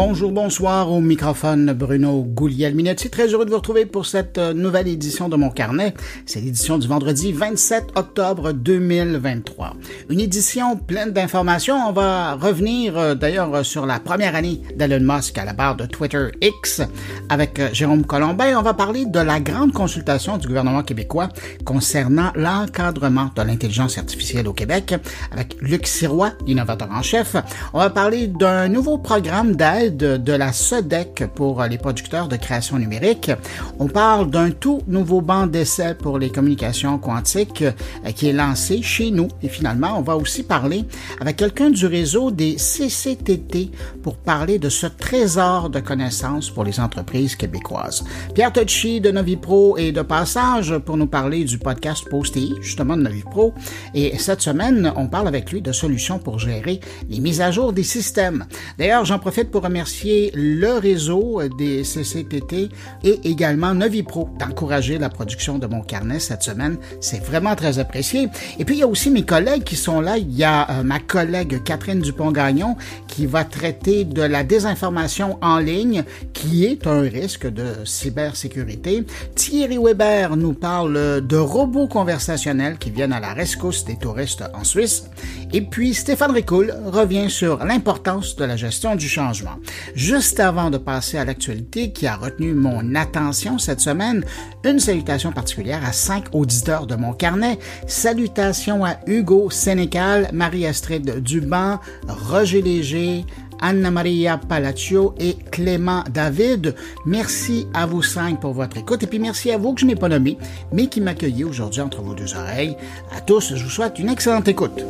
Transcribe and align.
Bonjour, 0.00 0.30
bonsoir 0.30 0.92
au 0.92 1.00
microphone 1.00 1.72
Bruno 1.72 2.22
Gouliel-Minetti. 2.22 3.10
Très 3.10 3.26
heureux 3.26 3.44
de 3.44 3.50
vous 3.50 3.56
retrouver 3.56 3.84
pour 3.84 4.06
cette 4.06 4.38
euh, 4.38 4.54
nouvelle 4.54 4.86
édition 4.86 5.28
de 5.28 5.34
mon 5.34 5.50
carnet. 5.50 5.92
C'est 6.24 6.40
l'édition 6.40 6.78
du 6.78 6.86
vendredi 6.86 7.32
27 7.32 7.86
octobre 7.96 8.52
2023. 8.52 9.74
Une 10.08 10.20
édition 10.20 10.76
pleine 10.76 11.10
d'informations. 11.10 11.74
On 11.88 11.90
va 11.90 12.34
revenir 12.34 12.96
euh, 12.96 13.16
d'ailleurs 13.16 13.66
sur 13.66 13.86
la 13.86 13.98
première 13.98 14.36
année 14.36 14.62
d'Elon 14.76 15.00
Musk 15.00 15.36
à 15.36 15.44
la 15.44 15.52
barre 15.52 15.74
de 15.74 15.86
Twitter 15.86 16.28
X 16.40 16.80
avec 17.28 17.58
euh, 17.58 17.70
Jérôme 17.72 18.06
Colombin. 18.06 18.56
On 18.56 18.62
va 18.62 18.74
parler 18.74 19.04
de 19.04 19.18
la 19.18 19.40
grande 19.40 19.72
consultation 19.72 20.38
du 20.38 20.46
gouvernement 20.46 20.84
québécois 20.84 21.28
concernant 21.64 22.30
l'encadrement 22.36 23.32
de 23.34 23.42
l'intelligence 23.42 23.98
artificielle 23.98 24.46
au 24.46 24.52
Québec 24.52 24.94
avec 25.32 25.56
Luc 25.60 25.88
Sirois, 25.88 26.34
innovateur 26.46 26.88
en 26.92 27.02
chef. 27.02 27.34
On 27.72 27.80
va 27.80 27.90
parler 27.90 28.28
d'un 28.28 28.68
nouveau 28.68 28.98
programme 28.98 29.56
d'aide 29.56 29.87
de 29.90 30.32
la 30.32 30.52
SEDEC 30.52 31.24
pour 31.34 31.62
les 31.64 31.78
producteurs 31.78 32.28
de 32.28 32.36
création 32.36 32.78
numérique. 32.78 33.30
On 33.78 33.88
parle 33.88 34.30
d'un 34.30 34.50
tout 34.50 34.82
nouveau 34.86 35.20
banc 35.20 35.46
d'essai 35.46 35.94
pour 35.94 36.18
les 36.18 36.30
communications 36.30 36.98
quantiques 36.98 37.62
euh, 37.62 38.10
qui 38.14 38.28
est 38.28 38.32
lancé 38.32 38.82
chez 38.82 39.10
nous. 39.10 39.28
Et 39.42 39.48
finalement, 39.48 39.98
on 39.98 40.02
va 40.02 40.16
aussi 40.16 40.42
parler 40.42 40.84
avec 41.20 41.36
quelqu'un 41.36 41.70
du 41.70 41.86
réseau 41.86 42.30
des 42.30 42.56
CCTT 42.56 43.70
pour 44.02 44.16
parler 44.16 44.58
de 44.58 44.68
ce 44.68 44.86
trésor 44.86 45.70
de 45.70 45.80
connaissances 45.80 46.50
pour 46.50 46.64
les 46.64 46.80
entreprises 46.80 47.36
québécoises. 47.36 48.04
Pierre 48.34 48.52
Tocci 48.52 49.00
de 49.00 49.10
Novipro 49.10 49.76
est 49.76 49.92
de 49.92 50.02
passage 50.02 50.76
pour 50.78 50.96
nous 50.96 51.06
parler 51.06 51.44
du 51.44 51.58
podcast 51.58 52.08
Posty, 52.08 52.54
justement 52.60 52.96
de 52.96 53.02
Novipro. 53.02 53.54
Et 53.94 54.16
cette 54.18 54.42
semaine, 54.42 54.92
on 54.96 55.06
parle 55.06 55.28
avec 55.28 55.52
lui 55.52 55.62
de 55.62 55.72
solutions 55.72 56.18
pour 56.18 56.38
gérer 56.38 56.80
les 57.08 57.20
mises 57.20 57.40
à 57.40 57.50
jour 57.50 57.72
des 57.72 57.82
systèmes. 57.82 58.46
D'ailleurs, 58.78 59.04
j'en 59.04 59.18
profite 59.18 59.50
pour 59.50 59.62
remercier 59.62 59.77
remercier 59.78 60.32
le 60.34 60.72
réseau 60.72 61.40
des 61.56 61.84
CCTT 61.84 62.68
et 63.04 63.20
également 63.22 63.74
Novipro 63.74 64.28
d'encourager 64.36 64.98
la 64.98 65.08
production 65.08 65.56
de 65.60 65.68
mon 65.68 65.82
carnet 65.82 66.18
cette 66.18 66.42
semaine. 66.42 66.78
C'est 67.00 67.22
vraiment 67.22 67.54
très 67.54 67.78
apprécié. 67.78 68.28
Et 68.58 68.64
puis, 68.64 68.74
il 68.74 68.78
y 68.80 68.82
a 68.82 68.88
aussi 68.88 69.08
mes 69.08 69.22
collègues 69.22 69.62
qui 69.62 69.76
sont 69.76 70.00
là. 70.00 70.18
Il 70.18 70.34
y 70.36 70.42
a 70.42 70.68
euh, 70.68 70.82
ma 70.82 70.98
collègue 70.98 71.62
Catherine 71.62 72.00
Dupont-Gagnon 72.00 72.76
qui 73.06 73.26
va 73.26 73.44
traiter 73.44 74.04
de 74.04 74.22
la 74.22 74.42
désinformation 74.42 75.38
en 75.42 75.58
ligne 75.58 76.02
qui 76.32 76.64
est 76.64 76.88
un 76.88 77.02
risque 77.02 77.46
de 77.46 77.84
cybersécurité. 77.84 79.04
Thierry 79.36 79.78
Weber 79.78 80.36
nous 80.36 80.54
parle 80.54 81.24
de 81.24 81.36
robots 81.36 81.86
conversationnels 81.86 82.78
qui 82.78 82.90
viennent 82.90 83.12
à 83.12 83.20
la 83.20 83.32
rescousse 83.32 83.84
des 83.84 83.96
touristes 83.96 84.42
en 84.54 84.64
Suisse. 84.64 85.04
Et 85.52 85.60
puis, 85.60 85.94
Stéphane 85.94 86.32
Ricoul 86.32 86.74
revient 86.86 87.30
sur 87.30 87.64
l'importance 87.64 88.34
de 88.34 88.44
la 88.44 88.56
gestion 88.56 88.96
du 88.96 89.08
changement. 89.08 89.57
Juste 89.94 90.40
avant 90.40 90.70
de 90.70 90.78
passer 90.78 91.18
à 91.18 91.24
l'actualité 91.24 91.92
qui 91.92 92.06
a 92.06 92.16
retenu 92.16 92.52
mon 92.54 92.94
attention 92.94 93.58
cette 93.58 93.80
semaine, 93.80 94.24
une 94.64 94.78
salutation 94.78 95.32
particulière 95.32 95.84
à 95.84 95.92
cinq 95.92 96.26
auditeurs 96.32 96.86
de 96.86 96.96
mon 96.96 97.12
carnet. 97.12 97.58
Salutations 97.86 98.84
à 98.84 98.96
Hugo 99.06 99.50
Sénécal, 99.50 100.28
Marie-Astrid 100.32 101.22
Duban, 101.22 101.80
Roger 102.08 102.62
Léger, 102.62 103.24
Anna-Maria 103.60 104.38
Palaccio 104.38 105.14
et 105.18 105.36
Clément 105.50 106.04
David. 106.10 106.74
Merci 107.06 107.66
à 107.74 107.86
vous 107.86 108.02
cinq 108.02 108.40
pour 108.40 108.52
votre 108.52 108.76
écoute 108.76 109.02
et 109.02 109.06
puis 109.06 109.18
merci 109.18 109.50
à 109.50 109.58
vous 109.58 109.74
que 109.74 109.80
je 109.80 109.86
n'ai 109.86 109.96
pas 109.96 110.08
nommé, 110.08 110.38
mais 110.72 110.86
qui 110.86 111.00
m'accueillez 111.00 111.44
aujourd'hui 111.44 111.80
entre 111.80 112.02
vos 112.02 112.14
deux 112.14 112.34
oreilles. 112.34 112.76
À 113.16 113.20
tous, 113.20 113.54
je 113.54 113.64
vous 113.64 113.70
souhaite 113.70 113.98
une 113.98 114.10
excellente 114.10 114.48
écoute. 114.48 114.84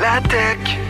La 0.00 0.20
tech 0.28 0.89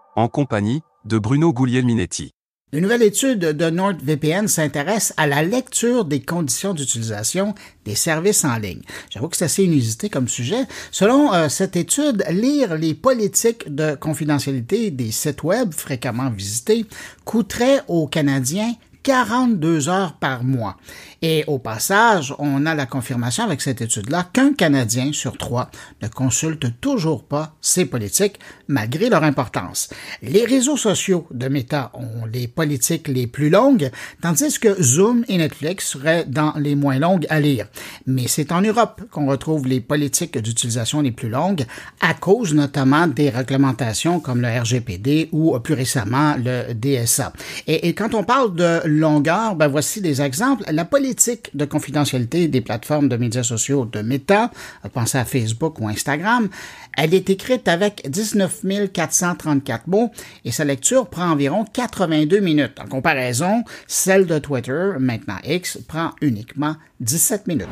en 0.15 0.27
compagnie 0.27 0.81
de 1.05 1.17
Bruno 1.17 1.53
Guglielminetti. 1.53 2.31
Une 2.73 2.83
nouvelle 2.83 3.03
étude 3.03 3.39
de 3.39 3.69
NordVPN 3.69 4.47
s'intéresse 4.47 5.13
à 5.17 5.27
la 5.27 5.43
lecture 5.43 6.05
des 6.05 6.21
conditions 6.21 6.73
d'utilisation 6.73 7.53
des 7.83 7.95
services 7.95 8.45
en 8.45 8.55
ligne. 8.57 8.81
J'avoue 9.09 9.27
que 9.27 9.35
c'est 9.35 9.43
assez 9.43 9.65
inusité 9.65 10.09
comme 10.09 10.29
sujet. 10.29 10.63
Selon 10.89 11.33
euh, 11.33 11.49
cette 11.49 11.75
étude, 11.75 12.23
lire 12.29 12.77
les 12.77 12.93
politiques 12.93 13.75
de 13.75 13.95
confidentialité 13.95 14.89
des 14.89 15.11
sites 15.11 15.43
web 15.43 15.73
fréquemment 15.73 16.29
visités 16.29 16.85
coûterait 17.25 17.81
aux 17.89 18.07
Canadiens 18.07 18.73
42 19.03 19.89
heures 19.89 20.13
par 20.13 20.43
mois. 20.43 20.77
Et 21.21 21.43
au 21.47 21.59
passage, 21.59 22.33
on 22.39 22.65
a 22.65 22.73
la 22.73 22.85
confirmation 22.85 23.43
avec 23.43 23.61
cette 23.61 23.81
étude-là 23.81 24.27
qu'un 24.33 24.53
Canadien 24.53 25.11
sur 25.13 25.37
trois 25.37 25.69
ne 26.01 26.07
consulte 26.07 26.79
toujours 26.81 27.23
pas 27.23 27.53
ses 27.61 27.85
politiques, 27.85 28.39
malgré 28.67 29.09
leur 29.09 29.23
importance. 29.23 29.89
Les 30.21 30.45
réseaux 30.45 30.77
sociaux 30.77 31.27
de 31.31 31.47
Meta 31.47 31.91
ont 31.93 32.25
les 32.25 32.47
politiques 32.47 33.07
les 33.07 33.27
plus 33.27 33.49
longues, 33.49 33.91
tandis 34.21 34.59
que 34.59 34.81
Zoom 34.81 35.23
et 35.27 35.37
Netflix 35.37 35.89
seraient 35.89 36.25
dans 36.25 36.53
les 36.57 36.75
moins 36.75 36.99
longues 36.99 37.27
à 37.29 37.39
lire. 37.39 37.67
Mais 38.07 38.27
c'est 38.27 38.51
en 38.51 38.61
Europe 38.61 39.01
qu'on 39.11 39.27
retrouve 39.27 39.67
les 39.67 39.81
politiques 39.81 40.37
d'utilisation 40.37 41.01
les 41.01 41.11
plus 41.11 41.29
longues, 41.29 41.65
à 41.99 42.13
cause 42.13 42.53
notamment 42.53 43.07
des 43.07 43.29
réglementations 43.29 44.19
comme 44.19 44.41
le 44.41 44.47
RGPD 44.47 45.29
ou 45.31 45.57
plus 45.59 45.73
récemment 45.73 46.35
le 46.37 46.73
DSA. 46.73 47.33
Et, 47.67 47.87
et 47.87 47.93
quand 47.93 48.13
on 48.13 48.23
parle 48.23 48.55
de 48.55 48.81
longueur, 48.91 49.55
ben 49.55 49.67
voici 49.67 50.01
des 50.01 50.21
exemples. 50.21 50.63
La 50.71 50.85
politique 50.85 51.49
de 51.55 51.65
confidentialité 51.65 52.47
des 52.47 52.61
plateformes 52.61 53.09
de 53.09 53.17
médias 53.17 53.43
sociaux 53.43 53.85
de 53.85 54.01
Meta, 54.01 54.51
pensez 54.93 55.17
à 55.17 55.25
Facebook 55.25 55.79
ou 55.79 55.87
Instagram, 55.87 56.49
elle 56.97 57.13
est 57.13 57.29
écrite 57.29 57.67
avec 57.67 58.09
19 58.09 58.65
434 58.93 59.87
mots 59.87 60.11
et 60.45 60.51
sa 60.51 60.65
lecture 60.65 61.07
prend 61.07 61.31
environ 61.31 61.65
82 61.65 62.39
minutes. 62.39 62.79
En 62.79 62.87
comparaison, 62.87 63.63
celle 63.87 64.25
de 64.25 64.39
Twitter, 64.39 64.91
maintenant 64.99 65.37
X, 65.43 65.79
prend 65.87 66.11
uniquement 66.21 66.75
17 66.99 67.47
minutes. 67.47 67.67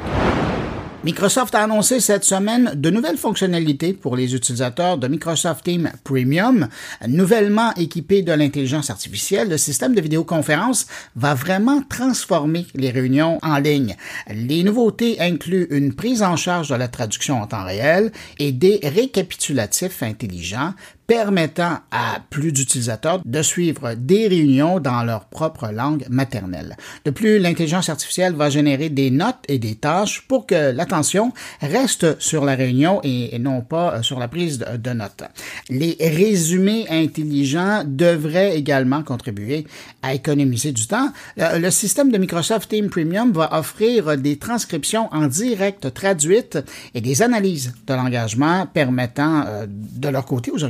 Microsoft 1.06 1.56
a 1.56 1.64
annoncé 1.64 2.02
cette 2.02 2.26
semaine 2.26 2.74
de 2.76 2.90
nouvelles 2.90 3.18
fonctionnalités 3.18 3.94
pour 3.94 4.18
les 4.18 4.36
utilisateurs 4.36 4.98
de 4.98 5.08
Microsoft 5.08 5.64
Teams 5.64 5.90
Premium. 6.04 6.68
Nouvellement 7.08 7.74
équipé 7.76 8.22
de 8.22 8.34
l'intelligence 8.34 8.90
artificielle, 8.90 9.48
le 9.48 9.58
système 9.58 9.96
de 9.96 10.02
vidéoconférence 10.02 10.88
va 11.16 11.36
vraiment 11.36 11.82
transformer 11.84 12.68
les 12.76 12.92
réunions 12.92 13.40
en 13.44 13.60
ligne. 13.60 13.96
Les 14.30 14.62
nouveautés 14.64 15.22
incluent 15.22 15.68
une 15.70 15.94
prise 15.94 16.22
en 16.22 16.36
charge 16.36 16.68
de 16.68 16.76
la 16.76 16.90
traduction 16.90 17.42
en 17.42 17.48
temps 17.48 17.64
réel 17.64 18.12
et 18.38 18.52
des 18.52 18.82
récapitulatifs 18.84 20.04
intelligents 20.04 20.74
permettant 21.10 21.80
à 21.90 22.20
plus 22.30 22.52
d'utilisateurs 22.52 23.20
de 23.26 23.42
suivre 23.42 23.96
des 23.96 24.28
réunions 24.28 24.80
dans 24.80 25.02
leur 25.02 25.26
propre 25.26 25.70
langue 25.74 26.06
maternelle. 26.08 26.78
De 27.04 27.10
plus, 27.10 27.40
l'intelligence 27.40 27.90
artificielle 27.90 28.36
va 28.36 28.52
générer 28.52 28.90
des 28.90 29.10
notes 29.10 29.44
et 29.48 29.58
des 29.58 29.74
tâches 29.74 30.22
pour 30.28 30.46
que 30.46 30.72
l'attention 30.72 31.34
reste 31.62 32.22
sur 32.22 32.46
la 32.46 32.54
réunion 32.54 33.02
et 33.04 33.40
non 33.40 33.62
pas 33.62 34.04
sur 34.04 34.20
la 34.20 34.28
prise 34.28 34.60
de 34.60 34.92
notes. 34.92 35.24
Les 35.70 35.98
résumés 36.00 36.86
intelligents 36.92 37.82
devraient 37.88 38.56
également 38.56 39.02
contribuer 39.02 39.66
à 40.04 40.14
économiser 40.14 40.74
du 40.74 40.86
temps. 40.86 41.10
Le 41.38 41.72
système 41.72 42.12
de 42.12 42.20
Microsoft 42.20 42.70
Team 42.70 42.88
Premium 42.88 43.32
va 43.32 43.58
offrir 43.58 44.16
des 44.16 44.38
transcriptions 44.38 45.12
en 45.12 45.26
direct 45.26 45.92
traduites 45.92 46.60
et 46.94 47.02
des 47.02 47.24
analyses 47.24 47.74
de 47.88 47.94
l'engagement 47.96 48.68
permettant 48.68 49.44
euh, 49.48 49.66
de 49.68 50.10
leur 50.10 50.26
côté 50.26 50.52
aux 50.52 50.64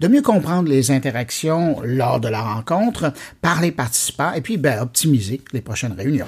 de 0.00 0.08
mieux 0.08 0.22
comprendre 0.22 0.68
les 0.68 0.90
interactions 0.90 1.80
lors 1.84 2.20
de 2.20 2.28
la 2.28 2.42
rencontre 2.42 3.12
par 3.40 3.60
les 3.60 3.72
participants 3.72 4.32
et 4.32 4.40
puis 4.40 4.56
ben, 4.56 4.80
optimiser 4.80 5.40
les 5.52 5.60
prochaines 5.60 5.92
réunions. 5.92 6.26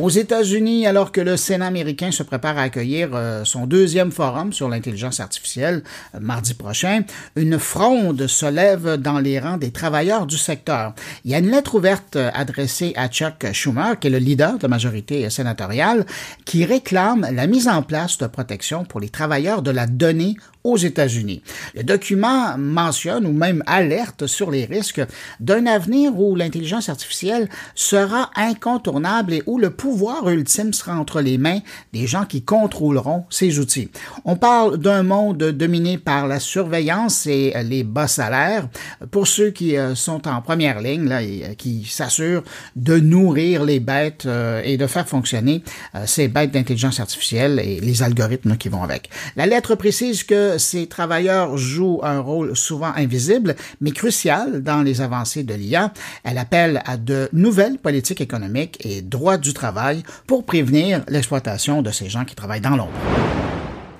Aux 0.00 0.10
États-Unis, 0.10 0.86
alors 0.86 1.10
que 1.10 1.20
le 1.20 1.36
Sénat 1.36 1.66
américain 1.66 2.12
se 2.12 2.22
prépare 2.22 2.56
à 2.56 2.62
accueillir 2.62 3.10
euh, 3.14 3.44
son 3.44 3.66
deuxième 3.66 4.12
forum 4.12 4.52
sur 4.52 4.68
l'intelligence 4.68 5.18
artificielle 5.18 5.82
euh, 6.14 6.20
mardi 6.20 6.54
prochain, 6.54 7.00
une 7.34 7.58
fronde 7.58 8.28
se 8.28 8.46
lève 8.46 8.94
dans 8.94 9.18
les 9.18 9.40
rangs 9.40 9.56
des 9.56 9.72
travailleurs 9.72 10.26
du 10.26 10.38
secteur. 10.38 10.94
Il 11.24 11.32
y 11.32 11.34
a 11.34 11.38
une 11.38 11.50
lettre 11.50 11.74
ouverte 11.74 12.14
euh, 12.14 12.30
adressée 12.32 12.92
à 12.94 13.08
Chuck 13.08 13.44
Schumer, 13.52 13.98
qui 13.98 14.06
est 14.06 14.10
le 14.10 14.18
leader 14.18 14.58
de 14.58 14.62
la 14.62 14.68
majorité 14.68 15.28
sénatoriale, 15.30 16.06
qui 16.44 16.64
réclame 16.64 17.26
la 17.32 17.48
mise 17.48 17.66
en 17.66 17.82
place 17.82 18.18
de 18.18 18.28
protection 18.28 18.84
pour 18.84 19.00
les 19.00 19.08
travailleurs 19.08 19.62
de 19.62 19.72
la 19.72 19.88
donnée 19.88 20.36
aux 20.68 20.76
États-Unis. 20.76 21.42
Le 21.74 21.82
document 21.82 22.56
mentionne 22.58 23.26
ou 23.26 23.32
même 23.32 23.62
alerte 23.66 24.26
sur 24.26 24.50
les 24.50 24.64
risques 24.64 25.02
d'un 25.40 25.66
avenir 25.66 26.18
où 26.18 26.36
l'intelligence 26.36 26.88
artificielle 26.88 27.48
sera 27.74 28.30
incontournable 28.36 29.32
et 29.32 29.42
où 29.46 29.58
le 29.58 29.70
pouvoir 29.70 30.28
ultime 30.28 30.72
sera 30.72 30.94
entre 30.98 31.20
les 31.20 31.38
mains 31.38 31.60
des 31.92 32.06
gens 32.06 32.24
qui 32.24 32.42
contrôleront 32.42 33.24
ces 33.30 33.58
outils. 33.58 33.90
On 34.24 34.36
parle 34.36 34.78
d'un 34.78 35.02
monde 35.02 35.38
dominé 35.38 35.98
par 35.98 36.26
la 36.26 36.40
surveillance 36.40 37.26
et 37.26 37.54
les 37.64 37.84
bas 37.84 38.08
salaires 38.08 38.68
pour 39.10 39.26
ceux 39.26 39.50
qui 39.50 39.76
euh, 39.76 39.94
sont 39.94 40.28
en 40.28 40.42
première 40.42 40.80
ligne 40.80 41.08
là, 41.08 41.22
et 41.22 41.44
euh, 41.44 41.54
qui 41.54 41.84
s'assurent 41.84 42.42
de 42.76 42.98
nourrir 42.98 43.64
les 43.64 43.80
bêtes 43.80 44.26
euh, 44.26 44.60
et 44.64 44.76
de 44.76 44.86
faire 44.86 45.08
fonctionner 45.08 45.62
ces 46.06 46.28
bêtes 46.28 46.50
d'intelligence 46.50 47.00
artificielle 47.00 47.60
et 47.64 47.80
les 47.80 48.02
algorithmes 48.02 48.56
qui 48.56 48.68
vont 48.68 48.82
avec. 48.82 49.08
La 49.36 49.46
lettre 49.46 49.74
précise 49.74 50.22
que 50.24 50.57
ces 50.58 50.86
travailleurs 50.86 51.56
jouent 51.56 52.00
un 52.02 52.20
rôle 52.20 52.56
souvent 52.56 52.92
invisible 52.94 53.56
mais 53.80 53.90
crucial 53.90 54.62
dans 54.62 54.82
les 54.82 55.00
avancées 55.00 55.42
de 55.42 55.54
l'IA. 55.54 55.92
Elle 56.24 56.38
appelle 56.38 56.82
à 56.84 56.96
de 56.96 57.28
nouvelles 57.32 57.78
politiques 57.78 58.20
économiques 58.20 58.78
et 58.84 59.02
droits 59.02 59.38
du 59.38 59.52
travail 59.52 60.02
pour 60.26 60.44
prévenir 60.44 61.02
l'exploitation 61.08 61.82
de 61.82 61.90
ces 61.90 62.08
gens 62.08 62.24
qui 62.24 62.34
travaillent 62.34 62.60
dans 62.60 62.76
l'ombre. 62.76 63.47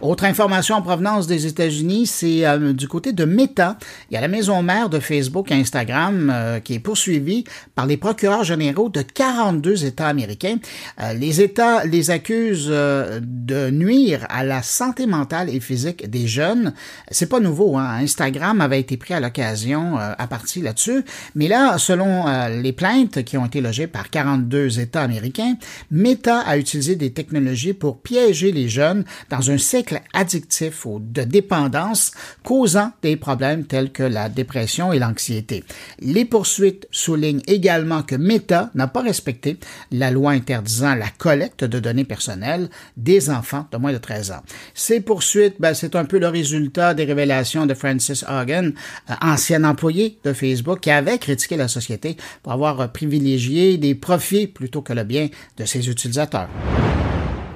Autre 0.01 0.27
information 0.27 0.77
en 0.77 0.83
provenance 0.83 1.27
des 1.27 1.49
États-Unis, 1.49 2.07
c'est 2.07 2.47
euh, 2.47 2.73
du 2.73 2.87
côté 2.87 3.13
de 3.13 3.25
Meta. 3.25 3.77
Il 4.09 4.15
y 4.15 4.17
a 4.17 4.21
la 4.21 4.29
maison 4.29 4.63
mère 4.63 4.89
de 4.89 5.01
Facebook 5.01 5.51
et 5.51 5.55
Instagram 5.55 6.31
euh, 6.33 6.61
qui 6.61 6.75
est 6.75 6.79
poursuivie 6.79 7.43
par 7.75 7.85
les 7.85 7.97
procureurs 7.97 8.45
généraux 8.45 8.91
de 8.91 9.03
42 9.03 9.87
États 9.87 10.07
américains. 10.07 10.59
Euh, 11.01 11.15
les 11.15 11.41
États 11.41 11.85
les 11.85 12.13
accusent 12.13 12.69
de 12.69 13.71
nuire 13.71 14.25
à 14.29 14.45
la 14.45 14.63
santé 14.63 15.07
mentale 15.07 15.53
et 15.53 15.59
physique 15.59 16.09
des 16.09 16.29
jeunes. 16.29 16.75
C'est 17.11 17.29
pas 17.29 17.41
nouveau, 17.41 17.77
hein? 17.77 17.99
Instagram 18.01 18.61
avait 18.61 18.79
été 18.79 18.97
pris 18.97 19.15
à 19.15 19.21
l'occasion 19.21 19.97
à 19.99 20.27
partir 20.29 20.63
là-dessus. 20.63 21.05
Mais 21.35 21.49
là, 21.49 21.77
selon 21.79 22.25
les 22.63 22.73
plaintes 22.73 23.25
qui 23.25 23.37
ont 23.37 23.47
été 23.47 23.61
logées 23.61 23.89
par 23.89 24.11
42 24.11 24.79
États 24.79 25.03
américains, 25.03 25.55
Meta 25.91 26.41
a 26.41 26.57
utilisé 26.57 26.95
des 26.95 27.13
technologies 27.13 27.73
pour 27.73 28.01
piéger 28.01 28.53
les 28.53 28.69
jeunes 28.69 29.05
dans 29.31 29.51
un 29.51 29.59
cycle 29.59 29.88
addictif 30.13 30.87
ou 30.87 30.99
de 31.01 31.23
dépendance 31.23 32.13
causant 32.45 32.93
des 33.03 33.17
problèmes 33.17 33.65
tels 33.65 33.93
que 33.93 34.03
la 34.03 34.29
dépression 34.29 34.93
et 34.93 34.99
l'anxiété. 34.99 35.65
Les 36.01 36.25
poursuites 36.25 36.87
soulignent 36.91 37.43
également 37.47 38.03
que 38.03 38.15
Meta 38.15 38.71
n'a 38.75 38.87
pas 38.87 39.03
respecté 39.03 39.59
la 39.91 40.11
loi 40.11 40.33
interdisant 40.33 40.95
la 40.95 41.09
collecte 41.09 41.65
de 41.65 41.79
données 41.79 42.05
personnelles 42.05 42.69
des 42.97 43.31
enfants 43.31 43.67
de 43.71 43.77
moins 43.79 43.93
de 43.93 43.99
13 43.99 44.33
ans. 44.33 44.43
Ces 44.75 45.01
poursuites, 45.01 45.57
ben, 45.59 45.75
c'est 45.75 45.97
un 45.97 46.05
peu 46.05 46.19
le 46.19 46.29
résultat 46.29 46.95
des 46.95 47.05
révélations 47.05 47.67
de 47.67 47.75
Francis 47.75 48.25
Hogan, 48.29 48.73
euh, 49.11 49.15
ancien 49.23 49.65
employé 49.65 50.19
de 50.25 50.33
Facebook, 50.33 50.81
qui 50.81 50.91
avait 50.91 51.19
critiqué 51.19 51.57
la 51.57 51.69
société 51.69 52.17
pour 52.43 52.53
avoir 52.53 52.93
privilégié 52.93 53.79
des 53.79 53.95
profits 53.95 54.47
plutôt 54.47 54.83
que 54.83 54.93
le 54.93 55.05
bien 55.05 55.29
de 55.57 55.65
ses 55.65 55.89
utilisateurs. 55.89 56.49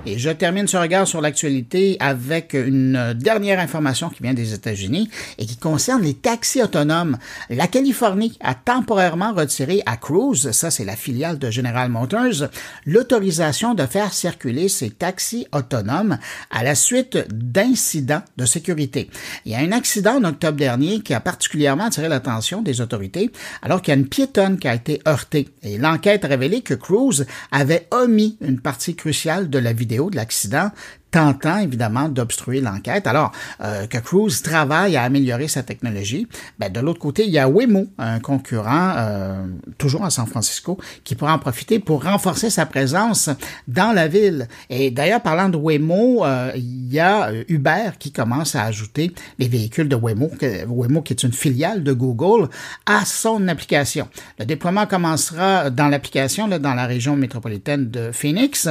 Et 0.04 0.18
je 0.18 0.30
termine 0.30 0.66
ce 0.66 0.76
regard 0.76 1.06
sur 1.06 1.20
l'actualité 1.20 1.96
avec 2.00 2.54
une 2.54 3.14
dernière 3.14 3.60
information 3.60 4.08
qui 4.08 4.24
vient 4.24 4.34
des 4.34 4.52
États-Unis 4.52 5.08
et 5.38 5.46
qui 5.46 5.56
concerne 5.56 6.02
les 6.02 6.14
taxis 6.14 6.60
autonomes. 6.60 7.18
La 7.50 7.68
Californie 7.68 8.36
a 8.40 8.56
temporairement 8.56 9.32
retiré 9.32 9.80
à 9.86 9.96
Cruise, 9.96 10.50
ça 10.50 10.72
c'est 10.72 10.84
la 10.84 10.96
filiale 10.96 11.38
de 11.38 11.52
General 11.52 11.88
Motors, 11.88 12.48
l'autorisation 12.84 13.74
de 13.74 13.86
faire 13.86 14.12
circuler 14.12 14.68
ces 14.68 14.90
taxis 14.90 15.46
autonomes 15.52 16.18
à 16.50 16.64
la 16.64 16.74
suite 16.74 17.18
d'incidents 17.32 18.22
de 18.36 18.44
sécurité. 18.44 19.08
Il 19.44 19.52
y 19.52 19.54
a 19.54 19.60
un 19.60 19.70
accident 19.70 20.16
en 20.16 20.24
octobre 20.24 20.58
dernier 20.58 21.00
qui 21.00 21.14
a 21.14 21.20
particulièrement 21.20 21.84
attiré 21.84 22.08
l'attention 22.08 22.60
des 22.60 22.80
autorités 22.80 23.30
alors 23.62 23.80
qu'il 23.80 23.94
y 23.94 23.96
a 23.96 24.00
une 24.00 24.08
piétonne 24.08 24.58
qui 24.58 24.66
a 24.66 24.74
été 24.74 25.00
heurtée. 25.06 25.48
Et 25.62 25.78
l'enquête 25.78 26.24
a 26.24 26.28
révélé 26.28 26.62
que 26.62 26.74
Cruise 26.74 27.24
avait 27.52 27.86
omis 27.92 28.36
une 28.40 28.58
partie 28.58 28.96
cruciale 28.96 29.48
de 29.48 29.58
la 29.60 29.72
vidéo 29.72 29.91
de 30.10 30.16
l'accident 30.16 30.70
tentant 31.12 31.58
évidemment 31.58 32.08
d'obstruer 32.08 32.60
l'enquête. 32.60 33.06
Alors 33.06 33.30
euh, 33.60 33.86
que 33.86 33.98
Cruise 33.98 34.42
travaille 34.42 34.96
à 34.96 35.04
améliorer 35.04 35.46
sa 35.46 35.62
technologie, 35.62 36.26
ben, 36.58 36.72
de 36.72 36.80
l'autre 36.80 36.98
côté, 36.98 37.24
il 37.24 37.30
y 37.30 37.38
a 37.38 37.48
Waymo, 37.48 37.86
un 37.98 38.18
concurrent 38.18 38.94
euh, 38.96 39.46
toujours 39.78 40.04
à 40.04 40.10
San 40.10 40.26
Francisco, 40.26 40.78
qui 41.04 41.14
pourra 41.14 41.34
en 41.34 41.38
profiter 41.38 41.78
pour 41.78 42.02
renforcer 42.02 42.50
sa 42.50 42.66
présence 42.66 43.28
dans 43.68 43.92
la 43.92 44.08
ville. 44.08 44.48
Et 44.70 44.90
d'ailleurs, 44.90 45.20
parlant 45.20 45.50
de 45.50 45.58
Waymo, 45.58 46.24
euh, 46.24 46.50
il 46.56 46.92
y 46.92 46.98
a 46.98 47.30
Uber 47.48 47.90
qui 47.98 48.10
commence 48.10 48.56
à 48.56 48.64
ajouter 48.64 49.12
les 49.38 49.48
véhicules 49.48 49.88
de 49.88 49.96
Waymo, 49.96 50.30
Waymo 50.66 51.02
qui 51.02 51.12
est 51.12 51.22
une 51.22 51.32
filiale 51.32 51.84
de 51.84 51.92
Google, 51.92 52.48
à 52.86 53.04
son 53.04 53.48
application. 53.48 54.08
Le 54.38 54.46
déploiement 54.46 54.86
commencera 54.86 55.68
dans 55.68 55.88
l'application, 55.88 56.48
dans 56.48 56.74
la 56.74 56.86
région 56.86 57.16
métropolitaine 57.16 57.90
de 57.90 58.12
Phoenix, 58.12 58.68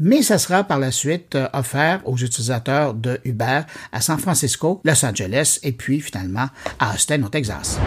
mais 0.00 0.22
ça 0.22 0.38
sera 0.38 0.64
par 0.64 0.80
la 0.80 0.90
suite 0.90 1.38
offert 1.52 1.83
aux 2.04 2.16
utilisateurs 2.16 2.94
de 2.94 3.20
Uber 3.24 3.62
à 3.92 4.00
San 4.00 4.18
Francisco, 4.18 4.80
Los 4.84 5.04
Angeles 5.04 5.58
et 5.62 5.72
puis 5.72 6.00
finalement 6.00 6.46
à 6.78 6.94
Austin 6.94 7.22
au 7.22 7.28
Texas. 7.28 7.78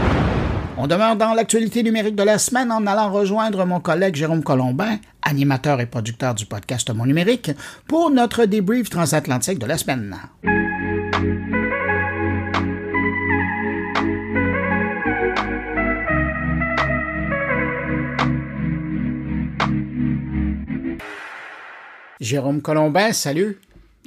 On 0.79 0.85
demeure 0.85 1.15
dans 1.15 1.33
l'actualité 1.33 1.81
numérique 1.81 2.15
de 2.15 2.21
la 2.21 2.37
semaine 2.37 2.71
en 2.71 2.85
allant 2.85 3.11
rejoindre 3.11 3.65
mon 3.65 3.79
collègue 3.79 4.15
Jérôme 4.15 4.43
Colombin, 4.43 4.97
animateur 5.23 5.81
et 5.81 5.87
producteur 5.87 6.35
du 6.35 6.45
podcast 6.45 6.93
Mon 6.93 7.07
Numérique, 7.07 7.49
pour 7.87 8.11
notre 8.11 8.45
débrief 8.45 8.89
transatlantique 8.91 9.57
de 9.57 9.65
la 9.65 9.77
semaine. 9.77 10.15
Jérôme 22.19 22.61
Colombin, 22.61 23.13
salut. 23.13 23.59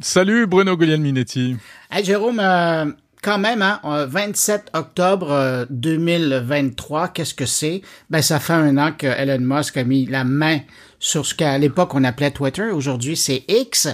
Salut 0.03 0.47
Bruno 0.47 0.79
Guglielminetti. 0.79 1.59
Hey 1.91 2.03
Jérôme, 2.03 2.41
euh, 2.41 2.87
quand 3.23 3.37
même, 3.37 3.61
hein, 3.61 3.81
27 3.85 4.71
octobre 4.73 5.67
2023, 5.69 7.03
euh, 7.03 7.07
qu'est-ce 7.13 7.35
que 7.35 7.45
c'est? 7.45 7.83
Ben, 8.09 8.23
ça 8.23 8.41
fait 8.41 8.55
un 8.55 8.79
an 8.79 8.93
que 8.97 9.07
Elon 9.07 9.41
Musk 9.41 9.77
a 9.77 9.85
mis 9.85 10.07
la 10.07 10.25
main 10.25 10.61
sur 10.99 11.27
ce 11.27 11.35
qu'à 11.35 11.59
l'époque 11.59 11.95
on 11.95 12.03
appelait 12.05 12.31
Twitter. 12.31 12.71
Aujourd'hui, 12.71 13.15
c'est 13.15 13.45
X. 13.47 13.89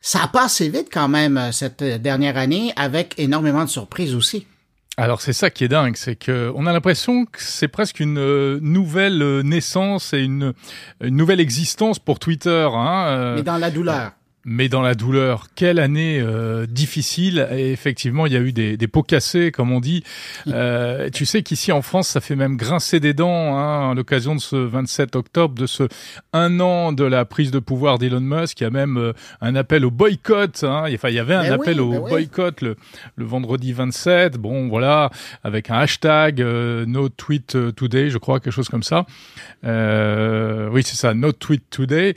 Ça 0.00 0.24
a 0.24 0.26
passé 0.26 0.68
vite 0.68 0.88
quand 0.92 1.06
même 1.06 1.38
euh, 1.38 1.52
cette 1.52 1.84
dernière 1.84 2.36
année 2.36 2.72
avec 2.74 3.14
énormément 3.16 3.64
de 3.64 3.70
surprises 3.70 4.16
aussi. 4.16 4.48
Alors 4.96 5.20
c'est 5.20 5.32
ça 5.32 5.50
qui 5.50 5.62
est 5.62 5.68
dingue, 5.68 5.94
c'est 5.94 6.16
que 6.16 6.50
on 6.56 6.66
a 6.66 6.72
l'impression 6.72 7.26
que 7.26 7.40
c'est 7.40 7.68
presque 7.68 8.00
une 8.00 8.58
nouvelle 8.58 9.40
naissance 9.42 10.14
et 10.14 10.18
une, 10.18 10.52
une 11.00 11.16
nouvelle 11.16 11.40
existence 11.40 12.00
pour 12.00 12.18
Twitter. 12.18 12.68
Hein, 12.74 13.36
Mais 13.36 13.42
dans 13.42 13.56
la 13.56 13.70
douleur 13.70 14.10
mais 14.44 14.68
dans 14.68 14.82
la 14.82 14.94
douleur. 14.94 15.46
Quelle 15.54 15.78
année 15.78 16.20
euh, 16.20 16.66
difficile. 16.66 17.46
Et 17.52 17.72
effectivement, 17.72 18.26
il 18.26 18.32
y 18.32 18.36
a 18.36 18.40
eu 18.40 18.52
des, 18.52 18.76
des 18.76 18.88
pots 18.88 19.02
cassés, 19.02 19.52
comme 19.52 19.72
on 19.72 19.80
dit. 19.80 20.02
Euh, 20.48 21.10
tu 21.10 21.26
sais 21.26 21.42
qu'ici 21.42 21.70
en 21.70 21.82
France, 21.82 22.08
ça 22.08 22.20
fait 22.20 22.36
même 22.36 22.56
grincer 22.56 22.98
des 22.98 23.14
dents 23.14 23.56
hein, 23.56 23.90
à 23.90 23.94
l'occasion 23.94 24.34
de 24.34 24.40
ce 24.40 24.56
27 24.56 25.16
octobre, 25.16 25.54
de 25.54 25.66
ce 25.66 25.84
un 26.32 26.58
an 26.60 26.92
de 26.92 27.04
la 27.04 27.24
prise 27.24 27.50
de 27.50 27.58
pouvoir 27.58 27.98
d'Elon 27.98 28.20
Musk. 28.20 28.60
Il 28.60 28.64
y 28.64 28.66
a 28.66 28.70
même 28.70 28.96
euh, 28.96 29.12
un 29.40 29.54
appel 29.54 29.84
au 29.84 29.90
boycott. 29.90 30.64
Hein. 30.64 30.84
Enfin, 30.92 31.08
il 31.08 31.14
y 31.14 31.20
avait 31.20 31.34
un 31.34 31.42
ben 31.42 31.52
appel 31.52 31.80
au 31.80 31.92
ben 31.92 32.00
boycott 32.00 32.60
le, 32.62 32.76
le, 33.16 33.24
vendredi 33.24 33.72
27. 33.72 34.38
Bon, 34.38 34.68
voilà, 34.68 35.10
avec 35.44 35.70
un 35.70 35.76
hashtag 35.76 36.40
euh, 36.40 36.84
No 36.86 37.08
Tweet 37.08 37.56
Today, 37.76 38.10
je 38.10 38.18
crois, 38.18 38.40
quelque 38.40 38.52
chose 38.52 38.68
comme 38.68 38.82
ça. 38.82 39.06
oui, 39.62 40.82
c'est 40.82 40.96
ça, 40.96 41.14
No 41.14 41.32
Tweet 41.32 41.64
Today. 41.70 42.14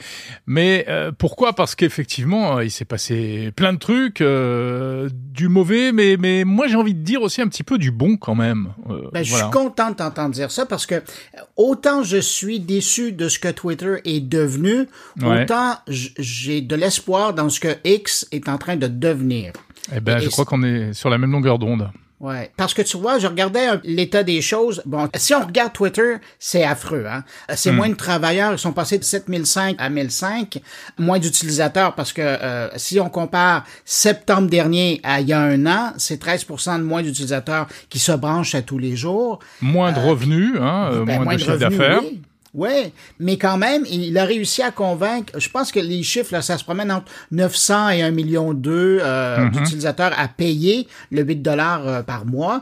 Mais 0.48 0.88
pourquoi? 1.18 1.54
Parce 1.54 1.76
qu'effectivement 1.76 2.15
effectivement, 2.16 2.58
euh, 2.58 2.64
il 2.64 2.72
s'est 2.72 2.86
passé 2.86 3.52
plein 3.58 3.74
de 3.74 3.78
trucs, 3.78 4.22
euh, 4.22 5.10
du 5.12 5.50
mauvais, 5.50 5.92
mais, 5.92 6.16
mais 6.18 6.46
moi 6.46 6.68
j'ai 6.68 6.78
envie 6.78 6.94
de 6.94 7.04
dire 7.04 7.22
aussi 7.22 7.42
un 7.42 7.48
petit 7.50 7.64
peu 7.64 7.78
du 7.78 7.92
bon 7.92 8.16
quand 8.16 8.36
même. 8.36 8.70
Euh, 8.90 9.10
ben, 9.12 9.22
Je 9.22 9.36
suis 9.36 9.50
content 9.52 9.92
de 9.92 9.96
t'entendre 9.96 10.32
dire 10.34 10.50
ça 10.50 10.66
parce 10.66 10.86
que 10.86 11.04
autant 11.58 12.04
je 12.04 12.16
suis 12.18 12.62
déçu 12.62 13.12
de 13.12 13.28
ce 13.28 13.38
que 13.38 13.50
Twitter 13.50 13.96
est 14.06 14.22
devenu, 14.22 14.88
autant 15.22 15.76
j'ai 15.86 16.62
de 16.62 16.76
l'espoir 16.78 17.34
dans 17.34 17.50
ce 17.50 17.60
que 17.60 17.76
X 17.84 18.28
est 18.32 18.48
en 18.48 18.58
train 18.58 18.78
de 18.78 18.88
devenir. 18.88 19.52
Eh 19.94 20.00
ben, 20.00 20.20
je 20.20 20.30
crois 20.30 20.46
qu'on 20.46 20.64
est 20.64 20.94
sur 20.94 21.10
la 21.10 21.18
même 21.18 21.34
longueur 21.34 21.60
d'onde. 21.60 21.90
Ouais, 22.26 22.50
parce 22.58 22.74
que 22.74 22.82
tu 22.82 22.98
vois, 22.98 23.20
je 23.20 23.28
regardais 23.28 23.68
l'état 23.84 24.24
des 24.24 24.42
choses. 24.42 24.82
Bon, 24.88 25.08
si 25.16 25.36
on 25.36 25.46
regarde 25.46 25.74
Twitter, 25.74 26.16
c'est 26.40 26.64
affreux. 26.64 27.06
Hein? 27.08 27.24
C'est 27.56 27.72
hmm. 27.72 27.76
moins 27.76 27.90
de 27.90 27.94
travailleurs, 27.94 28.52
ils 28.54 28.58
sont 28.58 28.74
passés 28.74 28.98
de 28.98 29.04
7005 29.04 29.76
à 29.78 29.90
1005, 29.90 30.60
moins 30.98 31.20
d'utilisateurs 31.20 31.94
parce 31.94 32.14
que 32.14 32.24
euh, 32.24 32.68
si 32.78 33.00
on 33.00 33.10
compare 33.10 33.64
septembre 33.86 34.50
dernier 34.50 35.02
à 35.04 35.22
il 35.22 35.28
y 35.28 35.34
a 35.34 35.40
un 35.40 35.68
an, 35.68 35.94
c'est 35.98 36.20
13% 36.20 36.80
de 36.80 36.84
moins 36.84 37.04
d'utilisateurs 37.04 37.68
qui 37.92 38.00
se 38.00 38.12
branchent 38.14 38.56
à 38.56 38.64
tous 38.64 38.80
les 38.80 38.96
jours. 38.96 39.38
Moins 39.62 39.92
de 39.92 40.00
euh, 40.00 40.06
revenus, 40.06 40.56
hein, 40.60 41.04
ben, 41.06 41.22
moins, 41.22 41.36
de 41.36 41.40
chiffre 41.40 41.58
d'affaires. 41.58 42.02
Oui, 42.02 42.22
mais 43.20 43.38
quand 43.38 43.58
même, 43.58 43.86
il 43.90 44.18
a 44.18 44.26
réussi 44.26 44.62
à 44.62 44.72
convaincre, 44.72 45.40
je 45.40 45.50
pense 45.50 45.72
que 45.72 45.80
les 45.80 46.04
chiffres, 46.04 46.34
là, 46.34 46.42
ça 46.42 46.58
se 46.58 46.64
promène 46.64 46.92
entre 46.92 47.12
900 47.32 47.90
et 47.90 48.02
1 48.04 48.12
million 48.12 48.60
euh, 48.66 49.50
d'utilisateurs 49.50 50.14
à 50.18 50.28
payer 50.28 50.88
le 51.12 51.24
8 51.24 51.38
dollars 51.38 51.88
euh, 51.88 52.02
par 52.04 52.26
mois. 52.26 52.62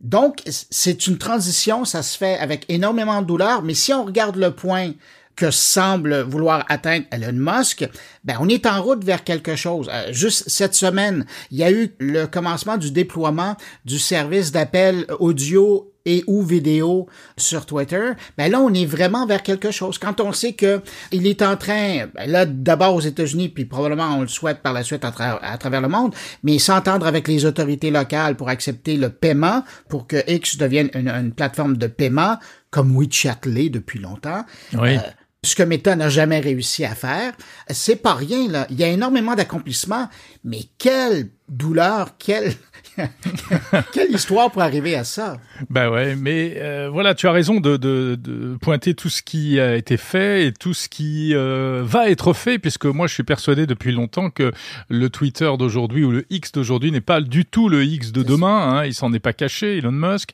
Donc, 0.00 0.42
c'est 0.46 1.06
une 1.06 1.18
transition, 1.18 1.84
ça 1.84 2.02
se 2.02 2.16
fait 2.16 2.38
avec 2.38 2.64
énormément 2.68 3.20
de 3.20 3.26
douleur, 3.26 3.62
mais 3.62 3.74
si 3.74 3.92
on 3.92 4.04
regarde 4.04 4.36
le 4.36 4.50
point 4.50 4.92
que 5.36 5.50
semble 5.50 6.20
vouloir 6.20 6.64
atteindre 6.68 7.06
Elon 7.10 7.32
Musk, 7.32 7.88
ben 8.24 8.36
on 8.40 8.48
est 8.48 8.66
en 8.66 8.82
route 8.82 9.04
vers 9.04 9.24
quelque 9.24 9.56
chose. 9.56 9.88
Euh, 9.92 10.12
juste 10.12 10.44
cette 10.48 10.74
semaine, 10.74 11.24
il 11.50 11.58
y 11.58 11.64
a 11.64 11.70
eu 11.70 11.94
le 11.98 12.26
commencement 12.26 12.76
du 12.76 12.90
déploiement 12.90 13.56
du 13.84 13.98
service 13.98 14.52
d'appel 14.52 15.06
audio 15.18 15.89
et 16.06 16.24
ou 16.26 16.42
vidéo 16.42 17.08
sur 17.36 17.66
Twitter, 17.66 18.12
ben 18.38 18.50
là 18.50 18.60
on 18.60 18.72
est 18.72 18.86
vraiment 18.86 19.26
vers 19.26 19.42
quelque 19.42 19.70
chose. 19.70 19.98
Quand 19.98 20.20
on 20.20 20.32
sait 20.32 20.52
que 20.54 20.80
il 21.12 21.26
est 21.26 21.42
en 21.42 21.56
train, 21.56 22.06
ben 22.14 22.30
là 22.30 22.46
d'abord 22.46 22.94
aux 22.94 23.00
États-Unis, 23.00 23.48
puis 23.48 23.64
probablement 23.64 24.16
on 24.16 24.22
le 24.22 24.28
souhaite 24.28 24.60
par 24.62 24.72
la 24.72 24.82
suite 24.82 25.04
à, 25.04 25.10
travers 25.58 25.80
le 25.80 25.88
monde, 25.88 26.14
mais 26.42 26.58
s'entendre 26.58 27.06
avec 27.06 27.28
les 27.28 27.44
autorités 27.44 27.90
locales 27.90 28.36
pour 28.36 28.48
accepter 28.48 28.96
le 28.96 29.10
paiement, 29.10 29.64
pour 29.88 30.06
que 30.06 30.16
X 30.30 30.56
devienne 30.56 30.90
une, 30.94 31.32
plateforme 31.32 31.76
de 31.76 31.86
paiement 31.86 32.36
comme 32.70 32.96
WeChat 32.96 33.40
l'est 33.44 33.68
depuis 33.68 33.98
longtemps. 33.98 34.44
Oui. 34.74 34.96
Euh, 34.96 35.00
ce 35.42 35.54
que 35.54 35.62
Meta 35.62 35.96
n'a 35.96 36.10
jamais 36.10 36.40
réussi 36.40 36.84
à 36.84 36.94
faire, 36.94 37.32
c'est 37.68 37.96
pas 37.96 38.14
rien 38.14 38.48
là. 38.48 38.66
Il 38.68 38.78
y 38.78 38.84
a 38.84 38.88
énormément 38.88 39.34
d'accomplissements, 39.34 40.08
mais 40.44 40.60
quelle 40.76 41.30
douleur, 41.48 42.16
quelle 42.18 42.52
Quelle 43.92 44.10
histoire 44.10 44.50
pour 44.50 44.62
arriver 44.62 44.94
à 44.94 45.04
ça? 45.04 45.38
Ben 45.68 45.90
ouais, 45.90 46.16
mais 46.16 46.54
euh, 46.56 46.88
voilà, 46.90 47.14
tu 47.14 47.26
as 47.26 47.32
raison 47.32 47.60
de, 47.60 47.76
de, 47.76 48.16
de, 48.20 48.56
pointer 48.60 48.94
tout 48.94 49.08
ce 49.08 49.22
qui 49.22 49.60
a 49.60 49.76
été 49.76 49.96
fait 49.96 50.46
et 50.46 50.52
tout 50.52 50.74
ce 50.74 50.88
qui 50.88 51.34
euh, 51.34 51.82
va 51.84 52.10
être 52.10 52.32
fait, 52.32 52.58
puisque 52.58 52.86
moi 52.86 53.06
je 53.06 53.14
suis 53.14 53.22
persuadé 53.22 53.66
depuis 53.66 53.92
longtemps 53.92 54.30
que 54.30 54.52
le 54.88 55.10
Twitter 55.10 55.50
d'aujourd'hui 55.58 56.04
ou 56.04 56.10
le 56.10 56.26
X 56.30 56.52
d'aujourd'hui 56.52 56.92
n'est 56.92 57.00
pas 57.00 57.20
du 57.20 57.44
tout 57.44 57.68
le 57.68 57.84
X 57.84 58.12
de 58.12 58.22
demain. 58.22 58.78
Hein, 58.78 58.84
il 58.86 58.94
s'en 58.94 59.12
est 59.12 59.20
pas 59.20 59.32
caché, 59.32 59.78
Elon 59.78 59.92
Musk. 59.92 60.30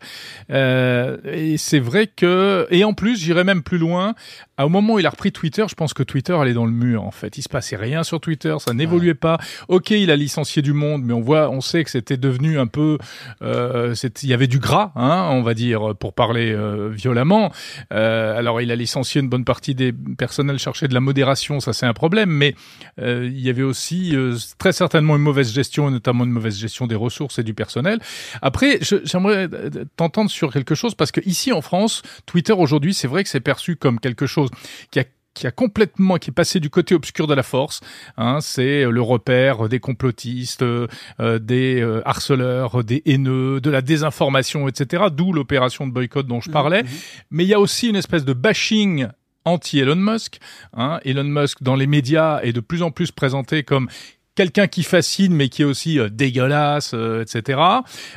Euh, 0.50 1.18
et 1.24 1.56
c'est 1.56 1.80
vrai 1.80 2.06
que, 2.06 2.66
et 2.70 2.84
en 2.84 2.94
plus, 2.94 3.20
j'irais 3.20 3.44
même 3.44 3.62
plus 3.62 3.78
loin. 3.78 4.14
Au 4.58 4.70
moment 4.70 4.94
où 4.94 4.98
il 4.98 5.06
a 5.06 5.10
repris 5.10 5.32
Twitter, 5.32 5.64
je 5.68 5.74
pense 5.74 5.92
que 5.92 6.02
Twitter 6.02 6.32
allait 6.32 6.54
dans 6.54 6.64
le 6.64 6.72
mur. 6.72 7.04
En 7.04 7.10
fait, 7.10 7.36
il 7.36 7.42
se 7.42 7.48
passait 7.48 7.76
rien 7.76 8.04
sur 8.04 8.20
Twitter, 8.20 8.56
ça 8.58 8.72
n'évoluait 8.72 9.14
pas. 9.14 9.38
Ok, 9.68 9.90
il 9.90 10.10
a 10.10 10.16
licencié 10.16 10.62
du 10.62 10.72
monde, 10.72 11.02
mais 11.04 11.12
on 11.12 11.20
voit, 11.20 11.50
on 11.50 11.60
sait 11.60 11.84
que 11.84 11.90
c'était 11.90 12.16
devenu 12.16 12.45
un 12.54 12.66
peu, 12.66 12.98
euh, 13.42 13.94
il 14.22 14.28
y 14.28 14.34
avait 14.34 14.46
du 14.46 14.58
gras, 14.58 14.92
hein, 14.94 15.28
on 15.32 15.42
va 15.42 15.54
dire, 15.54 15.94
pour 15.98 16.12
parler 16.12 16.52
euh, 16.52 16.88
violemment. 16.88 17.52
Euh, 17.92 18.38
alors 18.38 18.60
il 18.60 18.70
a 18.70 18.76
licencié 18.76 19.20
une 19.20 19.28
bonne 19.28 19.44
partie 19.44 19.74
des 19.74 19.92
personnels 19.92 20.58
chercher 20.58 20.88
de 20.88 20.94
la 20.94 21.00
modération, 21.00 21.60
ça 21.60 21.72
c'est 21.72 21.86
un 21.86 21.94
problème, 21.94 22.30
mais 22.30 22.54
il 22.98 23.40
y 23.40 23.50
avait 23.50 23.62
aussi 23.62 24.14
très 24.58 24.72
certainement 24.72 25.16
une 25.16 25.22
mauvaise 25.22 25.52
gestion, 25.52 25.90
notamment 25.90 26.24
une 26.24 26.30
mauvaise 26.30 26.58
gestion 26.58 26.86
des 26.86 26.94
ressources 26.94 27.38
et 27.38 27.42
du 27.42 27.54
personnel. 27.54 27.98
Après, 28.42 28.78
j'aimerais 28.80 29.48
t'entendre 29.96 30.30
sur 30.30 30.52
quelque 30.52 30.74
chose 30.74 30.94
parce 30.94 31.10
que 31.10 31.20
ici 31.26 31.52
en 31.52 31.60
France, 31.60 32.02
Twitter 32.26 32.52
aujourd'hui, 32.52 32.94
c'est 32.94 33.08
vrai 33.08 33.22
que 33.24 33.28
c'est 33.28 33.40
perçu 33.40 33.76
comme 33.76 34.00
quelque 34.00 34.26
chose 34.26 34.50
qui 34.90 35.00
a 35.00 35.04
qui 35.36 35.46
a 35.46 35.52
complètement, 35.52 36.16
qui 36.16 36.30
est 36.30 36.32
passé 36.32 36.58
du 36.58 36.70
côté 36.70 36.94
obscur 36.94 37.26
de 37.28 37.34
la 37.34 37.44
force. 37.44 37.80
Hein, 38.16 38.38
c'est 38.40 38.84
le 38.84 39.02
repère 39.02 39.68
des 39.68 39.78
complotistes, 39.78 40.62
euh, 40.62 40.88
des 41.20 41.80
euh, 41.80 42.02
harceleurs, 42.08 42.82
des 42.82 43.02
haineux, 43.04 43.60
de 43.60 43.70
la 43.70 43.82
désinformation, 43.82 44.66
etc. 44.66 45.04
D'où 45.12 45.32
l'opération 45.32 45.86
de 45.86 45.92
boycott 45.92 46.26
dont 46.26 46.40
je 46.40 46.50
parlais. 46.50 46.82
Mmh, 46.82 46.86
mmh. 46.86 47.26
Mais 47.30 47.44
il 47.44 47.48
y 47.48 47.54
a 47.54 47.60
aussi 47.60 47.88
une 47.88 47.96
espèce 47.96 48.24
de 48.24 48.32
bashing 48.32 49.08
anti-Elon 49.44 49.96
Musk. 49.96 50.38
Hein. 50.72 50.98
Elon 51.04 51.24
Musk 51.24 51.62
dans 51.62 51.76
les 51.76 51.86
médias 51.86 52.40
est 52.40 52.52
de 52.52 52.60
plus 52.60 52.82
en 52.82 52.90
plus 52.90 53.12
présenté 53.12 53.62
comme 53.62 53.88
quelqu'un 54.34 54.66
qui 54.66 54.82
fascine 54.82 55.34
mais 55.34 55.48
qui 55.50 55.62
est 55.62 55.66
aussi 55.66 55.98
euh, 55.98 56.08
dégueulasse, 56.08 56.94
etc. 56.94 57.60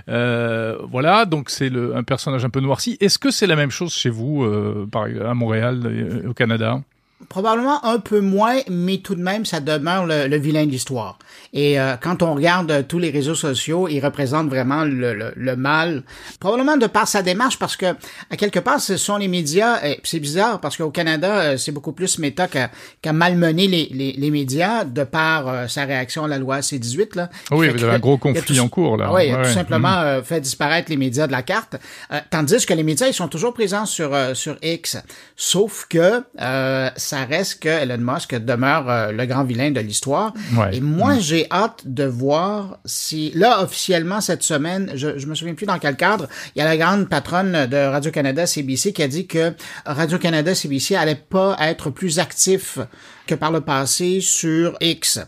voilà, 0.08 1.26
donc 1.26 1.50
c'est 1.50 1.72
un 1.94 2.04
personnage 2.04 2.46
un 2.46 2.50
peu 2.50 2.62
noirci. 2.62 2.98
Est-ce 3.02 3.20
que 3.20 3.30
c'est 3.30 3.48
la 3.48 3.58
même 3.58 3.72
chose 3.72 3.94
chez 3.94 4.10
vous, 4.10 4.48
par, 4.90 5.04
à 5.04 5.34
Montréal, 5.34 6.24
au 6.26 6.34
Canada? 6.34 6.82
Probablement 7.28 7.84
un 7.86 8.00
peu 8.00 8.22
moins, 8.22 8.60
mais 8.70 9.00
tout 9.00 9.14
de 9.14 9.22
même, 9.22 9.44
ça 9.44 9.60
demeure 9.60 10.06
le, 10.06 10.38
vilain 10.38 10.66
de 10.66 10.72
l'histoire. 10.72 11.20
Et 11.52 11.78
euh, 11.78 11.98
quand 12.02 12.24
on 12.24 12.34
regarde 12.34 12.72
euh, 12.72 12.82
tous 12.82 12.98
les 12.98 13.10
réseaux 13.10 13.36
sociaux, 13.36 13.90
il 13.90 14.00
représente 14.00 14.48
vraiment 14.48 14.86
le, 14.86 15.34
le, 15.36 15.56
mal. 15.58 16.04
Probablement 16.40 16.78
de 16.78 16.88
par 16.88 17.10
sa 17.10 17.22
démarche, 17.22 17.60
parce 17.60 17.76
que 17.76 17.88
à 18.30 18.38
quelque 18.38 18.60
part, 18.60 18.80
ce 18.80 18.96
sont 18.96 19.18
les 19.18 19.28
médias. 19.28 19.80
C'est 20.04 20.22
bizarre 20.22 20.62
parce 20.62 20.78
qu'au 20.78 20.92
Canada, 20.92 21.42
euh, 21.42 21.58
c'est 21.58 21.74
beaucoup 21.74 21.92
plus 21.92 22.20
Meta 22.20 22.48
qu'à 22.48 22.72
qu 23.02 23.12
malmener 23.12 23.68
les, 23.68 23.90
les, 23.92 24.14
les, 24.14 24.32
médias 24.32 24.86
de 24.86 25.04
par 25.04 25.70
sa 25.70 25.84
réaction 25.84 26.24
à 26.24 26.30
la 26.30 26.38
loi 26.38 26.62
C-18. 26.62 27.18
Là, 27.18 27.30
oui, 27.52 27.68
il 27.76 27.82
y 27.82 27.84
a 27.84 27.92
un 27.92 28.00
gros 28.00 28.18
conflit 28.18 28.62
en 28.62 28.70
cours 28.70 28.96
là. 28.96 29.12
Oui, 29.14 29.28
il 29.28 29.36
a 29.36 29.44
tout 29.44 29.52
simplement 29.52 30.20
mm. 30.20 30.24
fait 30.24 30.40
disparaître 30.40 30.90
les 30.90 30.98
médias 30.98 31.28
de 31.28 31.34
la 31.34 31.44
carte. 31.44 31.76
tandis 32.30 32.66
que 32.66 32.74
les 32.74 32.84
médias, 32.84 33.08
ils 33.08 33.14
sont 33.14 33.28
toujours 33.28 33.54
présents 33.54 33.86
sur 33.86 34.16
sur 34.34 34.56
X, 34.62 34.98
sauf 35.36 35.86
que 35.90 36.24
ça 37.10 37.26
reste 37.26 37.62
que 37.62 37.70
Elon 37.70 37.98
Musk 37.98 38.36
demeure 38.36 38.88
euh, 38.88 39.12
le 39.12 39.26
grand 39.26 39.44
vilain 39.44 39.72
de 39.72 39.80
l'histoire. 39.80 40.32
Et 40.72 40.80
moi, 40.80 41.18
j'ai 41.18 41.48
hâte 41.52 41.82
de 41.86 42.04
voir 42.04 42.78
si, 42.86 43.32
là, 43.34 43.64
officiellement, 43.64 44.22
cette 44.22 44.44
semaine, 44.44 44.92
je, 44.94 45.18
je 45.18 45.26
me 45.26 45.34
souviens 45.34 45.56
plus 45.56 45.66
dans 45.66 45.80
quel 45.80 45.96
cadre, 45.96 46.28
il 46.56 46.60
y 46.60 46.62
a 46.62 46.66
la 46.66 46.78
grande 46.78 47.10
patronne 47.10 47.66
de 47.66 47.78
Radio-Canada, 47.78 48.46
CBC, 48.46 48.94
qui 48.94 49.02
a 49.02 49.08
dit 49.08 49.26
que 49.26 49.54
Radio-Canada, 49.86 50.54
CBC 50.54 50.96
allait 50.96 51.16
pas 51.16 51.58
être 51.60 51.90
plus 51.90 52.20
actif 52.20 52.78
que 53.26 53.34
par 53.34 53.52
le 53.52 53.62
passé 53.62 54.22
sur 54.22 54.78
X 54.80 55.20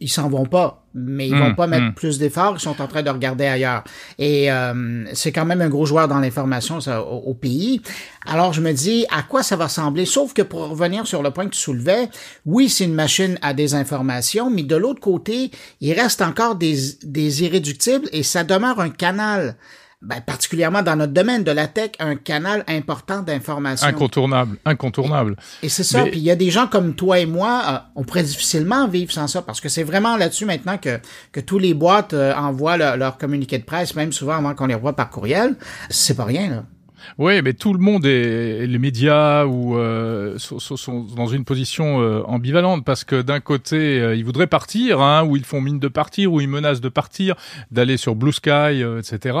ils 0.00 0.08
s'en 0.08 0.28
vont 0.28 0.46
pas, 0.46 0.84
mais 0.94 1.28
ils 1.28 1.34
vont 1.34 1.50
hmm, 1.50 1.56
pas 1.56 1.66
mettre 1.66 1.86
hmm. 1.86 1.94
plus 1.94 2.18
d'efforts, 2.18 2.54
ils 2.56 2.60
sont 2.60 2.80
en 2.80 2.86
train 2.86 3.02
de 3.02 3.10
regarder 3.10 3.46
ailleurs. 3.46 3.84
Et 4.18 4.50
euh, 4.50 5.04
c'est 5.12 5.32
quand 5.32 5.44
même 5.44 5.60
un 5.60 5.68
gros 5.68 5.86
joueur 5.86 6.08
dans 6.08 6.20
l'information 6.20 6.78
au, 6.78 7.30
au, 7.30 7.34
pays. 7.34 7.82
Alors 8.26 8.52
je 8.52 8.60
me 8.60 8.72
dis 8.72 9.06
à 9.10 9.22
quoi 9.22 9.42
ça 9.42 9.56
va 9.56 9.64
ressembler, 9.64 10.06
sauf 10.06 10.34
que 10.34 10.42
pour 10.42 10.68
revenir 10.68 11.06
sur 11.06 11.22
le 11.22 11.30
point 11.30 11.46
que 11.46 11.54
tu 11.54 11.60
soulevais, 11.60 12.08
oui, 12.46 12.68
c'est 12.68 12.84
une 12.84 12.94
machine 12.94 13.38
à 13.42 13.54
des 13.54 13.74
informations, 13.74 14.50
mais 14.50 14.62
de 14.62 14.76
l'autre 14.76 15.00
côté, 15.00 15.50
il 15.80 15.92
reste 15.92 16.22
encore 16.22 16.54
des, 16.54 16.76
des 17.02 17.42
irréductibles 17.42 18.08
et 18.12 18.22
ça 18.22 18.44
demeure 18.44 18.80
un 18.80 18.90
canal 18.90 19.56
ben, 20.00 20.20
particulièrement 20.20 20.82
dans 20.82 20.94
notre 20.94 21.12
domaine 21.12 21.42
de 21.42 21.50
la 21.50 21.66
tech, 21.66 21.90
un 21.98 22.14
canal 22.14 22.62
important 22.68 23.22
d'information. 23.22 23.86
Incontournable, 23.86 24.56
incontournable. 24.64 25.36
Et, 25.62 25.68
c'est 25.68 25.82
ça. 25.82 26.04
Puis 26.04 26.20
il 26.20 26.22
y 26.22 26.30
a 26.30 26.36
des 26.36 26.50
gens 26.50 26.68
comme 26.68 26.94
toi 26.94 27.18
et 27.18 27.26
moi, 27.26 27.62
euh, 27.68 27.78
on 27.96 28.04
pourrait 28.04 28.22
difficilement 28.22 28.86
vivre 28.86 29.10
sans 29.10 29.26
ça, 29.26 29.42
parce 29.42 29.60
que 29.60 29.68
c'est 29.68 29.82
vraiment 29.82 30.16
là-dessus 30.16 30.44
maintenant 30.44 30.78
que, 30.78 31.00
que 31.32 31.40
tous 31.40 31.58
les 31.58 31.74
boîtes 31.74 32.14
euh, 32.14 32.32
envoient 32.34 32.76
leur 32.76 33.18
communiqué 33.18 33.58
de 33.58 33.64
presse, 33.64 33.96
même 33.96 34.12
souvent 34.12 34.36
avant 34.36 34.54
qu'on 34.54 34.66
les 34.66 34.74
revoie 34.74 34.94
par 34.94 35.10
courriel. 35.10 35.56
C'est 35.90 36.16
pas 36.16 36.24
rien, 36.24 36.48
là. 36.48 36.64
Oui, 37.16 37.40
mais 37.42 37.54
tout 37.54 37.72
le 37.72 37.78
monde 37.78 38.04
et 38.06 38.66
les 38.66 38.78
médias 38.78 39.44
ou 39.44 39.76
euh, 39.76 40.38
sont, 40.38 41.06
dans 41.16 41.26
une 41.26 41.44
position 41.44 42.00
euh, 42.00 42.22
ambivalente 42.26 42.84
parce 42.84 43.04
que 43.04 43.22
d'un 43.22 43.40
côté 43.40 44.00
euh, 44.00 44.14
ils 44.14 44.24
voudraient 44.24 44.46
partir, 44.46 45.00
hein, 45.00 45.24
ou 45.24 45.36
ils 45.36 45.44
font 45.44 45.60
mine 45.60 45.78
de 45.78 45.88
partir, 45.88 46.32
ou 46.32 46.40
ils 46.40 46.48
menacent 46.48 46.80
de 46.80 46.88
partir, 46.88 47.34
d'aller 47.70 47.96
sur 47.96 48.14
Blue 48.14 48.32
Sky, 48.32 48.82
etc. 48.98 49.38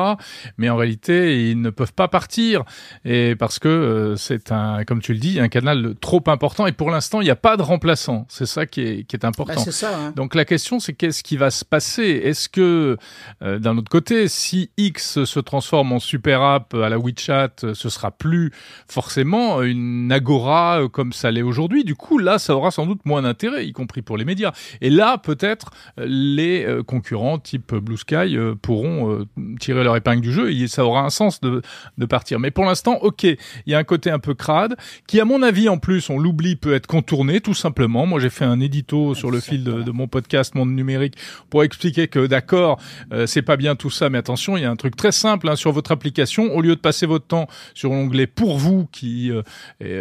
Mais 0.56 0.70
en 0.70 0.76
réalité 0.76 1.50
ils 1.50 1.60
ne 1.60 1.70
peuvent 1.70 1.92
pas 1.92 2.08
partir 2.08 2.64
et 3.04 3.34
parce 3.36 3.58
que 3.58 4.14
c'est 4.16 4.52
un, 4.52 4.84
comme 4.84 5.00
tu 5.00 5.12
le 5.12 5.18
dis, 5.18 5.40
un 5.40 5.48
canal 5.48 5.94
trop 6.00 6.22
important 6.26 6.66
et 6.66 6.72
pour 6.72 6.90
l'instant 6.90 7.20
il 7.20 7.24
n'y 7.24 7.30
a 7.30 7.36
pas 7.36 7.56
de 7.56 7.62
remplaçant. 7.62 8.26
C'est 8.28 8.46
ça 8.46 8.66
qui 8.66 8.80
est, 8.80 9.04
qui 9.04 9.16
est 9.16 9.24
important. 9.24 9.64
Bah, 9.64 9.72
ça, 9.72 9.96
hein. 9.96 10.12
Donc 10.16 10.34
la 10.34 10.44
question 10.44 10.80
c'est 10.80 10.92
qu'est-ce 10.92 11.22
qui 11.22 11.36
va 11.36 11.50
se 11.50 11.64
passer? 11.64 12.20
Est-ce 12.24 12.48
que 12.48 12.96
d'un 13.40 13.76
autre 13.76 13.90
côté, 13.90 14.28
si 14.28 14.70
X 14.76 15.24
se 15.24 15.40
transforme 15.40 15.92
en 15.92 15.98
super 15.98 16.42
app 16.42 16.74
à 16.74 16.88
la 16.88 16.98
WeChat 16.98 17.57
euh, 17.64 17.74
ce 17.74 17.88
sera 17.88 18.10
plus 18.10 18.50
forcément 18.88 19.62
une 19.62 20.10
agora 20.12 20.82
euh, 20.82 20.88
comme 20.88 21.12
ça 21.12 21.30
l'est 21.30 21.42
aujourd'hui. 21.42 21.84
Du 21.84 21.94
coup, 21.94 22.18
là, 22.18 22.38
ça 22.38 22.54
aura 22.54 22.70
sans 22.70 22.86
doute 22.86 23.04
moins 23.04 23.22
d'intérêt, 23.22 23.66
y 23.66 23.72
compris 23.72 24.02
pour 24.02 24.16
les 24.16 24.24
médias. 24.24 24.52
Et 24.80 24.90
là, 24.90 25.18
peut-être, 25.18 25.70
euh, 25.98 26.06
les 26.08 26.66
concurrents 26.86 27.38
type 27.38 27.74
Blue 27.74 27.96
Sky 27.96 28.36
pourront 28.62 29.26
tirer 29.60 29.84
leur 29.84 29.96
épingle 29.96 30.20
du 30.20 30.32
jeu 30.32 30.50
et 30.50 30.66
ça 30.68 30.84
aura 30.84 31.02
un 31.02 31.10
sens 31.10 31.40
de, 31.40 31.62
de 31.96 32.06
partir. 32.06 32.40
Mais 32.40 32.50
pour 32.50 32.64
l'instant, 32.64 32.98
ok, 33.02 33.24
il 33.24 33.36
y 33.66 33.74
a 33.74 33.78
un 33.78 33.84
côté 33.84 34.10
un 34.10 34.18
peu 34.18 34.34
crade 34.34 34.76
qui, 35.06 35.20
à 35.20 35.24
mon 35.24 35.42
avis, 35.42 35.68
en 35.68 35.78
plus, 35.78 36.10
on 36.10 36.18
l'oublie, 36.18 36.56
peut 36.56 36.74
être 36.74 36.86
contourné 36.86 37.40
tout 37.40 37.54
simplement. 37.54 38.06
Moi, 38.06 38.20
j'ai 38.20 38.30
fait 38.30 38.44
un 38.44 38.60
édito 38.60 39.14
sur 39.14 39.30
le 39.30 39.40
fil 39.40 39.64
de, 39.64 39.90
mon 39.90 40.08
podcast 40.08 40.54
Monde 40.54 40.72
Numérique 40.72 41.14
pour 41.50 41.62
expliquer 41.62 42.08
que, 42.08 42.26
d'accord, 42.26 42.78
c'est 43.26 43.42
pas 43.42 43.56
bien 43.56 43.76
tout 43.76 43.90
ça, 43.90 44.10
mais 44.10 44.18
attention, 44.18 44.56
il 44.56 44.62
y 44.62 44.66
a 44.66 44.70
un 44.70 44.76
truc 44.76 44.96
très 44.96 45.12
simple 45.12 45.48
hein, 45.48 45.56
sur 45.56 45.72
votre 45.72 45.92
application. 45.92 46.54
Au 46.54 46.60
lieu 46.60 46.74
de 46.74 46.80
passer 46.80 47.06
votre 47.06 47.26
temps 47.26 47.37
sur 47.74 47.90
l'onglet 47.90 48.26
pour 48.26 48.58
vous 48.58 48.88
qui 48.90 49.30
euh, 49.30 49.42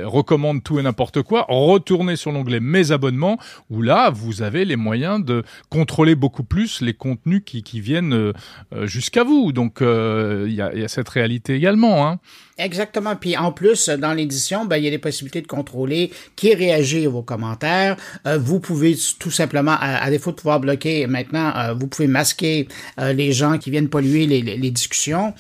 recommande 0.05 0.63
tout 0.63 0.79
et 0.79 0.83
n'importe 0.83 1.21
quoi, 1.21 1.45
retournez 1.49 2.15
sur 2.15 2.31
l'onglet 2.31 2.59
mes 2.59 2.91
abonnements 2.91 3.37
où 3.69 3.81
là 3.81 4.09
vous 4.09 4.41
avez 4.41 4.65
les 4.65 4.75
moyens 4.75 5.23
de 5.23 5.43
contrôler 5.69 6.15
beaucoup 6.15 6.43
plus 6.43 6.81
les 6.81 6.93
contenus 6.93 7.43
qui, 7.45 7.63
qui 7.63 7.81
viennent 7.81 8.13
euh, 8.13 8.33
jusqu'à 8.85 9.23
vous. 9.23 9.51
Donc 9.51 9.81
il 9.81 10.53
y 10.53 10.61
a, 10.61 10.87
cette 10.87 11.09
réalité 11.09 11.53
également. 11.55 12.07
Hein. 12.07 12.19
Exactement. 12.57 13.15
Puis 13.15 13.37
en 13.37 13.51
plus, 13.51 13.89
dans 13.89 14.13
l'édition, 14.13 14.65
ben, 14.65 14.77
il 14.77 14.83
y 14.83 14.87
a 14.87 14.89
des 14.89 14.97
possibilités 14.97 15.41
de 15.41 15.47
contrôler 15.47 16.11
qui 16.35 16.55
réagit 16.55 17.05
à 17.05 17.09
vos 17.09 17.21
commentaires. 17.21 17.97
Euh, 18.25 18.37
vous 18.39 18.59
pouvez 18.59 18.97
tout 19.19 19.31
simplement, 19.31 19.75
à, 19.79 20.09
défaut 20.09 20.31
de 20.31 20.37
pouvoir 20.37 20.59
bloquer 20.59 21.05
maintenant, 21.05 21.53
euh, 21.55 21.73
vous 21.73 21.87
pouvez 21.87 22.07
masquer 22.07 22.67
euh, 22.99 23.13
les 23.13 23.31
gens 23.31 23.57
qui 23.57 23.69
viennent 23.69 23.89
polluer 23.89 24.25
les 24.25 24.71
discussions 24.71 25.33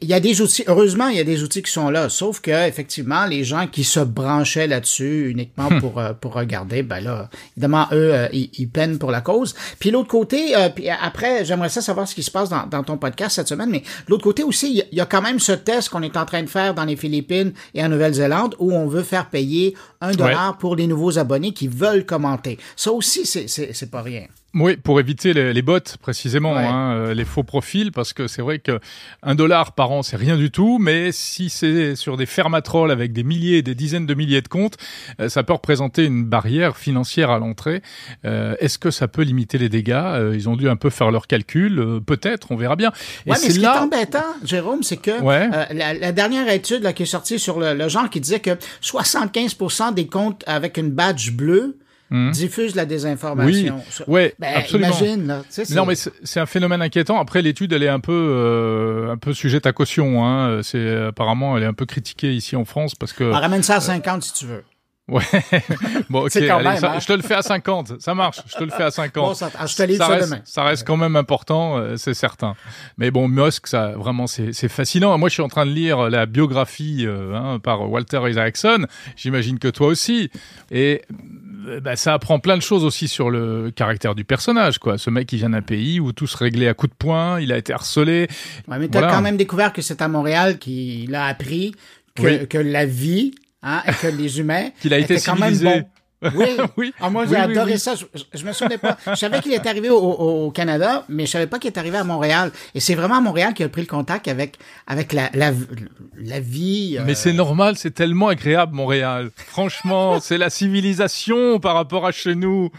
il 0.00 0.08
y 0.08 0.14
a 0.14 0.20
des 0.20 0.40
outils, 0.40 0.64
heureusement, 0.66 1.08
il 1.08 1.16
y 1.16 1.20
a 1.20 1.24
des 1.24 1.42
outils 1.42 1.62
qui 1.62 1.70
sont 1.70 1.90
là, 1.90 2.08
sauf 2.08 2.40
que 2.40 2.66
effectivement, 2.66 3.26
les 3.26 3.44
gens 3.44 3.68
qui 3.68 3.84
se 3.84 4.00
branchaient 4.00 4.66
là-dessus 4.66 5.30
uniquement 5.30 5.70
hmm. 5.70 5.80
pour 5.80 5.98
euh, 5.98 6.12
pour 6.12 6.34
regarder, 6.34 6.82
ben 6.82 7.00
là, 7.00 7.30
évidemment, 7.56 7.86
eux, 7.92 8.12
euh, 8.12 8.28
ils, 8.32 8.50
ils, 8.58 8.68
peinent 8.68 8.98
pour 8.98 9.12
la 9.12 9.20
cause. 9.20 9.54
Puis 9.78 9.90
l'autre 9.90 10.08
côté, 10.08 10.56
euh, 10.56 10.68
puis 10.70 10.88
après, 10.88 11.44
j'aimerais 11.44 11.68
ça 11.68 11.82
savoir 11.82 12.08
ce 12.08 12.14
qui 12.14 12.22
se 12.22 12.30
passe 12.30 12.48
dans, 12.48 12.66
dans 12.66 12.82
ton 12.82 12.96
podcast 12.96 13.36
cette 13.36 13.48
semaine, 13.48 13.70
mais 13.70 13.82
l'autre 14.08 14.24
côté 14.24 14.42
aussi, 14.42 14.84
il 14.90 14.96
y, 14.96 15.00
a 15.00 15.06
quand 15.06 15.22
même 15.22 15.38
ce 15.38 15.52
test 15.52 15.88
qu'on 15.88 16.02
est 16.02 16.16
en 16.16 16.24
train 16.24 16.42
de 16.42 16.48
faire 16.48 16.74
dans 16.74 16.84
les 16.84 16.96
Philippines 16.96 17.52
et 17.74 17.84
en 17.84 17.88
Nouvelle-Zélande 17.88 18.56
où 18.58 18.72
on 18.72 18.88
veut 18.88 19.02
faire 19.02 19.30
payer 19.30 19.76
un 20.00 20.12
dollar 20.12 20.58
pour 20.58 20.74
les 20.74 20.86
nouveaux 20.86 21.18
abonnés 21.18 21.52
qui 21.52 21.68
veulent 21.68 22.04
commenter. 22.04 22.58
Ça 22.74 22.90
aussi, 22.92 23.24
c'est 23.24 23.46
c'est 23.48 23.90
pas 23.90 24.02
rien. 24.02 24.26
Oui, 24.54 24.76
pour 24.76 24.98
éviter 24.98 25.32
les, 25.32 25.52
les 25.52 25.62
bots 25.62 25.78
précisément, 26.02 26.56
hein, 26.56 26.92
euh, 26.94 27.14
les 27.14 27.24
faux 27.24 27.44
profils, 27.44 27.92
parce 27.92 28.12
que 28.12 28.26
c'est 28.26 28.42
vrai 28.42 28.58
que 28.58 28.80
un 29.22 29.36
dollar 29.36 29.72
par 29.72 29.92
an 29.92 30.02
c'est 30.02 30.16
rien 30.16 30.36
du 30.36 30.50
tout, 30.50 30.78
mais 30.80 31.12
si 31.12 31.50
c'est 31.50 31.94
sur 31.94 32.16
des 32.16 32.26
fermatrolls 32.26 32.90
avec 32.90 33.12
des 33.12 33.22
milliers, 33.22 33.62
des 33.62 33.76
dizaines 33.76 34.06
de 34.06 34.14
milliers 34.14 34.42
de 34.42 34.48
comptes, 34.48 34.76
euh, 35.20 35.28
ça 35.28 35.44
peut 35.44 35.52
représenter 35.52 36.04
une 36.04 36.24
barrière 36.24 36.76
financière 36.76 37.30
à 37.30 37.38
l'entrée. 37.38 37.82
Euh, 38.24 38.56
Est-ce 38.58 38.78
que 38.78 38.90
ça 38.90 39.06
peut 39.06 39.22
limiter 39.22 39.56
les 39.56 39.68
dégâts? 39.68 39.92
Euh, 39.92 40.34
Ils 40.34 40.48
ont 40.48 40.56
dû 40.56 40.68
un 40.68 40.76
peu 40.76 40.90
faire 40.90 41.12
leurs 41.12 41.28
calculs, 41.28 42.00
peut-être, 42.04 42.50
on 42.50 42.56
verra 42.56 42.74
bien. 42.74 42.92
Et 43.26 43.30
ouais, 43.30 43.36
mais 43.40 43.50
ce 43.50 43.60
là... 43.60 43.72
qui 43.72 43.78
est 43.78 43.80
embêtant, 43.82 44.34
Jérôme, 44.42 44.82
c'est 44.82 44.96
que 44.96 45.12
la, 45.22 45.94
la, 45.94 46.12
dernière 46.12 46.48
étude 46.50 46.82
là, 46.82 46.92
qui 46.92 47.04
est 47.04 47.06
sortie 47.06 47.38
sur 47.38 47.60
le, 47.60 47.74
le 47.74 47.88
genre 47.88 48.10
qui 48.10 48.20
disait 48.20 48.40
que 48.40 48.58
75% 48.82 49.94
des 49.94 50.08
comptes 50.08 50.42
avec 50.48 50.76
une 50.76 50.90
badge 50.90 51.30
bleue 51.30 51.76
Mmh. 52.12 52.32
diffuse 52.32 52.74
la 52.74 52.86
désinformation. 52.86 53.80
Oui, 54.08 54.14
ouais, 54.14 54.34
ben, 54.40 54.52
absolument. 54.56 54.88
Imagine, 54.88 55.26
là, 55.28 55.42
non, 55.76 55.86
mais 55.86 55.94
c'est 55.94 56.40
un 56.40 56.46
phénomène 56.46 56.82
inquiétant. 56.82 57.20
Après, 57.20 57.40
l'étude, 57.40 57.72
elle 57.72 57.84
est 57.84 57.88
un 57.88 58.00
peu, 58.00 58.12
euh, 58.12 59.12
un 59.12 59.16
peu 59.16 59.32
sujette 59.32 59.66
à 59.66 59.72
caution. 59.72 60.26
Hein. 60.26 60.60
C'est 60.64 61.06
apparemment, 61.06 61.56
elle 61.56 61.62
est 61.62 61.66
un 61.66 61.72
peu 61.72 61.86
critiquée 61.86 62.34
ici 62.34 62.56
en 62.56 62.64
France 62.64 62.96
parce 62.96 63.12
que. 63.12 63.24
On 63.24 63.32
ramène 63.32 63.62
ça 63.62 63.76
à 63.76 63.80
50 63.80 64.24
si 64.24 64.34
tu 64.34 64.46
veux. 64.46 64.64
Ouais. 65.10 65.22
bon, 66.10 66.26
ok. 66.26 66.36
Allez, 66.36 66.64
même, 66.64 66.76
ça, 66.76 66.92
hein? 66.92 66.98
Je 67.00 67.06
te 67.06 67.12
le 67.12 67.22
fais 67.22 67.34
à 67.34 67.42
50. 67.42 68.00
Ça 68.00 68.14
marche. 68.14 68.40
Je 68.46 68.56
te 68.56 68.64
le 68.64 68.70
fais 68.70 68.84
à 68.84 68.90
50. 68.90 69.24
Bon, 69.24 69.34
ça, 69.34 69.50
je 69.66 69.74
te 69.74 69.96
ça, 69.96 70.06
reste, 70.06 70.30
demain. 70.30 70.40
ça 70.44 70.62
reste 70.62 70.86
quand 70.86 70.96
même 70.96 71.16
important, 71.16 71.78
euh, 71.78 71.96
c'est 71.96 72.14
certain. 72.14 72.54
Mais 72.96 73.10
bon, 73.10 73.26
Musk, 73.26 73.66
ça, 73.66 73.92
vraiment, 73.96 74.26
c'est 74.28 74.68
fascinant. 74.68 75.16
Moi, 75.18 75.28
je 75.28 75.34
suis 75.34 75.42
en 75.42 75.48
train 75.48 75.66
de 75.66 75.72
lire 75.72 76.08
la 76.10 76.26
biographie 76.26 77.04
euh, 77.06 77.34
hein, 77.34 77.58
par 77.58 77.90
Walter 77.90 78.20
Isaacson. 78.28 78.86
J'imagine 79.16 79.58
que 79.58 79.68
toi 79.68 79.88
aussi. 79.88 80.30
Et 80.70 81.02
bah, 81.82 81.96
ça 81.96 82.14
apprend 82.14 82.38
plein 82.38 82.56
de 82.56 82.62
choses 82.62 82.84
aussi 82.84 83.08
sur 83.08 83.30
le 83.30 83.70
caractère 83.70 84.14
du 84.14 84.24
personnage, 84.24 84.78
quoi. 84.78 84.98
Ce 84.98 85.10
mec 85.10 85.26
qui 85.26 85.36
vient 85.36 85.50
d'un 85.50 85.62
pays 85.62 86.00
où 86.00 86.12
tout 86.12 86.26
se 86.26 86.36
réglait 86.36 86.68
à 86.68 86.74
coups 86.74 86.92
de 86.92 86.96
poing, 86.96 87.40
il 87.40 87.52
a 87.52 87.58
été 87.58 87.72
harcelé. 87.72 88.28
Ouais, 88.68 88.78
mais 88.78 88.88
t'as 88.88 89.00
voilà. 89.00 89.14
quand 89.14 89.22
même 89.22 89.36
découvert 89.36 89.72
que 89.72 89.82
c'est 89.82 90.02
à 90.02 90.08
Montréal 90.08 90.58
qu'il 90.58 91.14
a 91.14 91.26
appris 91.26 91.74
que, 92.14 92.22
oui. 92.22 92.48
que 92.48 92.58
la 92.58 92.86
vie, 92.86 93.32
hein, 93.62 93.82
et 93.86 93.92
que 93.92 94.06
les 94.06 94.40
humains 94.40 94.70
qu'il 94.80 94.94
a 94.94 94.98
été 94.98 95.16
quand 95.20 95.38
même 95.38 95.56
bon. 95.58 95.84
Oui. 96.22 96.56
oui. 96.76 96.92
Ah, 97.00 97.10
moi, 97.10 97.24
j'ai 97.26 97.32
oui, 97.32 97.40
adoré 97.40 97.72
oui, 97.72 97.78
ça. 97.78 97.94
Je, 97.94 98.04
je, 98.34 98.44
me 98.44 98.52
souvenais 98.52 98.78
pas. 98.78 98.96
Je 99.06 99.14
savais 99.14 99.40
qu'il 99.40 99.52
est 99.52 99.66
arrivé 99.66 99.90
au, 99.90 99.98
au, 99.98 100.50
Canada, 100.50 101.04
mais 101.08 101.26
je 101.26 101.30
savais 101.30 101.46
pas 101.46 101.58
qu'il 101.58 101.70
est 101.70 101.78
arrivé 101.78 101.98
à 101.98 102.04
Montréal. 102.04 102.52
Et 102.74 102.80
c'est 102.80 102.94
vraiment 102.94 103.16
à 103.16 103.20
Montréal 103.20 103.54
qu'il 103.54 103.64
a 103.66 103.68
pris 103.68 103.80
le 103.80 103.86
contact 103.86 104.28
avec, 104.28 104.58
avec 104.86 105.12
la, 105.12 105.30
la, 105.34 105.52
la 106.18 106.40
vie. 106.40 106.96
Euh... 106.98 107.04
Mais 107.06 107.14
c'est 107.14 107.32
normal, 107.32 107.76
c'est 107.76 107.92
tellement 107.92 108.28
agréable, 108.28 108.74
Montréal. 108.74 109.30
Franchement, 109.34 110.20
c'est 110.20 110.38
la 110.38 110.50
civilisation 110.50 111.58
par 111.58 111.74
rapport 111.74 112.06
à 112.06 112.12
chez 112.12 112.34
nous. 112.34 112.70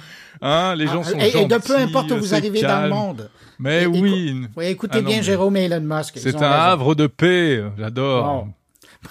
Hein, 0.42 0.76
les 0.76 0.88
gens 0.88 1.02
ah, 1.06 1.10
sont 1.10 1.20
et, 1.20 1.32
gentils. 1.32 1.38
Et 1.46 1.48
de 1.48 1.58
peu 1.58 1.78
importe 1.78 2.12
où 2.12 2.18
vous 2.18 2.34
arrivez 2.34 2.62
calme. 2.62 2.72
dans 2.72 2.84
le 2.84 2.90
monde. 2.90 3.30
Mais 3.60 3.84
et, 3.84 3.88
oui. 3.88 4.30
Écoute, 4.30 4.64
écoutez 4.66 4.98
ah, 5.00 5.02
bien 5.02 5.22
Jérôme 5.22 5.58
et 5.58 5.66
Elon 5.66 5.82
Musk. 5.82 6.16
C'est 6.18 6.36
un 6.36 6.52
havre 6.52 6.96
de 6.96 7.08
paix. 7.08 7.64
J'adore. 7.78 8.48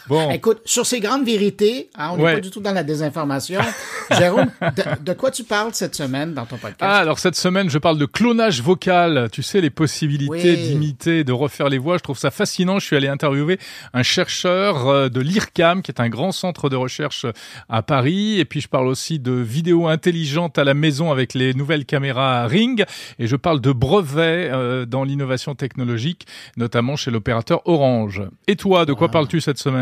Bon. 0.09 0.31
Écoute, 0.33 0.61
sur 0.65 0.87
ces 0.87 1.01
grandes 1.01 1.25
vérités, 1.25 1.91
hein, 1.97 2.11
on 2.13 2.17
n'est 2.17 2.23
Ouais. 2.23 2.35
pas 2.35 2.41
du 2.41 2.51
tout 2.51 2.61
dans 2.61 2.73
la 2.73 2.83
désinformation. 2.83 3.61
Jérôme, 4.19 4.51
de, 4.61 5.05
de 5.05 5.13
quoi 5.13 5.31
tu 5.31 5.45
parles 5.45 5.71
cette 5.75 5.95
semaine 5.95 6.33
dans 6.35 6.45
ton 6.47 6.57
podcast? 6.57 6.79
Ah, 6.81 6.97
alors 6.99 7.19
cette 7.19 7.37
semaine, 7.37 7.69
je 7.71 7.79
parle 7.79 7.99
de 7.99 8.07
clonage 8.07 8.63
vocal. 8.63 9.29
Tu 9.33 9.43
sais, 9.43 9.61
les 9.61 9.71
possibilités 9.71 10.31
Oui. 10.53 10.57
d'imiter, 10.57 11.25
de 11.25 11.33
refaire 11.33 11.69
les 11.69 11.79
voix. 11.79 11.97
Je 11.99 12.03
trouve 12.03 12.19
ça 12.19 12.31
fascinant. 12.31 12.79
Je 12.79 12.87
suis 12.87 12.97
allé 12.97 13.09
interviewer 13.09 13.59
un 13.93 14.03
chercheur 14.03 14.89
euh, 14.89 15.09
de 15.09 15.21
l'IRCAM, 15.21 15.83
qui 15.83 15.91
est 15.91 16.01
un 16.01 16.09
grand 16.09 16.33
centre 16.33 16.69
de 16.69 16.77
recherche 16.77 17.27
à 17.69 17.83
Paris. 17.83 18.39
Et 18.39 18.45
puis, 18.45 18.61
je 18.61 18.69
parle 18.69 18.87
aussi 18.89 19.19
de 19.19 19.33
vidéos 19.33 19.87
intelligentes 19.89 20.59
à 20.59 20.65
la 20.65 20.75
maison 20.75 21.11
avec 21.11 21.35
les 21.35 21.55
nouvelles 21.55 21.85
caméras 21.85 22.47
Ring. 22.47 22.85
Et 23.19 23.27
je 23.27 23.37
parle 23.37 23.61
de 23.61 23.73
brevets 23.73 24.51
euh, 24.53 24.87
dans 24.87 25.05
l'innovation 25.05 25.55
technologique, 25.55 26.27
notamment 26.57 26.97
chez 26.97 27.11
l'opérateur 27.11 27.63
Orange. 27.67 28.23
Et 28.47 28.57
toi, 28.57 28.85
de 28.87 28.93
quoi 28.93 29.07
Wow. 29.09 29.13
parles-tu 29.13 29.41
cette 29.41 29.59
semaine? 29.59 29.80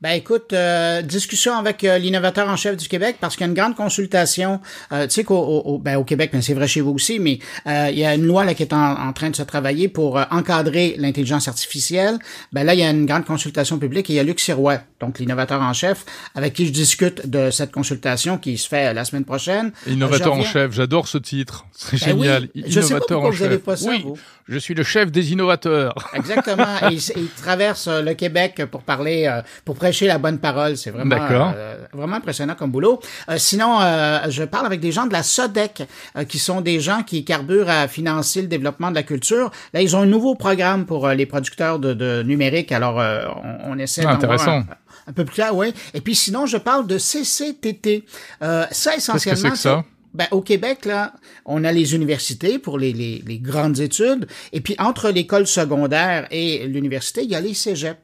Ben 0.00 0.10
écoute, 0.12 0.52
euh, 0.52 1.02
discussion 1.02 1.54
avec 1.56 1.84
euh, 1.84 1.98
l'innovateur 1.98 2.48
en 2.48 2.56
chef 2.56 2.76
du 2.76 2.88
Québec 2.88 3.16
parce 3.20 3.34
qu'il 3.36 3.44
y 3.44 3.48
a 3.48 3.48
une 3.48 3.54
grande 3.54 3.74
consultation. 3.76 4.60
Euh, 4.92 5.04
tu 5.06 5.10
sais 5.14 5.24
qu'au 5.24 5.36
au, 5.36 5.62
au- 5.74 5.78
ben, 5.78 5.96
au 5.96 6.04
Québec, 6.04 6.30
mais 6.32 6.42
c'est 6.42 6.54
vrai 6.54 6.68
chez 6.68 6.80
vous 6.80 6.92
aussi, 6.92 7.18
mais 7.18 7.38
euh, 7.66 7.88
il 7.90 7.98
y 7.98 8.04
a 8.04 8.14
une 8.14 8.24
loi 8.26 8.44
là 8.44 8.54
qui 8.54 8.62
est 8.62 8.72
en, 8.72 8.92
en 9.08 9.12
train 9.12 9.30
de 9.30 9.36
se 9.36 9.42
travailler 9.42 9.88
pour 9.88 10.18
euh, 10.18 10.24
encadrer 10.30 10.94
l'intelligence 10.98 11.48
artificielle. 11.48 12.18
Ben 12.52 12.64
là, 12.64 12.74
il 12.74 12.80
y 12.80 12.84
a 12.84 12.90
une 12.90 13.06
grande 13.06 13.24
consultation 13.24 13.78
publique 13.78 14.10
et 14.10 14.14
il 14.14 14.16
y 14.16 14.20
a 14.20 14.22
Luc 14.22 14.40
Sirois, 14.40 14.78
donc 15.00 15.18
l'innovateur 15.18 15.60
en 15.62 15.72
chef, 15.72 16.04
avec 16.34 16.54
qui 16.54 16.66
je 16.66 16.72
discute 16.72 17.26
de 17.28 17.50
cette 17.50 17.72
consultation 17.72 18.38
qui 18.38 18.58
se 18.58 18.68
fait 18.68 18.92
la 18.94 19.04
semaine 19.04 19.24
prochaine. 19.24 19.72
Innovateur 19.86 20.32
en 20.34 20.42
chef, 20.42 20.72
j'adore 20.72 21.08
ce 21.08 21.18
titre. 21.18 21.66
C'est 21.72 22.04
Ben 22.06 22.12
oui, 22.16 22.22
génial. 22.26 22.48
je 22.54 22.80
sais 22.80 22.80
pas 22.80 22.86
Innovateur 22.86 23.22
en 23.22 23.32
chef. 23.32 23.58
pas 23.62 23.76
ça, 23.76 23.88
oui, 23.90 24.02
vous. 24.04 24.18
Je 24.48 24.58
suis 24.58 24.74
le 24.74 24.82
chef 24.84 25.10
des 25.10 25.32
innovateurs. 25.32 25.94
Exactement. 26.14 26.66
et 26.90 26.94
il, 26.94 27.02
il 27.16 27.28
traverse 27.30 27.88
euh, 27.88 28.02
le 28.02 28.14
Québec 28.14 28.62
pour 28.70 28.82
parler, 28.82 29.26
euh, 29.26 29.42
pour 29.64 29.74
prêcher 29.76 30.06
la 30.06 30.18
bonne 30.18 30.38
parole. 30.38 30.76
C'est 30.76 30.90
vraiment, 30.90 31.16
euh, 31.30 31.76
vraiment 31.92 32.16
impressionnant 32.16 32.54
comme 32.54 32.70
boulot. 32.70 33.00
Euh, 33.28 33.38
sinon, 33.38 33.78
euh, 33.80 34.20
je 34.28 34.44
parle 34.44 34.66
avec 34.66 34.80
des 34.80 34.92
gens 34.92 35.06
de 35.06 35.12
la 35.12 35.22
SODEC, 35.22 35.82
euh, 36.16 36.24
qui 36.24 36.38
sont 36.38 36.60
des 36.60 36.78
gens 36.80 37.02
qui 37.02 37.24
carburent 37.24 37.68
à 37.70 37.88
financer 37.88 38.40
le 38.42 38.48
développement 38.48 38.90
de 38.90 38.94
la 38.96 39.02
culture. 39.02 39.50
Là, 39.74 39.82
ils 39.82 39.96
ont 39.96 40.00
un 40.00 40.06
nouveau 40.06 40.34
programme 40.34 40.86
pour 40.86 41.08
les 41.08 41.26
producteurs 41.26 41.78
de, 41.78 41.92
de 41.94 42.22
numérique. 42.22 42.70
Alors, 42.72 43.00
euh, 43.00 43.24
on, 43.64 43.72
on 43.72 43.78
essaie 43.78 44.04
Ah, 44.06 44.12
intéressant. 44.12 44.58
un, 44.58 44.66
un 45.08 45.12
peu 45.12 45.24
plus 45.24 45.34
clair, 45.34 45.54
oui. 45.56 45.72
Et 45.94 46.00
puis 46.00 46.14
sinon, 46.14 46.46
je 46.46 46.56
parle 46.56 46.86
de 46.86 46.98
CCTT. 46.98 48.04
Euh, 48.42 48.64
ça, 48.70 48.92
Qu'est-ce 48.92 48.94
que 48.94 48.96
essentiellement, 48.98 49.36
c'est 49.42 49.50
que 49.50 49.56
ça? 49.56 49.84
Ben, 50.16 50.26
au 50.30 50.40
Québec, 50.40 50.86
là, 50.86 51.12
on 51.44 51.62
a 51.62 51.72
les 51.72 51.94
universités 51.94 52.58
pour 52.58 52.78
les, 52.78 52.92
les, 52.92 53.22
les 53.26 53.38
grandes 53.38 53.80
études. 53.80 54.26
Et 54.52 54.62
puis, 54.62 54.74
entre 54.78 55.10
l'école 55.10 55.46
secondaire 55.46 56.26
et 56.30 56.66
l'université, 56.66 57.22
il 57.22 57.30
y 57.30 57.34
a 57.34 57.40
les 57.40 57.52
cégeps. 57.52 58.00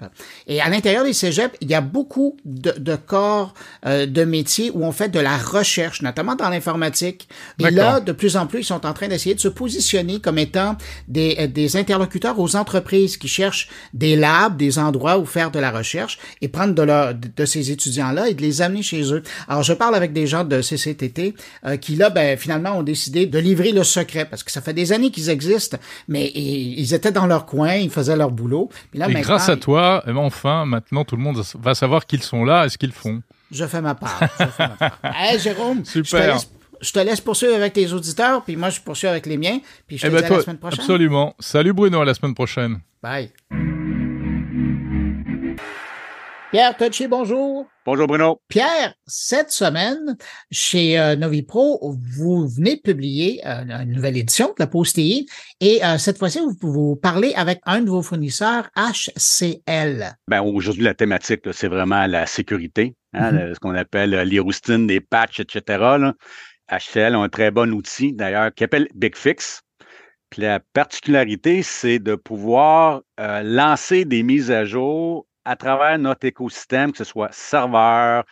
Et 0.47 0.61
à 0.61 0.69
l'intérieur 0.69 1.05
des 1.05 1.15
cégeps, 1.15 1.57
il 1.63 1.71
y 1.71 1.75
a 1.75 1.81
beaucoup 1.81 2.37
de, 2.45 2.73
de 2.73 2.97
corps 2.97 3.55
euh, 3.87 4.05
de 4.05 4.25
métiers 4.25 4.71
où 4.75 4.85
on 4.85 4.93
fait 4.93 5.09
de 5.09 5.21
la 5.21 5.39
recherche, 5.39 6.03
notamment 6.03 6.35
dans 6.35 6.51
l'informatique. 6.51 7.29
Et 7.59 7.71
là, 7.71 8.01
de 8.01 8.13
plus 8.13 8.37
en 8.37 8.47
plus, 8.47 8.61
ils 8.61 8.65
sont 8.65 8.85
en 8.85 8.93
train 8.93 9.09
d'essayer 9.09 9.35
de 9.35 9.41
se 9.41 9.49
positionner 9.49 10.21
comme 10.21 10.39
étant 10.39 10.77
des, 11.09 11.37
euh, 11.39 11.47
des 11.47 11.77
interlocuteurs 11.77 12.39
aux 12.39 12.57
entreprises 12.57 13.17
qui 13.17 13.29
cherchent 13.29 13.69
des 13.95 14.17
labs, 14.17 14.59
des 14.59 14.79
endroits 14.79 15.19
où 15.19 15.25
faire 15.25 15.51
de 15.51 15.59
la 15.59 15.71
recherche 15.71 16.19
et 16.43 16.49
prendre 16.49 16.75
de, 16.75 16.83
leur, 16.83 17.15
de 17.15 17.45
ces 17.47 17.71
étudiants-là 17.71 18.29
et 18.29 18.35
de 18.35 18.43
les 18.43 18.61
amener 18.61 18.83
chez 18.83 19.15
eux. 19.15 19.23
Alors, 19.49 19.63
je 19.63 19.73
parle 19.73 19.95
avec 19.95 20.13
des 20.13 20.27
gens 20.27 20.45
de 20.45 20.61
CCTT 20.61 21.35
euh, 21.65 21.77
qui, 21.77 21.97
là, 22.03 22.11
ben, 22.11 22.37
finalement, 22.37 22.77
ont 22.79 22.83
décidé 22.83 23.27
de 23.27 23.39
livrer 23.39 23.73
le 23.73 23.83
secret 23.85 24.25
parce 24.27 24.43
que 24.43 24.51
ça 24.53 24.61
fait 24.61 24.75
des 24.75 24.93
années 24.93 25.11
qu'ils 25.11 25.31
existent, 25.31 25.79
mais 26.09 26.31
ils 26.35 26.93
étaient 26.95 27.13
dans 27.13 27.27
leur 27.27 27.47
coin, 27.47 27.75
ils 27.75 27.91
faisaient 27.91 28.17
leur 28.17 28.31
boulot. 28.31 28.69
Puis 28.91 28.99
là, 29.01 29.07
Et 29.09 29.13
maintenant, 29.13 29.23
grâce 29.29 29.49
à 29.49 29.57
toi, 29.57 30.03
eh 30.07 30.13
ben, 30.13 30.19
enfin, 30.19 30.67
maintenant, 30.67 31.05
tout 31.05 31.17
le 31.17 31.23
monde 31.23 31.43
va 31.61 31.75
savoir 31.75 32.05
qu'ils 32.07 32.23
sont 32.23 32.45
là 32.45 32.67
et 32.67 32.69
ce 32.69 32.77
qu'ils 32.79 32.93
font. 32.93 33.23
je 33.51 33.65
fais 33.67 33.81
ma 33.81 33.95
part. 33.95 34.21
Je 34.39 34.45
fais 34.47 34.69
ma 34.69 34.77
part. 34.77 34.99
Hey, 35.15 35.39
Jérôme, 35.39 35.79
je 35.87 36.01
te 36.01 36.07
Super. 36.07 36.35
laisse 36.35 36.49
je 36.81 36.91
te 36.93 36.99
laisse 36.99 37.21
poursuivre 37.21 37.55
avec 37.55 37.75
tes 37.75 37.93
auditeurs, 37.93 38.43
puis 38.43 38.57
moi 38.57 38.69
je 38.71 38.81
poursuis 38.81 39.07
avec 39.07 39.27
les 39.27 39.37
miens, 39.39 39.61
puis 39.87 39.99
je 39.99 40.03
te 40.03 40.07
Eh 40.09 40.11
dis 40.11 40.17
ben, 40.17 40.25
à 40.25 40.27
toi, 40.27 40.37
la 40.39 40.43
semaine 40.43 40.59
prochaine. 40.59 40.81
absolument. 40.81 41.37
Salut 41.39 41.73
Bruno, 41.73 42.01
à 42.01 42.05
la 42.05 42.13
semaine 42.15 42.35
prochaine. 42.35 42.81
Bye. 43.01 43.31
Pierre 46.53 46.77
Tocci, 46.77 47.09
bonjour. 47.09 47.67
Bonjour 47.87 48.07
Bruno. 48.07 48.43
Pierre, 48.47 48.93
cette 49.07 49.51
semaine, 49.51 50.19
chez 50.51 51.01
euh, 51.01 51.17
Novipro, 51.17 51.97
vous 52.15 52.47
venez 52.47 52.77
de 52.77 52.83
publier 52.83 53.41
euh, 53.47 53.65
une 53.81 53.93
nouvelle 53.93 54.19
édition 54.19 54.49
de 54.49 54.63
la 54.63 54.67
TI 54.67 55.27
et 55.61 55.83
euh, 55.83 55.97
cette 55.97 56.19
fois-ci, 56.19 56.41
vous, 56.41 56.55
vous, 56.61 56.97
parlez 56.97 57.33
avec 57.37 57.63
un 57.65 57.81
de 57.81 57.89
vos 57.89 58.03
fournisseurs, 58.03 58.69
HCL. 58.77 60.15
Ben, 60.29 60.43
aujourd'hui, 60.43 60.83
la 60.83 60.93
thématique, 60.93 61.41
c'est 61.53 61.69
vraiment 61.69 62.07
la 62.07 62.27
sécurité, 62.27 62.97
hein, 63.15 63.33
mm-hmm. 63.33 63.55
ce 63.55 63.59
qu'on 63.59 63.75
appelle 63.75 64.11
les 64.11 64.39
roustines, 64.39 64.87
les 64.87 65.01
patchs, 65.01 65.41
etc. 65.41 65.63
Là. 65.79 66.13
HCL 66.71 67.17
ont 67.17 67.23
un 67.23 67.31
très 67.31 67.51
bon 67.51 67.73
outil, 67.73 68.13
d'ailleurs, 68.13 68.53
qui 68.53 68.65
s'appelle 68.65 68.89
BigFix. 68.95 69.63
Puis 70.29 70.43
la 70.43 70.61
particularité, 70.61 71.63
c'est 71.63 71.99
de 71.99 72.15
pouvoir 72.15 73.01
lancer 73.19 74.05
des 74.05 74.23
mises 74.23 74.51
à 74.51 74.67
jour 74.67 75.27
à 75.45 75.57
travers 75.57 75.99
notre 75.99 76.27
écosystème, 76.27 76.93
que 76.93 76.99
ce 76.99 77.05
soit 77.05 77.33
serveur, 77.33 78.25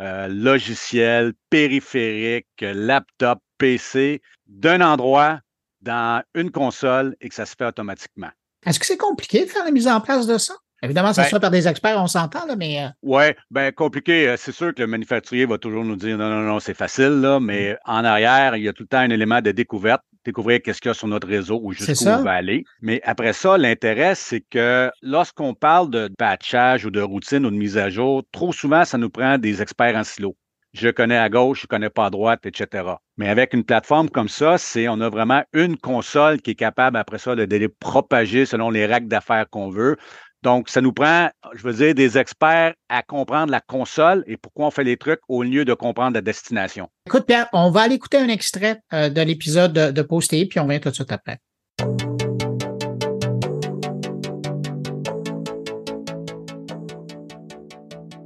euh, 0.00 0.28
logiciel, 0.28 1.32
périphérique, 1.50 2.46
laptop, 2.60 3.38
PC, 3.58 4.20
d'un 4.46 4.80
endroit 4.80 5.40
dans 5.80 6.22
une 6.34 6.50
console 6.50 7.16
et 7.20 7.28
que 7.28 7.34
ça 7.34 7.46
se 7.46 7.54
fait 7.56 7.66
automatiquement. 7.66 8.30
Est-ce 8.64 8.78
que 8.78 8.86
c'est 8.86 8.96
compliqué 8.96 9.44
de 9.44 9.50
faire 9.50 9.64
la 9.64 9.70
mise 9.70 9.88
en 9.88 10.00
place 10.00 10.26
de 10.26 10.38
ça? 10.38 10.54
Évidemment, 10.84 11.12
ça 11.12 11.22
se 11.22 11.28
ben 11.28 11.36
fait 11.36 11.40
par 11.40 11.50
des 11.52 11.68
experts, 11.68 12.00
on 12.00 12.08
s'entend, 12.08 12.44
là, 12.46 12.56
mais. 12.56 12.84
Euh 12.84 12.88
Oui, 13.02 13.24
bien, 13.50 13.70
compliqué. 13.70 14.28
Euh, 14.28 14.36
c'est 14.36 14.50
sûr 14.50 14.74
que 14.74 14.80
le 14.80 14.88
manufacturier 14.88 15.46
va 15.46 15.58
toujours 15.58 15.84
nous 15.84 15.94
dire 15.94 16.18
non, 16.18 16.28
non, 16.28 16.40
non, 16.40 16.58
c'est 16.58 16.74
facile, 16.74 17.20
là, 17.20 17.38
mais 17.38 17.74
mmh. 17.74 17.76
en 17.84 18.04
arrière, 18.04 18.56
il 18.56 18.64
y 18.64 18.68
a 18.68 18.72
tout 18.72 18.82
le 18.82 18.88
temps 18.88 18.98
un 18.98 19.10
élément 19.10 19.40
de 19.40 19.52
découverte 19.52 20.02
découvrir 20.24 20.60
qu'est-ce 20.62 20.80
qu'il 20.80 20.88
y 20.88 20.92
a 20.92 20.94
sur 20.94 21.08
notre 21.08 21.28
réseau 21.28 21.60
ou 21.62 21.72
jusqu'où 21.72 22.08
on 22.08 22.22
va 22.22 22.32
aller. 22.32 22.64
Mais 22.80 23.00
après 23.04 23.32
ça, 23.32 23.58
l'intérêt, 23.58 24.14
c'est 24.14 24.40
que 24.40 24.90
lorsqu'on 25.02 25.54
parle 25.54 25.90
de 25.90 26.10
patchage 26.18 26.84
ou 26.84 26.90
de 26.90 27.00
routine 27.00 27.46
ou 27.46 27.50
de 27.50 27.56
mise 27.56 27.78
à 27.78 27.90
jour, 27.90 28.22
trop 28.32 28.52
souvent, 28.52 28.84
ça 28.84 28.98
nous 28.98 29.10
prend 29.10 29.38
des 29.38 29.62
experts 29.62 29.96
en 29.96 30.04
silo. 30.04 30.36
Je 30.72 30.88
connais 30.88 31.18
à 31.18 31.28
gauche, 31.28 31.62
je 31.62 31.66
connais 31.66 31.90
pas 31.90 32.06
à 32.06 32.10
droite, 32.10 32.46
etc. 32.46 32.84
Mais 33.18 33.28
avec 33.28 33.52
une 33.52 33.62
plateforme 33.62 34.08
comme 34.08 34.28
ça, 34.28 34.56
c'est 34.56 34.88
on 34.88 35.00
a 35.02 35.10
vraiment 35.10 35.42
une 35.52 35.76
console 35.76 36.40
qui 36.40 36.52
est 36.52 36.54
capable 36.54 36.96
après 36.96 37.18
ça 37.18 37.34
de 37.34 37.42
les 37.42 37.68
propager 37.68 38.46
selon 38.46 38.70
les 38.70 38.86
règles 38.86 39.08
d'affaires 39.08 39.44
qu'on 39.50 39.68
veut. 39.68 39.98
Donc, 40.42 40.68
ça 40.68 40.80
nous 40.80 40.92
prend, 40.92 41.30
je 41.54 41.62
veux 41.62 41.72
dire, 41.72 41.94
des 41.94 42.18
experts 42.18 42.74
à 42.88 43.02
comprendre 43.02 43.52
la 43.52 43.60
console 43.60 44.24
et 44.26 44.36
pourquoi 44.36 44.66
on 44.66 44.70
fait 44.72 44.82
les 44.82 44.96
trucs 44.96 45.20
au 45.28 45.44
lieu 45.44 45.64
de 45.64 45.72
comprendre 45.72 46.14
la 46.14 46.20
destination. 46.20 46.88
Écoute, 47.06 47.26
Pierre, 47.26 47.48
on 47.52 47.70
va 47.70 47.82
aller 47.82 47.94
écouter 47.94 48.16
un 48.16 48.28
extrait 48.28 48.80
euh, 48.92 49.08
de 49.08 49.20
l'épisode 49.20 49.72
de, 49.72 49.90
de 49.92 50.02
Posté, 50.02 50.44
puis 50.46 50.58
on 50.58 50.66
vient 50.66 50.80
tout 50.80 50.90
de 50.90 50.94
suite 50.94 51.12
après. 51.12 51.38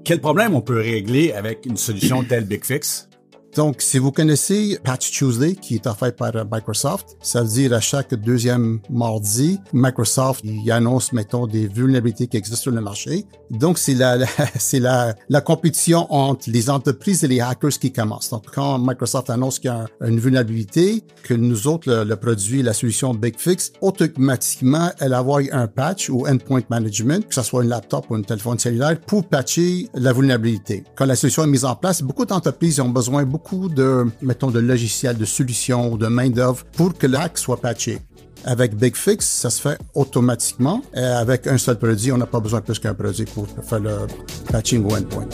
Quel 0.04 0.20
problème 0.20 0.54
on 0.54 0.62
peut 0.62 0.80
régler 0.80 1.32
avec 1.32 1.66
une 1.66 1.76
solution 1.76 2.22
telle 2.22 2.44
BigFix? 2.44 3.08
Donc, 3.56 3.80
si 3.80 3.96
vous 3.96 4.12
connaissez 4.12 4.78
Patch 4.84 5.10
Tuesday, 5.10 5.54
qui 5.54 5.76
est 5.76 5.86
offert 5.86 6.14
par 6.14 6.32
Microsoft, 6.52 7.16
ça 7.22 7.40
veut 7.40 7.48
dire 7.48 7.72
à 7.72 7.80
chaque 7.80 8.14
deuxième 8.14 8.80
mardi, 8.90 9.58
Microsoft 9.72 10.42
il 10.44 10.70
annonce, 10.70 11.14
mettons, 11.14 11.46
des 11.46 11.66
vulnérabilités 11.66 12.26
qui 12.26 12.36
existent 12.36 12.64
sur 12.64 12.72
le 12.72 12.82
marché. 12.82 13.24
Donc, 13.50 13.78
c'est 13.78 13.94
la, 13.94 14.18
c'est 14.58 14.78
la, 14.78 15.14
la 15.30 15.40
compétition 15.40 16.06
entre 16.12 16.50
les 16.50 16.68
entreprises 16.68 17.24
et 17.24 17.28
les 17.28 17.40
hackers 17.40 17.78
qui 17.78 17.90
commence. 17.90 18.28
Donc, 18.28 18.44
quand 18.54 18.78
Microsoft 18.78 19.30
annonce 19.30 19.58
qu'il 19.58 19.70
y 19.70 19.74
a 19.74 19.86
une 20.06 20.20
vulnérabilité, 20.20 21.02
que 21.22 21.32
nous 21.32 21.66
autres, 21.66 21.90
le, 21.90 22.16
produit, 22.16 22.62
la 22.62 22.74
solution 22.74 23.14
BigFix, 23.14 23.72
automatiquement, 23.80 24.90
elle 25.00 25.14
avoir 25.14 25.40
un 25.52 25.66
patch 25.66 26.10
ou 26.10 26.26
endpoint 26.26 26.60
management, 26.68 27.26
que 27.26 27.34
ce 27.34 27.42
soit 27.42 27.62
un 27.62 27.66
laptop 27.66 28.04
ou 28.10 28.16
un 28.16 28.22
téléphone 28.22 28.58
cellulaire, 28.58 29.00
pour 29.00 29.24
patcher 29.24 29.88
la 29.94 30.12
vulnérabilité. 30.12 30.84
Quand 30.94 31.06
la 31.06 31.16
solution 31.16 31.44
est 31.44 31.48
mise 31.48 31.64
en 31.64 31.74
place, 31.74 32.02
beaucoup 32.02 32.26
d'entreprises 32.26 32.80
ont 32.80 32.90
besoin 32.90 33.24
beaucoup 33.24 33.45
de, 33.54 34.06
mettons, 34.22 34.50
de 34.50 34.58
logiciels, 34.58 35.16
de 35.16 35.24
solutions, 35.24 35.96
de 35.96 36.06
main-d'œuvre 36.06 36.64
pour 36.76 36.96
que 36.96 37.06
l'hack 37.06 37.38
soit 37.38 37.60
patché. 37.60 37.98
Avec 38.44 38.76
BigFix, 38.76 39.26
ça 39.26 39.50
se 39.50 39.60
fait 39.60 39.78
automatiquement. 39.94 40.82
Et 40.94 41.00
avec 41.00 41.46
un 41.46 41.58
seul 41.58 41.78
produit, 41.78 42.12
on 42.12 42.18
n'a 42.18 42.26
pas 42.26 42.40
besoin 42.40 42.60
de 42.60 42.64
plus 42.64 42.78
qu'un 42.78 42.94
produit 42.94 43.24
pour 43.24 43.46
faire 43.48 43.80
le 43.80 44.06
patching 44.50 44.84
au 44.84 44.94
endpoint. 44.94 45.26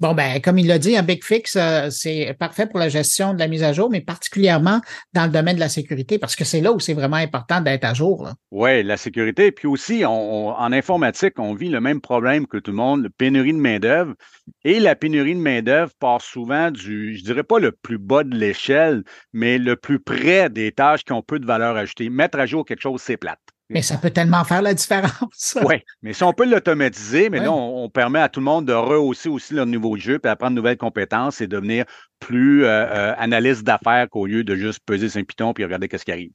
Bon, 0.00 0.14
ben, 0.14 0.40
comme 0.40 0.58
il 0.58 0.68
l'a 0.68 0.78
dit, 0.78 0.96
un 0.96 1.02
Big 1.02 1.24
Fix, 1.24 1.56
euh, 1.56 1.88
c'est 1.90 2.36
parfait 2.38 2.66
pour 2.66 2.78
la 2.78 2.88
gestion 2.88 3.34
de 3.34 3.40
la 3.40 3.48
mise 3.48 3.64
à 3.64 3.72
jour, 3.72 3.90
mais 3.90 4.00
particulièrement 4.00 4.80
dans 5.12 5.24
le 5.24 5.30
domaine 5.30 5.56
de 5.56 5.60
la 5.60 5.68
sécurité, 5.68 6.20
parce 6.20 6.36
que 6.36 6.44
c'est 6.44 6.60
là 6.60 6.72
où 6.72 6.78
c'est 6.78 6.94
vraiment 6.94 7.16
important 7.16 7.60
d'être 7.60 7.84
à 7.84 7.94
jour. 7.94 8.30
Oui, 8.52 8.84
la 8.84 8.96
sécurité. 8.96 9.50
Puis 9.50 9.66
aussi, 9.66 10.04
en 10.04 10.72
informatique, 10.72 11.34
on 11.38 11.52
vit 11.52 11.68
le 11.68 11.80
même 11.80 12.00
problème 12.00 12.46
que 12.46 12.58
tout 12.58 12.70
le 12.70 12.76
monde, 12.76 13.08
pénurie 13.18 13.52
de 13.52 13.58
main-d'œuvre. 13.58 14.14
Et 14.62 14.78
la 14.78 14.94
pénurie 14.94 15.34
de 15.34 15.40
main-d'œuvre 15.40 15.92
part 15.98 16.20
souvent 16.20 16.70
du, 16.70 17.16
je 17.16 17.24
dirais 17.24 17.42
pas 17.42 17.58
le 17.58 17.72
plus 17.72 17.98
bas 17.98 18.22
de 18.22 18.36
l'échelle, 18.36 19.02
mais 19.32 19.58
le 19.58 19.74
plus 19.74 19.98
près 19.98 20.48
des 20.48 20.70
tâches 20.70 21.04
qui 21.04 21.12
ont 21.12 21.22
peu 21.22 21.40
de 21.40 21.46
valeur 21.46 21.76
ajoutée. 21.76 22.08
Mettre 22.08 22.38
à 22.38 22.46
jour 22.46 22.64
quelque 22.64 22.82
chose, 22.82 23.02
c'est 23.02 23.16
plate. 23.16 23.40
Mais 23.70 23.82
ça 23.82 23.98
peut 23.98 24.10
tellement 24.10 24.44
faire 24.44 24.62
la 24.62 24.72
différence. 24.72 25.58
oui, 25.64 25.76
mais 26.02 26.14
si 26.14 26.22
on 26.22 26.32
peut 26.32 26.48
l'automatiser, 26.48 27.28
mais 27.28 27.40
là, 27.40 27.52
on, 27.52 27.88
permet 27.90 28.20
à 28.20 28.28
tout 28.28 28.40
le 28.40 28.44
monde 28.44 28.66
de 28.66 28.72
rehausser 28.72 29.28
aussi 29.28 29.54
leur 29.54 29.66
niveau 29.66 29.96
de 29.96 30.00
jeu, 30.00 30.18
puis 30.18 30.30
apprendre 30.30 30.52
de 30.52 30.56
nouvelles 30.56 30.78
compétences 30.78 31.40
et 31.40 31.46
devenir 31.46 31.84
plus 32.18 32.64
euh, 32.64 32.68
euh, 32.68 33.14
analyste 33.18 33.64
d'affaires 33.64 34.08
qu'au 34.08 34.26
lieu 34.26 34.44
de 34.44 34.54
juste 34.54 34.80
peser 34.86 35.08
son 35.08 35.22
piton 35.22 35.52
puis 35.52 35.64
regarder 35.64 35.88
qu'est-ce 35.88 36.04
qui 36.04 36.12
arrive. 36.12 36.32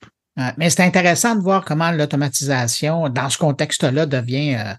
mais 0.57 0.69
c'est 0.69 0.83
intéressant 0.83 1.35
de 1.35 1.41
voir 1.41 1.65
comment 1.65 1.91
l'automatisation, 1.91 3.09
dans 3.09 3.29
ce 3.29 3.37
contexte-là, 3.37 4.05
devient 4.05 4.55
euh, 4.55 4.73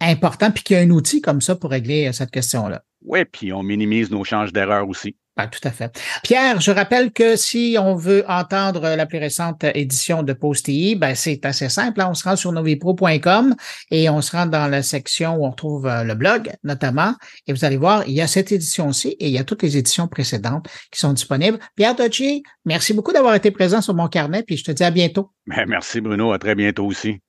important, 0.00 0.50
puis 0.50 0.62
qu'il 0.62 0.76
y 0.76 0.80
a 0.80 0.82
un 0.82 0.90
outil 0.90 1.20
comme 1.20 1.40
ça 1.40 1.56
pour 1.56 1.70
régler 1.70 2.10
cette 2.12 2.30
question-là. 2.30 2.82
Oui, 3.02 3.24
puis 3.24 3.52
on 3.52 3.62
minimise 3.62 4.10
nos 4.10 4.24
changes 4.24 4.52
d'erreur 4.52 4.88
aussi. 4.88 5.16
Ah, 5.40 5.46
tout 5.46 5.60
à 5.62 5.70
fait. 5.70 5.96
Pierre, 6.24 6.60
je 6.60 6.72
rappelle 6.72 7.12
que 7.12 7.36
si 7.36 7.76
on 7.80 7.94
veut 7.94 8.24
entendre 8.26 8.96
la 8.96 9.06
plus 9.06 9.18
récente 9.18 9.62
édition 9.62 10.24
de 10.24 10.32
Post-TI, 10.32 10.96
ben 10.96 11.14
c'est 11.14 11.46
assez 11.46 11.68
simple. 11.68 12.00
Hein. 12.00 12.08
On 12.10 12.14
se 12.14 12.24
rend 12.28 12.34
sur 12.34 12.50
novipro.com 12.50 13.54
et 13.92 14.10
on 14.10 14.20
se 14.20 14.32
rend 14.32 14.46
dans 14.46 14.66
la 14.66 14.82
section 14.82 15.36
où 15.36 15.46
on 15.46 15.52
trouve 15.52 15.86
euh, 15.86 16.02
le 16.02 16.16
blog, 16.16 16.50
notamment. 16.64 17.14
Et 17.46 17.52
vous 17.52 17.64
allez 17.64 17.76
voir, 17.76 18.02
il 18.08 18.14
y 18.14 18.20
a 18.20 18.26
cette 18.26 18.50
édition-ci 18.50 19.10
et 19.20 19.28
il 19.28 19.32
y 19.32 19.38
a 19.38 19.44
toutes 19.44 19.62
les 19.62 19.76
éditions 19.76 20.08
précédentes 20.08 20.66
qui 20.90 20.98
sont 20.98 21.12
disponibles. 21.12 21.60
Pierre 21.76 21.94
Dodgy, 21.94 22.42
merci 22.64 22.92
beaucoup 22.92 23.12
d'avoir 23.12 23.36
été 23.36 23.52
présent 23.52 23.80
sur 23.80 23.94
mon 23.94 24.08
carnet, 24.08 24.42
puis 24.42 24.56
je 24.56 24.64
te 24.64 24.72
dis 24.72 24.82
à 24.82 24.90
bientôt. 24.90 25.30
Ben, 25.46 25.66
merci 25.68 26.00
Bruno, 26.00 26.32
à 26.32 26.40
très 26.40 26.56
bientôt 26.56 26.84
aussi. 26.84 27.20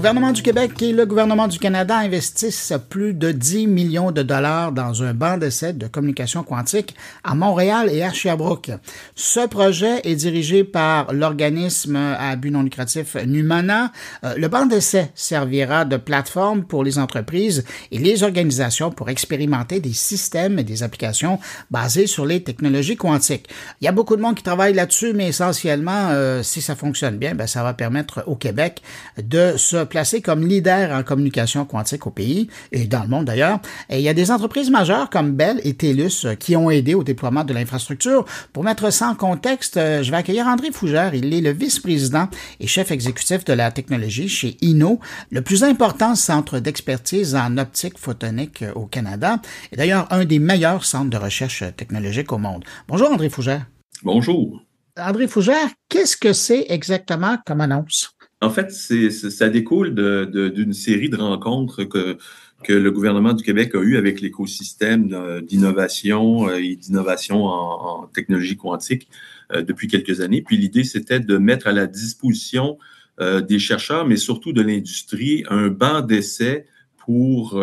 Gouvernement 0.00 0.32
du 0.32 0.40
Québec 0.40 0.80
et 0.80 0.92
le 0.92 1.04
gouvernement 1.04 1.46
du 1.46 1.58
Canada 1.58 1.94
investissent 1.94 2.72
plus 2.88 3.12
de 3.12 3.32
10 3.32 3.66
millions 3.66 4.12
de 4.12 4.22
dollars 4.22 4.72
dans 4.72 5.02
un 5.02 5.12
banc 5.12 5.36
d'essai 5.36 5.74
de 5.74 5.86
communication 5.88 6.42
quantique 6.42 6.96
à 7.22 7.34
Montréal 7.34 7.90
et 7.92 8.02
à 8.02 8.10
Sherbrooke. 8.10 8.70
Ce 9.14 9.46
projet 9.46 10.00
est 10.04 10.14
dirigé 10.14 10.64
par 10.64 11.12
l'organisme 11.12 11.96
à 11.96 12.34
but 12.36 12.50
non 12.50 12.62
lucratif 12.62 13.14
Numana. 13.26 13.92
Euh, 14.24 14.36
le 14.38 14.48
banc 14.48 14.64
d'essai 14.64 15.10
servira 15.14 15.84
de 15.84 15.98
plateforme 15.98 16.64
pour 16.64 16.82
les 16.82 16.98
entreprises 16.98 17.66
et 17.92 17.98
les 17.98 18.22
organisations 18.22 18.90
pour 18.90 19.10
expérimenter 19.10 19.80
des 19.80 19.92
systèmes 19.92 20.58
et 20.58 20.64
des 20.64 20.82
applications 20.82 21.38
basées 21.70 22.06
sur 22.06 22.24
les 22.24 22.42
technologies 22.42 22.96
quantiques. 22.96 23.50
Il 23.82 23.84
y 23.84 23.88
a 23.88 23.92
beaucoup 23.92 24.16
de 24.16 24.22
monde 24.22 24.34
qui 24.34 24.44
travaille 24.44 24.72
là-dessus, 24.72 25.12
mais 25.12 25.28
essentiellement, 25.28 26.08
euh, 26.08 26.42
si 26.42 26.62
ça 26.62 26.74
fonctionne 26.74 27.18
bien, 27.18 27.34
ben, 27.34 27.46
ça 27.46 27.62
va 27.62 27.74
permettre 27.74 28.24
au 28.26 28.34
Québec 28.34 28.80
de 29.22 29.58
se 29.58 29.89
placé 29.90 30.22
comme 30.22 30.46
leader 30.46 30.90
en 30.92 31.02
communication 31.02 31.66
quantique 31.66 32.06
au 32.06 32.10
pays 32.10 32.48
et 32.72 32.86
dans 32.86 33.02
le 33.02 33.08
monde 33.08 33.26
d'ailleurs. 33.26 33.60
Et 33.90 33.98
il 33.98 34.02
y 34.02 34.08
a 34.08 34.14
des 34.14 34.30
entreprises 34.30 34.70
majeures 34.70 35.10
comme 35.10 35.32
Bell 35.32 35.60
et 35.64 35.74
TELUS 35.74 36.24
euh, 36.24 36.34
qui 36.34 36.56
ont 36.56 36.70
aidé 36.70 36.94
au 36.94 37.04
déploiement 37.04 37.44
de 37.44 37.52
l'infrastructure. 37.52 38.24
Pour 38.54 38.64
mettre 38.64 38.90
ça 38.90 39.08
en 39.08 39.14
contexte, 39.14 39.76
euh, 39.76 40.02
je 40.02 40.10
vais 40.10 40.16
accueillir 40.16 40.46
André 40.46 40.70
Fougère. 40.70 41.14
Il 41.14 41.34
est 41.34 41.42
le 41.42 41.50
vice-président 41.50 42.28
et 42.58 42.66
chef 42.66 42.90
exécutif 42.90 43.44
de 43.44 43.52
la 43.52 43.70
technologie 43.70 44.28
chez 44.28 44.56
INO, 44.62 45.00
le 45.30 45.42
plus 45.42 45.62
important 45.64 46.14
centre 46.14 46.58
d'expertise 46.58 47.34
en 47.34 47.58
optique 47.58 47.98
photonique 47.98 48.62
euh, 48.62 48.72
au 48.74 48.86
Canada 48.86 49.40
et 49.72 49.76
d'ailleurs 49.76 50.06
un 50.10 50.24
des 50.24 50.38
meilleurs 50.38 50.84
centres 50.84 51.10
de 51.10 51.16
recherche 51.18 51.64
technologique 51.76 52.32
au 52.32 52.38
monde. 52.38 52.64
Bonjour 52.88 53.10
André 53.10 53.28
Fougère. 53.28 53.66
Bonjour. 54.02 54.62
André 54.96 55.28
Fougère, 55.28 55.68
qu'est-ce 55.88 56.16
que 56.16 56.32
c'est 56.32 56.66
exactement 56.68 57.36
comme 57.46 57.60
annonce? 57.60 58.16
En 58.40 58.50
fait, 58.50 58.70
ça 58.70 59.48
découle 59.50 59.94
d'une 59.94 60.72
série 60.72 61.10
de 61.10 61.16
rencontres 61.16 61.84
que, 61.84 62.16
que 62.62 62.72
le 62.72 62.90
gouvernement 62.90 63.32
du 63.32 63.42
Québec 63.42 63.74
a 63.74 63.80
eues 63.80 63.96
avec 63.96 64.20
l'écosystème 64.20 65.40
d'innovation 65.42 66.48
euh, 66.48 66.56
et 66.56 66.76
d'innovation 66.76 67.44
en, 67.44 68.06
technologie 68.06 68.56
quantique 68.56 69.08
euh, 69.52 69.62
depuis 69.62 69.88
quelques 69.88 70.20
années. 70.20 70.42
Puis 70.42 70.56
l'idée, 70.56 70.84
c'était 70.84 71.20
de 71.20 71.38
mettre 71.38 71.66
à 71.66 71.72
la 71.72 71.86
disposition 71.86 72.78
euh, 73.20 73.40
des 73.40 73.58
chercheurs, 73.58 74.06
mais 74.06 74.16
surtout 74.16 74.52
de 74.52 74.62
l'industrie, 74.62 75.44
un 75.48 75.68
banc 75.68 76.00
d'essai 76.00 76.66
pour 76.98 77.60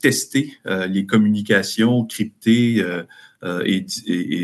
tester 0.00 0.54
les 0.64 1.04
communications 1.04 2.06
cryptées 2.06 2.82
et, 3.44 3.84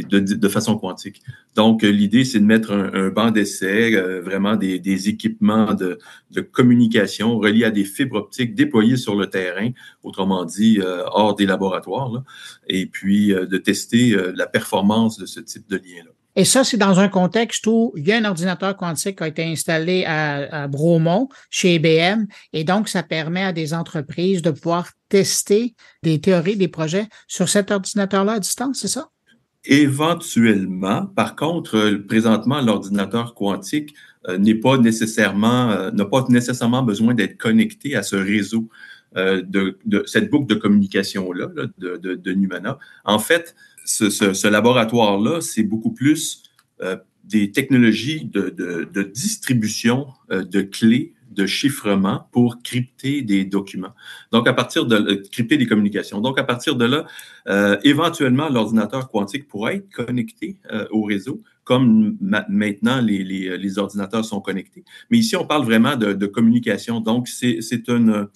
de, 0.09 0.49
façon 0.49 0.79
quantique. 0.79 1.21
Donc, 1.57 1.83
l'idée, 1.83 2.25
c'est 2.25 2.39
de 2.39 2.45
mettre 2.45 2.73
un, 2.73 3.09
banc 3.09 3.31
d'essai, 3.31 3.93
vraiment 4.21 4.57
des, 4.57 5.09
équipements 5.09 5.75
de, 5.75 5.99
communication 6.53 7.39
reliés 7.39 7.65
à 7.65 7.71
des 7.71 7.85
fibres 7.85 8.17
optiques 8.17 8.55
déployées 8.55 8.97
sur 8.97 9.17
le 9.17 9.27
terrain, 9.27 9.71
autrement 10.03 10.45
dit, 10.45 10.81
hors 11.07 11.35
des 11.35 11.47
laboratoires, 11.47 12.23
et 12.69 12.87
puis 12.87 13.29
de 13.29 13.57
tester 13.59 14.17
la 14.35 14.47
performance 14.47 15.19
de 15.19 15.27
ce 15.27 15.41
type 15.41 15.69
de 15.69 15.77
lien-là. 15.77 16.14
Et 16.37 16.45
ça, 16.45 16.65
c'est 16.65 16.77
dans 16.77 16.99
un 16.99 17.09
contexte 17.09 17.67
où 17.67 17.93
il 17.97 18.07
y 18.07 18.13
a 18.13 18.17
un 18.17 18.25
ordinateur 18.25 18.77
quantique 18.77 19.19
qui 19.19 19.25
a 19.25 19.29
été 19.29 19.45
installé 19.45 20.05
à, 20.05 20.67
Bromont, 20.69 21.29
chez 21.51 21.77
IBM, 21.77 22.27
et 22.53 22.65
donc 22.65 22.89
ça 22.89 23.03
permet 23.03 23.45
à 23.45 23.53
des 23.53 23.73
entreprises 23.73 24.43
de 24.43 24.51
pouvoir 24.51 24.89
tester 25.09 25.75
des 26.03 26.21
théories, 26.21 26.57
des 26.57 26.69
projets 26.69 27.07
sur 27.29 27.49
cet 27.49 27.71
ordinateur-là 27.71 28.33
à 28.33 28.41
distance, 28.41 28.81
c'est 28.81 28.89
ça? 28.89 29.09
Éventuellement. 29.67 31.07
Par 31.07 31.37
contre, 31.37 31.77
euh, 31.77 32.05
présentement, 32.07 32.61
l'ordinateur 32.61 33.35
quantique 33.35 33.95
euh, 34.29 34.37
n'est 34.37 34.57
pas 34.57 34.77
nécessairement, 34.77 35.71
euh, 35.71 35.91
n'a 35.91 36.05
pas 36.05 36.25
nécessairement 36.29 36.83
besoin 36.83 37.15
d'être 37.15 37.39
connecté 37.39 37.95
à 37.97 38.03
ce 38.03 38.17
réseau 38.17 38.69
de, 39.17 39.79
cette 40.07 40.29
boucle 40.29 40.47
de 40.47 40.57
communication-là 40.57 41.47
de, 41.79 41.97
de 41.97 42.33
Numana. 42.33 42.81
En 43.05 43.21
fait, 43.21 43.55
ce, 43.85 44.49
laboratoire-là, 44.49 45.41
c'est 45.41 45.63
beaucoup 45.63 45.93
plus 45.93 46.43
euh, 46.83 46.97
des 47.25 47.53
technologies 47.53 48.27
de, 48.27 49.03
distribution 49.15 50.09
euh, 50.31 50.45
de 50.45 50.63
clés 50.63 51.15
de 51.31 51.47
chiffrement 51.47 52.29
pour 52.31 52.63
crypter 52.63 53.23
des 53.23 53.45
documents. 53.45 53.95
Donc, 54.31 54.47
à 54.47 54.53
partir 54.53 54.87
de 54.87 54.95
euh, 54.95 55.23
crypter 55.33 55.57
des 55.57 55.67
communications. 55.67 56.21
Donc, 56.21 56.39
à 56.39 56.45
partir 56.45 56.77
de 56.77 56.85
là, 56.85 57.07
éventuellement, 57.83 58.49
l'ordinateur 58.49 59.11
quantique 59.11 59.49
pourrait 59.49 59.77
être 59.77 59.91
connecté 59.91 60.57
au 60.91 61.03
réseau, 61.03 61.43
comme 61.65 62.17
maintenant 62.21 63.01
les, 63.01 63.25
les, 63.25 63.79
ordinateurs 63.79 64.25
sont 64.25 64.41
connectés. 64.41 64.85
Mais 65.11 65.19
ici, 65.19 65.37
on 65.37 65.47
parle 65.47 65.65
vraiment 65.65 65.97
de, 65.97 66.13
de 66.13 66.27
communication. 66.27 67.01
Donc, 67.01 67.29
c'est 67.29 67.89
une 67.89 68.29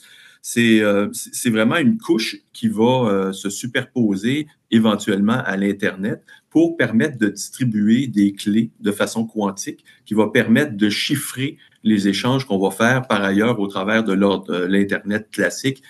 euh, 0.57 1.09
c'est 1.12 1.51
vraiment 1.51 1.77
une 1.77 1.98
couche 1.98 2.37
qui 2.53 2.68
va 2.68 3.09
euh, 3.09 3.33
se 3.33 3.51
superposer 3.51 4.46
éventuellement 4.70 5.42
à 5.44 5.57
l'Internet 5.57 6.22
pour 6.51 6.77
permettre 6.77 7.18
de 7.18 7.29
distribuer 7.29 8.07
des 8.07 8.33
clés 8.33 8.70
de 8.81 8.92
façon 8.92 9.27
quantique, 9.27 9.85
qui 10.07 10.14
va 10.14 10.29
permettre 10.29 10.77
de 10.77 10.88
chiffrer 10.88 11.59
les 11.85 12.09
échanges 12.09 12.44
qu'on 12.46 12.59
va 12.59 12.70
faire 12.70 13.07
par 13.07 13.22
ailleurs 13.22 13.61
au 13.61 13.66
travers 13.66 14.05
de 14.05 14.12
euh, 14.12 14.68
l'Internet 14.68 15.29
classique. 15.31 15.83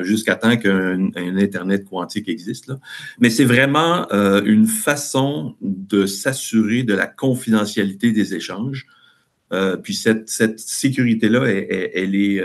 jusqu'à 0.00 0.34
temps 0.34 0.56
qu'un 0.56 1.12
Internet 1.14 1.84
quantique 1.84 2.26
existe. 2.30 2.72
Mais 3.20 3.28
c'est 3.28 3.44
vraiment 3.44 4.08
une 4.46 4.66
façon 4.66 5.56
de 5.60 6.06
s'assurer 6.06 6.84
de 6.84 6.94
la 6.94 7.06
confidentialité 7.06 8.10
des 8.10 8.34
échanges. 8.34 8.86
puis 9.82 9.94
cette, 9.94 10.30
cette 10.30 10.58
sécurité-là, 10.58 11.44
elle, 11.44 12.14
est 12.14 12.40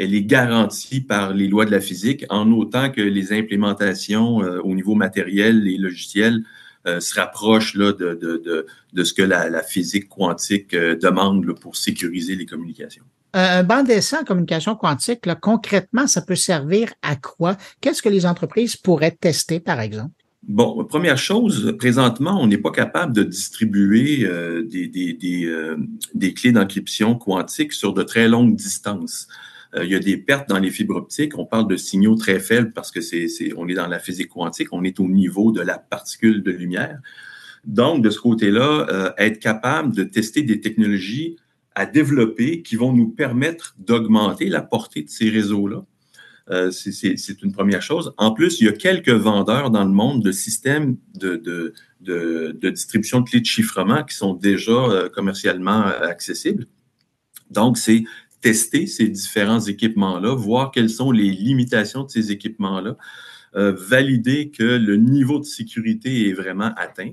elle 0.00 0.14
est 0.14 0.22
garantie 0.22 1.02
par 1.02 1.34
les 1.34 1.46
lois 1.46 1.66
de 1.66 1.70
la 1.70 1.80
physique, 1.80 2.24
en 2.30 2.50
autant 2.52 2.90
que 2.90 3.02
les 3.02 3.34
implémentations 3.34 4.42
euh, 4.42 4.58
au 4.64 4.74
niveau 4.74 4.94
matériel 4.94 5.68
et 5.68 5.76
logiciel 5.76 6.42
euh, 6.86 7.00
se 7.00 7.20
rapprochent 7.20 7.74
là, 7.74 7.92
de, 7.92 8.14
de, 8.14 8.66
de, 8.94 9.04
ce 9.04 9.12
que 9.12 9.20
la, 9.20 9.62
physique 9.62 10.08
quantique 10.08 10.72
euh, 10.72 10.96
demande 10.96 11.52
pour 11.60 11.76
sécuriser 11.76 12.34
les 12.34 12.46
communications. 12.46 13.04
Un 13.34 13.62
banc 13.62 13.82
d'essai 13.82 14.16
en 14.16 14.24
communication 14.24 14.74
quantique, 14.74 15.26
là, 15.26 15.34
concrètement, 15.34 16.06
ça 16.06 16.22
peut 16.22 16.34
servir 16.34 16.88
à 17.02 17.16
quoi? 17.16 17.58
Qu'est-ce 17.82 18.02
que 18.02 18.08
les 18.08 18.24
entreprises 18.24 18.76
pourraient 18.76 19.16
tester, 19.20 19.60
par 19.60 19.80
exemple? 19.80 20.14
Bon, 20.42 20.82
première 20.86 21.18
chose, 21.18 21.76
présentement, 21.78 22.40
on 22.40 22.46
n'est 22.46 22.58
pas 22.58 22.72
capable 22.72 23.12
de 23.12 23.22
distribuer 23.22 24.26
des, 24.66 24.88
des, 24.88 25.12
des, 26.14 26.34
clés 26.34 26.50
d'encryption 26.50 27.14
quantique 27.14 27.74
sur 27.74 27.92
de 27.92 28.02
très 28.02 28.26
longues 28.26 28.56
distances. 28.56 29.28
Euh, 29.76 29.84
il 29.84 29.90
y 29.90 29.94
a 29.94 30.00
des 30.00 30.16
pertes 30.16 30.48
dans 30.48 30.58
les 30.58 30.70
fibres 30.70 30.96
optiques. 30.96 31.38
On 31.38 31.46
parle 31.46 31.68
de 31.68 31.76
signaux 31.76 32.16
très 32.16 32.40
faibles 32.40 32.72
parce 32.72 32.90
que 32.90 33.00
c'est, 33.00 33.28
on 33.56 33.68
est 33.68 33.74
dans 33.74 33.86
la 33.86 33.98
physique 33.98 34.28
quantique, 34.28 34.68
on 34.72 34.84
est 34.84 34.98
au 35.00 35.08
niveau 35.08 35.52
de 35.52 35.60
la 35.60 35.78
particule 35.78 36.42
de 36.42 36.50
lumière. 36.50 36.98
Donc, 37.64 38.02
de 38.02 38.10
ce 38.10 38.18
côté-là, 38.18 38.86
euh, 38.90 39.12
être 39.18 39.38
capable 39.38 39.94
de 39.94 40.02
tester 40.02 40.42
des 40.42 40.60
technologies 40.60 41.36
à 41.74 41.86
développer 41.86 42.62
qui 42.62 42.76
vont 42.76 42.92
nous 42.92 43.08
permettre 43.08 43.76
d'augmenter 43.78 44.48
la 44.48 44.62
portée 44.62 45.02
de 45.02 45.10
ces 45.10 45.28
réseaux-là. 45.30 45.84
Euh, 46.50 46.72
c'est 46.72 47.42
une 47.42 47.52
première 47.52 47.82
chose. 47.82 48.12
En 48.16 48.32
plus, 48.32 48.60
il 48.60 48.66
y 48.66 48.68
a 48.68 48.72
quelques 48.72 49.10
vendeurs 49.10 49.70
dans 49.70 49.84
le 49.84 49.90
monde 49.90 50.20
de 50.24 50.32
systèmes 50.32 50.96
de, 51.14 51.36
de, 51.36 51.74
de, 52.00 52.56
de 52.60 52.70
distribution 52.70 53.20
de 53.20 53.28
clés 53.28 53.40
de 53.40 53.46
chiffrement 53.46 54.02
qui 54.02 54.16
sont 54.16 54.34
déjà 54.34 55.08
commercialement 55.14 55.84
accessibles. 55.84 56.66
Donc, 57.50 57.78
c'est 57.78 58.02
tester 58.40 58.86
ces 58.86 59.08
différents 59.08 59.60
équipements-là, 59.60 60.34
voir 60.34 60.70
quelles 60.70 60.90
sont 60.90 61.12
les 61.12 61.30
limitations 61.30 62.04
de 62.04 62.10
ces 62.10 62.32
équipements-là, 62.32 62.96
euh, 63.56 63.72
valider 63.72 64.50
que 64.50 64.62
le 64.62 64.96
niveau 64.96 65.38
de 65.38 65.44
sécurité 65.44 66.28
est 66.28 66.32
vraiment 66.32 66.72
atteint 66.76 67.12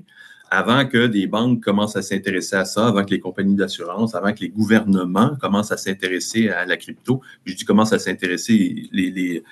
avant 0.50 0.86
que 0.86 1.06
des 1.06 1.26
banques 1.26 1.62
commencent 1.62 1.96
à 1.96 2.02
s'intéresser 2.02 2.56
à 2.56 2.64
ça, 2.64 2.88
avant 2.88 3.04
que 3.04 3.10
les 3.10 3.20
compagnies 3.20 3.54
d'assurance, 3.54 4.14
avant 4.14 4.32
que 4.32 4.40
les 4.40 4.48
gouvernements 4.48 5.36
commencent 5.40 5.72
à 5.72 5.76
s'intéresser 5.76 6.48
à 6.48 6.64
la 6.64 6.76
crypto. 6.76 7.20
Je 7.44 7.54
dis 7.54 7.64
commencent 7.64 7.92
à 7.92 7.98
s'intéresser, 7.98 8.88
les, 8.92 9.10
les, 9.10 9.42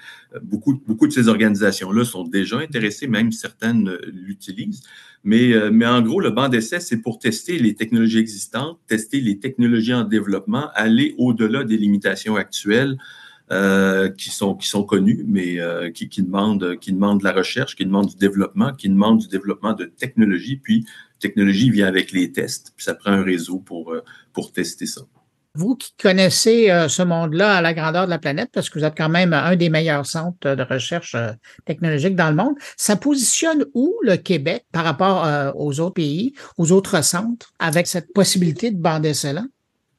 beaucoup, 0.42 0.80
beaucoup 0.86 1.06
de 1.06 1.12
ces 1.12 1.28
organisations-là 1.28 2.04
sont 2.04 2.24
déjà 2.24 2.58
intéressées, 2.58 3.06
même 3.06 3.32
certaines 3.32 3.96
l'utilisent. 4.12 4.82
Mais, 5.24 5.52
euh, 5.52 5.70
mais 5.72 5.86
en 5.86 6.02
gros, 6.02 6.20
le 6.20 6.30
banc 6.30 6.48
d'essai, 6.48 6.80
c'est 6.80 6.98
pour 6.98 7.18
tester 7.18 7.58
les 7.58 7.74
technologies 7.74 8.18
existantes, 8.18 8.78
tester 8.86 9.20
les 9.20 9.38
technologies 9.38 9.94
en 9.94 10.04
développement, 10.04 10.70
aller 10.74 11.14
au-delà 11.18 11.64
des 11.64 11.76
limitations 11.76 12.36
actuelles 12.36 12.96
euh, 13.52 14.10
qui 14.10 14.30
sont 14.30 14.56
qui 14.56 14.66
sont 14.66 14.82
connus, 14.82 15.24
mais 15.24 15.60
euh, 15.60 15.92
qui, 15.92 16.08
qui 16.08 16.20
demandent 16.20 16.76
qui 16.80 16.92
demandent 16.92 17.20
de 17.20 17.24
la 17.24 17.32
recherche, 17.32 17.76
qui 17.76 17.84
demandent 17.84 18.08
du 18.08 18.16
développement, 18.16 18.72
qui 18.72 18.88
demandent 18.88 19.18
du 19.18 19.28
développement 19.28 19.72
de 19.72 19.84
technologie. 19.84 20.56
Puis 20.56 20.84
technologie 21.20 21.70
vient 21.70 21.86
avec 21.86 22.10
les 22.10 22.32
tests, 22.32 22.72
puis 22.76 22.84
ça 22.84 22.94
prend 22.94 23.12
un 23.12 23.22
réseau 23.22 23.60
pour 23.60 23.92
euh, 23.92 24.02
pour 24.32 24.50
tester 24.50 24.86
ça. 24.86 25.02
Vous 25.54 25.76
qui 25.76 25.94
connaissez 25.98 26.66
ce 26.88 27.02
monde-là 27.02 27.54
à 27.56 27.62
la 27.62 27.72
grandeur 27.72 28.04
de 28.04 28.10
la 28.10 28.18
planète, 28.18 28.50
parce 28.52 28.68
que 28.68 28.78
vous 28.78 28.84
êtes 28.84 28.96
quand 28.96 29.08
même 29.08 29.32
un 29.32 29.56
des 29.56 29.70
meilleurs 29.70 30.04
centres 30.04 30.54
de 30.54 30.62
recherche 30.62 31.16
technologique 31.64 32.14
dans 32.14 32.28
le 32.28 32.36
monde, 32.36 32.56
ça 32.76 32.94
positionne 32.94 33.64
où 33.72 33.94
le 34.02 34.16
Québec 34.16 34.66
par 34.70 34.84
rapport 34.84 35.54
aux 35.56 35.80
autres 35.80 35.94
pays, 35.94 36.34
aux 36.58 36.72
autres 36.72 37.02
centres, 37.02 37.54
avec 37.58 37.86
cette 37.86 38.12
possibilité 38.12 38.70
de 38.70 38.76
bande 38.76 39.06
excellent? 39.06 39.46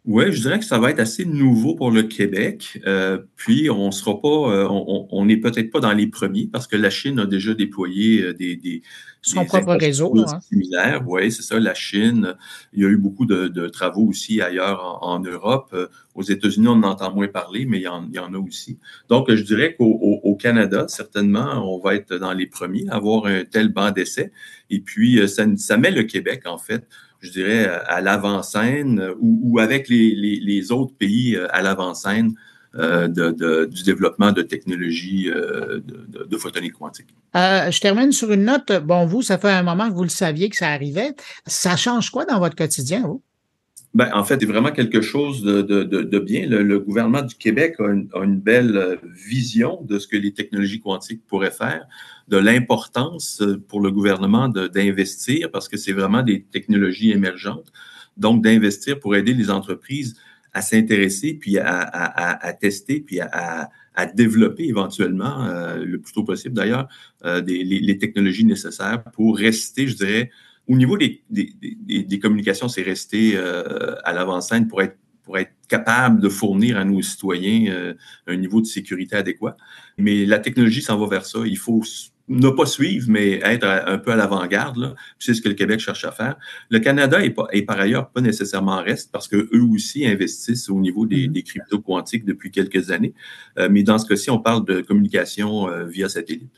Oui, 0.07 0.31
je 0.31 0.39
dirais 0.39 0.57
que 0.57 0.63
ça 0.63 0.79
va 0.79 0.91
être 0.91 1.01
assez 1.01 1.25
nouveau 1.25 1.75
pour 1.75 1.91
le 1.91 2.03
Québec. 2.03 2.79
Euh, 2.87 3.17
puis 3.35 3.69
on 3.69 3.91
sera 3.91 4.21
pas, 4.21 4.29
euh, 4.29 4.65
on 4.69 5.25
n'est 5.25 5.35
peut-être 5.35 5.69
pas 5.69 5.81
dans 5.81 5.91
les 5.91 6.07
premiers 6.07 6.47
parce 6.47 6.65
que 6.65 6.77
la 6.77 6.89
Chine 6.89 7.19
a 7.19 7.25
déjà 7.25 7.53
déployé 7.53 8.23
euh, 8.23 8.33
des, 8.33 8.55
des 8.55 8.83
son 9.21 9.43
propre 9.43 9.75
réseau 9.75 10.17
hein. 10.17 10.39
similaires. 10.39 11.03
Oui, 11.05 11.29
c'est 11.29 11.41
ça. 11.41 11.59
La 11.59 11.73
Chine, 11.73 12.35
il 12.71 12.83
y 12.83 12.85
a 12.85 12.89
eu 12.89 12.95
beaucoup 12.95 13.25
de, 13.25 13.67
travaux 13.67 14.07
aussi 14.07 14.41
ailleurs 14.41 14.99
en, 15.01 15.19
Europe. 15.19 15.75
Aux 16.15 16.23
États-Unis, 16.23 16.69
on 16.69 16.83
en 16.83 16.83
entend 16.83 17.13
moins 17.13 17.27
parler, 17.27 17.65
mais 17.65 17.79
il 17.79 17.83
y 17.83 17.87
en, 17.89 18.07
il 18.07 18.15
y 18.15 18.19
en 18.19 18.33
a 18.33 18.37
aussi. 18.37 18.79
Donc, 19.09 19.29
je 19.29 19.43
dirais 19.43 19.75
qu'au 19.77 20.37
Canada, 20.39 20.85
certainement, 20.87 21.75
on 21.75 21.79
va 21.79 21.95
être 21.95 22.15
dans 22.15 22.31
les 22.31 22.47
premiers 22.47 22.85
à 22.87 22.95
avoir 22.95 23.25
un 23.25 23.43
tel 23.43 23.67
banc 23.73 23.91
d'essai. 23.91 24.31
Et 24.69 24.79
puis, 24.79 25.27
ça, 25.27 25.43
ça 25.57 25.75
met 25.75 25.91
le 25.91 26.03
Québec, 26.03 26.43
en 26.45 26.57
fait, 26.57 26.87
je 27.19 27.31
dirais, 27.31 27.65
à 27.87 28.01
l'avant-scène 28.01 29.11
ou, 29.19 29.59
avec 29.59 29.89
les, 29.89 30.71
autres 30.71 30.93
pays 30.93 31.35
euh, 31.35 31.47
à 31.51 31.61
l'avant-scène 31.61 32.33
euh, 32.75 33.07
du 33.07 33.83
développement 33.83 34.31
de 34.31 34.41
technologies 34.41 35.29
euh, 35.29 35.79
de, 35.81 36.37
photonique 36.37 36.73
quantique. 36.73 37.07
je 37.33 37.79
termine 37.79 38.11
sur 38.11 38.31
une 38.31 38.45
note. 38.45 38.71
Bon, 38.83 39.05
vous, 39.05 39.21
ça 39.21 39.37
fait 39.37 39.49
un 39.49 39.63
moment 39.63 39.89
que 39.89 39.95
vous 39.95 40.03
le 40.03 40.09
saviez 40.09 40.49
que 40.49 40.55
ça 40.55 40.69
arrivait. 40.69 41.15
Ça 41.45 41.75
change 41.75 42.11
quoi 42.11 42.25
dans 42.25 42.39
votre 42.39 42.55
quotidien, 42.55 43.01
vous? 43.01 43.23
Ben, 43.97 44.11
en 44.13 44.23
fait, 44.23 44.39
c'est 44.39 44.45
vraiment 44.45 44.71
quelque 44.71 45.01
chose 45.01 45.41
de, 45.41 46.19
bien. 46.19 46.45
Le, 46.45 46.77
gouvernement 46.77 47.23
du 47.23 47.33
Québec 47.33 47.77
a 47.79 48.23
une, 48.23 48.39
belle 48.39 48.99
vision 49.03 49.81
de 49.81 49.97
ce 49.97 50.05
que 50.05 50.15
les 50.15 50.33
technologies 50.33 50.79
quantiques 50.79 51.25
pourraient 51.25 51.49
faire 51.49 51.87
de 52.27 52.37
l'importance 52.37 53.41
euh, 53.41 53.59
pour 53.67 53.81
le 53.81 53.89
gouvernement 53.89 54.49
d'investir 54.49 55.49
parce 55.49 55.67
que 55.67 55.77
c'est 55.77 55.93
vraiment 55.93 56.21
des 56.21 56.43
technologies 56.43 57.09
émergentes. 57.09 57.71
Donc, 58.17 58.43
d'investir 58.43 58.99
pour 58.99 59.15
aider 59.15 59.33
les 59.33 59.49
entreprises 59.49 60.13
à 60.53 60.61
s'intéresser, 60.61 61.33
puis 61.33 61.57
à, 61.57 62.53
tester, 62.61 62.99
puis 62.99 63.19
à, 63.19 63.71
développer 64.13 64.65
éventuellement, 64.65 65.45
euh, 65.45 65.83
le 65.83 65.99
plus 65.99 66.13
tôt 66.13 66.23
possible 66.23 66.53
d'ailleurs, 66.53 66.87
euh, 67.25 67.41
les, 67.41 67.97
technologies 67.97 68.45
nécessaires 68.45 69.03
pour 69.13 69.35
rester, 69.37 69.87
je 69.87 69.95
dirais, 69.95 70.29
au 70.67 70.75
niveau 70.75 70.97
des, 70.97 71.23
des, 71.29 72.19
communications, 72.19 72.67
c'est 72.67 72.81
rester 72.81 73.37
à 73.37 74.13
l'avant-scène 74.13 74.67
pour 74.67 74.81
être 74.81 74.97
pour 75.23 75.37
être 75.37 75.51
capable 75.67 76.21
de 76.21 76.29
fournir 76.29 76.77
à 76.77 76.85
nos 76.85 77.01
citoyens 77.01 77.93
un 78.27 78.35
niveau 78.37 78.61
de 78.61 78.65
sécurité 78.65 79.17
adéquat. 79.17 79.57
Mais 79.97 80.25
la 80.25 80.39
technologie 80.39 80.81
s'en 80.81 80.97
va 80.97 81.07
vers 81.07 81.25
ça. 81.25 81.39
Il 81.45 81.57
faut 81.57 81.83
ne 82.29 82.49
pas 82.49 82.65
suivre, 82.65 83.07
mais 83.09 83.39
être 83.43 83.65
un 83.65 83.97
peu 83.97 84.11
à 84.11 84.15
l'avant-garde. 84.15 84.95
C'est 85.17 85.33
ce 85.33 85.41
que 85.41 85.49
le 85.49 85.55
Québec 85.55 85.79
cherche 85.79 86.03
à 86.05 86.11
faire. 86.11 86.35
Le 86.69 86.79
Canada 86.79 87.23
est, 87.23 87.29
pas, 87.29 87.47
par 87.65 87.79
ailleurs 87.79 88.09
pas 88.09 88.21
nécessairement 88.21 88.73
en 88.73 88.83
reste 88.83 89.11
parce 89.11 89.27
qu'eux 89.27 89.49
aussi 89.71 90.05
investissent 90.05 90.69
au 90.69 90.79
niveau 90.79 91.05
des, 91.05 91.27
mm-hmm. 91.27 91.31
des 91.31 91.43
cryptos 91.43 91.79
quantiques 91.79 92.25
depuis 92.25 92.51
quelques 92.51 92.91
années. 92.91 93.13
Euh, 93.57 93.69
mais 93.71 93.83
dans 93.83 93.97
ce 93.97 94.05
cas-ci, 94.05 94.29
on 94.29 94.39
parle 94.39 94.65
de 94.65 94.81
communication 94.81 95.69
euh, 95.69 95.85
via 95.85 96.09
satellite. 96.09 96.51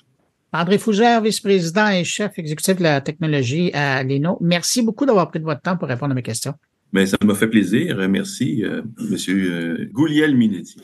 André 0.52 0.80
Fougère, 0.80 1.22
vice-président 1.22 1.90
et 1.90 2.04
chef 2.04 2.40
exécutif 2.40 2.78
de 2.78 2.84
la 2.84 3.02
technologie 3.02 3.72
à 3.74 4.04
l'ENO, 4.04 4.38
merci 4.42 4.82
beaucoup 4.82 5.06
d'avoir 5.06 5.30
pris 5.30 5.40
de 5.40 5.46
votre 5.46 5.62
temps 5.62 5.78
pour 5.78 5.88
répondre 5.88 6.12
à 6.12 6.16
mes 6.16 6.24
questions. 6.24 6.54
Mais 6.92 7.06
ça 7.06 7.18
m'a 7.24 7.36
fait 7.36 7.48
plaisir. 7.48 7.98
Merci, 8.10 8.64
euh, 8.64 8.82
Monsieur 8.98 9.90
Gouliel 9.94 10.36
Minetti. 10.36 10.82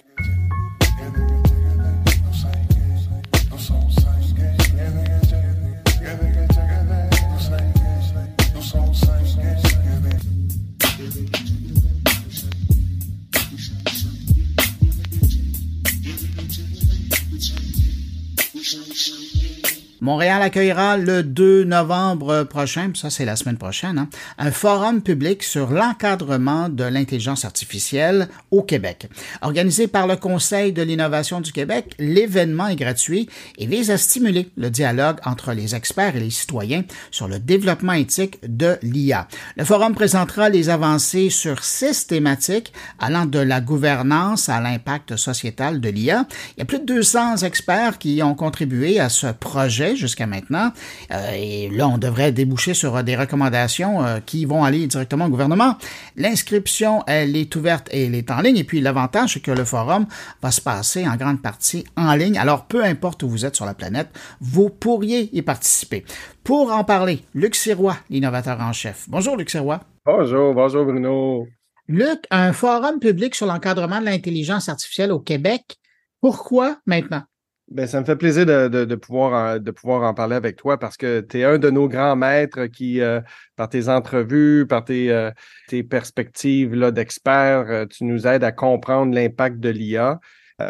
Montréal 20.05 20.43
accueillera 20.43 20.97
le 20.97 21.23
2 21.23 21.63
novembre 21.63 22.43
prochain, 22.43 22.91
ça 22.93 23.09
c'est 23.09 23.25
la 23.25 23.35
semaine 23.35 23.57
prochaine, 23.57 23.97
hein, 23.97 24.09
un 24.37 24.51
forum 24.51 25.01
public 25.01 25.41
sur 25.41 25.71
l'encadrement 25.71 26.69
de 26.69 26.83
l'intelligence 26.83 27.43
artificielle 27.43 28.27
au 28.51 28.61
Québec. 28.61 29.09
Organisé 29.41 29.87
par 29.87 30.05
le 30.05 30.15
Conseil 30.15 30.73
de 30.73 30.83
l'innovation 30.83 31.41
du 31.41 31.51
Québec, 31.51 31.95
l'événement 31.97 32.67
est 32.67 32.75
gratuit 32.75 33.27
et 33.57 33.65
vise 33.65 33.89
à 33.89 33.97
stimuler 33.97 34.51
le 34.57 34.69
dialogue 34.69 35.17
entre 35.25 35.53
les 35.53 35.73
experts 35.73 36.15
et 36.15 36.19
les 36.19 36.29
citoyens 36.29 36.83
sur 37.09 37.27
le 37.27 37.39
développement 37.39 37.93
éthique 37.93 38.37
de 38.47 38.77
l'IA. 38.83 39.27
Le 39.57 39.65
forum 39.65 39.95
présentera 39.95 40.49
les 40.49 40.69
avancées 40.69 41.31
sur 41.31 41.63
six 41.63 42.05
thématiques 42.05 42.73
allant 42.99 43.25
de 43.25 43.39
la 43.39 43.59
gouvernance 43.59 44.49
à 44.49 44.61
l'impact 44.61 45.15
sociétal 45.15 45.81
de 45.81 45.89
l'IA. 45.89 46.27
Il 46.55 46.59
y 46.59 46.61
a 46.61 46.65
plus 46.65 46.77
de 46.77 46.85
200 46.85 47.37
experts 47.37 47.97
qui 47.97 48.21
ont 48.21 48.35
contribué 48.35 48.99
à 48.99 49.09
ce 49.09 49.25
projet 49.25 49.94
jusqu'à 49.95 50.27
maintenant. 50.27 50.71
Euh, 51.11 51.31
et 51.35 51.69
là, 51.69 51.87
on 51.87 51.97
devrait 51.97 52.31
déboucher 52.31 52.73
sur 52.73 52.95
euh, 52.95 53.03
des 53.03 53.15
recommandations 53.15 54.03
euh, 54.03 54.19
qui 54.25 54.45
vont 54.45 54.63
aller 54.63 54.87
directement 54.87 55.25
au 55.25 55.29
gouvernement. 55.29 55.77
L'inscription, 56.15 57.03
elle 57.07 57.35
est 57.35 57.55
ouverte 57.55 57.87
et 57.91 58.05
elle 58.05 58.15
est 58.15 58.31
en 58.31 58.41
ligne. 58.41 58.57
Et 58.57 58.63
puis, 58.63 58.81
l'avantage, 58.81 59.33
c'est 59.33 59.39
que 59.39 59.51
le 59.51 59.65
forum 59.65 60.05
va 60.41 60.51
se 60.51 60.61
passer 60.61 61.07
en 61.07 61.15
grande 61.15 61.41
partie 61.41 61.85
en 61.95 62.13
ligne. 62.15 62.37
Alors, 62.37 62.65
peu 62.65 62.83
importe 62.83 63.23
où 63.23 63.29
vous 63.29 63.45
êtes 63.45 63.55
sur 63.55 63.65
la 63.65 63.73
planète, 63.73 64.09
vous 64.41 64.69
pourriez 64.69 65.29
y 65.35 65.41
participer. 65.41 66.05
Pour 66.43 66.71
en 66.71 66.83
parler, 66.83 67.21
Luc 67.33 67.55
Sirois, 67.55 67.97
l'innovateur 68.09 68.59
en 68.61 68.73
chef. 68.73 69.05
Bonjour, 69.07 69.35
Luc 69.35 69.49
Sirois. 69.49 69.81
Bonjour, 70.05 70.53
bonjour, 70.53 70.85
Bruno. 70.85 71.47
Luc, 71.87 72.25
un 72.31 72.51
forum 72.51 72.99
public 72.99 73.35
sur 73.35 73.45
l'encadrement 73.45 73.99
de 73.99 74.05
l'intelligence 74.05 74.69
artificielle 74.69 75.11
au 75.11 75.19
Québec. 75.19 75.77
Pourquoi 76.19 76.77
maintenant? 76.85 77.23
Ben, 77.71 77.87
ça 77.87 77.99
me 77.99 78.05
fait 78.05 78.15
plaisir 78.15 78.45
de, 78.45 78.67
de, 78.67 78.95
pouvoir, 78.95 79.55
en, 79.55 79.59
de 79.59 79.71
pouvoir 79.71 80.03
en 80.03 80.13
parler 80.13 80.35
avec 80.35 80.55
toi 80.55 80.77
parce 80.77 80.97
que 80.97 81.21
tu 81.21 81.39
es 81.39 81.43
un 81.45 81.57
de 81.57 81.71
nos 81.71 81.89
grands 81.89 82.15
maîtres 82.15 82.67
qui, 82.67 83.01
euh, 83.01 83.21
par 83.55 83.69
tes 83.69 83.89
entrevues, 83.89 84.67
par 84.67 84.85
tes, 84.85 85.11
euh, 85.11 85.31
tes 85.67 85.81
perspectives 85.81 86.75
d'experts, 86.91 87.65
euh, 87.67 87.85
tu 87.87 88.03
nous 88.03 88.27
aides 88.27 88.43
à 88.43 88.51
comprendre 88.51 89.15
l'impact 89.15 89.59
de 89.59 89.69
l'IA. 89.69 90.19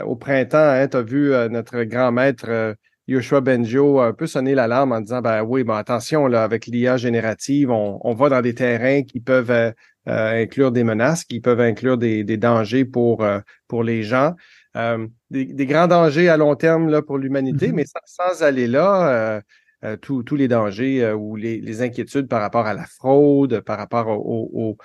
au 0.05 0.15
printemps, 0.15 0.57
hein, 0.57 0.87
tu 0.87 0.97
as 0.97 1.01
vu 1.01 1.31
notre 1.51 1.83
grand 1.83 2.11
maître 2.11 2.75
Yoshua 3.07 3.41
Benjo 3.41 3.99
un 3.99 4.13
peu 4.13 4.25
sonner 4.25 4.55
l'alarme 4.55 4.93
en 4.93 5.01
disant 5.01 5.21
ben 5.21 5.43
oui, 5.43 5.63
ben 5.63 5.75
attention, 5.75 6.27
là, 6.27 6.43
avec 6.43 6.65
l'IA 6.65 6.97
générative, 6.97 7.69
on, 7.71 7.99
on, 8.03 8.15
va 8.15 8.29
dans 8.29 8.41
des 8.41 8.55
terrains 8.55 9.03
qui 9.03 9.19
peuvent 9.19 9.73
inclure 10.07 10.71
des 10.71 10.83
menaces, 10.83 11.23
qui 11.23 11.39
peuvent 11.39 11.61
inclure 11.61 11.97
des, 11.97 12.23
des 12.23 12.37
dangers 12.37 12.85
pour, 12.85 13.23
pour 13.67 13.83
les 13.83 14.01
gens. 14.01 14.33
Euh, 14.75 15.07
des, 15.29 15.65
grands 15.65 15.87
dangers 15.87 16.29
à 16.29 16.37
long 16.37 16.55
terme 16.55 16.89
là, 16.89 17.01
pour 17.01 17.17
l'humanité, 17.17 17.69
mm-hmm. 17.69 17.73
mais 17.73 17.85
sans, 18.05 18.43
aller 18.43 18.67
là, 18.67 19.09
euh, 19.09 19.41
euh, 19.85 19.97
tous 19.97 20.35
les 20.35 20.47
dangers 20.47 21.11
ou 21.11 21.35
les, 21.35 21.81
inquiétudes 21.81 22.27
par 22.27 22.41
rapport 22.41 22.65
à 22.65 22.73
la 22.73 22.85
fraude, 22.85 23.61
par 23.61 23.77
rapport 23.77 24.07
aux 24.07 24.77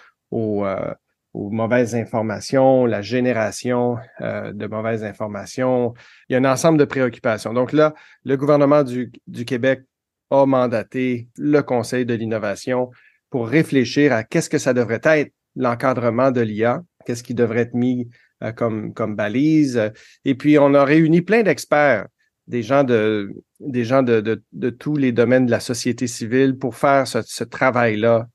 mauvaises 1.35 1.95
informations, 1.95 2.87
la 2.87 3.03
génération 3.03 3.97
de 4.21 4.67
mauvaises 4.67 5.05
informations. 5.05 5.95
Il 6.29 6.35
y 6.35 6.37
a 6.37 6.39
un 6.39 6.45
ensemble 6.45 6.79
de 6.79 6.85
préoccupations. 6.85 7.53
Donc 7.53 7.73
là, 7.73 7.95
le 8.25 8.37
gouvernement 8.37 8.85
du, 8.85 9.13
du 9.27 9.45
Québec 9.45 9.83
a 10.31 10.47
mandaté 10.47 11.29
le 11.37 11.63
Conseil 11.63 12.07
de 12.07 12.15
l'innovation 12.15 12.91
pour 13.31 13.49
réfléchir 13.49 14.13
à 14.13 14.25
qu'est-ce 14.25 14.51
que 14.51 14.59
ça 14.59 14.75
devrait 14.75 15.01
être 15.05 15.33
l'encadrement 15.57 16.31
de 16.31 16.41
l'IA, 16.41 16.83
qu'est-ce 17.07 17.23
qui 17.23 17.35
devrait 17.35 17.61
être 17.61 17.75
mis 17.75 18.09
comme, 18.57 18.95
comme 18.95 19.17
balise. 19.17 19.93
Et 20.25 20.35
puis, 20.35 20.59
on 20.59 20.75
a 20.75 20.85
réuni 20.85 21.23
plein 21.23 21.43
d'experts, 21.43 22.07
des 22.47 22.63
gens 22.63 22.85
de, 22.85 23.31
des 23.61 23.85
gens 23.85 24.03
de, 24.03 24.21
de, 24.21 24.43
de, 24.53 24.71
tous 24.71 24.97
les 24.97 25.13
domaines 25.13 25.47
de 25.47 25.51
la 25.51 25.61
société 25.61 26.07
civile 26.07 26.57
pour 26.57 26.77
faire 26.77 27.07
ce, 27.07 27.23
ce 27.23 27.45
travail-là 27.45 28.29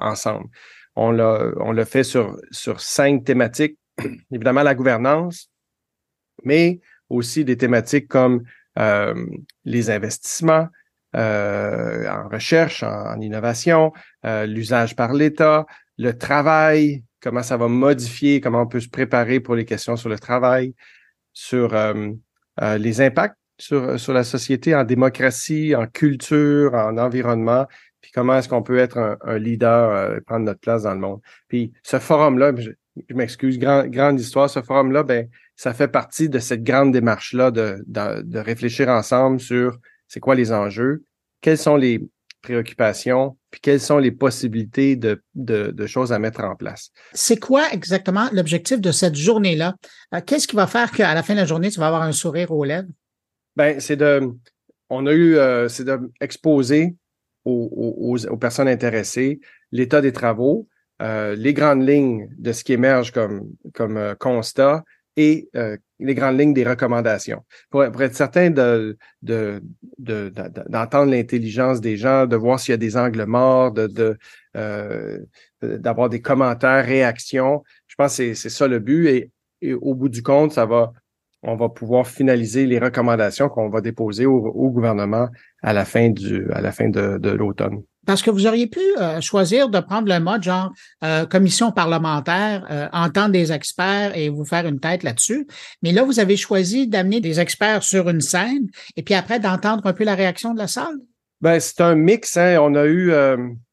ensemble. 0.00 0.46
On 0.96 1.10
l'a, 1.10 1.50
on 1.60 1.72
l'a 1.72 1.84
fait 1.84 2.04
sur, 2.04 2.36
sur 2.50 2.80
cinq 2.80 3.24
thématiques. 3.24 3.78
Évidemment, 4.30 4.62
la 4.62 4.74
gouvernance, 4.74 5.48
mais 6.44 6.80
aussi 7.08 7.44
des 7.44 7.56
thématiques 7.56 8.08
comme 8.08 8.42
euh, 8.78 9.14
les 9.64 9.90
investissements, 9.90 10.68
euh, 11.14 12.08
en 12.08 12.28
recherche, 12.28 12.82
en, 12.82 13.20
innovation, 13.20 13.92
euh, 14.24 14.46
l'usage 14.46 14.96
par 14.96 15.12
l'État, 15.12 15.66
le 15.98 16.16
travail, 16.16 17.04
comment 17.22 17.42
ça 17.42 17.56
va 17.56 17.68
modifier, 17.68 18.40
comment 18.40 18.62
on 18.62 18.66
peut 18.66 18.80
se 18.80 18.88
préparer 18.88 19.40
pour 19.40 19.54
les 19.54 19.64
questions 19.64 19.96
sur 19.96 20.08
le 20.08 20.18
travail, 20.18 20.74
sur 21.32 21.74
euh, 21.74 22.10
euh, 22.60 22.78
les 22.78 23.00
impacts 23.00 23.36
sur, 23.58 23.98
sur 23.98 24.12
la 24.12 24.24
société 24.24 24.74
en 24.74 24.82
démocratie, 24.82 25.74
en 25.76 25.86
culture, 25.86 26.74
en 26.74 26.98
environnement, 26.98 27.66
puis 28.00 28.10
comment 28.12 28.36
est-ce 28.36 28.48
qu'on 28.48 28.62
peut 28.62 28.78
être 28.78 29.18
un, 29.22 29.38
leader, 29.38 29.90
euh, 29.90 30.20
prendre 30.26 30.44
notre 30.44 30.58
place 30.58 30.82
dans 30.82 30.94
le 30.94 30.98
monde. 30.98 31.20
Puis 31.46 31.72
ce 31.84 32.00
forum-là, 32.00 32.52
je, 32.56 32.70
m'excuse, 33.14 33.58
grande 33.58 34.20
histoire, 34.20 34.50
ce 34.50 34.60
forum-là, 34.60 35.04
ben, 35.04 35.28
ça 35.54 35.72
fait 35.72 35.88
partie 35.88 36.28
de 36.28 36.40
cette 36.40 36.64
grande 36.64 36.92
démarche-là 36.92 37.52
de, 37.52 37.84
de, 37.86 38.22
de 38.22 38.38
réfléchir 38.40 38.88
ensemble 38.88 39.38
sur 39.38 39.78
c'est 40.08 40.20
quoi 40.20 40.34
les 40.34 40.52
enjeux, 40.52 41.04
quels 41.40 41.58
sont 41.58 41.76
les, 41.76 42.00
préoccupations, 42.42 43.36
puis 43.50 43.60
quelles 43.60 43.80
sont 43.80 43.98
les 43.98 44.10
possibilités 44.10 44.96
de, 44.96 45.22
de, 45.34 45.86
choses 45.86 46.12
à 46.12 46.18
mettre 46.18 46.42
en 46.42 46.56
place. 46.56 46.90
C'est 47.12 47.38
quoi 47.38 47.72
exactement 47.72 48.28
l'objectif 48.32 48.80
de 48.80 48.90
cette 48.90 49.14
journée-là? 49.14 49.74
Euh, 50.14 50.20
qu'est-ce 50.24 50.46
qui 50.46 50.56
va 50.56 50.66
faire 50.66 50.90
qu'à 50.90 51.14
la 51.14 51.22
fin 51.22 51.34
de 51.34 51.40
la 51.40 51.46
journée, 51.46 51.70
tu 51.70 51.80
vas 51.80 51.86
avoir 51.86 52.02
un 52.02 52.12
sourire 52.12 52.50
aux 52.50 52.64
lèvres? 52.64 52.88
Ben, 53.56 53.80
c'est 53.80 53.96
de, 53.96 54.28
on 54.90 55.06
a 55.06 55.12
eu, 55.12 55.36
euh, 55.36 55.68
c'est 55.68 55.84
d'exposer 55.84 56.94
aux, 57.44 58.16
aux, 58.28 58.36
personnes 58.36 58.68
intéressées 58.68 59.40
l'état 59.70 60.00
des 60.00 60.12
travaux, 60.12 60.68
euh, 61.00 61.34
les 61.34 61.54
grandes 61.54 61.86
lignes 61.86 62.28
de 62.38 62.52
ce 62.52 62.62
qui 62.62 62.72
émerge 62.72 63.10
comme, 63.10 63.50
comme 63.74 64.14
constat 64.18 64.84
et 65.16 65.48
les 65.98 66.14
grandes 66.14 66.38
lignes 66.38 66.54
des 66.54 66.64
recommandations. 66.64 67.44
Pour, 67.70 67.84
être 67.84 68.14
certain 68.14 68.50
de, 68.50 68.96
d'entendre 69.98 71.10
l'intelligence 71.10 71.80
des 71.80 71.96
gens, 71.96 72.26
de 72.26 72.36
voir 72.36 72.60
s'il 72.60 72.72
y 72.72 72.74
a 72.74 72.78
des 72.78 72.96
angles 72.96 73.24
morts, 73.24 73.72
de, 73.72 74.18
euh, 74.56 75.18
d'avoir 75.62 76.08
des 76.08 76.20
commentaires, 76.20 76.84
réactions. 76.84 77.62
Je 77.86 77.94
pense 77.96 78.16
que 78.16 78.34
c'est, 78.34 78.48
ça 78.48 78.68
le 78.68 78.78
but. 78.78 79.08
Et, 79.08 79.30
au 79.74 79.94
bout 79.94 80.08
du 80.08 80.24
compte, 80.24 80.52
ça 80.52 80.66
va, 80.66 80.92
on 81.42 81.56
va 81.56 81.68
pouvoir 81.68 82.06
finaliser 82.06 82.66
les 82.66 82.78
recommandations 82.78 83.48
qu'on 83.48 83.68
va 83.68 83.80
déposer 83.80 84.26
au, 84.26 84.36
au, 84.36 84.70
gouvernement 84.70 85.28
à 85.62 85.72
la 85.72 85.84
fin 85.84 86.10
du, 86.10 86.50
à 86.52 86.60
la 86.60 86.72
fin 86.72 86.88
de, 86.88 87.18
de 87.18 87.30
l'automne 87.30 87.82
parce 88.06 88.22
que 88.22 88.30
vous 88.30 88.46
auriez 88.46 88.66
pu 88.66 88.80
euh, 88.98 89.20
choisir 89.20 89.68
de 89.68 89.78
prendre 89.80 90.08
le 90.08 90.18
mode 90.18 90.42
genre 90.42 90.72
euh, 91.04 91.24
commission 91.26 91.70
parlementaire, 91.72 92.66
euh, 92.70 92.88
entendre 92.92 93.30
des 93.30 93.52
experts 93.52 94.16
et 94.16 94.28
vous 94.28 94.44
faire 94.44 94.66
une 94.66 94.80
tête 94.80 95.02
là-dessus. 95.02 95.46
Mais 95.82 95.92
là, 95.92 96.02
vous 96.02 96.18
avez 96.18 96.36
choisi 96.36 96.88
d'amener 96.88 97.20
des 97.20 97.40
experts 97.40 97.82
sur 97.82 98.08
une 98.08 98.20
scène 98.20 98.66
et 98.96 99.02
puis 99.02 99.14
après 99.14 99.38
d'entendre 99.38 99.86
un 99.86 99.92
peu 99.92 100.04
la 100.04 100.14
réaction 100.14 100.52
de 100.52 100.58
la 100.58 100.66
salle. 100.66 100.96
Ben 101.40 101.58
c'est 101.60 101.80
un 101.80 101.94
mix. 101.94 102.36
Hein. 102.36 102.58
On 102.60 102.74
a 102.74 102.86
eu, 102.86 103.12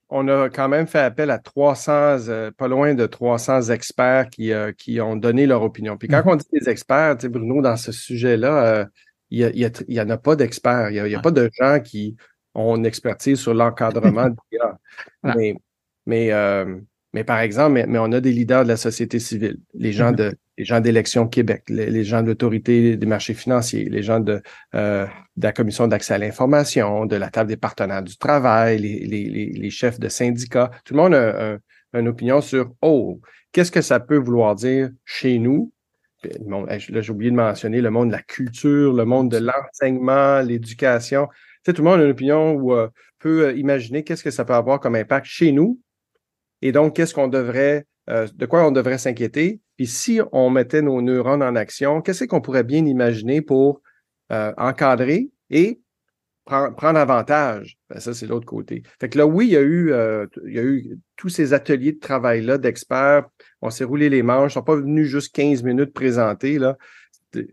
on 0.09 0.27
a 0.27 0.49
quand 0.49 0.67
même 0.67 0.87
fait 0.87 0.99
appel 0.99 1.29
à 1.29 1.39
300, 1.39 2.51
pas 2.57 2.67
loin 2.67 2.93
de 2.93 3.05
300 3.05 3.69
experts 3.69 4.29
qui 4.29 4.51
qui 4.77 4.99
ont 5.01 5.15
donné 5.15 5.45
leur 5.45 5.61
opinion. 5.61 5.97
Puis 5.97 6.07
quand 6.07 6.21
mm-hmm. 6.21 6.31
on 6.31 6.35
dit 6.35 6.45
des 6.51 6.69
experts, 6.69 7.17
tu 7.17 7.21
sais, 7.23 7.29
Bruno, 7.29 7.61
dans 7.61 7.77
ce 7.77 7.91
sujet-là. 7.91 8.87
il 9.29 9.39
y, 9.39 9.63
il 9.87 9.95
y, 9.95 10.01
en 10.01 10.09
a 10.09 10.17
pas 10.17 10.35
d'experts. 10.35 10.89
Il 10.89 11.03
n'y 11.03 11.15
a, 11.15 11.19
pas 11.19 11.31
de 11.31 11.49
gens 11.53 11.79
qui 11.79 12.15
ont 12.55 12.75
une 12.75 12.85
expertise 12.85 13.39
sur 13.39 13.53
l'encadrement 13.53 14.29
de 14.29 14.35
l'IA. 14.51 14.79
Mais, 15.23 15.55
mais, 16.05 16.31
euh, 16.31 16.79
Mais 17.13 17.23
par 17.23 17.39
exemple, 17.39 17.83
mais, 17.87 17.99
on 17.99 18.11
a 18.11 18.21
des 18.21 18.31
leaders 18.31 18.63
de 18.63 18.69
la 18.69 18.77
société 18.77 19.19
civile, 19.19 19.57
les 19.73 19.91
gens 19.91 20.11
mm-hmm. 20.11 20.15
de 20.15 20.37
les 20.59 20.65
gens 20.65 20.81
d'élection 20.81 21.25
Québec, 21.25 21.63
les, 21.69 22.03
gens 22.03 22.21
de 22.21 22.27
l'autorité 22.27 22.97
des 22.97 23.05
marchés 23.05 23.33
financiers, 23.33 23.85
les 23.85 24.03
gens 24.03 24.19
de, 24.19 24.41
euh, 24.75 25.05
de 25.37 25.43
la 25.43 25.53
commission 25.53 25.87
d'accès 25.87 26.15
à 26.15 26.17
l'information, 26.17 27.05
de 27.05 27.15
la 27.15 27.29
table 27.29 27.47
des 27.47 27.55
partenaires 27.55 28.03
du 28.03 28.17
travail, 28.17 28.77
les, 28.77 29.05
les, 29.05 29.45
les 29.45 29.69
chefs 29.69 30.01
de 30.01 30.09
syndicats. 30.09 30.69
Tout 30.83 30.95
le 30.95 30.99
monde 30.99 31.13
a, 31.13 31.57
une 31.93 32.09
opinion 32.09 32.41
sur 32.41 32.73
oh, 32.81 33.21
qu'est-ce 33.53 33.71
que 33.71 33.81
ça 33.81 34.01
peut 34.01 34.17
vouloir 34.17 34.53
dire 34.55 34.89
chez 35.05 35.39
nous? 35.39 35.71
Là, 36.23 36.77
j'ai 36.77 37.11
oublié 37.11 37.31
de 37.31 37.37
mentionner 37.37 37.79
le 37.79 37.89
monde 37.89 38.09
de 38.09 38.13
la 38.13 38.21
culture, 38.21 38.91
le 38.91 39.05
monde 39.05 39.31
de 39.31 39.37
l'enseignement, 39.37 40.41
l'éducation. 40.41 41.27
Tu 41.27 41.35
sais, 41.67 41.73
tout 41.73 41.83
le 41.83 41.89
monde 41.89 42.01
a 42.01 42.03
une 42.03 42.11
opinion 42.11 42.51
ou 42.51 42.73
euh, 42.73 42.89
peut 43.19 43.45
euh, 43.45 43.53
imaginer 43.53 44.03
qu'est-ce 44.03 44.25
que 44.25 44.31
ça 44.31 44.43
peut 44.43 44.53
avoir 44.53 44.81
comme 44.81 44.95
impact 44.95 45.25
chez 45.25 45.53
nous. 45.53 45.79
Et 46.61 46.71
donc, 46.71 46.95
qu'est-ce 46.95 47.13
qu'on 47.13 47.27
devrait, 47.27 47.85
euh, 48.09 48.27
de 48.33 48.45
quoi 48.45 48.65
on 48.65 48.71
devrait 48.71 48.97
s'inquiéter? 48.97 49.61
Puis 49.77 49.87
si 49.87 50.19
on 50.31 50.49
mettait 50.49 50.81
nos 50.81 51.01
neurones 51.01 51.43
en 51.43 51.55
action, 51.55 52.01
qu'est-ce 52.01 52.25
qu'on 52.25 52.41
pourrait 52.41 52.63
bien 52.63 52.85
imaginer 52.85 53.41
pour 53.41 53.81
encadrer 54.29 55.31
et 55.49 55.81
prendre, 56.45 56.99
avantage? 56.99 57.77
Ben, 57.89 57.99
ça, 57.99 58.13
c'est 58.13 58.27
l'autre 58.27 58.45
côté. 58.45 58.83
Fait 58.99 59.09
que 59.09 59.17
là, 59.17 59.25
oui, 59.25 59.47
il 59.47 59.53
y 59.53 59.57
a 59.57 59.61
eu, 59.61 59.93
il 60.45 60.53
y 60.53 60.59
a 60.59 60.63
eu 60.63 60.99
tous 61.15 61.29
ces 61.29 61.53
ateliers 61.53 61.93
de 61.93 61.99
travail-là 61.99 62.57
d'experts 62.57 63.25
on 63.61 63.69
s'est 63.69 63.83
roulé 63.83 64.09
les 64.09 64.23
manches. 64.23 64.51
Ils 64.51 64.55
sont 64.55 64.63
pas 64.63 64.75
venus 64.75 65.07
juste 65.07 65.33
15 65.35 65.63
minutes 65.63 65.93
présenter. 65.93 66.59
Là. 66.59 66.77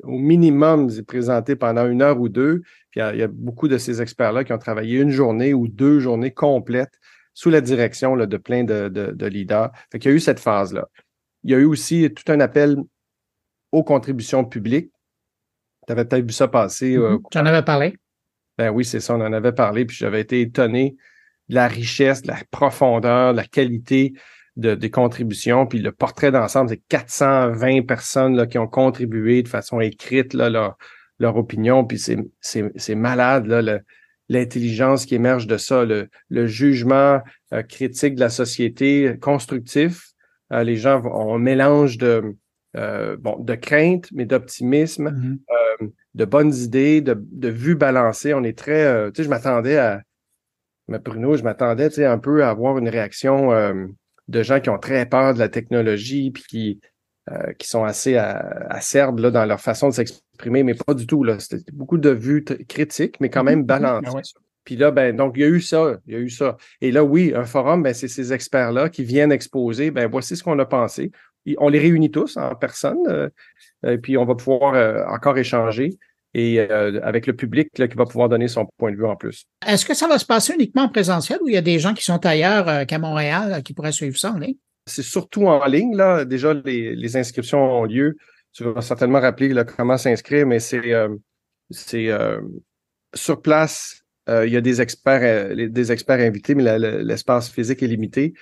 Au 0.04 0.18
minimum, 0.18 0.88
ils 0.90 1.04
présenté 1.04 1.56
pendant 1.56 1.86
une 1.86 2.02
heure 2.02 2.20
ou 2.20 2.28
deux. 2.28 2.62
Puis 2.90 3.00
il 3.00 3.18
y, 3.18 3.22
a, 3.22 3.28
beaucoup 3.28 3.68
de 3.68 3.78
ces 3.78 4.00
experts-là 4.00 4.44
qui 4.44 4.52
ont 4.52 4.58
travaillé 4.58 5.00
une 5.00 5.10
journée 5.10 5.54
ou 5.54 5.68
deux 5.68 6.00
journées 6.00 6.32
complètes 6.32 6.98
sous 7.36 7.50
la 7.50 7.60
direction 7.60 8.14
là, 8.14 8.24
de 8.24 8.38
plein 8.38 8.64
de, 8.64 8.88
de, 8.88 9.26
leaders. 9.26 9.70
Fait 9.92 9.98
qu'il 9.98 10.10
y 10.10 10.14
a 10.14 10.16
eu 10.16 10.20
cette 10.20 10.40
phase-là. 10.40 10.88
Il 11.44 11.50
y 11.50 11.54
a 11.54 11.58
eu 11.58 11.66
aussi 11.66 12.10
tout 12.14 12.32
un 12.32 12.40
appel 12.40 12.78
aux 13.72 13.84
contributions 13.84 14.42
publiques. 14.42 14.90
Tu 15.86 15.92
avais 15.92 16.06
peut-être 16.06 16.24
vu 16.24 16.32
ça 16.32 16.48
passer. 16.48 16.96
Euh. 16.96 17.18
J'en 17.30 17.44
avais 17.44 17.62
parlé? 17.62 17.94
Ben 18.56 18.70
oui, 18.70 18.86
c'est 18.86 19.00
ça, 19.00 19.14
on 19.14 19.20
en 19.20 19.34
avait 19.34 19.52
parlé, 19.52 19.84
puis 19.84 19.94
j'avais 19.94 20.22
été 20.22 20.40
étonné 20.40 20.96
de 21.50 21.56
la 21.56 21.68
richesse, 21.68 22.22
de 22.22 22.28
la 22.28 22.38
profondeur, 22.50 23.32
de 23.32 23.36
la 23.36 23.44
qualité 23.44 24.14
de, 24.56 24.74
des 24.74 24.90
contributions. 24.90 25.66
Puis 25.66 25.78
le 25.80 25.92
portrait 25.92 26.32
d'ensemble, 26.32 26.70
c'est 26.70 26.82
420 26.88 27.82
personnes 27.82 28.34
là, 28.34 28.46
qui 28.46 28.56
ont 28.56 28.66
contribué 28.66 29.42
de 29.42 29.48
façon 29.48 29.78
écrite 29.80 30.32
là, 30.32 30.48
leur, 30.48 30.78
leur 31.18 31.36
opinion. 31.36 31.84
Puis 31.84 31.98
c'est 32.40 32.94
malade, 32.94 33.46
là, 33.46 33.78
l'intelligence 34.28 35.06
qui 35.06 35.14
émerge 35.14 35.46
de 35.46 35.56
ça, 35.56 35.84
le, 35.84 36.08
le 36.28 36.46
jugement 36.46 37.20
euh, 37.52 37.62
critique 37.62 38.14
de 38.16 38.20
la 38.20 38.30
société, 38.30 39.16
constructif. 39.20 40.10
Euh, 40.52 40.62
les 40.62 40.76
gens 40.76 41.02
ont 41.04 41.34
un 41.34 41.38
mélange 41.38 41.98
de, 41.98 42.36
euh, 42.76 43.16
bon, 43.16 43.38
de 43.38 43.54
crainte, 43.54 44.08
mais 44.12 44.26
d'optimisme, 44.26 45.10
mm-hmm. 45.10 45.90
de 46.14 46.24
bonnes 46.24 46.54
idées, 46.54 47.00
de, 47.00 47.16
de 47.16 47.48
vues 47.48 47.76
balancées. 47.76 48.34
On 48.34 48.42
est 48.42 48.58
très, 48.58 49.10
tu 49.12 49.18
sais, 49.18 49.24
je 49.24 49.28
m'attendais 49.28 49.78
à, 49.78 50.02
mais 50.88 50.98
Bruno, 50.98 51.36
je 51.36 51.42
m'attendais, 51.42 51.88
tu 51.88 51.96
sais, 51.96 52.04
un 52.04 52.18
peu 52.18 52.44
à 52.44 52.50
avoir 52.50 52.78
une 52.78 52.88
réaction 52.88 53.50
de 54.28 54.42
gens 54.42 54.60
qui 54.60 54.70
ont 54.70 54.78
très 54.78 55.06
peur 55.06 55.34
de 55.34 55.38
la 55.38 55.48
technologie 55.48 56.30
puis 56.30 56.44
qui, 56.48 56.80
euh, 57.30 57.52
qui 57.54 57.66
sont 57.66 57.82
assez 57.82 58.16
acerbes 58.16 59.18
là, 59.18 59.32
dans 59.32 59.44
leur 59.44 59.60
façon 59.60 59.88
de 59.88 59.94
s'exprimer, 59.94 60.22
mais 60.44 60.74
pas 60.74 60.94
du 60.94 61.06
tout. 61.06 61.24
Là. 61.24 61.38
C'était 61.38 61.72
beaucoup 61.72 61.98
de 61.98 62.10
vues 62.10 62.44
critiques, 62.68 63.20
mais 63.20 63.30
quand 63.30 63.44
même 63.44 63.60
mhm. 63.60 63.66
balancées. 63.66 64.34
Ah 64.36 64.40
puis 64.66 64.74
là, 64.74 64.90
ben, 64.90 65.16
donc, 65.16 65.34
il 65.36 65.42
y 65.42 65.44
a 65.44 65.48
eu 65.48 65.60
ça, 65.60 65.96
il 66.08 66.14
y 66.14 66.16
a 66.16 66.18
eu 66.18 66.28
ça. 66.28 66.56
Et 66.80 66.90
là, 66.90 67.04
oui, 67.04 67.32
un 67.34 67.44
forum, 67.44 67.84
ben, 67.84 67.94
c'est 67.94 68.08
ces 68.08 68.32
experts-là 68.32 68.88
qui 68.88 69.04
viennent 69.04 69.30
exposer, 69.30 69.92
ben, 69.92 70.10
voici 70.10 70.36
ce 70.36 70.42
qu'on 70.42 70.58
a 70.58 70.66
pensé. 70.66 71.12
On 71.58 71.68
les 71.68 71.78
réunit 71.78 72.10
tous 72.10 72.36
en 72.36 72.52
personne, 72.56 72.98
euh, 73.06 73.28
et 73.86 73.98
puis 73.98 74.18
on 74.18 74.24
va 74.24 74.34
pouvoir 74.34 74.74
euh, 74.74 75.04
encore 75.08 75.38
échanger 75.38 75.90
et 76.34 76.58
euh, 76.58 77.00
avec 77.04 77.28
le 77.28 77.36
public 77.36 77.68
qui 77.72 77.96
va 77.96 78.04
pouvoir 78.04 78.28
donner 78.28 78.48
son 78.48 78.66
point 78.76 78.90
de 78.90 78.96
vue 78.96 79.06
en 79.06 79.14
plus. 79.14 79.44
Est-ce 79.64 79.86
que 79.86 79.94
ça 79.94 80.08
va 80.08 80.18
se 80.18 80.26
passer 80.26 80.54
uniquement 80.54 80.82
en 80.82 80.88
présentiel 80.88 81.38
ou 81.42 81.48
il 81.48 81.54
y 81.54 81.56
a 81.56 81.62
des 81.62 81.78
gens 81.78 81.94
qui 81.94 82.02
sont 82.02 82.26
ailleurs 82.26 82.86
qu'à 82.86 82.98
Montréal 82.98 83.62
qui 83.62 83.72
pourraient 83.72 83.92
suivre 83.92 84.18
ça 84.18 84.32
en 84.32 84.38
ligne? 84.38 84.56
C'est 84.86 85.02
surtout 85.02 85.46
en 85.46 85.64
ligne. 85.66 85.96
Là. 85.96 86.24
Déjà, 86.24 86.52
les, 86.52 87.16
inscriptions 87.16 87.58
ont 87.58 87.84
lieu. 87.84 88.16
Tu 88.56 88.64
vas 88.64 88.80
certainement 88.80 89.20
rappeler 89.20 89.54
comment 89.76 89.98
s'inscrire, 89.98 90.46
mais 90.46 90.60
c'est 90.60 90.94
c'est 91.70 92.08
sur 93.14 93.42
place. 93.42 94.02
il 94.28 94.48
y 94.48 94.56
a 94.56 94.62
des 94.62 94.80
experts, 94.80 95.54
des 95.54 95.92
experts 95.92 96.20
invités, 96.20 96.54
mais 96.54 96.78
l'espace 96.78 97.50
physique 97.50 97.82
est 97.82 97.86
limité. 97.86 98.32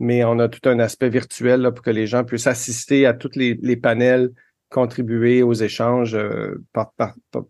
Mais 0.00 0.24
on 0.24 0.38
a 0.38 0.48
tout 0.48 0.66
un 0.68 0.80
aspect 0.80 1.10
virtuel 1.10 1.60
là, 1.60 1.72
pour 1.72 1.84
que 1.84 1.90
les 1.90 2.06
gens 2.06 2.24
puissent 2.24 2.46
assister 2.46 3.06
à 3.06 3.12
tous 3.12 3.36
les, 3.36 3.58
les 3.60 3.76
panels 3.76 4.30
contribuer 4.70 5.42
aux 5.42 5.52
échanges, 5.52 6.14
euh, 6.14 6.54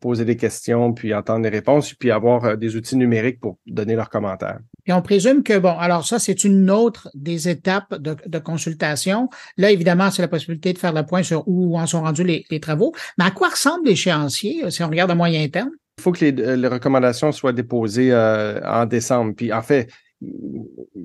poser 0.01 0.25
des 0.25 0.37
questions, 0.37 0.93
puis 0.93 1.15
entendre 1.15 1.45
les 1.45 1.51
réponses, 1.51 1.95
puis 1.95 2.11
avoir 2.11 2.45
euh, 2.45 2.57
des 2.57 2.77
outils 2.77 2.97
numériques 2.97 3.41
pour 3.41 3.59
donner 3.67 3.95
leurs 3.95 4.09
commentaires. 4.09 4.59
Et 4.87 4.93
on 4.93 5.03
présume 5.03 5.43
que, 5.43 5.59
bon, 5.59 5.77
alors 5.79 6.07
ça, 6.07 6.19
c'est 6.19 6.45
une 6.45 6.71
autre 6.71 7.11
des 7.15 7.49
étapes 7.49 7.95
de, 7.95 8.39
consultation. 8.39 9.29
Là, 9.57 9.71
évidemment, 9.71 10.11
c'est 10.11 10.23
la 10.23 10.29
possibilité 10.29 10.73
de 10.73 10.79
faire 10.79 10.93
le 10.93 11.05
point 11.05 11.23
sur 11.23 11.47
où 11.47 11.79
en 11.79 11.87
sont 11.87 12.03
rendus 12.03 12.25
les, 12.25 12.61
travaux. 12.61 12.93
Mais 13.19 13.25
à 13.25 13.31
quoi 13.31 13.49
ressemble 13.49 13.87
l'échéancier 13.87 14.65
euh, 14.65 14.71
si 14.71 14.83
on 14.83 14.89
regarde 14.89 15.11
à 15.11 15.15
moyen 15.15 15.47
terme? 15.49 15.71
Il 15.99 16.03
faut 16.03 16.13
que 16.13 16.25
les, 16.25 16.69
recommandations 16.69 17.33
soient 17.33 17.53
déposées 17.53 18.15
en 18.15 18.87
décembre. 18.87 19.35
Puis 19.37 19.53
en 19.53 19.63
fait, 19.63 19.89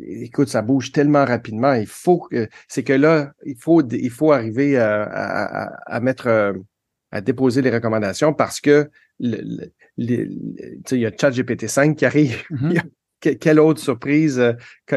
écoute, 0.02 0.50
ça 0.50 0.62
bouge 0.62 0.92
tellement 0.92 1.26
rapidement. 1.26 1.74
Il 1.74 1.88
faut 1.88 2.20
que 2.20 2.48
c'est 2.68 2.84
que 2.84 2.94
là, 2.94 3.34
il 3.46 3.58
faut 3.58 3.82
il 3.88 4.10
faut 4.10 4.32
arriver 4.32 4.78
à, 4.78 6.00
mettre 6.02 6.28
euh, 6.28 6.54
à 7.12 7.22
déposer 7.22 7.62
les 7.62 7.70
recommandations 7.70 8.34
parce 8.34 8.60
que 8.60 8.90
le, 9.20 9.72
il 9.98 10.58
y 10.92 11.06
a 11.06 11.12
ChatGPT 11.16 11.68
5 11.68 11.96
qui 11.98 12.06
arrive. 12.06 12.44
Quelle 13.20 13.60
autre 13.60 13.82
surprise, 13.82 14.40
euh, 14.40 14.54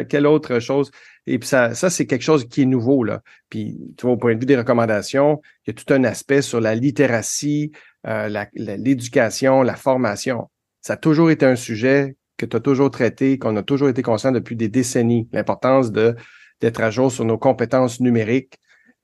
quelle 0.08 0.26
autre 0.26 0.58
chose? 0.58 0.90
Et 1.26 1.38
puis 1.38 1.48
ça, 1.48 1.74
ça 1.74 1.90
c'est 1.90 2.06
quelque 2.06 2.22
chose 2.22 2.46
qui 2.48 2.62
est 2.62 2.66
nouveau. 2.66 3.04
Là. 3.04 3.22
Puis 3.48 3.78
tu 3.96 4.02
vois, 4.06 4.12
au 4.12 4.16
point 4.16 4.34
de 4.34 4.40
vue 4.40 4.46
des 4.46 4.56
recommandations, 4.56 5.40
il 5.66 5.70
y 5.70 5.78
a 5.78 5.82
tout 5.82 5.92
un 5.92 6.04
aspect 6.04 6.42
sur 6.42 6.60
la 6.60 6.74
littératie, 6.74 7.72
euh, 8.06 8.44
l'éducation, 8.54 9.62
la 9.62 9.76
formation. 9.76 10.50
Ça 10.80 10.94
a 10.94 10.96
toujours 10.96 11.30
été 11.30 11.46
un 11.46 11.56
sujet 11.56 12.16
que 12.38 12.46
tu 12.46 12.56
as 12.56 12.60
toujours 12.60 12.90
traité, 12.90 13.38
qu'on 13.38 13.56
a 13.56 13.62
toujours 13.62 13.88
été 13.88 14.02
conscient 14.02 14.32
depuis 14.32 14.56
des 14.56 14.68
décennies, 14.68 15.28
l'importance 15.32 15.92
de 15.92 16.16
d'être 16.60 16.80
à 16.80 16.90
jour 16.90 17.12
sur 17.12 17.24
nos 17.24 17.38
compétences 17.38 18.00
numériques. 18.00 18.58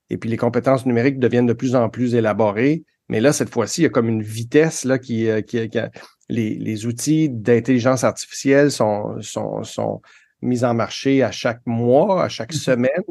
Et 0.09 0.17
puis 0.17 0.29
les 0.29 0.37
compétences 0.37 0.85
numériques 0.85 1.19
deviennent 1.19 1.45
de 1.45 1.53
plus 1.53 1.75
en 1.75 1.89
plus 1.89 2.15
élaborées. 2.15 2.83
Mais 3.07 3.21
là, 3.21 3.33
cette 3.33 3.49
fois-ci, 3.49 3.81
il 3.81 3.83
y 3.83 3.87
a 3.87 3.89
comme 3.89 4.09
une 4.09 4.23
vitesse 4.23 4.83
là 4.83 4.97
qui, 4.97 5.29
euh, 5.29 5.41
qui, 5.41 5.69
qui 5.69 5.79
les, 6.29 6.55
les 6.55 6.85
outils 6.85 7.29
d'intelligence 7.29 8.03
artificielle 8.03 8.71
sont, 8.71 9.21
sont, 9.21 9.63
sont 9.63 10.01
mis 10.41 10.63
en 10.63 10.73
marché 10.73 11.23
à 11.23 11.31
chaque 11.31 11.61
mois, 11.65 12.23
à 12.23 12.29
chaque 12.29 12.53
mm-hmm. 12.53 12.63
semaine. 12.63 13.03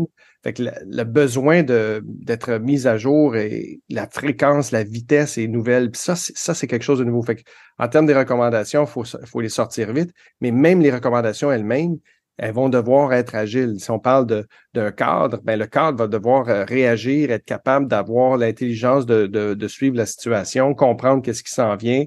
Fait 0.42 0.52
que 0.52 0.62
le, 0.62 1.04
besoin 1.04 1.62
d'être 1.62 2.58
mis 2.58 2.86
à 2.86 2.98
jour 2.98 3.34
et 3.34 3.80
la 3.88 4.06
fréquence, 4.06 4.72
la 4.72 4.84
vitesse 4.84 5.38
est 5.38 5.46
nouvelle. 5.46 5.90
ça, 5.94 6.16
ça, 6.16 6.52
c'est 6.54 6.66
quelque 6.66 6.82
chose 6.82 6.98
de 6.98 7.04
nouveau. 7.04 7.22
Fait 7.22 7.36
que, 7.36 7.42
en 7.78 7.88
termes 7.88 8.06
des 8.06 8.14
recommandations, 8.14 8.84
il 8.84 8.88
faut, 8.88 9.04
faut 9.04 9.40
les 9.40 9.48
sortir 9.48 9.92
vite. 9.92 10.12
Mais 10.40 10.50
même 10.50 10.80
les 10.80 10.90
recommandations 10.90 11.50
elles-mêmes, 11.50 11.96
elles 12.36 12.52
vont 12.52 12.68
devoir 12.68 13.12
être 13.12 13.34
agiles. 13.34 13.76
Si 13.78 13.90
on 13.90 13.98
parle 13.98 14.44
d'un 14.74 14.90
cadre, 14.90 15.40
ben 15.44 15.58
le 15.58 15.66
cadre 15.66 15.98
va 15.98 16.08
devoir 16.08 16.48
euh, 16.48 16.64
réagir, 16.64 17.30
être 17.30 17.44
capable 17.44 17.86
d'avoir 17.86 18.36
l'intelligence 18.36 19.06
de, 19.06 19.26
de, 19.26 19.54
de, 19.54 19.68
suivre 19.68 19.96
la 19.96 20.06
situation, 20.06 20.74
comprendre 20.74 21.22
qu'est-ce 21.22 21.44
qui 21.44 21.52
s'en 21.52 21.76
vient, 21.76 22.04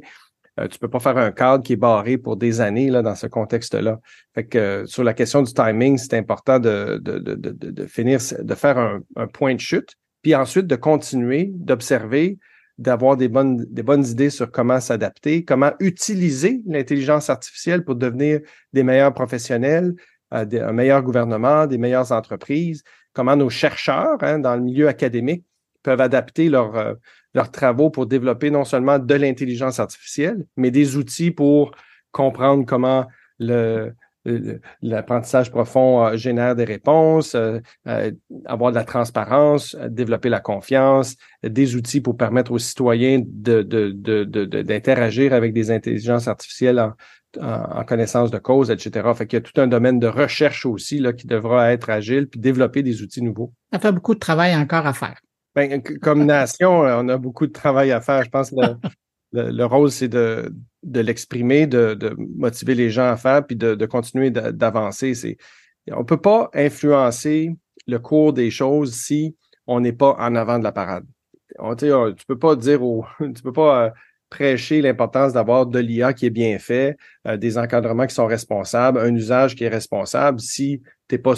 euh, 0.60 0.68
tu 0.68 0.80
peux 0.80 0.89
pas 0.89 0.99
faire 0.99 1.18
un 1.18 1.32
cadre 1.32 1.64
qui 1.64 1.74
est 1.74 1.78
barré 1.78 2.18
pour 2.18 2.36
des 2.36 2.62
années 2.62 2.89
là, 2.89 3.01
dans 3.01 3.16
ce 3.16 3.28
contexte-là. 3.28 3.99
Fait 4.34 4.45
que 4.45 4.58
euh, 4.58 4.86
sur 4.86 5.03
la 5.03 5.14
question 5.14 5.43
du 5.43 5.53
timing, 5.53 5.97
c'est 5.97 6.16
important 6.16 6.60
de, 6.60 6.99
de, 7.01 7.20
de, 7.20 7.36
de, 7.36 7.86
finir, 7.86 8.20
de 8.39 8.55
faire 8.55 8.78
un, 8.78 9.28
point 9.28 9.53
de 9.53 9.60
chute, 9.60 9.95
puis 10.22 10.34
ensuite 10.36 10.68
de 10.68 10.76
continuer, 10.76 11.51
d'observer, 11.53 12.39
d'avoir 12.78 13.18
des 13.18 13.28
bonnes, 13.28 13.66
des 13.70 13.84
bonnes 13.84 14.05
idées 14.05 14.30
sur 14.30 14.51
comment 14.51 14.80
s'adapter, 14.80 15.43
comment 15.43 15.74
utiliser 15.80 16.62
l'intelligence 16.66 17.30
artificielle 17.30 17.84
pour 17.84 17.95
devenir 17.95 18.39
des 18.74 18.84
meilleurs 18.84 19.14
professionnels, 19.14 19.93
euh, 20.34 20.45
un 20.68 20.74
meilleur 20.74 21.03
gouvernement, 21.03 21.68
des 21.68 21.78
meilleures 21.78 22.12
entreprises, 22.12 22.84
comment 23.14 23.36
nos 23.36 23.49
chercheurs 23.49 24.18
hein, 24.22 24.39
dans 24.39 24.55
le 24.55 24.62
milieu 24.62 24.88
académique 24.88 25.43
peuvent 25.88 26.02
adapter 26.02 26.50
leur, 26.50 26.98
leurs 27.34 27.50
travaux 27.50 27.90
pour 27.90 28.08
développer 28.08 28.52
non 28.52 28.66
seulement 28.66 29.00
de 29.00 29.14
l'intelligence 29.14 29.80
artificielle, 29.80 30.46
mais 30.58 30.70
des 30.70 30.98
outils 30.98 31.32
pour 31.32 31.72
comprendre 32.12 32.66
comment 32.66 33.08
le, 33.40 33.94
l'apprentissage 34.82 35.50
profond 35.50 36.18
génère 36.18 36.58
des 36.58 36.66
réponses, 36.66 37.38
avoir 38.46 38.72
de 38.72 38.76
la 38.76 38.84
transparence, 38.84 39.78
développer 39.88 40.28
la 40.28 40.42
confiance, 40.42 41.16
des 41.42 41.78
outils 41.78 42.02
pour 42.02 42.18
permettre 42.18 42.52
aux 42.52 42.60
citoyens 42.60 43.22
d'interagir 43.26 45.32
de, 45.32 45.36
avec 45.36 45.54
des 45.54 45.72
intelligences 45.72 46.28
artificielles 46.28 46.80
en, 46.80 46.92
en, 47.42 47.86
connaissance 47.86 48.32
de 48.32 48.38
cause, 48.38 48.72
etc. 48.72 49.08
Fait 49.16 49.28
qu'il 49.28 49.38
y 49.38 49.42
a 49.42 49.42
tout 49.42 49.62
un 49.62 49.68
domaine 49.68 50.00
de 50.00 50.08
recherche 50.08 50.66
aussi 50.66 51.00
là, 51.00 51.14
qui 51.14 51.28
devra 51.28 51.72
être 51.72 51.90
agile 51.90 52.28
puis 52.28 52.42
développer 52.42 52.84
des 52.84 53.02
outils 53.02 53.22
nouveaux. 53.22 53.54
Ça 53.72 53.80
fait 53.80 53.94
beaucoup 53.94 54.14
de 54.14 54.20
travail 54.20 54.54
encore 54.56 54.86
à 54.86 54.94
faire. 54.94 55.22
Ben, 55.58 55.82
comme 55.82 56.24
nation, 56.24 56.86
euh, 56.86 56.99
on 57.01 57.10
a 57.10 57.18
beaucoup 57.18 57.47
de 57.47 57.51
travail 57.51 57.91
à 57.91 57.99
faire. 57.99 58.24
Je 58.24 58.30
pense 58.30 58.51
que 58.51 58.55
le, 59.32 59.49
le, 59.49 59.66
rôle, 59.66 59.89
c'est 59.89 60.08
de, 60.08 60.53
de 60.84 60.99
l'exprimer, 60.99 61.66
de, 61.66 61.95
de, 61.95 62.16
motiver 62.16 62.76
les 62.76 62.91
gens 62.91 63.10
à 63.10 63.18
faire, 63.18 63.43
puis 63.43 63.55
de, 63.55 63.74
de 63.74 63.86
continuer 63.88 64.30
d'avancer. 64.30 65.36
On 65.91 66.01
ne 66.01 66.03
peut 66.03 66.22
pas 66.22 66.51
influencer 66.53 67.55
le 67.88 67.97
cours 67.97 68.34
des 68.34 68.51
choses 68.51 68.93
si 68.93 69.36
on 69.66 69.80
n'est 69.80 69.93
pas 69.93 70.16
en 70.20 70.36
avant 70.36 70.60
de 70.60 70.64
la 70.64 70.72
parade. 70.72 71.05
On, 71.58 71.76
tu 71.76 71.86
ne 71.86 72.14
peux 72.28 72.38
pas 72.38 72.55
dire 72.55 72.84
au, 72.84 73.03
tu 73.20 73.41
peux 73.41 73.51
pas 73.51 73.86
euh, 73.86 73.89
prêcher 74.30 74.80
l'importance 74.84 75.34
d'avoir 75.34 75.66
de 75.66 75.80
l'IA 75.80 76.14
qui 76.14 76.28
est 76.28 76.30
bien 76.30 76.60
fait, 76.60 76.97
euh, 77.26 77.36
des 77.36 77.58
encadrements 77.58 78.05
qui 78.05 78.14
sont 78.14 78.28
responsables, 78.28 78.99
un 78.99 79.16
usage 79.16 79.55
qui 79.55 79.64
est 79.64 79.70
responsable 79.70 80.39
si 80.39 80.84
tu 81.08 81.16
n'es 81.16 81.20
pas, 81.20 81.34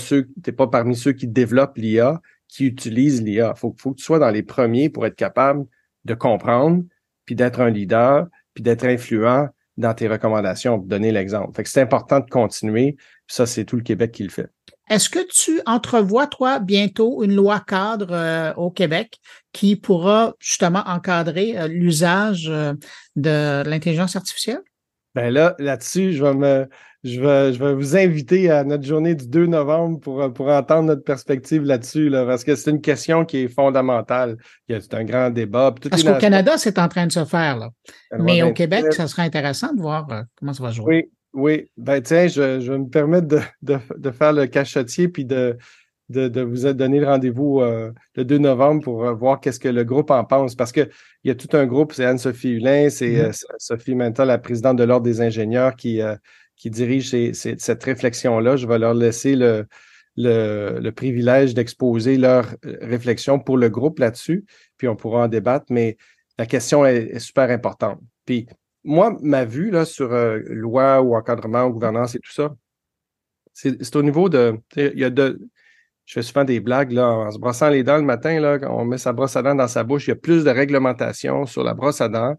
pas 0.57 0.67
parmi 0.67 0.97
ceux 0.97 1.13
qui 1.13 1.25
développent 1.25 1.77
l'IA, 1.77 2.19
qui 2.49 2.65
utilisent 2.65 3.23
l'IA. 3.23 3.55
Faut, 3.55 3.73
faut, 3.77 3.91
que 3.91 3.97
tu 3.97 4.03
sois 4.03 4.19
dans 4.19 4.31
les 4.31 4.43
premiers 4.43 4.89
pour 4.89 5.05
être 5.05 5.15
capable 5.15 5.65
de 6.03 6.13
comprendre, 6.13 6.83
puis 7.25 7.35
d'être 7.35 7.61
un 7.61 7.69
leader, 7.69 8.27
puis 8.53 8.63
d'être 8.63 8.83
influent 8.83 9.47
dans 9.77 9.93
tes 9.93 10.09
recommandations, 10.09 10.77
pour 10.77 10.87
donner 10.87 11.13
l'exemple. 11.13 11.55
Fait 11.55 11.65
c'est 11.65 11.81
important 11.81 12.19
de 12.19 12.29
continuer, 12.29 12.97
puis 12.97 13.35
ça, 13.35 13.45
c'est 13.45 13.63
tout 13.63 13.77
le 13.77 13.83
Québec 13.83 14.11
qui 14.11 14.23
le 14.23 14.29
fait. 14.29 14.49
Est-ce 14.89 15.09
que 15.09 15.19
tu 15.29 15.61
entrevois, 15.67 16.25
toi, 16.25 16.59
bientôt 16.59 17.23
une 17.23 17.35
loi 17.35 17.59
cadre 17.59 18.11
euh, 18.11 18.53
au 18.55 18.71
Québec 18.71 19.19
qui 19.53 19.75
pourra 19.75 20.33
justement 20.39 20.83
encadrer 20.87 21.57
euh, 21.57 21.67
l'usage 21.67 22.47
euh, 22.49 22.73
de 23.15 23.63
l'intelligence 23.69 24.15
artificielle? 24.15 24.61
Ben 25.15 25.33
là, 25.33 25.55
là-dessus, 25.57 26.13
je 26.13 26.23
vais 26.23 26.33
me, 26.33 26.69
je 27.03 27.19
vais, 27.19 27.53
je 27.53 27.63
vais 27.63 27.73
vous 27.73 27.97
inviter 27.97 28.51
à 28.51 28.63
notre 28.63 28.83
journée 28.85 29.15
du 29.15 29.27
2 29.27 29.47
novembre 29.47 29.99
pour, 29.99 30.33
pour 30.33 30.49
entendre 30.49 30.83
notre 30.83 31.03
perspective 31.03 31.63
là-dessus, 31.63 32.09
là, 32.09 32.25
parce 32.25 32.43
que 32.43 32.55
c'est 32.55 32.71
une 32.71 32.81
question 32.81 33.25
qui 33.25 33.37
est 33.37 33.47
fondamentale. 33.47 34.37
Il 34.67 34.75
y 34.75 34.79
a 34.79 34.97
un 34.97 35.03
grand 35.03 35.29
débat. 35.29 35.73
Parce 35.89 36.03
qu'au 36.03 36.17
Canada, 36.17 36.57
c'est 36.57 36.77
en 36.77 36.87
train 36.87 37.07
de 37.07 37.11
se 37.11 37.25
faire, 37.25 37.57
là. 37.57 37.69
Mais 38.19 38.43
au 38.43 38.53
Québec, 38.53 38.93
ça 38.93 39.07
serait 39.07 39.23
intéressant 39.23 39.73
de 39.73 39.81
voir 39.81 40.07
comment 40.35 40.53
ça 40.53 40.63
va 40.63 40.71
jouer. 40.71 40.85
Oui, 40.85 41.11
oui, 41.33 41.71
ben 41.77 42.01
tiens, 42.01 42.27
je, 42.27 42.59
je 42.59 42.71
vais 42.71 42.79
me 42.79 42.89
permettre 42.89 43.27
de, 43.27 43.39
de, 43.61 43.77
de 43.97 44.11
faire 44.11 44.33
le 44.33 44.47
cachotier 44.47 45.07
puis 45.07 45.25
de, 45.25 45.57
de, 46.09 46.27
de 46.27 46.41
vous 46.41 46.71
donner 46.73 46.99
le 46.99 47.05
rendez-vous 47.05 47.61
euh, 47.61 47.91
le 48.15 48.25
2 48.25 48.39
novembre 48.39 48.83
pour 48.83 49.05
euh, 49.05 49.13
voir 49.13 49.39
qu'est-ce 49.39 49.59
que 49.59 49.69
le 49.69 49.83
groupe 49.83 50.11
en 50.11 50.23
pense. 50.25 50.55
Parce 50.55 50.71
qu'il 50.71 50.89
y 51.23 51.29
a 51.29 51.35
tout 51.35 51.55
un 51.55 51.65
groupe, 51.65 51.93
c'est 51.93 52.05
Anne-Sophie 52.05 52.49
Hulin, 52.49 52.89
c'est 52.89 53.13
mm-hmm. 53.13 53.45
euh, 53.45 53.55
Sophie 53.57 53.95
Mental, 53.95 54.27
la 54.27 54.39
présidente 54.39 54.77
de 54.77 54.83
l'Ordre 54.83 55.05
des 55.05 55.21
ingénieurs, 55.21 55.75
qui, 55.75 56.01
qui 56.55 56.69
dirige 56.69 57.09
cette 57.33 57.83
réflexion-là. 57.83 58.55
Je 58.55 58.67
vais 58.67 58.79
leur 58.79 58.93
laisser 58.95 59.35
le, 59.35 59.67
le, 60.17 60.79
le 60.79 60.91
privilège 60.91 61.53
d'exposer 61.53 62.17
leur 62.17 62.55
réflexion 62.63 63.39
pour 63.39 63.57
le 63.57 63.69
groupe 63.69 63.99
là-dessus, 63.99 64.45
puis 64.77 64.87
on 64.87 64.95
pourra 64.95 65.25
en 65.25 65.27
débattre. 65.27 65.67
Mais 65.69 65.97
la 66.37 66.47
question 66.47 66.85
est, 66.85 67.15
est 67.15 67.19
super 67.19 67.51
importante. 67.51 67.99
Puis 68.25 68.47
moi, 68.83 69.15
ma 69.21 69.45
vue 69.45 69.69
là, 69.69 69.85
sur 69.85 70.09
loi 70.45 71.01
ou 71.01 71.15
encadrement 71.15 71.65
ou 71.65 71.73
gouvernance 71.73 72.15
et 72.15 72.19
tout 72.19 72.31
ça, 72.31 72.55
c'est 73.53 73.95
au 73.95 74.03
niveau 74.03 74.29
de. 74.29 74.57
Il 74.75 74.97
y 74.97 75.03
a 75.03 75.09
de. 75.09 75.39
Je 76.09 76.15
fais 76.15 76.23
souvent 76.23 76.43
des 76.43 76.59
blagues 76.59 76.91
là, 76.91 77.07
en 77.07 77.29
se 77.29 77.37
brossant 77.37 77.69
les 77.69 77.83
dents 77.83 77.97
le 77.97 78.03
matin, 78.03 78.39
là, 78.39 78.57
quand 78.57 78.75
on 78.75 78.83
met 78.83 78.97
sa 78.97 79.13
brosse 79.13 79.35
à 79.35 79.43
dents 79.43 79.53
dans 79.53 79.67
sa 79.67 79.83
bouche, 79.83 80.07
il 80.07 80.09
y 80.09 80.13
a 80.13 80.15
plus 80.15 80.43
de 80.43 80.49
réglementation 80.49 81.45
sur 81.45 81.63
la 81.63 81.75
brosse 81.75 82.01
à 82.01 82.09
dents 82.09 82.35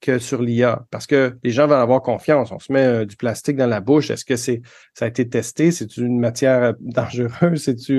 que 0.00 0.18
sur 0.18 0.40
l'IA. 0.40 0.86
Parce 0.90 1.06
que 1.06 1.36
les 1.42 1.50
gens 1.50 1.66
veulent 1.66 1.82
avoir 1.82 2.00
confiance. 2.00 2.50
On 2.50 2.58
se 2.58 2.72
met 2.72 2.86
euh, 2.86 3.04
du 3.04 3.16
plastique 3.16 3.58
dans 3.58 3.66
la 3.66 3.82
bouche. 3.82 4.10
Est-ce 4.10 4.24
que 4.24 4.36
c'est 4.36 4.62
ça 4.94 5.04
a 5.04 5.08
été 5.08 5.28
testé? 5.28 5.70
C'est 5.70 5.98
une 5.98 6.18
matière 6.18 6.62
euh, 6.62 6.72
dangereuse? 6.80 7.62
C'est-tu. 7.62 7.98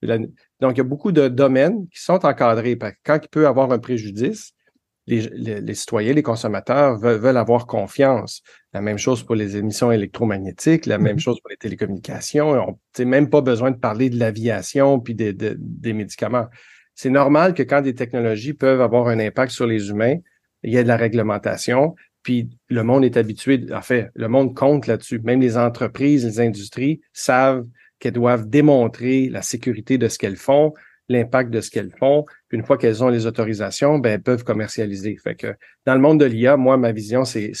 donc, 0.00 0.74
il 0.74 0.78
y 0.78 0.80
a 0.80 0.84
beaucoup 0.84 1.10
de 1.10 1.26
domaines 1.26 1.88
qui 1.88 2.00
sont 2.00 2.24
encadrés. 2.24 2.78
Quand 3.04 3.18
il 3.20 3.28
peut 3.28 3.48
avoir 3.48 3.72
un 3.72 3.80
préjudice, 3.80 4.52
les, 5.08 5.74
citoyens, 5.74 6.12
les 6.12 6.22
consommateurs 6.22 6.98
veulent, 6.98 7.36
avoir 7.36 7.66
confiance. 7.66 8.42
La 8.72 8.80
même 8.80 8.98
chose 8.98 9.22
pour 9.22 9.34
les 9.34 9.56
émissions 9.56 9.90
électromagnétiques, 9.90 10.86
la 10.86 10.98
même 10.98 11.16
mm-hmm. 11.16 11.20
chose 11.20 11.40
pour 11.40 11.50
les 11.50 11.56
télécommunications. 11.56 12.50
On 12.50 12.78
n'a 12.98 13.04
même 13.04 13.30
pas 13.30 13.40
besoin 13.40 13.70
de 13.70 13.76
parler 13.76 14.10
de 14.10 14.18
l'aviation 14.18 15.00
puis 15.00 15.14
des 15.14 15.92
médicaments. 15.92 16.46
C'est 16.94 17.10
normal 17.10 17.54
que 17.54 17.62
quand 17.62 17.80
des 17.80 17.94
technologies 17.94 18.54
peuvent 18.54 18.80
avoir 18.80 19.08
un 19.08 19.18
impact 19.20 19.52
sur 19.52 19.66
les 19.66 19.90
humains, 19.90 20.16
il 20.64 20.72
y 20.72 20.78
a 20.78 20.82
de 20.82 20.88
la 20.88 20.96
réglementation, 20.96 21.94
puis 22.22 22.50
le 22.68 22.82
monde 22.82 23.04
est 23.04 23.16
habitué, 23.16 23.64
en 23.72 23.80
fait, 23.80 24.10
le 24.14 24.28
monde 24.28 24.54
compte 24.54 24.86
là-dessus. 24.86 25.20
Même 25.20 25.40
les 25.40 25.56
entreprises, 25.56 26.24
les 26.24 26.40
industries 26.40 27.00
savent 27.12 27.64
qu'elles 28.00 28.12
doivent 28.12 28.48
démontrer 28.48 29.28
la 29.28 29.42
sécurité 29.42 29.98
de 29.98 30.08
ce 30.08 30.18
qu'elles 30.18 30.36
font, 30.36 30.74
l'impact 31.08 31.50
de 31.50 31.60
ce 31.60 31.70
qu'elles 31.70 31.94
font. 31.98 32.24
Puis 32.48 32.58
une 32.58 32.64
fois 32.64 32.78
qu'elles 32.78 33.04
ont 33.04 33.08
les 33.08 33.26
autorisations, 33.26 33.98
ben, 33.98 34.14
elles 34.14 34.22
peuvent 34.22 34.44
commercialiser. 34.44 35.16
Fait 35.22 35.34
que 35.34 35.54
dans 35.84 35.94
le 35.94 36.00
monde 36.00 36.20
de 36.20 36.24
l'IA, 36.24 36.56
moi, 36.56 36.76
ma 36.76 36.92
vision, 36.92 37.24
c'est, 37.24 37.52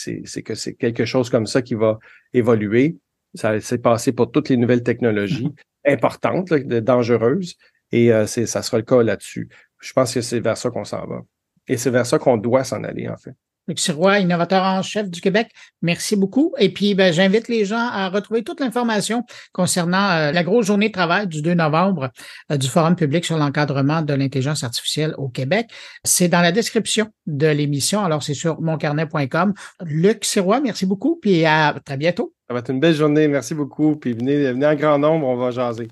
que 0.44 0.54
c'est 0.54 0.74
quelque 0.74 1.04
chose 1.04 1.28
comme 1.30 1.46
ça 1.46 1.62
qui 1.62 1.74
va 1.74 1.98
évoluer. 2.32 2.96
Ça 3.34 3.60
s'est 3.60 3.78
passé 3.78 4.12
pour 4.12 4.30
toutes 4.30 4.48
les 4.48 4.56
nouvelles 4.56 4.82
technologies 4.82 5.52
importantes, 5.86 6.52
dangereuses, 6.52 7.54
et 7.92 8.12
euh, 8.12 8.26
c'est, 8.26 8.46
ça 8.46 8.62
sera 8.62 8.78
le 8.78 8.84
cas 8.84 9.02
là-dessus. 9.02 9.48
Je 9.80 9.92
pense 9.92 10.12
que 10.12 10.20
c'est 10.20 10.40
vers 10.40 10.56
ça 10.56 10.70
qu'on 10.70 10.84
s'en 10.84 11.06
va. 11.06 11.22
Et 11.66 11.76
c'est 11.76 11.90
vers 11.90 12.06
ça 12.06 12.18
qu'on 12.18 12.36
doit 12.36 12.64
s'en 12.64 12.82
aller, 12.82 13.08
en 13.08 13.16
fait. 13.16 13.34
Luc 13.68 13.78
Sirois, 13.78 14.18
innovateur 14.18 14.64
en 14.64 14.82
chef 14.82 15.10
du 15.10 15.20
Québec. 15.20 15.50
Merci 15.82 16.16
beaucoup. 16.16 16.54
Et 16.58 16.72
puis, 16.72 16.94
ben, 16.94 17.12
j'invite 17.12 17.48
les 17.48 17.66
gens 17.66 17.76
à 17.92 18.08
retrouver 18.08 18.42
toute 18.42 18.60
l'information 18.60 19.24
concernant 19.52 20.10
euh, 20.10 20.32
la 20.32 20.42
grosse 20.42 20.66
journée 20.66 20.88
de 20.88 20.92
travail 20.92 21.26
du 21.26 21.42
2 21.42 21.54
novembre 21.54 22.10
euh, 22.50 22.56
du 22.56 22.66
Forum 22.66 22.96
public 22.96 23.24
sur 23.24 23.36
l'encadrement 23.36 24.02
de 24.02 24.14
l'intelligence 24.14 24.64
artificielle 24.64 25.14
au 25.18 25.28
Québec. 25.28 25.68
C'est 26.02 26.28
dans 26.28 26.40
la 26.40 26.50
description 26.50 27.08
de 27.26 27.46
l'émission. 27.46 28.02
Alors, 28.02 28.22
c'est 28.22 28.34
sur 28.34 28.60
moncarnet.com. 28.60 29.52
Luc 29.84 30.24
Sirois, 30.24 30.60
merci 30.60 30.86
beaucoup. 30.86 31.18
Puis 31.20 31.44
à 31.44 31.74
très 31.84 31.98
bientôt. 31.98 32.32
Ça 32.48 32.54
va 32.54 32.60
être 32.60 32.70
une 32.70 32.80
belle 32.80 32.94
journée. 32.94 33.28
Merci 33.28 33.54
beaucoup. 33.54 33.96
Puis 33.96 34.14
venez, 34.14 34.50
venez 34.52 34.66
en 34.66 34.74
grand 34.74 34.98
nombre. 34.98 35.26
On 35.26 35.36
va 35.36 35.50
jaser. 35.50 35.88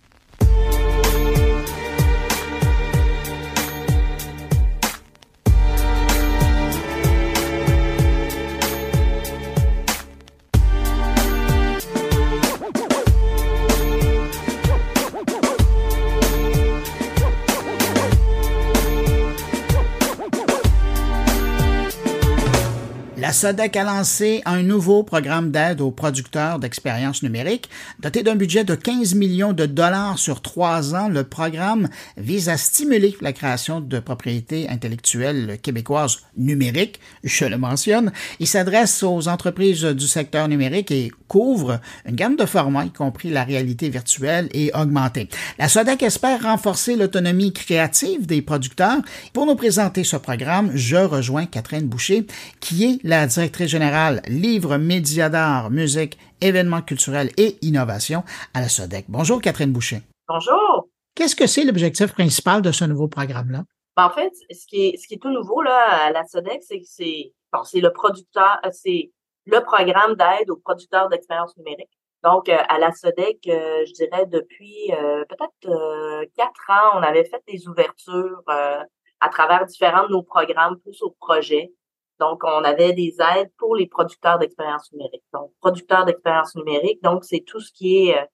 La 23.37 23.41
SODEC 23.51 23.77
a 23.77 23.85
lancé 23.85 24.41
un 24.47 24.63
nouveau 24.63 25.03
programme 25.03 25.51
d'aide 25.51 25.83
aux 25.83 25.91
producteurs 25.91 26.59
d'expériences 26.59 27.23
numériques. 27.23 27.69
Doté 28.01 28.23
d'un 28.23 28.35
budget 28.35 28.65
de 28.65 28.75
15 28.75 29.15
millions 29.15 29.53
de 29.53 29.67
dollars 29.67 30.19
sur 30.19 30.41
trois 30.41 30.95
ans, 30.95 31.11
le 31.11 31.23
programme 31.23 31.91
vise 32.17 32.49
à 32.49 32.57
stimuler 32.57 33.15
la 33.21 33.35
création 33.35 33.83
de 33.83 33.99
propriétés 33.99 34.71
intellectuelles 34.71 35.59
québécoises 35.61 36.21
numériques, 36.39 36.99
je 37.25 37.45
le 37.45 37.59
mentionne. 37.59 38.11
Il 38.41 38.47
s'adresse 38.47 39.03
aux 39.03 39.29
entreprises 39.29 39.85
du 39.85 40.07
secteur 40.07 40.49
numérique 40.49 40.91
et 40.91 41.13
couvre 41.29 41.79
une 42.07 42.17
gamme 42.17 42.37
de 42.37 42.47
formats, 42.47 42.87
y 42.87 42.91
compris 42.91 43.29
la 43.29 43.45
réalité 43.45 43.91
virtuelle 43.91 44.49
et 44.55 44.71
augmentée. 44.73 45.29
La 45.59 45.69
SODEC 45.69 46.05
espère 46.05 46.43
renforcer 46.43 46.97
l'autonomie 46.97 47.53
créative 47.53 48.25
des 48.25 48.41
producteurs. 48.41 49.03
Pour 49.35 49.45
nous 49.45 49.57
présenter 49.57 50.05
ce 50.05 50.17
programme, 50.17 50.71
je 50.75 50.97
rejoins 50.97 51.45
Catherine 51.45 51.87
Boucher, 51.87 52.27
qui 52.61 52.85
est 52.85 52.99
la 53.05 53.26
la 53.27 53.33
directrice 53.33 53.69
générale 53.69 54.23
livres, 54.29 54.77
médias 54.77 55.29
d'art, 55.29 55.69
musique, 55.71 56.17
événements 56.41 56.81
culturels 56.81 57.31
et 57.37 57.59
innovation 57.61 58.23
à 58.55 58.61
la 58.61 58.69
SODEC. 58.69 59.07
Bonjour 59.09 59.41
Catherine 59.41 59.73
Boucher. 59.73 60.03
Bonjour. 60.29 60.87
Qu'est-ce 61.17 61.35
que 61.35 61.49
c'est 61.49 61.65
l'objectif 61.65 62.13
principal 62.13 62.63
de 62.63 62.71
ce 62.71 62.85
nouveau 62.85 63.09
programme-là? 63.09 63.65
Ben, 63.97 64.05
en 64.05 64.11
fait, 64.11 64.33
ce 64.53 64.65
qui 64.69 64.87
est, 64.87 64.97
ce 64.97 65.09
qui 65.09 65.15
est 65.15 65.19
tout 65.19 65.33
nouveau 65.33 65.61
là, 65.61 66.07
à 66.07 66.13
la 66.13 66.25
SODEC, 66.25 66.63
c'est 66.63 66.79
que 66.79 66.87
c'est 66.87 67.33
bon, 67.53 67.63
le 67.75 67.89
producteur, 67.89 68.61
euh, 68.65 68.69
c'est 68.71 69.11
le 69.47 69.61
programme 69.61 70.15
d'aide 70.15 70.49
aux 70.51 70.61
producteurs 70.65 71.09
d'expérience 71.09 71.57
numérique. 71.57 71.91
Donc, 72.23 72.49
euh, 72.49 72.57
à 72.69 72.79
la 72.79 72.93
SODEC, 72.93 73.39
euh, 73.49 73.85
je 73.87 73.93
dirais 73.93 74.27
depuis 74.27 74.93
peut-être 75.29 76.27
quatre 76.37 76.71
ans, 76.71 76.99
on 76.99 77.03
avait 77.03 77.25
fait 77.25 77.43
des 77.49 77.67
ouvertures 77.67 78.43
à 78.47 79.29
travers 79.31 79.67
différents 79.67 80.07
de 80.07 80.13
nos 80.13 80.23
programmes, 80.23 80.77
plus 80.79 81.03
au 81.03 81.11
projet, 81.19 81.73
Donc, 82.19 82.45
on 82.45 82.65
avait 82.65 82.93
des 82.93 83.15
aides 83.21 83.51
pour 83.59 83.77
les 83.77 83.87
producteurs 83.87 84.39
d'expérience 84.39 84.91
numérique. 84.93 85.25
Donc, 85.33 85.53
producteurs 85.61 86.05
d'expérience 86.05 86.55
numérique, 86.55 87.03
donc 87.03 87.25
c'est 87.25 87.41
tout 87.41 87.61
ce 87.61 87.73
qui 87.73 88.09
est, 88.09 88.19
euh, 88.19 88.25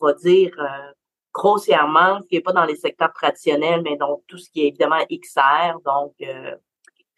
on 0.00 0.06
va 0.06 0.12
dire, 0.14 0.52
euh, 0.58 0.92
grossièrement, 1.32 2.20
ce 2.22 2.28
qui 2.28 2.36
n'est 2.36 2.42
pas 2.42 2.52
dans 2.52 2.64
les 2.64 2.76
secteurs 2.76 3.12
traditionnels, 3.12 3.82
mais 3.82 3.96
donc 3.96 4.22
tout 4.28 4.38
ce 4.38 4.48
qui 4.50 4.62
est 4.62 4.68
évidemment 4.68 5.04
XR, 5.10 5.80
donc 5.84 6.14
euh, 6.22 6.54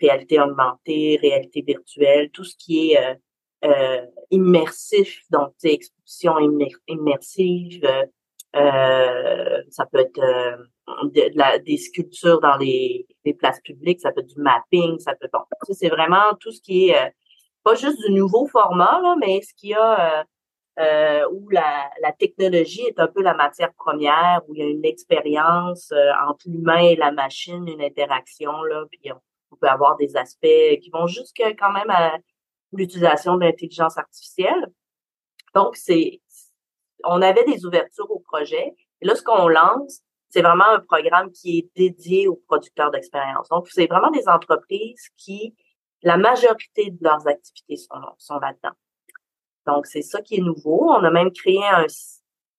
réalité 0.01 0.41
augmentée, 0.41 1.19
réalité 1.21 1.63
virtuelle, 1.63 2.31
tout 2.31 2.45
ce 2.45 2.57
qui 2.57 2.93
est 2.93 3.19
immersif, 4.31 5.23
donc 5.31 5.53
exposition 5.65 6.39
immersive, 6.87 7.83
ça 8.55 9.87
peut 9.91 9.99
être 9.99 10.21
de, 10.87 11.31
la, 11.35 11.59
des 11.59 11.77
sculptures 11.77 12.41
dans 12.41 12.57
les, 12.57 13.07
les, 13.25 13.35
places 13.35 13.61
publiques, 13.61 14.01
ça 14.01 14.13
peut 14.13 14.21
être 14.21 14.35
du 14.35 14.41
mapping, 14.41 14.99
ça 14.99 15.15
peut 15.15 15.29
bon, 15.33 15.41
c'est 15.73 15.89
vraiment 15.89 16.35
tout 16.41 16.53
ce 16.53 16.61
qui 16.61 16.89
est 16.89 16.97
euh, 16.97 17.11
pas 17.65 17.75
juste 17.75 18.01
du 18.07 18.13
nouveau 18.13 18.47
format, 18.47 19.01
là, 19.03 19.17
mais 19.19 19.41
ce 19.43 19.53
qu'il 19.55 19.71
y 19.71 19.75
a 19.75 20.21
euh, 20.21 20.25
euh, 20.79 21.29
où 21.33 21.49
la, 21.51 21.91
la, 22.03 22.13
technologie 22.13 22.83
est 22.83 23.01
un 23.01 23.09
peu 23.09 23.23
la 23.23 23.35
matière 23.35 23.73
première, 23.75 24.43
où 24.47 24.55
il 24.55 24.61
y 24.61 24.63
a 24.63 24.69
une 24.69 24.85
expérience 24.85 25.93
entre 26.29 26.49
l'humain 26.49 26.83
et 26.83 26.97
la 26.97 27.11
machine, 27.11 27.67
une 27.67 27.83
interaction, 27.83 28.63
là, 28.63 28.85
puis 28.91 29.11
on, 29.13 29.57
peut 29.59 29.69
avoir 29.69 29.97
des 29.97 30.19
aspects 30.19 30.79
qui 30.83 30.91
vont 30.93 31.07
jusqu'à 31.07 31.55
quand 31.55 31.73
même 31.73 31.89
à 31.89 32.19
l'utilisation 32.73 33.37
de 33.37 33.45
l'intelligence 33.47 33.97
artificielle. 33.97 34.71
Donc, 35.55 35.77
c'est 35.77 36.21
on 37.05 37.23
avait 37.23 37.45
des 37.45 37.65
ouvertures 37.65 38.11
au 38.11 38.19
projet. 38.19 38.75
Et 39.01 39.07
là, 39.07 39.15
ce 39.15 39.23
qu'on 39.23 39.49
lance, 39.49 40.03
c'est 40.29 40.43
vraiment 40.43 40.69
un 40.71 40.81
programme 40.81 41.31
qui 41.31 41.59
est 41.59 41.71
dédié 41.77 42.29
aux 42.29 42.41
producteurs 42.49 42.91
d'expérience. 42.91 43.49
Donc, 43.49 43.69
c'est 43.69 43.87
vraiment 43.87 44.11
des 44.11 44.29
entreprises 44.29 45.09
qui, 45.17 45.55
la 46.03 46.17
majorité 46.17 46.91
de 46.91 46.99
leurs 47.01 47.27
activités 47.27 47.77
sont, 47.77 47.95
sont 48.19 48.39
là-dedans. 48.39 48.75
Donc, 49.67 49.87
c'est 49.87 50.03
ça 50.03 50.21
qui 50.23 50.37
est 50.37 50.43
nouveau. 50.43 50.91
On 50.91 51.05
a 51.05 51.11
même 51.11 51.33
créé 51.33 51.65
un, 51.67 51.87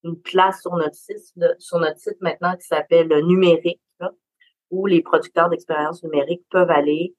une 0.03 0.19
place 0.21 0.61
sur 0.61 0.75
notre 0.75 0.95
site, 0.95 2.21
maintenant 2.21 2.55
qui 2.55 2.67
s'appelle 2.67 3.09
numérique, 3.25 3.81
où 4.69 4.85
les 4.85 5.01
producteurs 5.01 5.49
d'expérience 5.49 6.03
numérique 6.03 6.43
peuvent 6.49 6.69
aller 6.69 7.15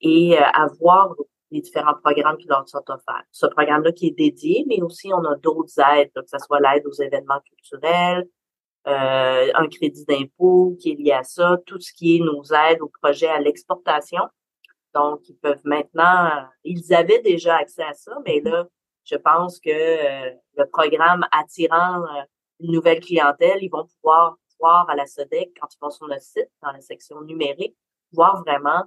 et 0.00 0.36
euh, 0.36 0.42
avoir 0.52 1.14
les 1.50 1.60
différents 1.60 1.94
programmes 2.02 2.36
qui 2.36 2.48
leur 2.48 2.68
sont 2.68 2.82
offerts. 2.88 3.24
Ce 3.30 3.46
programme-là 3.46 3.92
qui 3.92 4.08
est 4.08 4.16
dédié, 4.16 4.64
mais 4.68 4.82
aussi 4.82 5.12
on 5.14 5.24
a 5.24 5.36
d'autres 5.36 5.78
aides, 5.78 6.10
que 6.14 6.22
ce 6.26 6.38
soit 6.38 6.60
l'aide 6.60 6.86
aux 6.86 6.92
événements 6.92 7.40
culturels, 7.40 8.28
euh, 8.86 9.50
un 9.54 9.68
crédit 9.68 10.04
d'impôt 10.06 10.76
qui 10.80 10.92
est 10.92 10.94
lié 10.94 11.12
à 11.12 11.22
ça, 11.22 11.58
tout 11.66 11.80
ce 11.80 11.92
qui 11.92 12.16
est 12.16 12.20
nos 12.20 12.42
aides 12.44 12.80
aux 12.80 12.90
projets 13.02 13.28
à 13.28 13.40
l'exportation. 13.40 14.22
Donc, 14.94 15.28
ils 15.28 15.36
peuvent 15.36 15.64
maintenant, 15.64 16.46
ils 16.64 16.94
avaient 16.94 17.20
déjà 17.20 17.56
accès 17.56 17.82
à 17.82 17.94
ça, 17.94 18.16
mais 18.24 18.40
là, 18.40 18.66
je 19.04 19.16
pense 19.16 19.58
que 19.60 19.70
euh, 19.70 20.30
le 20.56 20.64
programme 20.66 21.26
attirant 21.32 22.02
euh, 22.02 22.22
une 22.60 22.72
nouvelle 22.72 23.00
clientèle, 23.00 23.58
ils 23.62 23.70
vont 23.70 23.86
pouvoir 23.86 24.36
voir 24.58 24.88
à 24.90 24.94
la 24.94 25.06
SODEC, 25.06 25.56
quand 25.60 25.68
ils 25.74 25.78
vont 25.80 25.90
sur 25.90 26.08
notre 26.08 26.22
site, 26.22 26.50
dans 26.62 26.72
la 26.72 26.80
section 26.80 27.20
numérique, 27.22 27.76
voir 28.12 28.42
vraiment 28.42 28.84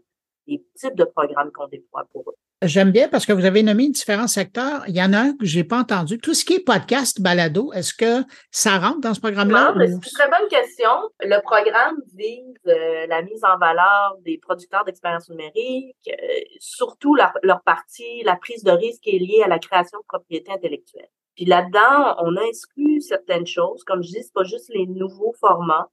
les 0.48 0.64
types 0.76 0.96
de 0.96 1.06
programmes 1.06 1.52
qu'on 1.52 1.68
déploie 1.68 2.06
pour 2.12 2.30
eux. 2.30 2.36
J'aime 2.64 2.92
bien 2.92 3.08
parce 3.08 3.26
que 3.26 3.34
vous 3.34 3.46
avez 3.46 3.64
nommé 3.64 3.90
différents 3.90 4.28
secteurs. 4.28 4.84
Il 4.88 4.96
y 4.96 5.02
en 5.02 5.14
a 5.14 5.18
un 5.18 5.34
que 5.36 5.46
j'ai 5.46 5.64
pas 5.64 5.80
entendu. 5.80 6.20
Tout 6.20 6.36
ce 6.36 6.46
qui 6.46 6.54
est 6.54 6.60
podcast, 6.64 7.20
balado, 7.20 7.74
est-ce 7.74 7.92
que 7.92 8.24
ça 8.52 8.78
rentre 8.78 9.02
dans 9.02 9.16
ce 9.16 9.20
programme-là? 9.20 9.74
C'est 9.80 9.88
une 9.88 10.00
très 10.00 10.30
bonne 10.30 10.48
question. 10.48 10.90
Le 11.22 11.42
programme 11.42 11.98
vise 12.16 12.54
euh, 12.68 13.08
la 13.08 13.24
mise 13.24 13.44
en 13.44 13.58
valeur 13.58 14.16
des 14.24 14.38
producteurs 14.38 14.86
d'expérience 14.86 15.28
numérique, 15.30 15.96
euh, 16.08 16.14
surtout 16.60 17.16
leur, 17.16 17.34
leur, 17.42 17.64
partie, 17.64 18.22
la 18.26 18.36
prise 18.36 18.64
de 18.64 18.72
risque 18.72 19.02
qui 19.02 19.16
est 19.16 19.20
liée 19.20 19.42
à 19.44 19.48
la 19.48 19.58
création 19.58 19.98
de 19.98 20.06
propriété 20.08 20.52
intellectuelle. 20.52 21.10
Puis 21.36 21.46
là-dedans, 21.46 22.16
on 22.20 22.38
a 22.38 22.44
exclu 22.44 23.02
certaines 23.02 23.48
choses. 23.48 23.84
Comme 23.86 24.04
je 24.04 24.10
dis, 24.10 24.22
c'est 24.22 24.34
pas 24.34 24.44
juste 24.44 24.70
les 24.72 24.86
nouveaux 24.86 25.34
formats, 25.40 25.90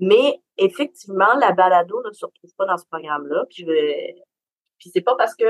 mais 0.00 0.40
effectivement, 0.56 1.34
la 1.38 1.52
balado 1.52 2.02
ne 2.06 2.12
se 2.12 2.24
retrouve 2.24 2.54
pas 2.56 2.64
dans 2.64 2.78
ce 2.78 2.86
programme-là. 2.90 3.44
Puis 3.50 3.64
je 3.64 3.66
vais 3.66 4.14
puis 4.78 4.90
c'est 4.92 5.00
pas 5.00 5.16
parce 5.16 5.34
qu'on 5.34 5.44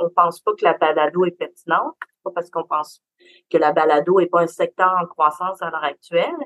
on 0.00 0.10
pense 0.10 0.40
pas 0.40 0.52
que 0.52 0.64
la 0.64 0.74
balado 0.74 1.24
est 1.24 1.38
pertinente, 1.38 1.94
pas 2.24 2.30
parce 2.34 2.50
qu'on 2.50 2.64
pense 2.64 3.02
que 3.50 3.58
la 3.58 3.72
balado 3.72 4.20
est 4.20 4.26
pas 4.26 4.42
un 4.42 4.46
secteur 4.46 4.92
en 5.00 5.06
croissance 5.06 5.62
à 5.62 5.70
l'heure 5.70 5.84
actuelle, 5.84 6.36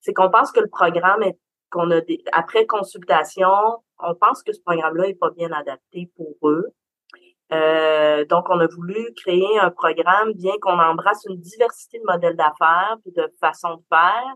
c'est 0.00 0.12
qu'on 0.12 0.30
pense 0.30 0.52
que 0.52 0.60
le 0.60 0.68
programme 0.68 1.22
est 1.22 1.38
qu'on 1.70 1.90
a 1.90 2.00
des, 2.00 2.22
après 2.32 2.66
consultation, 2.66 3.50
on 3.98 4.14
pense 4.14 4.42
que 4.42 4.52
ce 4.52 4.60
programme-là 4.62 5.08
est 5.08 5.18
pas 5.18 5.30
bien 5.30 5.52
adapté 5.52 6.10
pour 6.16 6.36
eux. 6.48 6.66
Euh, 7.52 8.24
donc, 8.26 8.46
on 8.50 8.60
a 8.60 8.66
voulu 8.66 9.12
créer 9.16 9.58
un 9.58 9.70
programme, 9.70 10.32
bien 10.34 10.52
qu'on 10.60 10.78
embrasse 10.78 11.24
une 11.28 11.40
diversité 11.40 11.98
de 11.98 12.04
modèles 12.04 12.36
d'affaires 12.36 12.96
et 13.06 13.10
de 13.10 13.32
façons 13.40 13.76
de 13.76 13.82
faire, 13.88 14.34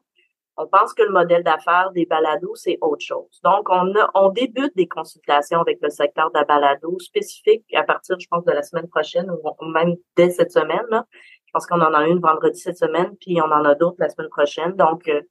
on 0.57 0.67
pense 0.67 0.93
que 0.93 1.03
le 1.03 1.11
modèle 1.11 1.43
d'affaires 1.43 1.91
des 1.93 2.05
balados, 2.05 2.55
c'est 2.57 2.79
autre 2.81 3.05
chose. 3.05 3.41
Donc, 3.43 3.69
on, 3.71 3.95
a, 3.97 4.11
on 4.15 4.29
débute 4.29 4.77
des 4.77 4.87
consultations 4.87 5.61
avec 5.61 5.79
le 5.81 5.89
secteur 5.89 6.31
de 6.31 6.39
la 6.39 6.45
balado 6.45 6.99
spécifique 6.99 7.65
à 7.75 7.83
partir, 7.85 8.19
je 8.19 8.27
pense, 8.29 8.45
de 8.45 8.53
la 8.53 8.63
semaine 8.63 8.89
prochaine 8.89 9.31
ou 9.31 9.65
même 9.67 9.97
dès 10.17 10.31
cette 10.31 10.53
semaine. 10.53 10.85
Là. 10.91 11.07
Je 11.47 11.53
pense 11.53 11.67
qu'on 11.67 11.81
en 11.81 11.95
a 11.95 12.07
une 12.07 12.21
vendredi 12.21 12.59
cette 12.59 12.79
semaine, 12.79 13.17
puis 13.21 13.41
on 13.41 13.51
en 13.51 13.65
a 13.65 13.75
d'autres 13.75 13.97
la 13.99 14.11
semaine 14.11 14.29
prochaine. 14.29 14.73
Donc, 14.73 15.09
euh, 15.09 15.23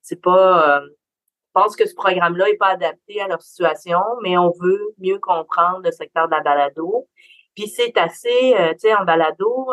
c'est 0.00 0.20
pas... 0.22 0.78
Euh, 0.78 0.80
je 0.80 1.62
pense 1.62 1.76
que 1.76 1.88
ce 1.88 1.94
programme-là 1.94 2.48
est 2.50 2.56
pas 2.56 2.68
adapté 2.68 3.20
à 3.20 3.26
leur 3.26 3.42
situation, 3.42 3.98
mais 4.22 4.38
on 4.38 4.52
veut 4.60 4.80
mieux 4.98 5.18
comprendre 5.18 5.80
le 5.82 5.90
secteur 5.90 6.28
de 6.28 6.32
la 6.32 6.40
balado. 6.40 7.08
Puis 7.56 7.66
c'est 7.66 7.96
assez, 7.98 8.54
euh, 8.54 8.72
tu 8.74 8.80
sais, 8.80 8.94
en 8.94 9.04
balado, 9.04 9.72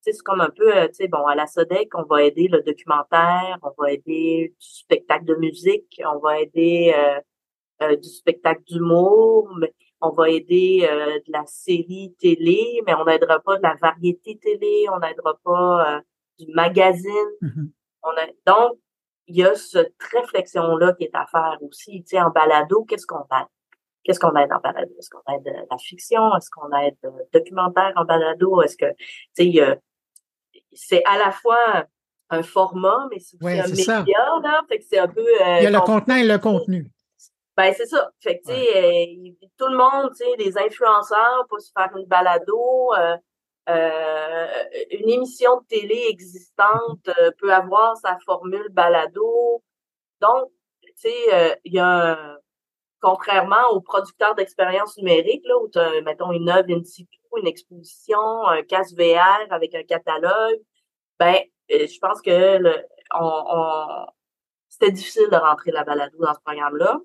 c'est 0.00 0.16
comme 0.22 0.40
un 0.40 0.50
peu, 0.50 0.74
euh, 0.74 0.88
tu 0.88 0.94
sais, 0.94 1.08
bon, 1.08 1.26
à 1.26 1.34
la 1.34 1.46
SODEC, 1.46 1.90
on 1.94 2.04
va 2.04 2.22
aider 2.22 2.48
le 2.48 2.62
documentaire, 2.62 3.58
on 3.62 3.70
va 3.78 3.92
aider 3.92 4.54
du 4.58 4.66
spectacle 4.66 5.24
de 5.24 5.34
musique, 5.34 6.00
on 6.04 6.18
va 6.18 6.40
aider 6.40 6.94
euh, 6.96 7.20
euh, 7.82 7.96
du 7.96 8.08
spectacle 8.08 8.62
d'humour, 8.64 9.48
on 10.00 10.10
va 10.10 10.30
aider 10.30 10.80
de 10.80 11.32
la 11.32 11.44
série 11.44 12.14
télé, 12.18 12.80
mais 12.86 12.94
on 12.94 13.04
n'aidera 13.04 13.38
pas 13.40 13.58
de 13.58 13.62
la 13.62 13.74
variété 13.74 14.38
télé, 14.38 14.86
on 14.90 14.98
n'aidera 14.98 15.38
pas 15.44 16.00
du 16.38 16.46
magazine. 16.54 17.12
Mm-hmm. 17.42 17.70
On 18.04 18.08
a, 18.08 18.26
donc, 18.46 18.78
il 19.26 19.36
y 19.36 19.44
a 19.44 19.54
cette 19.54 19.94
réflexion-là 20.10 20.94
qui 20.94 21.04
est 21.04 21.14
à 21.14 21.26
faire 21.26 21.58
aussi. 21.60 22.02
Tu 22.02 22.16
sais, 22.16 22.20
en 22.20 22.30
balado, 22.30 22.84
qu'est-ce 22.84 23.06
qu'on 23.06 23.20
aide? 23.20 23.46
Qu'est-ce 24.02 24.18
qu'on 24.18 24.34
aide 24.36 24.50
en 24.52 24.60
balado? 24.60 24.90
Est-ce 24.98 25.10
qu'on 25.10 25.34
aide 25.34 25.66
la 25.70 25.76
fiction? 25.76 26.34
Est-ce 26.34 26.48
qu'on 26.50 26.72
aide 26.78 26.96
le 27.02 27.10
documentaire 27.32 27.92
en 27.96 28.06
balado? 28.06 28.62
Est-ce 28.62 28.78
que, 28.78 28.90
tu 28.96 28.96
sais, 29.34 29.46
il 29.46 29.54
y 29.54 29.60
a, 29.60 29.76
c'est 30.72 31.02
à 31.04 31.18
la 31.18 31.30
fois 31.30 31.86
un 32.30 32.42
format, 32.42 33.08
mais 33.10 33.18
c'est 33.18 33.36
un 33.42 33.66
média, 33.66 34.38
là. 34.42 34.62
Fait 34.68 34.78
que 34.78 34.84
c'est 34.88 34.98
un 34.98 35.08
peu. 35.08 35.20
Euh, 35.20 35.58
Il 35.58 35.64
y 35.64 35.66
a 35.66 35.70
le 35.70 35.80
contenant 35.80 36.16
et 36.16 36.24
le 36.24 36.38
contenu. 36.38 36.90
Ben, 37.56 37.74
c'est 37.76 37.86
ça. 37.86 38.10
Fait 38.20 38.38
que, 38.38 38.44
tu 38.46 38.54
sais, 38.54 38.76
euh, 38.76 39.48
tout 39.58 39.66
le 39.66 39.76
monde, 39.76 40.12
tu 40.12 40.24
sais, 40.24 40.36
les 40.38 40.56
influenceurs 40.56 41.44
pour 41.48 41.60
se 41.60 41.70
faire 41.76 41.90
une 41.96 42.06
balado, 42.06 42.92
euh, 42.96 43.16
une 44.92 45.10
émission 45.10 45.60
de 45.60 45.66
télé 45.66 46.06
existante 46.08 47.10
peut 47.38 47.52
avoir 47.52 47.96
sa 47.96 48.16
formule 48.24 48.68
balado. 48.70 49.62
Donc, 50.20 50.50
tu 50.82 50.92
sais, 50.96 51.58
il 51.64 51.74
y 51.74 51.78
a 51.78 52.12
un, 52.12 52.36
contrairement 53.00 53.70
aux 53.72 53.80
producteurs 53.80 54.34
d'expérience 54.34 54.96
numérique, 54.96 55.42
là, 55.44 55.58
où 55.58 55.68
tu 55.68 55.78
as, 55.78 56.00
mettons, 56.02 56.32
une 56.32 56.48
œuvre 56.48 56.66
situ, 56.84 57.19
une 57.38 57.46
exposition, 57.46 58.46
un 58.46 58.62
casque 58.62 58.96
VR 58.96 59.46
avec 59.50 59.74
un 59.74 59.82
catalogue, 59.82 60.60
ben, 61.18 61.36
euh, 61.72 61.86
je 61.86 61.98
pense 61.98 62.20
que 62.22 62.58
le, 62.58 62.76
on, 63.14 64.06
c'était 64.68 64.92
difficile 64.92 65.28
de 65.30 65.36
rentrer 65.36 65.72
la 65.72 65.84
balado 65.84 66.16
dans 66.18 66.34
ce 66.34 66.40
programme-là. 66.40 66.98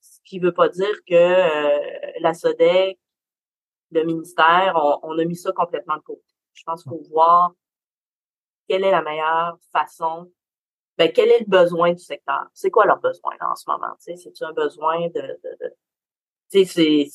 Ce 0.00 0.18
qui 0.24 0.38
veut 0.40 0.52
pas 0.52 0.68
dire 0.68 0.94
que 1.06 1.14
euh, 1.14 2.12
la 2.20 2.34
SODEC, 2.34 2.98
le 3.90 4.04
ministère, 4.04 4.74
on, 5.02 5.18
a 5.18 5.24
mis 5.24 5.36
ça 5.36 5.52
complètement 5.52 5.96
de 5.96 6.02
côté. 6.02 6.22
Je 6.52 6.62
pense 6.64 6.82
qu'il 6.82 6.90
faut 6.90 7.02
voir 7.10 7.52
quelle 8.68 8.84
est 8.84 8.90
la 8.90 9.02
meilleure 9.02 9.56
façon 9.72 10.30
ben, 10.98 11.12
quel 11.12 11.28
est 11.28 11.40
le 11.40 11.46
besoin 11.46 11.92
du 11.92 12.02
secteur? 12.02 12.46
C'est 12.52 12.70
quoi 12.70 12.84
leur 12.84 12.98
besoin 12.98 13.34
en 13.40 13.54
ce 13.54 13.70
moment? 13.70 13.94
C'est-tu 13.98 14.44
un 14.44 14.52
besoin 14.52 15.06
de, 15.08 15.20
de, 15.20 15.74
c'est, 16.48 16.64
c'est, 16.64 17.06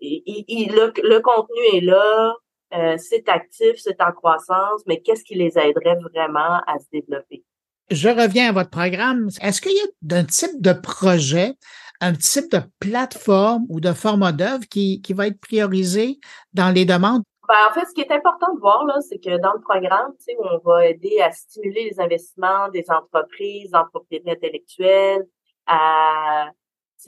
le, 0.00 0.92
le, 1.02 1.20
contenu 1.20 1.60
est 1.74 1.80
là, 1.80 2.34
euh, 2.74 2.96
c'est 2.98 3.28
actif, 3.28 3.76
c'est 3.76 4.00
en 4.00 4.12
croissance, 4.12 4.82
mais 4.86 5.00
qu'est-ce 5.00 5.24
qui 5.24 5.34
les 5.34 5.58
aiderait 5.58 5.98
vraiment 6.12 6.60
à 6.66 6.78
se 6.78 6.86
développer? 6.92 7.44
Je 7.90 8.08
reviens 8.08 8.48
à 8.48 8.52
votre 8.52 8.70
programme. 8.70 9.28
Est-ce 9.40 9.60
qu'il 9.60 9.72
y 9.72 9.80
a 9.80 9.86
d'un 10.00 10.24
type 10.24 10.60
de 10.60 10.72
projet, 10.72 11.54
un 12.00 12.14
type 12.14 12.50
de 12.50 12.60
plateforme 12.80 13.66
ou 13.68 13.80
de 13.80 13.92
format 13.92 14.32
d'œuvre 14.32 14.66
qui, 14.70 15.02
qui 15.02 15.12
va 15.12 15.26
être 15.26 15.40
priorisé 15.40 16.18
dans 16.54 16.70
les 16.70 16.84
demandes? 16.84 17.22
Ben, 17.48 17.54
en 17.68 17.74
fait, 17.74 17.84
ce 17.86 17.92
qui 17.92 18.00
est 18.00 18.12
important 18.12 18.54
de 18.54 18.60
voir, 18.60 18.84
là, 18.86 18.94
c'est 19.00 19.18
que 19.18 19.36
dans 19.40 19.52
le 19.52 19.60
programme, 19.60 20.12
tu 20.18 20.24
sais, 20.24 20.36
on 20.38 20.58
va 20.64 20.86
aider 20.86 21.20
à 21.20 21.32
stimuler 21.32 21.90
les 21.90 22.00
investissements 22.00 22.68
des 22.70 22.84
entreprises 22.88 23.74
en 23.74 23.84
propriété 23.92 24.30
intellectuelle, 24.30 25.26
à 25.66 26.50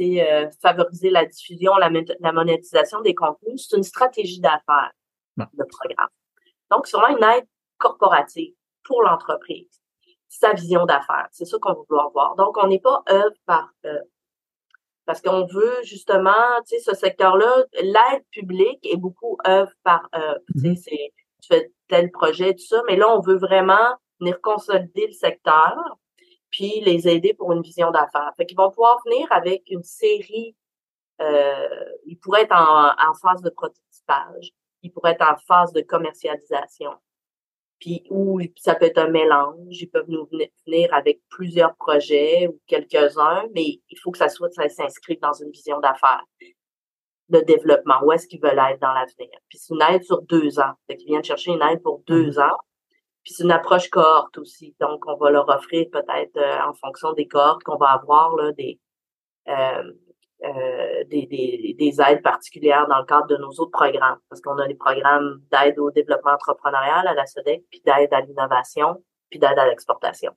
euh, 0.00 0.48
favoriser 0.60 1.10
la 1.10 1.24
diffusion, 1.24 1.74
la, 1.76 1.90
la 2.20 2.32
monétisation 2.32 3.00
des 3.00 3.14
contenus. 3.14 3.66
C'est 3.68 3.76
une 3.76 3.82
stratégie 3.82 4.40
d'affaires, 4.40 4.92
le 5.36 5.64
programme. 5.66 6.08
Donc, 6.70 6.86
c'est 6.86 6.96
vraiment 6.96 7.16
une 7.16 7.24
aide 7.24 7.46
corporative 7.78 8.54
pour 8.84 9.02
l'entreprise. 9.02 9.80
Sa 10.28 10.52
vision 10.52 10.84
d'affaires, 10.84 11.28
c'est 11.30 11.44
ça 11.44 11.58
qu'on 11.60 11.74
vouloir 11.74 12.10
voir. 12.10 12.34
Donc, 12.36 12.56
on 12.58 12.66
n'est 12.66 12.80
pas 12.80 13.02
œuvre 13.08 13.36
par 13.46 13.70
œuvre. 13.84 14.06
Parce 15.06 15.20
qu'on 15.20 15.44
veut 15.46 15.82
justement, 15.82 16.32
tu 16.66 16.76
sais, 16.76 16.80
ce 16.80 16.94
secteur-là, 16.94 17.64
l'aide 17.74 18.24
publique 18.30 18.84
est 18.86 18.96
beaucoup 18.96 19.36
œuvre 19.46 19.72
par 19.82 20.08
œuvre. 20.14 20.40
Tu 20.54 20.60
sais, 20.60 20.68
mm-hmm. 20.68 20.76
c'est, 20.76 21.12
tu 21.42 21.48
fais 21.48 21.72
tel 21.88 22.10
projet, 22.10 22.54
tout 22.54 22.64
ça, 22.64 22.82
mais 22.88 22.96
là, 22.96 23.14
on 23.14 23.20
veut 23.20 23.36
vraiment 23.36 23.96
venir 24.18 24.40
consolider 24.40 25.06
le 25.06 25.12
secteur 25.12 25.76
puis 26.54 26.80
les 26.82 27.08
aider 27.08 27.34
pour 27.34 27.52
une 27.52 27.62
vision 27.62 27.90
d'affaires. 27.90 28.32
Fait 28.36 28.46
qu'ils 28.46 28.56
vont 28.56 28.70
pouvoir 28.70 29.02
venir 29.04 29.26
avec 29.32 29.64
une 29.70 29.82
série, 29.82 30.54
euh, 31.20 31.84
ils 32.06 32.16
pourraient 32.16 32.42
être 32.42 32.54
en, 32.54 32.90
en 32.90 33.14
phase 33.14 33.42
de 33.42 33.50
prototypage, 33.50 34.50
ils 34.82 34.92
pourraient 34.92 35.12
être 35.12 35.28
en 35.28 35.36
phase 35.48 35.72
de 35.72 35.80
commercialisation, 35.80 36.92
puis 37.80 38.04
ou 38.08 38.40
ça 38.56 38.76
peut 38.76 38.84
être 38.84 38.98
un 38.98 39.08
mélange, 39.08 39.80
ils 39.82 39.90
peuvent 39.90 40.08
nous 40.08 40.28
venir 40.66 40.94
avec 40.94 41.20
plusieurs 41.28 41.74
projets 41.74 42.46
ou 42.46 42.60
quelques-uns, 42.68 43.48
mais 43.52 43.80
il 43.88 43.98
faut 44.00 44.12
que 44.12 44.18
ça 44.18 44.28
soit, 44.28 44.50
ça 44.52 44.68
s'inscrive 44.68 45.18
dans 45.20 45.32
une 45.32 45.50
vision 45.50 45.80
d'affaires 45.80 46.24
de 47.30 47.40
développement, 47.40 48.00
où 48.04 48.12
est-ce 48.12 48.28
qu'ils 48.28 48.40
veulent 48.40 48.62
être 48.70 48.80
dans 48.80 48.92
l'avenir. 48.92 49.36
Puis 49.48 49.58
c'est 49.58 49.74
une 49.74 49.82
aide 49.82 50.04
sur 50.04 50.22
deux 50.22 50.60
ans. 50.60 50.74
Fait 50.86 50.96
qu'ils 50.96 51.08
viennent 51.08 51.24
chercher 51.24 51.52
une 51.52 51.62
aide 51.62 51.82
pour 51.82 52.02
deux 52.06 52.38
mmh 52.38 52.42
ans. 52.42 52.58
Puis 53.24 53.32
c'est 53.34 53.44
une 53.44 53.50
approche 53.50 53.88
cohorte 53.88 54.36
aussi. 54.38 54.76
Donc, 54.80 55.04
on 55.06 55.16
va 55.16 55.30
leur 55.30 55.48
offrir 55.48 55.86
peut-être 55.90 56.36
euh, 56.36 56.68
en 56.68 56.74
fonction 56.74 57.12
des 57.14 57.26
cohortes 57.26 57.62
qu'on 57.62 57.78
va 57.78 57.92
avoir 57.92 58.36
là, 58.36 58.52
des, 58.52 58.78
euh, 59.48 59.92
euh, 60.44 61.04
des, 61.04 61.26
des, 61.26 61.74
des, 61.78 62.00
aides 62.02 62.22
particulières 62.22 62.86
dans 62.86 62.98
le 62.98 63.06
cadre 63.06 63.26
de 63.28 63.38
nos 63.38 63.48
autres 63.48 63.70
programmes. 63.70 64.18
Parce 64.28 64.42
qu'on 64.42 64.58
a 64.58 64.68
des 64.68 64.74
programmes 64.74 65.40
d'aide 65.50 65.78
au 65.78 65.90
développement 65.90 66.32
entrepreneurial 66.32 67.06
à 67.06 67.14
la 67.14 67.24
SEDEC, 67.24 67.64
puis 67.70 67.80
d'aide 67.86 68.12
à 68.12 68.20
l'innovation, 68.20 69.02
puis 69.30 69.38
d'aide 69.38 69.58
à 69.58 69.68
l'exportation. 69.68 70.32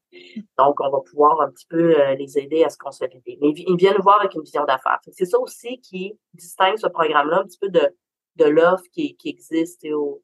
Donc, 0.57 0.79
on 0.79 0.89
va 0.89 0.99
pouvoir 1.01 1.41
un 1.41 1.51
petit 1.51 1.67
peu 1.67 1.93
les 2.13 2.39
aider 2.39 2.63
à 2.63 2.69
se 2.69 2.77
consolider. 2.77 3.38
Mais 3.41 3.49
ils 3.49 3.75
viennent 3.75 4.01
voir 4.01 4.21
avec 4.21 4.33
une 4.33 4.43
vision 4.43 4.63
d'affaires. 4.63 4.99
C'est 5.11 5.25
ça 5.25 5.39
aussi 5.39 5.81
qui 5.81 6.17
distingue 6.33 6.77
ce 6.77 6.88
programme-là 6.88 7.39
un 7.39 7.43
petit 7.43 7.59
peu 7.59 7.69
de, 7.69 7.93
de 8.38 8.45
l'offre 8.45 8.85
qui, 8.93 9.17
qui 9.17 9.27
existe 9.27 9.85
au, 9.91 10.23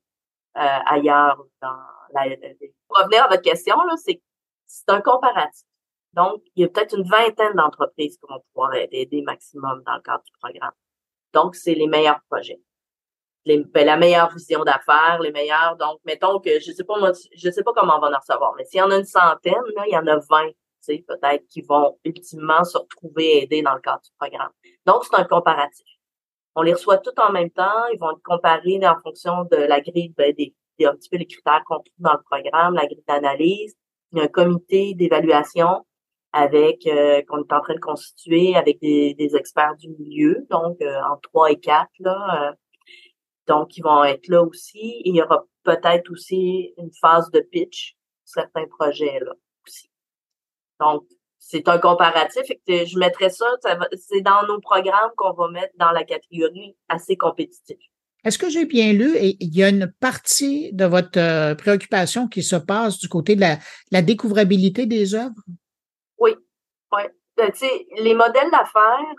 ailleurs 0.56 1.44
dans 1.62 1.78
pour 2.88 2.98
revenir 2.98 3.24
à 3.24 3.28
votre 3.28 3.42
question, 3.42 3.76
c'est, 3.98 4.22
c'est 4.66 4.90
un 4.90 5.02
comparatif. 5.02 5.66
Donc, 6.14 6.44
il 6.56 6.62
y 6.62 6.66
a 6.66 6.70
peut-être 6.70 6.96
une 6.96 7.08
vingtaine 7.08 7.54
d'entreprises 7.54 8.18
qui 8.18 8.26
vont 8.30 8.40
pouvoir 8.54 8.76
aider 8.76 9.22
maximum 9.24 9.82
dans 9.86 9.96
le 9.96 10.02
cadre 10.02 10.24
du 10.24 10.32
programme. 10.40 10.74
Donc, 11.34 11.56
c'est 11.56 11.74
les 11.74 11.88
meilleurs 11.88 12.22
projets. 12.30 12.62
Ben, 13.46 13.86
la 13.86 13.98
meilleure 13.98 14.32
vision 14.32 14.64
d'affaires, 14.64 15.20
les 15.22 15.32
meilleurs. 15.32 15.76
Donc, 15.76 16.00
mettons 16.06 16.40
que 16.40 16.60
je 16.60 16.72
sais 16.72 16.84
pas 16.84 16.98
moi, 17.00 17.12
je 17.36 17.50
sais 17.50 17.64
pas 17.64 17.74
comment 17.74 17.98
on 17.98 18.00
va 18.00 18.10
en 18.10 18.20
recevoir, 18.20 18.54
mais 18.56 18.64
s'il 18.66 18.80
y 18.80 18.82
en 18.82 18.92
a 18.92 18.98
une 18.98 19.06
centaine, 19.06 19.64
là, 19.76 19.84
il 19.88 19.94
y 19.94 19.98
en 19.98 20.08
a 20.08 20.18
vingt, 20.18 20.48
tu 20.48 20.56
sais, 20.80 21.04
peut-être 21.06 21.46
qui 21.48 21.62
vont 21.62 21.98
ultimement 22.06 22.64
se 22.64 22.78
retrouver 22.78 23.44
aidés 23.44 23.62
dans 23.62 23.74
le 23.74 23.82
cadre 23.82 24.02
du 24.02 24.12
programme. 24.18 24.52
Donc, 24.86 25.04
c'est 25.04 25.16
un 25.16 25.26
comparatif. 25.26 25.86
On 26.56 26.62
les 26.62 26.74
reçoit 26.74 27.00
tout 27.00 27.20
en 27.20 27.32
même 27.32 27.50
temps, 27.50 27.88
ils 27.92 28.00
vont 28.00 28.12
être 28.12 28.24
comparés 28.24 28.80
en 28.88 29.00
fonction 29.02 29.44
de 29.46 29.58
la 29.58 29.82
grille 29.82 30.14
ben, 30.16 30.34
des, 30.34 30.54
c'est 30.84 30.90
un 30.90 30.96
petit 30.96 31.10
peu 31.10 31.18
les 31.18 31.26
critères 31.26 31.64
qu'on 31.66 31.76
trouve 31.76 31.94
dans 32.00 32.14
le 32.14 32.24
programme, 32.30 32.76
la 32.76 32.86
grille 32.86 33.04
d'analyse. 33.08 33.76
Il 34.12 34.20
y 34.20 34.22
a 34.22 34.26
un 34.26 34.28
comité 34.28 34.94
d'évaluation 34.94 35.86
avec 36.34 36.86
euh, 36.88 37.22
qu'on 37.28 37.40
est 37.40 37.54
en 37.54 37.62
train 37.62 37.76
de 37.76 37.80
constituer 37.80 38.56
avec 38.56 38.80
des, 38.82 39.36
experts 39.36 39.76
du 39.78 39.90
milieu, 39.90 40.46
donc 40.50 40.82
euh, 40.82 41.00
en 41.10 41.18
trois 41.18 41.52
et 41.52 41.60
quatre 41.60 41.92
là. 42.00 42.50
Euh, 42.50 42.54
donc, 43.48 43.76
ils 43.78 43.84
vont 43.84 44.04
être 44.06 44.28
là 44.30 44.42
aussi. 44.42 45.02
il 45.04 45.16
y 45.16 45.22
aura 45.22 45.46
peut-être 45.64 46.10
aussi 46.12 46.74
une 46.78 46.92
phase 47.02 47.30
de 47.32 47.42
pitch 47.42 47.96
certains 48.24 48.66
projets 48.68 49.20
là 49.20 49.34
aussi. 49.66 49.90
Donc, 50.80 51.04
c'est 51.40 51.68
un 51.68 51.78
comparatif. 51.78 52.44
Et 52.68 52.86
je 52.86 52.98
mettrais 52.98 53.30
ça, 53.30 53.46
c'est 53.98 54.22
dans 54.22 54.46
nos 54.48 54.60
programmes 54.62 55.12
qu'on 55.18 55.34
va 55.34 55.50
mettre 55.50 55.74
dans 55.78 55.92
la 55.92 56.06
catégorie 56.06 56.76
assez 56.88 57.18
compétitif. 57.18 57.78
Est-ce 58.24 58.38
que 58.38 58.50
j'ai 58.50 58.66
bien 58.66 58.94
lu 58.94 59.16
et 59.18 59.36
il 59.40 59.56
y 59.56 59.64
a 59.64 59.70
une 59.70 59.92
partie 60.00 60.72
de 60.74 60.86
votre 60.86 61.20
euh, 61.20 61.56
préoccupation 61.56 62.28
qui 62.28 62.42
se 62.42 62.56
passe 62.56 62.98
du 63.00 63.10
côté 63.10 63.36
de 63.36 63.42
la, 63.42 64.02
découvrabilité 64.02 64.86
des 64.86 65.14
œuvres? 65.14 65.42
Oui, 66.18 66.36
oui. 66.94 67.02
Euh, 67.40 67.50
les 67.98 68.14
modèles 68.14 68.50
d'affaires 68.52 69.16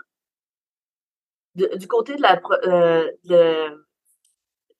du 1.55 1.87
côté 1.87 2.15
de 2.15 2.21
la 2.21 2.41
euh, 2.65 3.69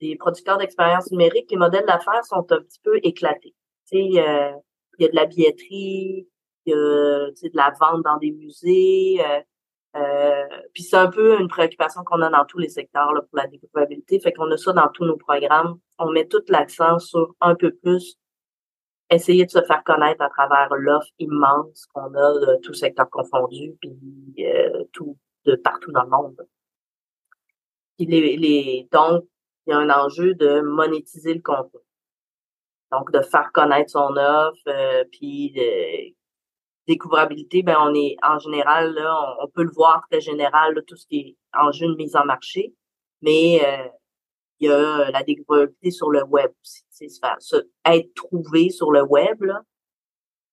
des 0.01 0.15
producteurs 0.17 0.57
d'expérience 0.57 1.09
numérique, 1.11 1.49
les 1.49 1.57
modèles 1.57 1.85
d'affaires 1.85 2.25
sont 2.25 2.45
un 2.51 2.59
petit 2.59 2.79
peu 2.83 2.99
éclatés. 3.03 3.55
Sais, 3.85 3.97
il 3.97 4.13
y 4.13 4.19
a 4.19 4.51
de 4.99 5.15
la 5.15 5.25
billetterie, 5.25 6.27
il 6.65 6.71
y 6.71 6.73
a 6.73 6.77
de 6.77 7.57
la 7.57 7.73
vente 7.79 8.03
dans 8.03 8.17
des 8.17 8.31
musées, 8.31 9.17
euh, 9.19 9.41
puis 10.73 10.83
c'est 10.83 10.97
un 10.97 11.09
peu 11.09 11.39
une 11.39 11.47
préoccupation 11.47 12.03
qu'on 12.03 12.21
a 12.21 12.29
dans 12.29 12.45
tous 12.45 12.57
les 12.57 12.69
secteurs 12.69 13.13
là, 13.13 13.21
pour 13.21 13.37
la 13.37 13.47
découvrabilité. 13.47 14.19
Fait 14.19 14.33
qu'on 14.33 14.51
a 14.51 14.57
ça 14.57 14.73
dans 14.73 14.89
tous 14.89 15.05
nos 15.05 15.17
programmes. 15.17 15.79
On 15.99 16.11
met 16.11 16.27
tout 16.27 16.43
l'accent 16.49 16.99
sur 16.99 17.33
un 17.39 17.55
peu 17.55 17.71
plus 17.71 18.17
essayer 19.09 19.45
de 19.45 19.51
se 19.51 19.63
faire 19.63 19.83
connaître 19.83 20.21
à 20.21 20.29
travers 20.29 20.75
l'offre 20.75 21.11
immense 21.19 21.85
qu'on 21.93 22.13
a 22.13 22.33
de 22.39 22.59
tout 22.61 22.73
secteur 22.73 23.09
confondu, 23.09 23.75
puis 23.79 23.97
euh, 24.39 24.83
tout 24.91 25.17
de 25.45 25.55
partout 25.55 25.91
dans 25.91 26.03
le 26.03 26.09
monde. 26.09 26.47
Puis 27.97 28.07
les, 28.07 28.35
les, 28.35 28.87
donc, 28.91 29.25
il 29.65 29.71
y 29.71 29.73
a 29.73 29.77
un 29.77 29.89
enjeu 29.89 30.33
de 30.35 30.61
monétiser 30.61 31.33
le 31.33 31.41
contenu. 31.41 31.79
Donc, 32.91 33.11
de 33.11 33.21
faire 33.21 33.51
connaître 33.51 33.91
son 33.91 34.15
offre, 34.17 34.61
euh, 34.67 35.03
puis 35.11 35.51
de, 35.51 36.13
découvrabilité, 36.87 37.63
ben 37.63 37.77
on 37.79 37.93
est 37.93 38.15
en 38.23 38.37
général 38.39 38.93
là, 38.93 39.35
on, 39.41 39.47
peut 39.47 39.63
le 39.63 39.71
voir 39.71 40.03
très 40.09 40.21
général 40.21 40.83
tout 40.87 40.95
ce 40.95 41.07
qui 41.07 41.19
est 41.19 41.37
en 41.57 41.71
jeu 41.71 41.87
de 41.87 41.95
mise 41.95 42.15
en 42.15 42.25
marché, 42.25 42.73
mais 43.21 43.61
euh, 43.65 43.87
il 44.59 44.67
y 44.67 44.71
a 44.71 45.09
la 45.11 45.23
découvrabilité 45.23 45.91
sur 45.91 46.09
le 46.11 46.23
web 46.23 46.51
aussi, 46.61 47.09
se 47.09 47.19
faire 47.19 47.37
être 47.85 48.13
trouvé 48.13 48.69
sur 48.69 48.91
le 48.91 49.03
web 49.03 49.41
là. 49.41 49.61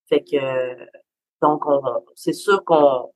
Fait 0.08 0.22
que 0.22 0.74
donc 1.40 1.66
on 1.66 1.82
c'est 2.14 2.32
sûr 2.32 2.64
qu'on 2.64 3.12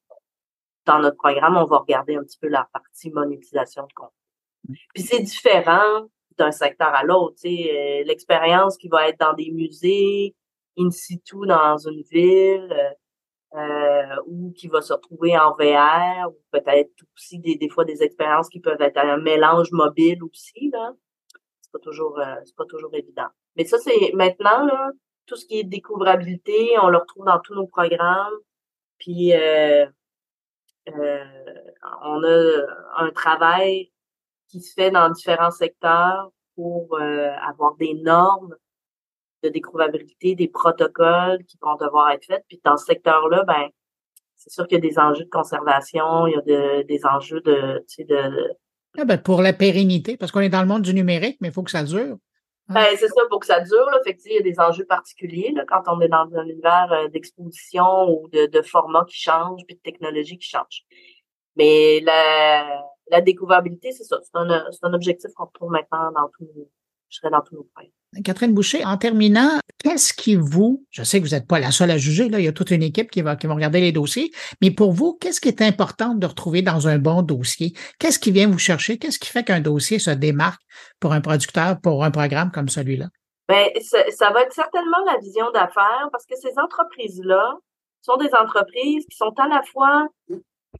dans 0.87 1.01
notre 1.01 1.17
programme, 1.17 1.57
on 1.57 1.65
va 1.65 1.79
regarder 1.79 2.15
un 2.15 2.23
petit 2.23 2.39
peu 2.39 2.49
la 2.49 2.69
partie 2.73 3.11
monétisation 3.11 3.83
de 3.83 3.93
contenu. 3.93 4.79
Puis 4.95 5.03
c'est 5.03 5.21
différent 5.21 6.07
d'un 6.39 6.53
secteur 6.53 6.95
à 6.95 7.03
l'autre, 7.03 7.37
euh, 7.45 8.05
l'expérience 8.05 8.77
qui 8.77 8.89
va 8.89 9.09
être 9.09 9.19
dans 9.19 9.33
des 9.33 9.51
musées, 9.51 10.35
in 10.79 10.91
situ 10.91 11.37
dans 11.47 11.77
une 11.79 12.03
ville, 12.03 12.97
euh, 13.57 13.97
euh, 14.07 14.17
ou 14.27 14.53
qui 14.53 14.69
va 14.69 14.83
se 14.83 14.93
retrouver 14.93 15.37
en 15.39 15.55
VR, 15.55 16.29
ou 16.29 16.37
peut-être 16.51 16.91
aussi 17.15 17.39
des, 17.39 17.57
des 17.57 17.69
fois 17.69 17.85
des 17.85 18.03
expériences 18.03 18.49
qui 18.49 18.61
peuvent 18.61 18.81
être 18.81 18.99
un 18.99 19.17
mélange 19.17 19.73
mobile 19.73 20.23
aussi, 20.25 20.71
là. 20.73 20.93
C'est 21.61 21.73
pas 21.73 21.79
toujours, 21.79 22.19
euh, 22.19 22.35
c'est 22.45 22.57
pas 22.57 22.67
toujours 22.67 22.95
évident. 22.95 23.29
Mais 23.57 23.65
ça, 23.65 23.79
c'est 23.79 24.13
maintenant, 24.15 24.65
là, 24.67 24.91
tout 25.27 25.37
ce 25.37 25.47
qui 25.47 25.59
est 25.59 25.65
découvrabilité, 25.65 26.77
on 26.83 26.89
le 26.89 26.99
retrouve 26.99 27.25
dans 27.25 27.41
tous 27.41 27.55
nos 27.55 27.67
programmes. 27.67 28.35
Puis 28.99 29.35
euh, 29.35 29.87
euh 30.89 31.25
on 32.03 32.23
a 32.25 32.67
un 32.97 33.11
travail 33.11 33.93
qui 34.49 34.61
se 34.61 34.73
fait 34.75 34.91
dans 34.91 35.11
différents 35.11 35.51
secteurs 35.51 36.31
pour 36.55 36.99
avoir 37.01 37.77
des 37.77 37.95
normes 37.95 38.55
de 39.43 39.49
découvrabilité, 39.49 40.35
des 40.35 40.49
protocoles 40.49 41.45
qui 41.45 41.59
vont 41.61 41.77
devoir 41.77 42.11
être 42.11 42.25
faits. 42.25 42.45
Puis 42.49 42.61
dans 42.65 42.77
ce 42.77 42.87
secteur-là, 42.87 43.45
ben 43.45 43.69
c'est 44.37 44.51
sûr 44.51 44.67
qu'il 44.67 44.77
y 44.77 44.87
a 44.87 44.89
des 44.89 44.99
enjeux 44.99 45.25
de 45.25 45.31
conservation, 45.31 46.27
il 46.27 46.35
y 46.35 46.55
a 46.55 46.83
des 46.83 47.07
enjeux 47.07 47.41
de, 47.41 47.85
tu 47.89 47.97
sais, 47.97 48.05
de 48.05 48.55
ah 48.99 49.05
ben 49.05 49.19
pour 49.19 49.43
la 49.43 49.53
pérennité, 49.53 50.17
parce 50.17 50.33
qu'on 50.33 50.41
est 50.41 50.49
dans 50.49 50.63
le 50.63 50.69
monde 50.69 50.83
du 50.83 50.95
numérique, 50.95 51.37
mais 51.41 51.49
il 51.49 51.55
faut 51.55 51.63
que 51.63 51.71
ça 51.71 51.83
dure. 51.83 52.17
Hein? 52.69 52.75
Ben, 52.75 52.87
c'est 52.97 53.09
ça, 53.09 53.23
pour 53.29 53.41
que 53.41 53.47
ça 53.47 53.61
dure. 53.61 53.91
Là. 53.91 54.01
Fait 54.05 54.17
il 54.25 54.33
y 54.33 54.39
a 54.39 54.43
des 54.43 54.59
enjeux 54.59 54.87
particuliers 54.87 55.53
là, 55.55 55.65
quand 55.69 55.83
on 55.87 56.01
est 56.01 56.09
dans 56.09 56.27
un 56.35 56.45
univers 56.45 56.91
euh, 56.93 57.09
d'exposition 57.09 58.09
ou 58.09 58.29
de, 58.29 58.47
de 58.47 58.63
format 58.63 59.05
qui 59.05 59.21
change, 59.21 59.61
puis 59.67 59.77
de 59.77 59.81
technologie 59.83 60.39
qui 60.39 60.49
change. 60.49 60.85
Mais 61.57 62.01
la, 62.01 62.83
la 63.11 63.21
découvrabilité, 63.21 63.93
c'est 63.93 64.05
ça. 64.05 64.19
C'est 64.23 64.35
un, 64.35 64.65
c'est 64.73 64.85
un 64.85 64.95
objectif 64.95 65.31
qu'on 65.35 65.45
retrouve 65.45 65.71
maintenant 65.71 66.11
dans 66.13 66.29
tous 66.37 66.49
dans 67.23 67.41
tous 67.41 67.55
nos 67.55 67.67
projets. 67.75 67.93
Catherine 68.25 68.55
Boucher, 68.55 68.85
en 68.85 68.97
terminant, 68.97 69.59
qu'est-ce 69.83 70.13
qui 70.13 70.37
vous, 70.37 70.85
je 70.91 71.03
sais 71.03 71.21
que 71.21 71.27
vous 71.27 71.35
n'êtes 71.35 71.47
pas 71.47 71.59
la 71.59 71.71
seule 71.71 71.91
à 71.91 71.99
juger, 71.99 72.29
là, 72.29 72.39
il 72.39 72.45
y 72.45 72.49
a 72.49 72.53
toute 72.53 72.71
une 72.71 72.83
équipe 72.83 73.11
qui 73.11 73.21
va, 73.21 73.37
qui 73.37 73.47
va 73.47 73.55
regarder 73.55 73.81
les 73.81 73.93
dossiers, 73.93 74.31
mais 74.63 74.71
pour 74.71 74.93
vous, 74.93 75.19
qu'est-ce 75.21 75.41
qui 75.41 75.49
est 75.49 75.61
important 75.61 76.15
de 76.15 76.27
retrouver 76.27 76.63
dans 76.63 76.89
un 76.89 76.99
bon 76.99 77.23
dossier? 77.23 77.73
Qu'est-ce 77.99 78.19
qui 78.19 78.31
vient 78.31 78.49
vous 78.49 78.59
chercher? 78.59 78.99
Qu'est-ce 78.99 79.19
qui 79.19 79.29
fait 79.29 79.45
qu'un 79.45 79.61
dossier 79.61 79.99
se 79.99 80.11
démarque 80.11 80.63
pour 81.01 81.13
un 81.13 81.21
producteur, 81.21 81.81
pour 81.81 82.05
un 82.05 82.11
programme 82.11 82.51
comme 82.51 82.69
celui-là? 82.69 83.07
Bien, 83.49 83.67
ça, 83.81 84.31
va 84.31 84.43
être 84.43 84.53
certainement 84.53 85.05
la 85.07 85.19
vision 85.19 85.51
d'affaires 85.53 86.09
parce 86.11 86.27
que 86.27 86.35
ces 86.37 86.59
entreprises-là 86.59 87.55
sont 88.03 88.17
des 88.17 88.35
entreprises 88.35 89.05
qui 89.11 89.17
sont 89.17 89.35
à 89.39 89.49
la 89.49 89.63
fois 89.63 90.09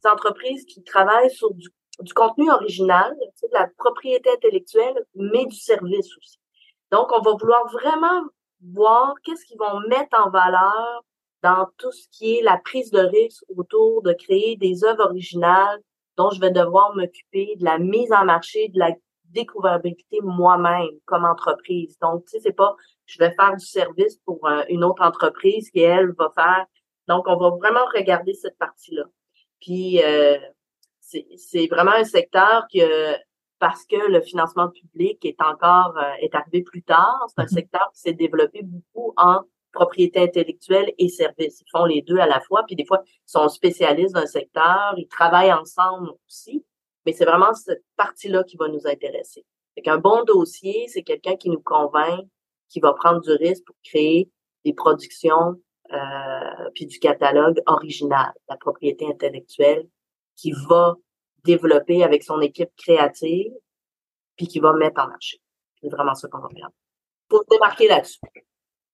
entreprises 0.05 0.65
qui 0.65 0.83
travaillent 0.83 1.31
sur 1.31 1.53
du, 1.53 1.69
du 1.99 2.13
contenu 2.13 2.49
original, 2.51 3.15
de 3.19 3.53
la 3.53 3.67
propriété 3.77 4.29
intellectuelle, 4.31 5.05
mais 5.15 5.45
du 5.45 5.55
service 5.55 6.15
aussi. 6.17 6.39
Donc, 6.91 7.11
on 7.11 7.21
va 7.21 7.31
vouloir 7.31 7.67
vraiment 7.71 8.23
voir 8.61 9.13
qu'est-ce 9.23 9.45
qu'ils 9.45 9.59
vont 9.59 9.79
mettre 9.87 10.17
en 10.19 10.29
valeur 10.29 11.03
dans 11.43 11.67
tout 11.77 11.91
ce 11.91 12.07
qui 12.11 12.37
est 12.37 12.41
la 12.41 12.57
prise 12.57 12.91
de 12.91 12.99
risque 12.99 13.43
autour 13.55 14.01
de 14.01 14.13
créer 14.13 14.55
des 14.55 14.83
œuvres 14.83 15.05
originales 15.05 15.79
dont 16.17 16.31
je 16.31 16.41
vais 16.41 16.51
devoir 16.51 16.95
m'occuper, 16.95 17.55
de 17.57 17.63
la 17.63 17.77
mise 17.77 18.11
en 18.11 18.25
marché, 18.25 18.69
de 18.69 18.79
la 18.79 18.91
découvrabilité 19.25 20.19
moi-même 20.23 20.89
comme 21.05 21.25
entreprise. 21.25 21.97
Donc, 22.01 22.25
tu 22.25 22.31
sais, 22.31 22.39
c'est 22.39 22.55
pas 22.55 22.75
je 23.05 23.19
vais 23.19 23.31
faire 23.31 23.55
du 23.55 23.65
service 23.65 24.17
pour 24.25 24.45
euh, 24.47 24.63
une 24.69 24.83
autre 24.83 25.03
entreprise 25.03 25.69
qui, 25.69 25.79
elle, 25.79 26.11
va 26.17 26.31
faire. 26.35 26.65
Donc, 27.07 27.25
on 27.27 27.37
va 27.37 27.49
vraiment 27.51 27.85
regarder 27.95 28.33
cette 28.33 28.57
partie-là. 28.57 29.03
Puis, 29.61 30.03
euh, 30.03 30.37
c'est 31.37 31.67
vraiment 31.67 31.91
un 31.91 32.03
secteur 32.03 32.65
que, 32.73 33.15
parce 33.59 33.85
que 33.85 34.11
le 34.11 34.21
financement 34.21 34.69
public 34.69 35.23
est 35.25 35.41
encore, 35.41 35.97
euh, 35.97 36.13
est 36.21 36.35
arrivé 36.35 36.61
plus 36.63 36.83
tard, 36.83 37.25
c'est 37.29 37.41
un 37.41 37.45
mm-hmm. 37.45 37.53
secteur 37.53 37.89
qui 37.93 38.01
s'est 38.01 38.13
développé 38.13 38.61
beaucoup 38.63 39.13
en 39.17 39.41
propriété 39.71 40.19
intellectuelle 40.19 40.91
et 40.97 41.09
services. 41.09 41.61
Ils 41.61 41.69
font 41.71 41.85
les 41.85 42.01
deux 42.01 42.17
à 42.17 42.25
la 42.25 42.39
fois, 42.39 42.63
puis 42.65 42.75
des 42.75 42.85
fois, 42.85 43.01
ils 43.05 43.31
sont 43.31 43.47
spécialistes 43.47 44.15
d'un 44.15 44.25
secteur, 44.25 44.95
ils 44.97 45.07
travaillent 45.07 45.53
ensemble 45.53 46.11
aussi, 46.27 46.65
mais 47.05 47.13
c'est 47.13 47.25
vraiment 47.25 47.53
cette 47.53 47.83
partie-là 47.95 48.43
qui 48.43 48.57
va 48.57 48.67
nous 48.67 48.87
intéresser. 48.87 49.45
Fait 49.75 49.89
un 49.89 49.99
bon 49.99 50.23
dossier, 50.23 50.87
c'est 50.87 51.03
quelqu'un 51.03 51.35
qui 51.35 51.49
nous 51.49 51.61
convainc, 51.61 52.25
qui 52.69 52.79
va 52.79 52.93
prendre 52.93 53.21
du 53.21 53.31
risque 53.31 53.63
pour 53.65 53.75
créer 53.83 54.31
des 54.65 54.73
productions 54.73 55.55
euh, 55.93 56.69
puis 56.73 56.85
du 56.85 56.99
catalogue 56.99 57.61
original, 57.65 58.33
la 58.49 58.57
propriété 58.57 59.07
intellectuelle, 59.07 59.87
qui 60.37 60.53
va 60.69 60.95
développer 61.43 62.03
avec 62.03 62.23
son 62.23 62.39
équipe 62.39 62.69
créative, 62.77 63.51
puis 64.37 64.47
qui 64.47 64.59
va 64.59 64.73
mettre 64.73 65.01
en 65.01 65.07
marché. 65.07 65.41
C'est 65.81 65.89
vraiment 65.89 66.13
ça 66.13 66.27
qu'on 66.29 66.39
va 66.39 66.49
faire. 66.49 66.69
Pour 67.27 67.43
démarquer 67.49 67.87
là-dessus. 67.87 68.19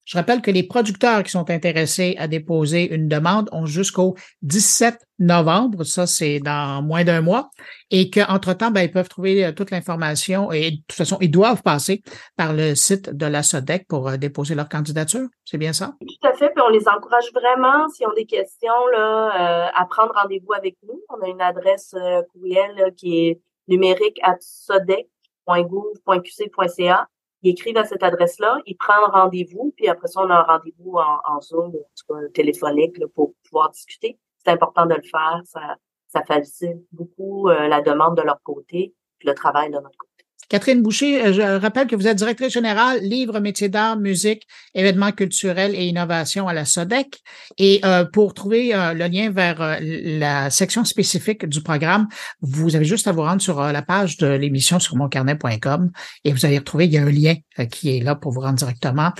Je 0.05 0.17
rappelle 0.17 0.41
que 0.41 0.51
les 0.51 0.63
producteurs 0.63 1.23
qui 1.23 1.31
sont 1.31 1.49
intéressés 1.49 2.15
à 2.17 2.27
déposer 2.27 2.93
une 2.93 3.07
demande 3.07 3.47
ont 3.53 3.65
jusqu'au 3.65 4.17
17 4.41 4.99
novembre, 5.19 5.85
ça 5.85 6.05
c'est 6.05 6.39
dans 6.39 6.81
moins 6.81 7.05
d'un 7.05 7.21
mois, 7.21 7.49
et 7.89 8.09
qu'entre-temps, 8.09 8.71
ben, 8.71 8.81
ils 8.81 8.91
peuvent 8.91 9.07
trouver 9.07 9.45
euh, 9.45 9.53
toute 9.53 9.71
l'information 9.71 10.51
et 10.51 10.71
de 10.71 10.77
toute 10.87 10.97
façon, 10.97 11.17
ils 11.21 11.31
doivent 11.31 11.63
passer 11.63 12.03
par 12.35 12.51
le 12.51 12.75
site 12.75 13.11
de 13.11 13.25
la 13.25 13.43
SODEC 13.43 13.87
pour 13.87 14.09
euh, 14.09 14.17
déposer 14.17 14.55
leur 14.55 14.67
candidature. 14.67 15.29
C'est 15.45 15.57
bien 15.57 15.71
ça? 15.71 15.93
Tout 16.01 16.27
à 16.27 16.33
fait, 16.33 16.49
puis 16.49 16.61
on 16.67 16.69
les 16.69 16.89
encourage 16.89 17.31
vraiment, 17.33 17.87
s'ils 17.89 18.07
ont 18.07 18.13
des 18.13 18.25
questions, 18.25 18.87
là, 18.91 19.29
euh, 19.29 19.69
à 19.73 19.85
prendre 19.85 20.11
rendez-vous 20.21 20.51
avec 20.53 20.75
nous. 20.85 21.01
On 21.09 21.21
a 21.25 21.29
une 21.29 21.41
adresse 21.41 21.95
courriel 22.33 22.93
qui 22.97 23.27
est 23.27 23.39
numérique 23.69 24.19
à 24.23 24.35
sodec.gouv.qc.ca 24.39 27.07
ils 27.43 27.51
écrivent 27.51 27.77
à 27.77 27.83
cette 27.83 28.03
adresse-là, 28.03 28.59
ils 28.65 28.75
prennent 28.75 29.03
rendez-vous, 29.11 29.73
puis 29.75 29.87
après 29.89 30.07
ça, 30.07 30.21
on 30.21 30.29
a 30.29 30.35
un 30.35 30.43
rendez-vous 30.43 30.95
en, 30.95 31.19
en 31.25 31.41
Zoom, 31.41 31.67
en 31.67 31.71
tout 31.71 32.13
cas 32.13 32.27
téléphonique, 32.33 32.95
pour 33.13 33.33
pouvoir 33.43 33.69
discuter. 33.69 34.17
C'est 34.37 34.51
important 34.51 34.85
de 34.85 34.95
le 34.95 35.03
faire. 35.03 35.41
Ça, 35.45 35.75
ça 36.07 36.23
facilite 36.23 36.85
beaucoup 36.91 37.49
euh, 37.49 37.67
la 37.67 37.81
demande 37.81 38.15
de 38.17 38.21
leur 38.21 38.41
côté, 38.43 38.93
puis 39.19 39.27
le 39.27 39.35
travail 39.35 39.69
de 39.69 39.75
notre 39.75 39.97
côté. 39.97 40.12
Catherine 40.49 40.81
Boucher, 40.81 41.25
euh, 41.25 41.33
je 41.33 41.41
rappelle 41.41 41.87
que 41.87 41.95
vous 41.95 42.07
êtes 42.07 42.17
directrice 42.17 42.53
générale 42.53 42.99
livre, 43.01 43.39
métiers 43.39 43.69
d'art, 43.69 43.97
musique, 43.97 44.47
événements 44.73 45.11
culturels 45.11 45.75
et 45.75 45.85
innovation 45.85 46.47
à 46.47 46.53
la 46.53 46.65
SODEC. 46.65 47.19
Et 47.57 47.81
euh, 47.85 48.05
pour 48.05 48.33
trouver 48.33 48.73
euh, 48.73 48.93
le 48.93 49.07
lien 49.07 49.29
vers 49.31 49.79
la 49.81 50.49
section 50.49 50.83
spécifique 50.85 51.45
du 51.45 51.61
programme, 51.61 52.07
vous 52.41 52.75
avez 52.75 52.85
juste 52.85 53.07
à 53.07 53.11
vous 53.11 53.21
rendre 53.21 53.41
sur 53.41 53.61
la 53.61 53.81
page 53.81 54.17
de 54.17 54.27
l'émission 54.27 54.79
sur 54.79 54.95
moncarnet.com 54.95 55.91
et 56.23 56.31
vous 56.31 56.45
allez 56.45 56.57
retrouver, 56.57 56.85
il 56.85 56.93
y 56.93 56.97
a 56.97 57.03
un 57.03 57.11
lien 57.11 57.35
qui 57.71 57.97
est 57.97 57.99
là 58.01 58.15
pour 58.15 58.31
vous 58.31 58.41
rendre 58.41 58.55
directement 58.55 59.11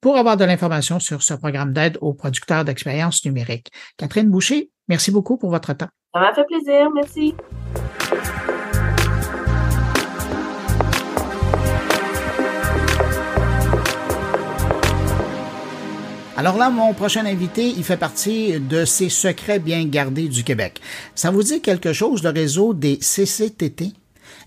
pour 0.00 0.16
avoir 0.16 0.36
de 0.36 0.44
l'information 0.44 0.98
sur 0.98 1.22
ce 1.22 1.34
programme 1.34 1.72
d'aide 1.72 1.98
aux 2.00 2.14
producteurs 2.14 2.64
d'expériences 2.64 3.24
numériques. 3.24 3.70
Catherine 3.96 4.30
Boucher, 4.30 4.70
merci 4.88 5.10
beaucoup 5.10 5.36
pour 5.36 5.50
votre 5.50 5.74
temps. 5.74 5.88
Ça 6.14 6.20
m'a 6.20 6.34
fait 6.34 6.44
plaisir. 6.44 6.90
Merci. 6.94 7.34
Alors 16.40 16.56
là, 16.56 16.70
mon 16.70 16.94
prochain 16.94 17.26
invité, 17.26 17.68
il 17.68 17.84
fait 17.84 17.98
partie 17.98 18.58
de 18.58 18.86
ces 18.86 19.10
secrets 19.10 19.58
bien 19.58 19.84
gardés 19.84 20.26
du 20.26 20.42
Québec. 20.42 20.80
Ça 21.14 21.30
vous 21.30 21.42
dit 21.42 21.60
quelque 21.60 21.92
chose, 21.92 22.22
le 22.22 22.30
réseau 22.30 22.72
des 22.72 22.96
CCTT? 22.96 23.92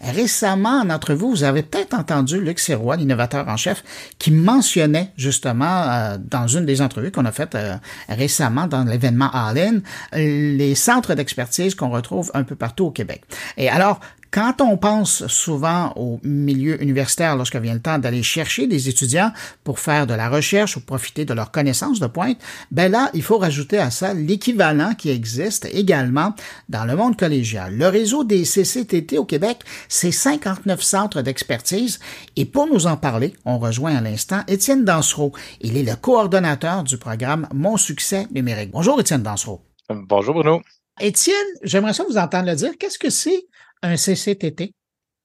Récemment, 0.02 0.82
en 0.82 0.90
entrevue, 0.90 1.30
vous 1.30 1.44
avez 1.44 1.62
peut-être 1.62 1.94
entendu 1.94 2.42
Luc 2.42 2.58
Sirois, 2.58 2.96
l'innovateur 2.96 3.48
en 3.48 3.58
chef, 3.58 3.84
qui 4.18 4.32
mentionnait 4.32 5.12
justement 5.18 5.84
euh, 5.84 6.18
dans 6.20 6.48
une 6.48 6.66
des 6.66 6.82
entrevues 6.82 7.12
qu'on 7.12 7.26
a 7.26 7.32
faites 7.32 7.54
euh, 7.54 7.76
récemment 8.10 8.66
dans 8.66 8.86
l'événement 8.86 9.30
Allen, 9.32 9.84
les 10.14 10.74
centres 10.74 11.14
d'expertise 11.14 11.76
qu'on 11.76 11.92
retrouve 11.92 12.32
un 12.34 12.42
peu 12.42 12.56
partout 12.56 12.86
au 12.86 12.92
Québec. 12.92 13.22
Et 13.56 13.70
alors, 13.70 14.00
quand 14.34 14.62
on 14.62 14.78
pense 14.78 15.28
souvent 15.28 15.94
au 15.96 16.20
milieu 16.24 16.82
universitaire, 16.82 17.36
lorsque 17.36 17.56
vient 17.56 17.76
le 17.76 17.82
temps 17.82 18.00
d'aller 18.00 18.24
chercher 18.24 18.66
des 18.66 18.90
étudiants 18.90 19.32
pour 19.64 19.80
faire 19.80 20.08
de 20.08 20.16
la 20.16 20.28
recherche 20.28 20.76
ou 20.76 20.82
profiter 20.82 21.24
de 21.24 21.36
leurs 21.36 21.52
connaissances 21.52 22.00
de 22.00 22.08
pointe, 22.08 22.40
ben 22.72 22.92
là, 22.92 23.12
il 23.14 23.22
faut 23.22 23.38
rajouter 23.38 23.78
à 23.78 23.92
ça 23.92 24.16
l'équivalent 24.16 24.96
qui 24.96 25.12
existe 25.12 25.66
également 25.72 26.34
dans 26.68 26.86
le 26.86 26.96
monde 26.96 27.16
collégial. 27.16 27.78
Le 27.78 27.88
réseau 27.88 28.24
des 28.24 28.44
CCTT 28.44 29.20
au 29.20 29.26
Québec, 29.26 29.60
c'est 29.88 30.12
59 30.12 30.82
centres 30.82 31.22
d'expertise 31.22 32.00
et 32.36 32.46
pour 32.46 32.66
nous 32.66 32.88
en 32.88 32.98
parler, 32.98 33.36
on 33.46 33.60
rejoint 33.60 33.96
à 33.96 34.02
l'instant 34.02 34.42
Étienne 34.48 34.84
Dansereau. 34.84 35.32
Il 35.62 35.78
est 35.78 35.84
le 35.84 35.96
coordonnateur 35.96 36.84
du 36.84 36.98
programme 36.98 37.48
Mon 37.54 37.78
succès 37.78 38.26
numérique. 38.34 38.72
Bonjour 38.72 39.00
Étienne 39.00 39.22
Dansereau. 39.22 39.62
Bonjour 39.90 40.34
Bruno. 40.34 40.64
Étienne, 41.00 41.36
j'aimerais 41.64 41.94
ça 41.94 42.04
vous 42.08 42.18
entendre 42.18 42.48
le 42.48 42.56
dire. 42.56 42.72
Qu'est-ce 42.80 43.00
que 43.00 43.10
c'est 43.10 43.46
un 43.84 43.98
CCTT? 43.98 44.74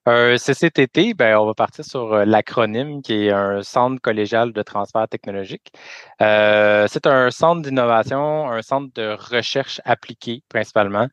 Un 0.06 0.36
CCTT, 0.36 1.14
ben, 1.14 1.36
on 1.36 1.46
va 1.46 1.54
partir 1.54 1.84
sur 1.84 2.12
euh, 2.14 2.24
l'acronyme 2.24 3.02
qui 3.02 3.26
est 3.26 3.30
un 3.30 3.62
centre 3.62 4.00
collégial 4.00 4.52
de 4.52 4.62
transfert 4.62 5.06
technologique. 5.06 5.70
Euh, 6.22 6.86
c'est 6.88 7.06
un 7.06 7.30
centre 7.30 7.62
d'innovation, 7.62 8.50
un 8.50 8.62
centre 8.62 8.92
de 8.94 9.16
recherche 9.18 9.80
appliquée 9.84 10.42
principalement. 10.48 11.08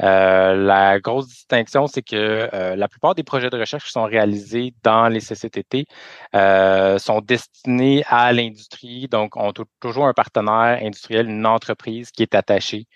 Euh, 0.00 0.54
la 0.54 0.98
grosse 1.00 1.28
distinction, 1.28 1.88
c'est 1.88 2.02
que 2.02 2.48
la 2.52 2.88
plupart 2.88 3.14
des 3.14 3.24
projets 3.24 3.50
de 3.50 3.58
recherche 3.58 3.84
qui 3.84 3.90
sont 3.90 4.04
réalisés 4.04 4.72
dans 4.82 5.08
les 5.08 5.20
CCTT 5.20 5.86
sont 6.32 7.20
destinés 7.20 8.04
à 8.06 8.32
l'industrie, 8.32 9.08
donc 9.08 9.36
on 9.36 9.50
a 9.50 9.52
toujours 9.80 10.06
un 10.06 10.14
partenaire 10.14 10.78
industriel, 10.82 11.28
une 11.28 11.46
entreprise 11.46 12.12
qui 12.12 12.22
est 12.22 12.34
attachée 12.36 12.86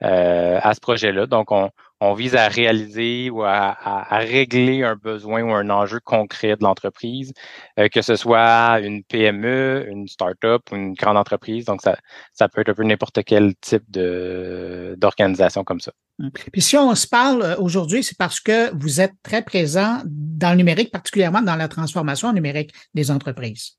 à 0.00 0.72
ce 0.74 0.80
projet-là. 0.80 1.26
Donc, 1.26 1.50
on, 1.50 1.70
on 2.04 2.14
vise 2.14 2.34
à 2.34 2.48
réaliser 2.48 3.30
ou 3.30 3.44
à, 3.44 3.76
régler 4.10 4.82
un 4.82 4.96
besoin 4.96 5.42
ou 5.42 5.52
un 5.52 5.70
enjeu 5.70 6.00
concret 6.00 6.56
de 6.56 6.64
l'entreprise, 6.64 7.32
euh, 7.78 7.88
que 7.88 8.02
ce 8.02 8.16
soit 8.16 8.80
une 8.80 9.04
PME, 9.04 9.86
une 9.88 10.08
start-up 10.08 10.62
ou 10.72 10.74
une 10.74 10.94
grande 10.94 11.16
entreprise. 11.16 11.64
Donc, 11.64 11.80
ça, 11.80 11.96
ça 12.32 12.48
peut 12.48 12.62
être 12.62 12.70
un 12.70 12.74
peu 12.74 12.82
n'importe 12.82 13.22
quel 13.24 13.54
type 13.60 13.84
d'organisation 13.88 15.62
comme 15.62 15.78
ça. 15.78 15.92
Hum. 16.18 16.32
Puis 16.52 16.60
si 16.60 16.76
on 16.76 16.92
se 16.96 17.06
parle 17.06 17.42
euh, 17.42 17.56
aujourd'hui, 17.58 18.02
c'est 18.02 18.18
parce 18.18 18.40
que 18.40 18.74
vous 18.76 19.00
êtes 19.00 19.14
très 19.22 19.42
présent 19.42 20.02
dans 20.04 20.50
le 20.50 20.56
numérique, 20.56 20.90
particulièrement 20.90 21.40
dans 21.40 21.56
la 21.56 21.68
transformation 21.68 22.32
numérique 22.32 22.74
des 22.94 23.12
entreprises. 23.12 23.76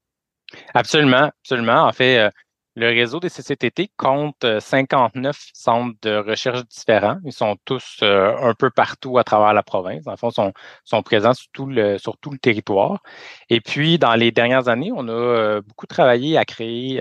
Absolument, 0.74 1.30
absolument. 1.42 1.84
En 1.84 1.92
fait, 1.92 2.20
euh, 2.20 2.30
le 2.76 2.88
réseau 2.88 3.20
des 3.20 3.30
CCTT 3.30 3.92
compte 3.98 4.46
59 4.60 5.36
euh, 5.36 5.40
centres 5.54 5.96
de 6.02 6.16
recherche 6.18 6.66
différents. 6.68 7.18
Ils 7.24 7.32
sont 7.32 7.56
tous 7.66 8.00
euh, 8.02 8.36
un 8.42 8.56
peu 8.56 8.72
partout 8.72 9.18
à 9.20 9.24
travers 9.24 9.54
la 9.54 9.62
province. 9.62 10.08
En 10.08 10.18
fond, 10.18 10.32
sont, 10.32 10.54
sont 10.84 11.04
présents 11.04 11.34
sur 11.34 11.52
tout, 11.52 11.68
le, 11.68 11.98
territoire. 12.42 13.04
Et 13.50 13.62
puis, 13.62 14.00
dans 14.00 14.16
les 14.16 14.32
dernières 14.32 14.70
années, 14.70 14.92
on 14.96 15.08
a 15.08 15.12
euh, 15.12 15.62
beaucoup 15.62 15.86
travaillé 15.86 16.38
à 16.38 16.46
créer 16.46 17.00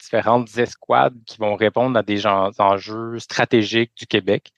différentes 0.00 0.56
escouades 0.58 1.14
qui 1.26 1.38
vont 1.38 1.54
répondre 1.54 1.96
à 1.98 2.02
des 2.02 2.26
enjeux 2.26 3.18
stratégiques 3.18 3.92
du 3.96 4.06
Québec. 4.06 4.52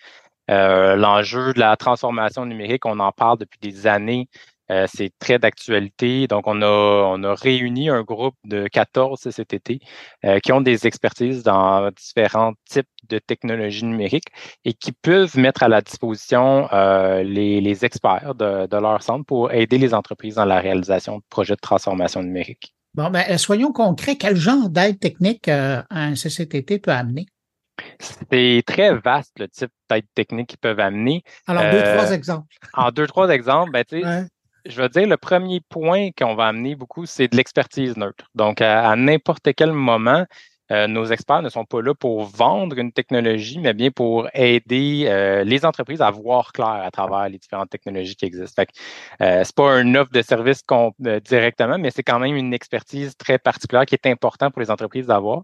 L'enjeu 0.48 1.52
de 1.54 1.60
la 1.60 1.76
transformation 1.76 2.46
numérique, 2.46 2.86
on 2.86 3.00
en 3.00 3.12
parle 3.12 3.38
depuis 3.38 3.58
des 3.60 3.86
années 3.86 4.28
euh, 4.70 4.86
c'est 4.92 5.12
très 5.18 5.38
d'actualité. 5.38 6.26
Donc, 6.26 6.46
on 6.46 6.62
a, 6.62 6.66
on 6.66 7.22
a 7.22 7.34
réuni 7.34 7.90
un 7.90 8.02
groupe 8.02 8.34
de 8.44 8.66
14 8.66 9.20
CCTT 9.20 9.80
euh, 10.24 10.40
qui 10.40 10.52
ont 10.52 10.60
des 10.60 10.86
expertises 10.86 11.42
dans 11.42 11.90
différents 11.90 12.52
types 12.68 12.88
de 13.08 13.18
technologies 13.18 13.84
numériques 13.84 14.28
et 14.64 14.72
qui 14.72 14.92
peuvent 14.92 15.36
mettre 15.36 15.62
à 15.62 15.68
la 15.68 15.82
disposition 15.82 16.68
euh, 16.72 17.22
les, 17.22 17.60
les, 17.60 17.84
experts 17.84 18.34
de, 18.34 18.66
de, 18.66 18.76
leur 18.76 19.02
centre 19.02 19.26
pour 19.26 19.52
aider 19.52 19.76
les 19.76 19.92
entreprises 19.92 20.36
dans 20.36 20.46
la 20.46 20.60
réalisation 20.60 21.18
de 21.18 21.22
projets 21.28 21.54
de 21.54 21.60
transformation 21.60 22.22
numérique. 22.22 22.74
Bon, 22.94 23.10
ben, 23.10 23.36
soyons 23.36 23.72
concrets. 23.72 24.16
Quel 24.16 24.36
genre 24.36 24.70
d'aide 24.70 24.98
technique 24.98 25.48
un 25.48 26.14
CCTT 26.14 26.78
peut 26.78 26.92
amener? 26.92 27.26
C'est 27.98 28.62
très 28.64 28.94
vaste 28.94 29.38
le 29.38 29.48
type 29.48 29.70
d'aide 29.90 30.06
technique 30.14 30.48
qu'ils 30.48 30.58
peuvent 30.58 30.80
amener. 30.80 31.22
Alors, 31.46 31.70
deux, 31.72 31.82
trois 31.82 32.12
exemples. 32.12 32.54
En 32.72 32.90
deux, 32.90 33.06
trois 33.06 33.28
exemples, 33.30 33.72
ben, 33.72 33.84
tu 33.84 34.00
sais, 34.00 34.26
je 34.66 34.80
veux 34.82 34.88
dire, 34.88 35.06
le 35.06 35.16
premier 35.16 35.60
point 35.60 36.10
qu'on 36.16 36.34
va 36.34 36.48
amener 36.48 36.74
beaucoup, 36.74 37.06
c'est 37.06 37.28
de 37.28 37.36
l'expertise 37.36 37.96
neutre. 37.96 38.30
Donc, 38.34 38.60
à 38.60 38.94
n'importe 38.96 39.54
quel 39.54 39.72
moment, 39.72 40.24
euh, 40.70 40.86
nos 40.86 41.04
experts 41.06 41.42
ne 41.42 41.48
sont 41.48 41.64
pas 41.64 41.82
là 41.82 41.94
pour 41.94 42.24
vendre 42.24 42.78
une 42.78 42.92
technologie, 42.92 43.58
mais 43.58 43.74
bien 43.74 43.90
pour 43.90 44.28
aider 44.34 45.04
euh, 45.06 45.44
les 45.44 45.64
entreprises 45.64 46.00
à 46.00 46.10
voir 46.10 46.52
clair 46.52 46.68
à 46.68 46.90
travers 46.90 47.28
les 47.28 47.38
différentes 47.38 47.70
technologies 47.70 48.16
qui 48.16 48.24
existent. 48.24 48.62
Fait 48.62 48.68
euh, 49.20 49.42
c'est 49.44 49.54
pas 49.54 49.70
un 49.70 49.94
offre 49.94 50.10
de 50.12 50.22
service 50.22 50.62
euh, 50.70 51.20
directement, 51.20 51.78
mais 51.78 51.90
c'est 51.90 52.02
quand 52.02 52.18
même 52.18 52.36
une 52.36 52.54
expertise 52.54 53.16
très 53.16 53.38
particulière 53.38 53.84
qui 53.86 53.94
est 53.94 54.06
importante 54.06 54.52
pour 54.52 54.62
les 54.62 54.70
entreprises 54.70 55.06
d'avoir. 55.06 55.42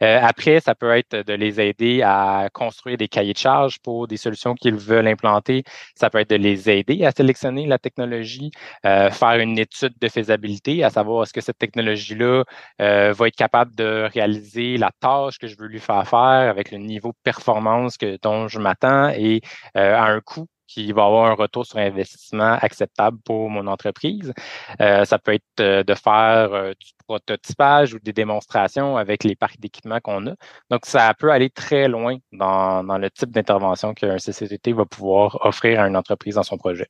après, 0.00 0.60
ça 0.60 0.74
peut 0.74 0.90
être 0.96 1.16
de 1.26 1.34
les 1.34 1.60
aider 1.60 2.02
à 2.02 2.48
construire 2.52 2.96
des 2.96 3.08
cahiers 3.08 3.32
de 3.32 3.38
charges 3.38 3.78
pour 3.80 4.08
des 4.08 4.16
solutions 4.16 4.54
qu'ils 4.54 4.76
veulent 4.76 5.06
implanter. 5.06 5.64
Ça 5.94 6.10
peut 6.10 6.18
être 6.18 6.30
de 6.30 6.36
les 6.36 6.70
aider 6.70 7.04
à 7.04 7.12
sélectionner 7.12 7.66
la 7.66 7.78
technologie, 7.78 8.50
faire 8.82 9.38
une 9.38 9.58
étude 9.58 9.94
de 10.00 10.08
faisabilité, 10.08 10.84
à 10.84 10.90
savoir 10.90 11.24
est-ce 11.24 11.32
que 11.32 11.40
cette 11.40 11.58
technologie-là 11.58 12.44
va 12.78 13.28
être 13.28 13.36
capable 13.36 13.74
de 13.74 14.08
réaliser 14.12 14.61
la 14.78 14.90
tâche 15.00 15.38
que 15.38 15.46
je 15.46 15.56
veux 15.58 15.66
lui 15.66 15.80
faire 15.80 16.06
faire 16.08 16.50
avec 16.50 16.70
le 16.70 16.78
niveau 16.78 17.10
de 17.10 17.18
performance 17.22 17.96
que, 17.96 18.18
dont 18.22 18.48
je 18.48 18.58
m'attends 18.58 19.08
et 19.10 19.40
euh, 19.76 19.94
à 19.94 20.04
un 20.04 20.20
coût 20.20 20.46
qui 20.66 20.90
va 20.92 21.04
avoir 21.04 21.30
un 21.30 21.34
retour 21.34 21.66
sur 21.66 21.78
investissement 21.78 22.54
acceptable 22.62 23.18
pour 23.24 23.50
mon 23.50 23.66
entreprise. 23.66 24.32
Euh, 24.80 25.04
ça 25.04 25.18
peut 25.18 25.34
être 25.34 25.60
euh, 25.60 25.84
de 25.84 25.94
faire 25.94 26.74
du 26.74 26.92
prototypage 27.06 27.94
ou 27.94 27.98
des 27.98 28.14
démonstrations 28.14 28.96
avec 28.96 29.24
les 29.24 29.36
parcs 29.36 29.60
d'équipement 29.60 30.00
qu'on 30.00 30.26
a. 30.28 30.34
Donc, 30.70 30.86
ça 30.86 31.12
peut 31.18 31.30
aller 31.30 31.50
très 31.50 31.88
loin 31.88 32.16
dans, 32.32 32.82
le 32.98 33.10
type 33.10 33.30
d'intervention 33.30 33.92
qu'un 33.92 34.16
CCTT 34.16 34.72
va 34.72 34.86
pouvoir 34.86 35.44
offrir 35.44 35.80
à 35.80 35.88
une 35.88 35.96
entreprise 35.96 36.36
dans 36.36 36.42
son 36.42 36.56
projet. 36.56 36.88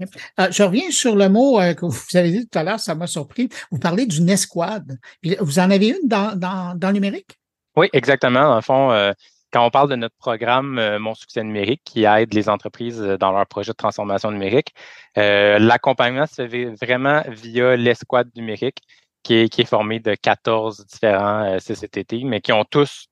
Euh, 0.00 0.50
je 0.50 0.62
reviens 0.62 0.90
sur 0.90 1.14
le 1.14 1.28
mot 1.28 1.60
euh, 1.60 1.74
que 1.74 1.86
vous 1.86 2.16
avez 2.16 2.30
dit 2.30 2.48
tout 2.48 2.58
à 2.58 2.62
l'heure, 2.62 2.80
ça 2.80 2.94
m'a 2.94 3.06
surpris. 3.06 3.48
Vous 3.70 3.78
parlez 3.78 4.06
d'une 4.06 4.28
escouade. 4.28 4.98
vous 5.40 5.58
en 5.58 5.70
avez 5.70 5.88
une 5.88 6.08
dans, 6.08 6.36
dans, 6.36 6.76
dans, 6.76 6.88
le 6.88 6.94
numérique? 6.94 7.38
Oui, 7.76 7.88
exactement. 7.92 8.42
Dans 8.42 8.56
le 8.56 8.62
fond, 8.62 8.90
euh, 8.90 9.12
quand 9.52 9.64
on 9.64 9.70
parle 9.70 9.88
de 9.88 9.96
notre 9.96 10.16
programme 10.16 10.98
Mon 10.98 11.14
succès 11.14 11.44
numérique 11.44 11.82
qui 11.84 12.04
aide 12.04 12.34
les 12.34 12.48
entreprises 12.48 12.98
dans 12.98 13.30
leur 13.30 13.46
projet 13.46 13.70
de 13.70 13.76
transformation 13.76 14.32
numérique, 14.32 14.74
l'accompagnement 15.14 16.26
se 16.26 16.48
fait 16.48 16.64
vraiment 16.82 17.22
via 17.28 17.76
l'escouade 17.76 18.28
numérique 18.34 18.78
qui 19.22 19.34
est, 19.34 19.48
qui 19.48 19.60
est 19.60 19.66
formée 19.66 20.00
de 20.00 20.16
14 20.16 20.84
différents 20.86 21.56
CCTT, 21.60 22.24
mais 22.24 22.40
qui 22.40 22.50
ont 22.50 22.64
tous 22.64 23.06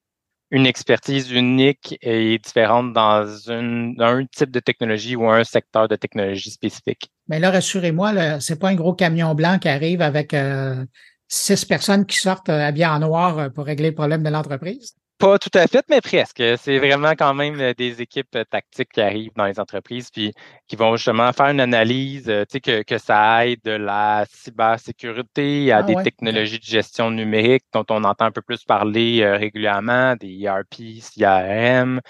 une 0.53 0.67
expertise 0.67 1.33
unique 1.33 1.99
et 2.03 2.39
différente 2.39 2.93
dans, 2.93 3.27
un 3.51 4.27
type 4.27 4.51
de 4.51 4.61
technologie 4.61 5.17
ou 5.17 5.29
un 5.29 5.45
secteur 5.45 5.89
de 5.89 5.97
technologie 5.97 6.51
spécifique. 6.51 7.11
Mais 7.27 7.41
là, 7.41 7.51
rassurez-moi, 7.51 8.39
c'est 8.39 8.61
pas 8.61 8.69
un 8.69 8.75
gros 8.75 8.93
camion 8.93 9.35
blanc 9.35 9.59
qui 9.59 9.69
arrive 9.69 10.03
avec 10.03 10.35
euh, 10.35 10.85
six 11.27 11.65
personnes 11.65 12.05
qui 12.05 12.19
sortent 12.19 12.51
euh, 12.51 12.67
habillées 12.69 12.87
en 12.87 12.99
noir 12.99 13.39
euh, 13.39 13.49
pour 13.49 13.65
régler 13.65 13.89
le 13.89 13.95
problème 13.95 14.23
de 14.23 14.29
l'entreprise. 14.29 14.95
Pas 15.23 15.39
tout 15.39 15.57
à 15.57 15.69
fait, 15.69 15.85
mais 15.89 16.01
presque. 16.01 16.43
C'est 16.59 16.79
vraiment 16.79 17.13
quand 17.13 17.33
même 17.33 17.61
euh, 17.61 17.73
des 17.75 18.03
équipes 18.03 18.35
euh, 18.35 18.43
tactiques 18.43 18.89
qui 18.93 19.01
arrivent 19.01 19.31
dans 19.37 19.45
les 19.45 19.61
entreprises 19.61 20.11
puis 20.11 20.33
qui 20.67 20.75
vont 20.75 20.97
justement 20.97 21.33
faire 21.33 21.47
une 21.47 21.61
analyse, 21.61 22.29
euh, 22.29 22.45
tu 22.45 22.55
sais, 22.55 22.61
que, 22.61 22.83
que 22.83 22.99
ça 22.99 23.47
aide 23.47 23.61
de 23.63 23.71
la 23.71 24.25
cybersécurité 24.29 25.71
à 25.71 25.77
ah 25.77 25.83
des 25.85 25.95
technologies 26.03 26.59
de 26.59 26.65
gestion 26.65 27.13
numérique 27.13 27.63
dont 27.73 27.85
on 27.91 28.03
entend 28.03 28.25
un 28.25 28.31
peu 28.33 28.43
plus 28.43 28.65
parler 28.65 29.25
régulièrement, 29.25 30.17
des 30.17 30.43
ERP, 30.43 31.01
CRM, 31.01 32.01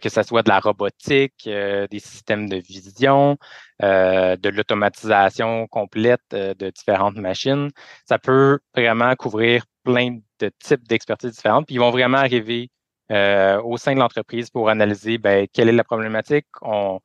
que 0.00 0.08
ce 0.08 0.22
soit 0.22 0.42
de 0.42 0.48
la 0.48 0.60
robotique, 0.60 1.44
des 1.44 1.98
systèmes 1.98 2.48
de 2.48 2.56
vision, 2.56 3.36
de 3.80 4.48
l'automatisation 4.48 5.66
complète 5.68 6.22
de 6.30 6.70
différentes 6.70 7.16
machines. 7.16 7.70
Ça 8.08 8.18
peut 8.18 8.58
vraiment 8.74 9.14
couvrir 9.16 9.64
plein 9.84 10.18
de 10.40 10.50
types 10.58 10.86
d'expertise 10.88 11.32
différentes. 11.32 11.66
Puis 11.66 11.76
ils 11.76 11.80
vont 11.80 11.90
vraiment 11.90 12.18
arriver 12.18 12.70
euh, 13.12 13.62
au 13.62 13.76
sein 13.76 13.94
de 13.94 14.00
l'entreprise 14.00 14.50
pour 14.50 14.68
analyser 14.68 15.18
ben, 15.18 15.46
quelle 15.52 15.68
est 15.68 15.72
la 15.72 15.84
problématique. 15.84 16.46
On, 16.62 17.00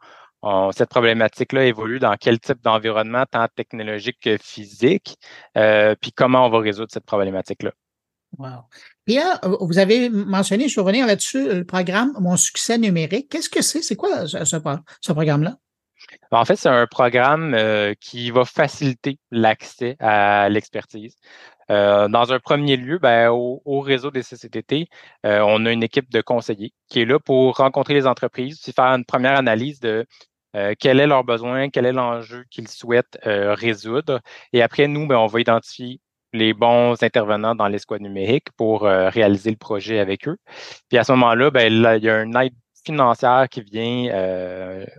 cette 0.71 0.89
problématique-là 0.89 1.65
évolue 1.65 1.99
dans 1.99 2.15
quel 2.19 2.39
type 2.39 2.61
d'environnement, 2.63 3.25
tant 3.29 3.47
technologique 3.55 4.17
que 4.21 4.37
physique, 4.37 5.15
euh, 5.55 5.95
puis 6.01 6.11
comment 6.11 6.47
on 6.47 6.49
va 6.49 6.59
résoudre 6.59 6.91
cette 6.91 7.05
problématique-là. 7.05 7.71
Wow. 8.37 8.63
Pierre, 9.05 9.39
vous 9.43 9.77
avez 9.77 10.09
mentionné, 10.09 10.69
je 10.69 10.75
vais 10.75 10.81
revenir 10.81 11.05
là-dessus, 11.05 11.53
le 11.53 11.65
programme 11.65 12.13
Mon 12.19 12.37
succès 12.37 12.77
numérique. 12.77 13.29
Qu'est-ce 13.29 13.49
que 13.49 13.61
c'est? 13.61 13.81
C'est 13.81 13.95
quoi 13.95 14.25
ce, 14.25 15.11
programme-là? 15.11 15.57
En 16.31 16.45
fait, 16.45 16.55
c'est 16.55 16.69
un 16.69 16.87
programme 16.87 17.53
euh, 17.53 17.93
qui 17.99 18.31
va 18.31 18.45
faciliter 18.45 19.19
l'accès 19.31 19.97
à 19.99 20.47
l'expertise. 20.49 21.15
Euh, 21.71 22.09
dans 22.09 22.33
un 22.33 22.39
premier 22.39 22.75
lieu, 22.75 22.97
ben, 22.99 23.29
au, 23.29 23.79
réseau 23.79 24.11
des 24.11 24.23
CCTT, 24.23 24.87
euh, 25.25 25.39
on 25.41 25.65
a 25.65 25.71
une 25.71 25.83
équipe 25.83 26.11
de 26.11 26.21
conseillers 26.21 26.73
qui 26.89 27.01
est 27.01 27.05
là 27.05 27.17
pour 27.19 27.57
rencontrer 27.57 27.93
les 27.93 28.07
entreprises, 28.07 28.61
faire 28.75 28.85
une 28.85 29.05
première 29.05 29.37
analyse 29.37 29.79
de 29.79 30.05
euh, 30.57 30.73
quel 30.77 30.99
est 30.99 31.07
leur 31.07 31.23
besoin, 31.23 31.69
quel 31.69 31.85
est 31.85 31.93
l'enjeu 31.93 32.43
qu'ils 32.49 32.67
souhaitent 32.67 33.17
résoudre. 33.23 34.19
Et 34.51 34.61
après, 34.61 34.87
nous, 34.87 35.07
ben, 35.07 35.17
on 35.17 35.27
va 35.27 35.39
identifier 35.39 36.01
les 36.33 36.53
bons 36.53 37.01
intervenants 37.03 37.55
dans 37.55 37.67
l'escouade 37.67 38.01
numérique 38.01 38.47
pour 38.57 38.81
réaliser 38.83 39.51
le 39.51 39.57
projet 39.57 39.99
avec 39.99 40.27
eux. 40.27 40.37
Puis 40.89 40.97
à 40.97 41.03
ce 41.03 41.11
moment-là, 41.13 41.51
ben, 41.51 41.71
il 41.71 42.03
y 42.03 42.09
a 42.09 42.21
une 42.21 42.35
aide 42.37 42.53
financière 42.85 43.47
qui 43.49 43.61
vient, 43.61 44.11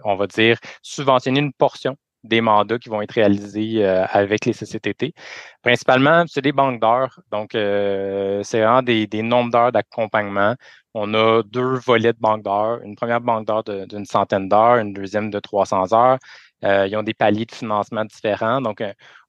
on 0.05 0.17
va 0.17 0.27
dire, 0.27 0.59
subventionner 0.83 1.41
une 1.41 1.53
portion 1.53 1.97
des 2.25 2.41
mandats 2.41 2.79
qui 2.79 2.89
vont 2.89 3.03
être 3.03 3.13
réalisés 3.13 3.85
euh, 3.85 4.05
avec 4.07 4.45
les 4.45 4.53
CCTT. 4.53 5.15
Principalement, 5.63 6.25
c'est 6.29 6.43
des 6.43 6.53
banques 6.53 6.81
d'heures. 6.81 7.21
Donc, 7.31 7.55
euh, 7.55 8.43
c'est 8.45 8.61
vraiment 8.61 8.83
des, 8.83 9.07
des 9.07 9.23
nombres 9.23 9.51
d'heures 9.51 9.73
d'accompagnement. 9.73 10.55
On 10.95 11.15
a 11.15 11.43
deux 11.43 11.79
volets 11.79 12.13
de 12.13 12.19
banques 12.19 12.43
d'heures. 12.45 12.81
Une 12.83 12.97
première 12.97 13.21
banque 13.21 13.47
d'heures 13.47 13.65
d'une 13.65 14.05
centaine 14.05 14.49
d'heures, 14.49 14.77
une 14.77 14.93
deuxième 14.93 15.31
de 15.31 15.41
300 15.41 15.93
heures. 15.95 16.19
Euh, 16.65 16.87
ils 16.87 16.97
ont 16.97 17.03
des 17.03 17.15
paliers 17.15 17.45
de 17.45 17.55
financement 17.55 18.05
différents. 18.05 18.61
Donc, 18.61 18.83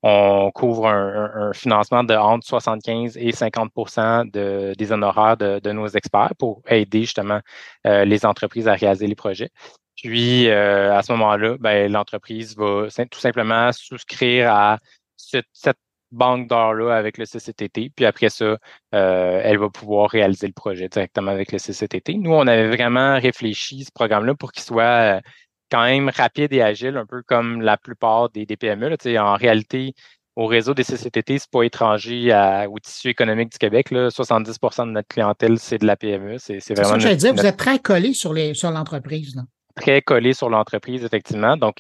on 0.03 0.51
couvre 0.53 0.88
un, 0.88 1.51
financement 1.53 2.03
de 2.03 2.13
entre 2.13 2.45
75 2.45 3.17
et 3.17 3.31
50 3.31 3.71
de, 4.31 4.73
des 4.77 4.91
honoraires 4.91 5.38
de, 5.38 5.71
nos 5.71 5.88
experts 5.88 6.34
pour 6.38 6.61
aider 6.67 7.01
justement 7.01 7.39
les 7.86 8.25
entreprises 8.25 8.67
à 8.67 8.73
réaliser 8.73 9.07
les 9.07 9.15
projets. 9.15 9.49
Puis, 9.95 10.47
euh, 10.49 10.95
à 10.95 11.03
ce 11.03 11.11
moment-là, 11.13 11.57
ben, 11.59 11.91
l'entreprise 11.91 12.57
va 12.57 12.88
tout 13.09 13.19
simplement 13.19 13.71
souscrire 13.71 14.53
à 14.53 14.79
cette, 15.15 15.45
banque 16.11 16.47
d'heures-là 16.47 16.95
avec 16.95 17.17
le 17.17 17.25
CCTT. 17.25 17.89
Puis 17.95 18.05
après 18.05 18.29
ça, 18.29 18.57
euh, 18.93 19.41
elle 19.43 19.57
va 19.57 19.69
pouvoir 19.71 20.11
réaliser 20.11 20.45
le 20.45 20.53
projet 20.53 20.88
directement 20.88 21.31
avec 21.31 21.51
le 21.51 21.57
CCTT. 21.57 22.13
Nous, 22.19 22.31
on 22.31 22.45
avait 22.45 22.67
vraiment 22.69 23.19
réfléchi 23.19 23.84
ce 23.84 23.91
programme-là 23.91 24.36
pour 24.36 24.51
qu'il 24.51 24.61
soit 24.61 25.17
euh, 25.17 25.21
quand 25.72 25.84
même 25.84 26.09
rapide 26.09 26.53
et 26.53 26.61
agile, 26.61 26.97
un 26.97 27.05
peu 27.05 27.22
comme 27.24 27.61
la 27.61 27.78
plupart 27.78 28.30
des, 28.30 28.45
des 28.45 28.57
PME. 28.57 28.89
Là. 28.89 29.24
En 29.24 29.36
réalité, 29.36 29.93
au 30.36 30.45
réseau 30.45 30.74
des 30.74 30.84
CCTT, 30.84 31.39
c'est 31.39 31.51
pas 31.51 31.64
étranger 31.64 32.32
au 32.70 32.80
tissu 32.80 33.09
économique 33.09 33.51
du 33.51 33.57
Québec. 33.57 33.91
Là. 33.91 34.09
70% 34.09 34.88
de 34.88 34.91
notre 34.91 35.07
clientèle, 35.07 35.59
c'est 35.59 35.78
de 35.78 35.86
la 35.86 35.95
PME. 35.95 36.38
C'est, 36.38 36.59
vraiment. 36.70 36.89
ça 36.89 36.95
que 36.95 36.99
j'allais 37.01 37.16
dire, 37.16 37.34
vous 37.34 37.45
êtes 37.45 37.57
très 37.57 37.80
collé 37.80 38.14
sur, 38.14 38.34
les, 38.34 38.53
sur 38.53 38.72
l'entreprise 38.72 39.36
très 39.76 40.01
collé 40.01 40.34
sur 40.34 40.49
l'entreprise, 40.49 41.03
effectivement. 41.03 41.57
Donc, 41.57 41.78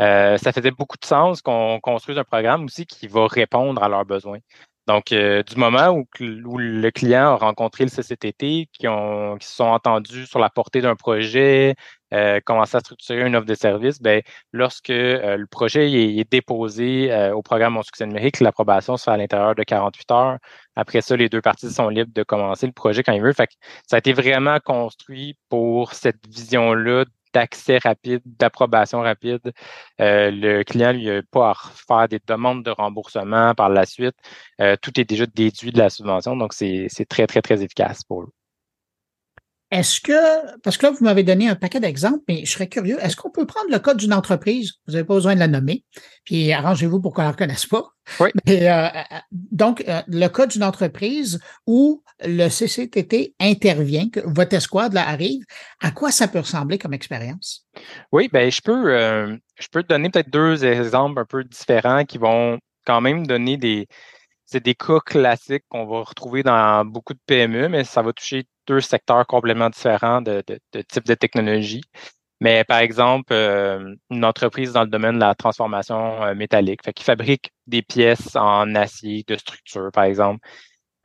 euh, 0.00 0.36
ça 0.38 0.52
faisait 0.52 0.70
beaucoup 0.70 0.96
de 0.98 1.04
sens 1.04 1.42
qu'on 1.42 1.78
construise 1.80 2.18
un 2.18 2.24
programme 2.24 2.64
aussi 2.64 2.86
qui 2.86 3.06
va 3.06 3.26
répondre 3.26 3.82
à 3.82 3.88
leurs 3.88 4.04
besoins. 4.04 4.38
Donc, 4.86 5.10
euh, 5.10 5.42
du 5.42 5.56
moment 5.56 5.90
où, 5.90 6.06
le 6.20 6.90
client 6.90 7.32
a 7.32 7.36
rencontré 7.36 7.84
le 7.84 7.90
CCTT, 7.90 8.68
qui, 8.72 8.86
ont, 8.86 9.36
qui 9.36 9.46
se 9.46 9.54
sont 9.56 9.64
entendus 9.64 10.26
sur 10.26 10.38
la 10.38 10.48
portée 10.48 10.80
d'un 10.80 10.94
projet, 10.94 11.74
euh, 12.16 12.40
commencé 12.44 12.76
à 12.76 12.80
structurer 12.80 13.26
une 13.26 13.36
offre 13.36 13.46
de 13.46 13.54
service, 13.54 14.00
ben, 14.00 14.22
lorsque 14.52 14.90
euh, 14.90 15.36
le 15.36 15.46
projet 15.46 15.90
est, 15.90 16.30
déposé 16.30 17.12
au 17.32 17.42
programme 17.42 17.74
Mon 17.74 17.82
succès 17.82 18.06
numérique, 18.06 18.40
l'approbation 18.40 18.96
se 18.96 19.04
fait 19.04 19.10
à 19.10 19.16
l'intérieur 19.16 19.54
de 19.54 19.62
48 19.62 20.10
heures. 20.10 20.38
Après 20.76 21.00
ça, 21.00 21.16
les 21.16 21.28
deux 21.28 21.40
parties 21.40 21.70
sont 21.70 21.88
libres 21.88 22.12
de 22.14 22.22
commencer 22.22 22.66
le 22.66 22.72
projet 22.72 23.02
quand 23.02 23.12
ils 23.12 23.22
veulent. 23.22 23.34
Fait 23.34 23.46
que 23.46 23.54
ça 23.86 23.96
a 23.96 23.98
été 23.98 24.12
vraiment 24.12 24.58
construit 24.60 25.36
pour 25.48 25.92
cette 25.94 26.26
vision-là 26.28 27.04
d'accès 27.36 27.78
rapide, 27.78 28.22
d'approbation 28.24 29.00
rapide. 29.02 29.52
Euh, 30.00 30.30
le 30.32 30.62
client, 30.64 30.92
lui, 30.92 31.06
n'a 31.06 31.22
pas 31.30 31.50
à 31.50 31.54
faire 31.54 32.08
des 32.08 32.20
demandes 32.26 32.64
de 32.64 32.70
remboursement 32.70 33.54
par 33.54 33.68
la 33.68 33.84
suite. 33.86 34.16
Euh, 34.60 34.76
tout 34.80 34.98
est 34.98 35.04
déjà 35.04 35.26
déduit 35.26 35.72
de 35.72 35.78
la 35.78 35.90
subvention, 35.90 36.36
donc 36.36 36.54
c'est 36.54 36.88
très, 37.08 37.26
très, 37.26 37.42
très 37.42 37.62
efficace 37.62 38.04
pour 38.04 38.22
lui. 38.22 38.30
Est-ce 39.72 40.00
que, 40.00 40.58
parce 40.60 40.76
que 40.76 40.86
là, 40.86 40.92
vous 40.92 41.04
m'avez 41.04 41.24
donné 41.24 41.48
un 41.48 41.56
paquet 41.56 41.80
d'exemples, 41.80 42.22
mais 42.28 42.44
je 42.44 42.52
serais 42.52 42.68
curieux, 42.68 42.98
est-ce 43.02 43.16
qu'on 43.16 43.30
peut 43.30 43.46
prendre 43.46 43.70
le 43.70 43.80
code 43.80 43.96
d'une 43.96 44.12
entreprise, 44.12 44.74
vous 44.86 44.92
n'avez 44.92 45.04
pas 45.04 45.14
besoin 45.14 45.34
de 45.34 45.40
la 45.40 45.48
nommer, 45.48 45.84
puis 46.24 46.52
arrangez-vous 46.52 47.00
pour 47.00 47.12
qu'on 47.12 47.22
ne 47.22 47.26
la 47.26 47.32
reconnaisse 47.32 47.66
pas. 47.66 47.84
Oui. 48.20 48.30
Euh, 48.48 48.88
donc, 49.32 49.84
euh, 49.88 50.02
le 50.06 50.28
code 50.28 50.50
d'une 50.50 50.62
entreprise 50.62 51.40
où 51.66 52.04
le 52.24 52.48
CCTT 52.48 53.34
intervient, 53.40 54.08
que 54.08 54.20
votre 54.24 54.54
escouade 54.54 54.92
là, 54.92 55.08
arrive, 55.08 55.42
à 55.82 55.90
quoi 55.90 56.12
ça 56.12 56.28
peut 56.28 56.38
ressembler 56.38 56.78
comme 56.78 56.94
expérience? 56.94 57.66
Oui, 58.12 58.28
ben 58.32 58.50
je 58.50 58.60
peux, 58.62 58.94
euh, 58.94 59.36
je 59.58 59.66
peux 59.68 59.82
te 59.82 59.88
donner 59.88 60.10
peut-être 60.10 60.30
deux 60.30 60.64
exemples 60.64 61.20
un 61.20 61.24
peu 61.24 61.42
différents 61.42 62.04
qui 62.04 62.18
vont 62.18 62.58
quand 62.86 63.00
même 63.00 63.26
donner 63.26 63.56
des, 63.56 63.88
c'est 64.44 64.64
des 64.64 64.76
cas 64.76 65.00
classiques 65.04 65.64
qu'on 65.68 65.86
va 65.86 66.04
retrouver 66.04 66.44
dans 66.44 66.84
beaucoup 66.84 67.14
de 67.14 67.20
PME, 67.26 67.68
mais 67.68 67.82
ça 67.82 68.02
va 68.02 68.12
toucher 68.12 68.46
deux 68.66 68.80
secteurs 68.80 69.26
complètement 69.26 69.70
différents 69.70 70.20
de, 70.22 70.42
de, 70.46 70.58
de 70.72 70.82
type 70.82 71.06
de 71.06 71.14
technologie. 71.14 71.82
Mais 72.40 72.64
par 72.64 72.78
exemple, 72.80 73.32
euh, 73.32 73.94
une 74.10 74.24
entreprise 74.24 74.72
dans 74.72 74.82
le 74.82 74.90
domaine 74.90 75.14
de 75.14 75.20
la 75.20 75.34
transformation 75.34 76.22
euh, 76.22 76.34
métallique, 76.34 76.84
fait 76.84 76.92
qui 76.92 77.02
fabrique 77.02 77.52
des 77.66 77.82
pièces 77.82 78.36
en 78.36 78.74
acier 78.74 79.24
de 79.26 79.36
structure, 79.36 79.90
par 79.92 80.04
exemple. 80.04 80.46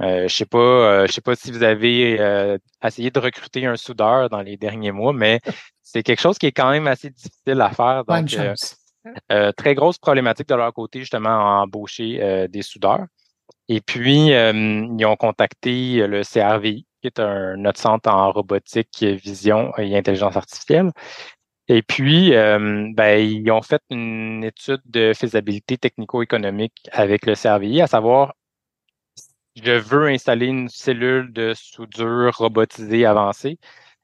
Euh, 0.01 0.27
je 0.27 0.35
sais 0.35 0.45
pas, 0.45 1.05
je 1.05 1.11
sais 1.11 1.21
pas 1.21 1.35
si 1.35 1.51
vous 1.51 1.63
avez 1.63 2.57
essayé 2.83 3.11
de 3.11 3.19
recruter 3.19 3.65
un 3.65 3.75
soudeur 3.75 4.29
dans 4.29 4.41
les 4.41 4.57
derniers 4.57 4.91
mois, 4.91 5.13
mais 5.13 5.39
c'est 5.83 6.03
quelque 6.03 6.19
chose 6.21 6.37
qui 6.37 6.47
est 6.47 6.51
quand 6.51 6.71
même 6.71 6.87
assez 6.87 7.11
difficile 7.11 7.61
à 7.61 7.69
faire. 7.69 8.03
Donc, 8.05 8.27
très 9.55 9.75
grosse 9.75 9.99
problématique 9.99 10.47
de 10.47 10.55
leur 10.55 10.73
côté, 10.73 10.99
justement, 10.99 11.29
à 11.29 11.61
embaucher 11.61 12.47
des 12.49 12.63
soudeurs. 12.63 13.05
Et 13.67 13.79
puis, 13.79 14.29
ils 14.29 15.05
ont 15.05 15.15
contacté 15.15 16.07
le 16.07 16.23
CRVI, 16.23 16.87
qui 17.01 17.07
est 17.07 17.19
un, 17.19 17.57
notre 17.57 17.79
centre 17.79 18.09
en 18.09 18.31
robotique, 18.31 19.03
vision 19.03 19.73
et 19.77 19.97
intelligence 19.97 20.35
artificielle. 20.37 20.91
Et 21.67 21.81
puis, 21.83 22.33
euh, 22.35 22.89
ben, 22.93 23.19
ils 23.19 23.49
ont 23.51 23.61
fait 23.61 23.81
une 23.89 24.43
étude 24.43 24.81
de 24.85 25.13
faisabilité 25.13 25.77
technico-économique 25.77 26.89
avec 26.91 27.25
le 27.25 27.35
CRVI, 27.35 27.81
à 27.81 27.87
savoir, 27.87 28.33
je 29.55 29.71
veux 29.71 30.07
installer 30.07 30.47
une 30.47 30.69
cellule 30.69 31.31
de 31.33 31.53
soudure 31.53 32.35
robotisée 32.37 33.05
avancée. 33.05 33.57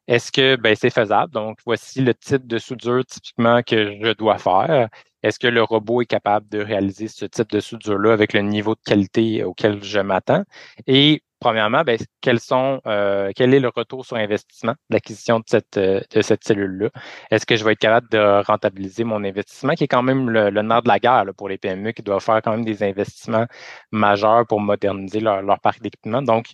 Est-ce 0.07 0.31
que 0.31 0.55
ben, 0.55 0.75
c'est 0.75 0.89
faisable? 0.89 1.33
Donc, 1.33 1.59
voici 1.65 2.01
le 2.01 2.13
type 2.13 2.47
de 2.47 2.57
soudure 2.57 3.05
typiquement 3.05 3.61
que 3.63 3.97
je 4.01 4.13
dois 4.13 4.37
faire. 4.37 4.89
Est-ce 5.23 5.39
que 5.39 5.47
le 5.47 5.63
robot 5.63 6.01
est 6.01 6.05
capable 6.05 6.47
de 6.49 6.59
réaliser 6.59 7.07
ce 7.07 7.25
type 7.25 7.49
de 7.49 7.59
soudure-là 7.59 8.13
avec 8.13 8.33
le 8.33 8.41
niveau 8.41 8.75
de 8.75 8.81
qualité 8.85 9.43
auquel 9.43 9.83
je 9.83 9.99
m'attends? 9.99 10.43
Et 10.87 11.23
premièrement, 11.39 11.83
ben, 11.83 11.97
quels 12.21 12.39
sont, 12.39 12.81
euh, 12.87 13.31
quel 13.35 13.53
est 13.53 13.59
le 13.59 13.69
retour 13.69 14.05
sur 14.05 14.17
investissement 14.17 14.73
d'acquisition 14.89 15.39
de 15.39 15.45
cette, 15.47 15.77
euh, 15.77 16.01
de 16.13 16.21
cette 16.21 16.43
cellule-là? 16.43 16.89
Est-ce 17.31 17.45
que 17.45 17.55
je 17.55 17.63
vais 17.63 17.73
être 17.73 17.79
capable 17.79 18.09
de 18.09 18.43
rentabiliser 18.45 19.03
mon 19.03 19.23
investissement, 19.23 19.73
qui 19.73 19.85
est 19.85 19.87
quand 19.87 20.03
même 20.03 20.29
le, 20.29 20.49
nerf 20.61 20.81
de 20.83 20.87
la 20.87 20.99
guerre 20.99 21.25
pour 21.37 21.49
les 21.49 21.57
PME 21.57 21.91
qui 21.91 22.01
doivent 22.03 22.23
faire 22.23 22.41
quand 22.41 22.51
même 22.51 22.65
des 22.65 22.83
investissements 22.83 23.45
majeurs 23.91 24.45
pour 24.47 24.59
moderniser 24.59 25.19
leur, 25.19 25.41
leur 25.41 25.59
parc 25.59 25.81
d'équipement? 25.81 26.21
Donc, 26.21 26.47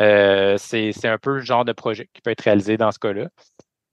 euh, 0.00 0.56
c'est 0.58 0.92
un 1.04 1.18
peu 1.18 1.34
le 1.34 1.40
genre 1.40 1.64
de 1.64 1.72
projet 1.72 2.08
qui 2.12 2.20
peut 2.22 2.30
être 2.30 2.42
réalisé 2.42 2.76
dans 2.76 2.92
ce 2.92 2.98
cas-là. 2.98 3.28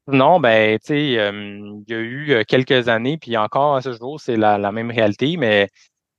Non, 0.07 0.39
ben, 0.41 0.77
tu 0.79 0.87
sais, 0.87 1.01
il 1.07 1.13
y 1.13 1.93
a 1.93 1.99
eu 1.99 2.43
quelques 2.45 2.89
années, 2.89 3.17
puis 3.17 3.37
encore 3.37 3.77
à 3.77 3.81
ce 3.81 3.93
jour, 3.93 4.19
c'est 4.19 4.35
la, 4.35 4.57
la 4.57 4.71
même 4.73 4.91
réalité, 4.91 5.37
mais 5.37 5.69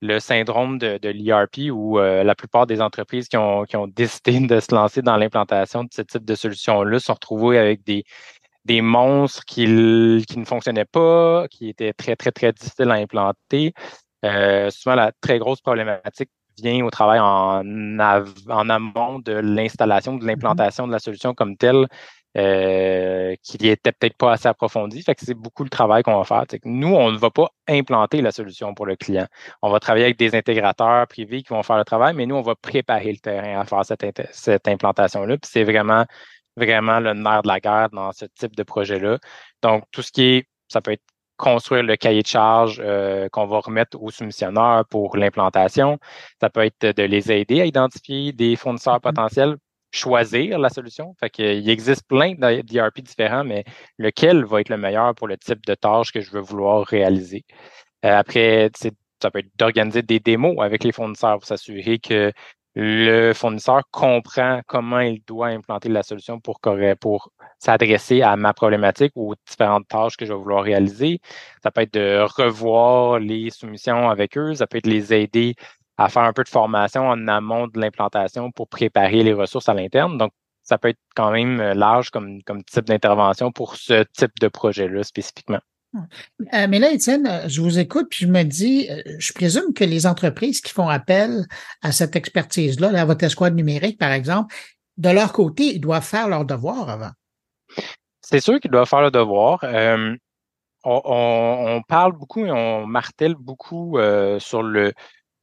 le 0.01 0.21
syndrome 0.21 0.79
de, 0.79 0.99
de 0.99 1.09
l'ERP 1.09 1.71
où 1.73 1.99
euh, 1.99 2.23
la 2.25 2.35
plupart 2.35 2.67
des 2.67 2.81
entreprises 2.81 3.29
qui 3.29 3.37
ont, 3.37 3.65
qui 3.65 3.77
ont 3.77 3.89
décidé 3.89 4.41
de 4.47 4.61
se 4.61 4.75
lancer 4.75 5.03
dans 5.03 5.17
l'implantation 5.17 5.85
de 5.85 5.89
ce 5.93 6.03
type 6.03 6.25
de 6.25 6.35
solution-là 6.35 6.99
sont 6.99 7.15
retrouvées 7.15 7.59
avec 7.59 7.85
des, 7.85 8.05
des 8.65 8.81
monstres 8.81 9.45
qui, 9.45 9.65
qui 10.29 10.39
ne 10.39 10.45
fonctionnaient 10.45 10.85
pas, 10.85 11.47
qui 11.49 11.69
étaient 11.69 11.93
très, 11.93 12.17
très, 12.17 12.33
très 12.33 12.53
difficiles 12.53 12.91
à 12.91 12.95
implanter. 12.95 13.73
Euh, 14.25 14.71
souvent, 14.71 14.95
la 14.97 15.13
très 15.21 15.39
grosse 15.39 15.61
problématique 15.61 16.31
vient 16.59 16.85
au 16.85 16.91
travail 16.91 17.19
en, 17.21 17.63
en 17.63 18.71
amont 18.71 19.19
de 19.19 19.33
l'installation, 19.33 20.17
de 20.17 20.27
l'implantation 20.27 20.87
de 20.87 20.93
la 20.93 20.99
solution 20.99 21.35
comme 21.35 21.57
telle, 21.57 21.87
euh, 22.37 23.37
qui 23.43 23.59
n'était 23.63 23.93
peut-être 23.93 24.17
pas 24.17 24.33
assez 24.33 24.49
approfondi. 24.49 25.03
Fait 25.03 25.15
que 25.15 25.25
c'est 25.25 25.35
beaucoup 25.35 25.63
le 25.63 25.71
travail 25.71 26.03
qu'on 26.03 26.17
va 26.17 26.25
faire. 26.25 26.45
nous, 26.65 26.95
on 26.95 27.13
ne 27.13 27.17
va 27.17 27.31
pas 27.31 27.49
implanter 27.69 28.23
la 28.23 28.33
solution 28.33 28.75
pour 28.75 28.87
le 28.87 28.97
client. 28.97 29.27
On 29.63 29.71
va 29.71 29.79
travailler 29.81 30.07
avec 30.07 30.19
des 30.19 30.35
intégrateurs 30.35 31.07
privés 31.07 31.43
qui 31.43 31.51
vont 31.51 31.63
faire 31.63 31.79
le 31.79 31.85
travail, 31.85 32.15
mais 32.15 32.27
nous, 32.27 32.35
on 32.35 32.43
va 32.43 32.55
préparer 32.57 33.13
le 33.13 33.19
terrain 33.19 33.61
à 33.61 33.65
faire 33.65 33.85
cette, 33.85 34.05
cette 34.33 34.67
implantation-là. 34.67 35.37
Puis 35.39 35.51
c'est 35.53 35.65
vraiment, 35.65 36.05
vraiment 36.57 37.01
le 37.01 37.15
nerf 37.15 37.43
de 37.43 37.49
la 37.49 37.61
guerre 37.61 37.91
dans 37.91 38.13
ce 38.13 38.27
type 38.27 38.57
de 38.57 38.63
projet-là. 38.65 39.19
Donc, 39.63 39.85
tout 39.93 40.03
ce 40.03 40.11
qui 40.13 40.25
est, 40.25 40.49
ça 40.69 40.81
peut 40.81 40.93
être 40.93 41.05
construire 41.37 41.83
le 41.83 41.97
cahier 41.97 42.23
de 42.23 42.27
charge 42.27 42.81
euh, 42.85 43.29
qu'on 43.31 43.47
va 43.47 43.59
remettre 43.59 44.01
aux 44.01 44.11
soumissionneurs 44.11 44.87
pour 44.87 45.17
l'implantation. 45.17 45.99
Ça 46.41 46.51
peut 46.51 46.65
être 46.65 46.97
de 46.97 47.03
les 47.03 47.33
aider 47.33 47.61
à 47.61 47.67
identifier 47.67 48.33
des 48.33 48.57
fournisseurs 48.57 48.99
mm-hmm. 48.99 49.01
potentiels 49.01 49.57
choisir 49.95 50.59
la 50.59 50.69
solution. 50.69 51.15
Fait 51.21 51.31
qu'il 51.31 51.69
existe 51.69 52.07
plein 52.07 52.35
d'ERP 52.35 53.01
différents, 53.01 53.45
mais 53.45 53.65
lequel 53.99 54.45
va 54.45 54.61
être 54.61 54.69
le 54.69 54.77
meilleur 54.77 55.15
pour 55.15 55.29
le 55.29 55.37
type 55.37 55.65
de 55.67 55.75
tâche 55.75 56.13
que 56.13 56.21
je 56.21 56.31
veux 56.31 56.41
vouloir 56.41 56.85
réaliser? 56.87 57.45
Euh, 58.05 58.17
après, 58.17 58.71
ça 59.23 59.31
peut 59.31 59.41
être 59.41 59.51
d'organiser 59.57 60.03
des 60.03 60.21
démos 60.21 60.57
avec 60.61 60.85
les 60.85 60.93
fournisseurs 60.93 61.39
pour 61.39 61.47
s'assurer 61.47 61.99
que 61.99 62.33
le 62.77 63.33
fournisseur 63.35 63.83
comprend 63.93 64.61
comment 64.67 64.99
il 64.99 65.23
doit 65.25 65.47
implanter 65.49 65.89
la 65.89 66.03
solution 66.03 66.41
pour, 66.41 66.61
pour 67.01 67.31
s'adresser 67.59 68.23
à 68.23 68.37
ma 68.37 68.53
problématique 68.53 69.13
ou 69.15 69.33
aux 69.33 69.37
différentes 69.49 69.87
tâches 69.87 70.17
que 70.17 70.27
je 70.27 70.33
vais 70.33 70.39
vouloir 70.39 70.65
réaliser. 70.65 71.21
Ça 71.63 71.71
peut 71.71 71.83
être 71.83 71.95
de 71.95 72.27
revoir 72.37 73.21
les 73.21 73.51
soumissions 73.51 74.11
avec 74.11 74.37
eux, 74.37 74.55
ça 74.55 74.67
peut 74.67 74.79
être 74.79 74.89
les 74.89 75.15
aider 75.15 75.55
à 75.97 76.09
faire 76.09 76.23
un 76.23 76.33
peu 76.33 76.45
de 76.45 76.49
formation 76.49 77.09
en 77.09 77.29
amont 77.29 77.69
de 77.69 77.81
l'implantation 77.81 78.51
pour 78.51 78.69
préparer 78.69 79.23
les 79.23 79.33
ressources 79.33 79.69
à 79.69 79.75
l'interne. 79.75 80.19
Donc, 80.19 80.33
ça 80.65 80.79
peut 80.79 80.89
être 80.89 81.01
quand 81.15 81.31
même 81.31 81.61
euh, 81.61 81.75
large 81.75 82.11
comme, 82.11 82.43
comme 82.43 82.65
type 82.65 82.87
d'intervention 82.87 83.53
pour 83.53 83.77
ce 83.77 84.05
type 84.17 84.33
de 84.41 84.49
projet-là 84.49 85.05
spécifiquement. 85.05 85.61
Euh, 85.95 86.67
mais 86.69 86.81
là, 86.81 86.91
Étienne, 86.91 87.27
euh, 87.27 87.49
je 87.49 87.61
vous 87.61 87.79
écoute, 87.79 88.09
puis 88.11 88.25
je 88.25 88.31
me 88.31 88.43
dis, 88.43 88.89
je 89.19 89.33
présume 89.33 89.73
que 89.75 89.85
les 89.85 90.07
entreprises 90.07 90.61
qui 90.61 90.73
font 90.73 90.89
appel 90.89 91.47
à 91.83 91.93
cette 91.93 92.17
expertise-là, 92.17 92.99
à 92.99 93.05
votre 93.05 93.25
escouade 93.25 93.55
numérique, 93.55 93.99
par 93.99 94.11
exemple, 94.11 94.55
de 94.97 95.11
leur 95.11 95.33
côté, 95.33 95.75
ils 95.75 95.81
doivent 95.81 96.05
faire 96.05 96.29
leur 96.29 96.45
devoir 96.45 96.89
avant. 96.89 97.11
C'est 98.23 98.41
sûr 98.41 98.59
qu'ils 98.59 98.71
doivent 98.71 98.89
faire 98.89 99.03
le 99.03 99.11
devoir. 99.11 99.63
on, 100.85 101.83
parle 101.87 102.13
beaucoup 102.13 102.47
et 102.47 102.51
on 102.51 102.87
martèle 102.87 103.35
beaucoup 103.35 103.99
sur 104.39 104.63
le, 104.63 104.93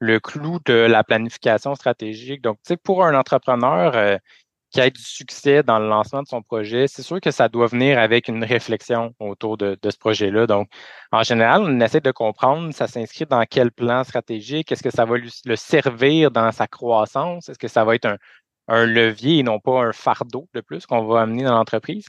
le 0.02 0.18
clou 0.18 0.58
de 0.66 0.74
la 0.74 1.04
planification 1.04 1.76
stratégique. 1.76 2.42
Donc, 2.42 2.56
tu 2.56 2.70
sais, 2.70 2.76
pour 2.76 3.04
un 3.04 3.14
entrepreneur 3.14 3.94
euh, 3.96 4.18
qui 4.72 4.80
a 4.80 4.90
du 4.90 5.00
succès 5.00 5.62
dans 5.62 5.78
le 5.78 5.88
lancement 5.88 6.22
de 6.22 6.26
son 6.26 6.42
projet, 6.42 6.88
c'est 6.88 7.02
sûr 7.02 7.20
que 7.20 7.30
ça 7.30 7.48
doit 7.48 7.68
venir 7.68 8.00
avec 8.00 8.26
une 8.26 8.42
réflexion 8.42 9.14
autour 9.20 9.56
de, 9.58 9.78
ce 9.84 9.96
projet-là. 9.98 10.48
Donc, 10.48 10.68
en 11.12 11.22
général, 11.22 11.62
on 11.62 11.80
essaie 11.80 12.00
de 12.00 12.10
comprendre, 12.10 12.74
ça 12.74 12.88
s'inscrit 12.88 13.26
dans 13.26 13.44
quel 13.48 13.70
plan 13.70 14.02
stratégique, 14.02 14.72
est-ce 14.72 14.82
que 14.82 14.90
ça 14.90 15.04
va 15.04 15.16
le 15.18 15.56
servir 15.56 16.32
dans 16.32 16.50
sa 16.50 16.66
croissance, 16.66 17.48
est-ce 17.48 17.58
que 17.58 17.68
ça 17.68 17.84
va 17.84 17.94
être 17.94 18.06
un, 18.06 18.86
levier 18.86 19.38
et 19.38 19.42
non 19.44 19.60
pas 19.60 19.82
un 19.84 19.92
fardeau 19.92 20.48
de 20.54 20.60
plus 20.62 20.86
qu'on 20.86 21.04
va 21.06 21.20
amener 21.22 21.44
dans 21.44 21.54
l'entreprise? 21.54 22.06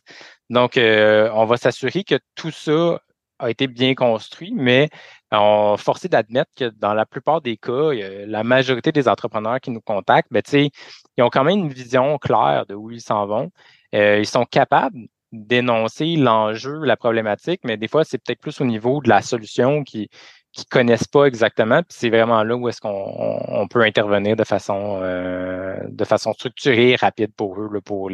Donc, 0.50 0.78
euh, 0.78 1.30
on 1.34 1.46
va 1.46 1.58
s'assurer 1.58 2.04
que 2.04 2.18
tout 2.36 2.52
ça 2.52 3.00
a 3.40 3.50
été 3.50 3.68
bien 3.68 3.94
construit, 3.94 4.54
mais 4.56 4.90
on 5.34 5.78
forcé 5.78 6.08
d'admettre 6.08 6.52
que 6.56 6.70
dans 6.70 6.94
la 6.94 7.06
plupart 7.06 7.42
des 7.42 7.58
cas, 7.58 7.92
la 8.28 8.44
majorité 8.44 8.92
des 8.92 9.08
entrepreneurs 9.08 9.60
qui 9.60 9.72
nous 9.72 9.82
contactent, 9.82 10.32
ben, 10.32 10.44
ils 10.54 11.24
ont 11.24 11.30
quand 11.30 11.44
même 11.44 11.60
une 11.60 11.74
vision 11.74 12.18
claire 12.18 12.66
de 12.68 12.76
où 12.76 12.92
ils 12.92 13.02
s'en 13.02 13.26
vont. 13.26 13.52
Euh, 13.96 14.20
ils 14.20 14.28
sont 14.28 14.46
capables 14.46 14.98
d'énoncer 15.32 16.16
l'enjeu, 16.16 16.84
la 16.84 16.98
problématique, 16.98 17.62
mais 17.64 17.78
des 17.78 17.88
fois, 17.88 18.04
c'est 18.04 18.20
peut-être 18.20 18.40
plus 18.42 18.62
au 18.62 18.66
niveau 18.66 19.02
de 19.02 19.10
la 19.10 19.22
solution 19.22 19.84
qui 19.84 20.10
qui 20.54 20.66
connaissent 20.66 21.08
pas 21.08 21.26
exactement, 21.26 21.82
c'est 21.90 22.10
vraiment 22.12 22.44
là 22.44 22.56
où 22.56 22.70
est-ce 22.70 22.80
qu'on 22.80 23.68
peut 23.72 23.82
intervenir 23.82 24.36
de 24.36 24.44
façon 24.44 25.00
euh, 25.02 25.80
de 25.90 26.06
façon 26.06 26.32
structurée, 26.34 26.96
rapide 26.96 27.34
pour 27.36 27.60
eux, 27.60 27.82
pour 27.84 28.12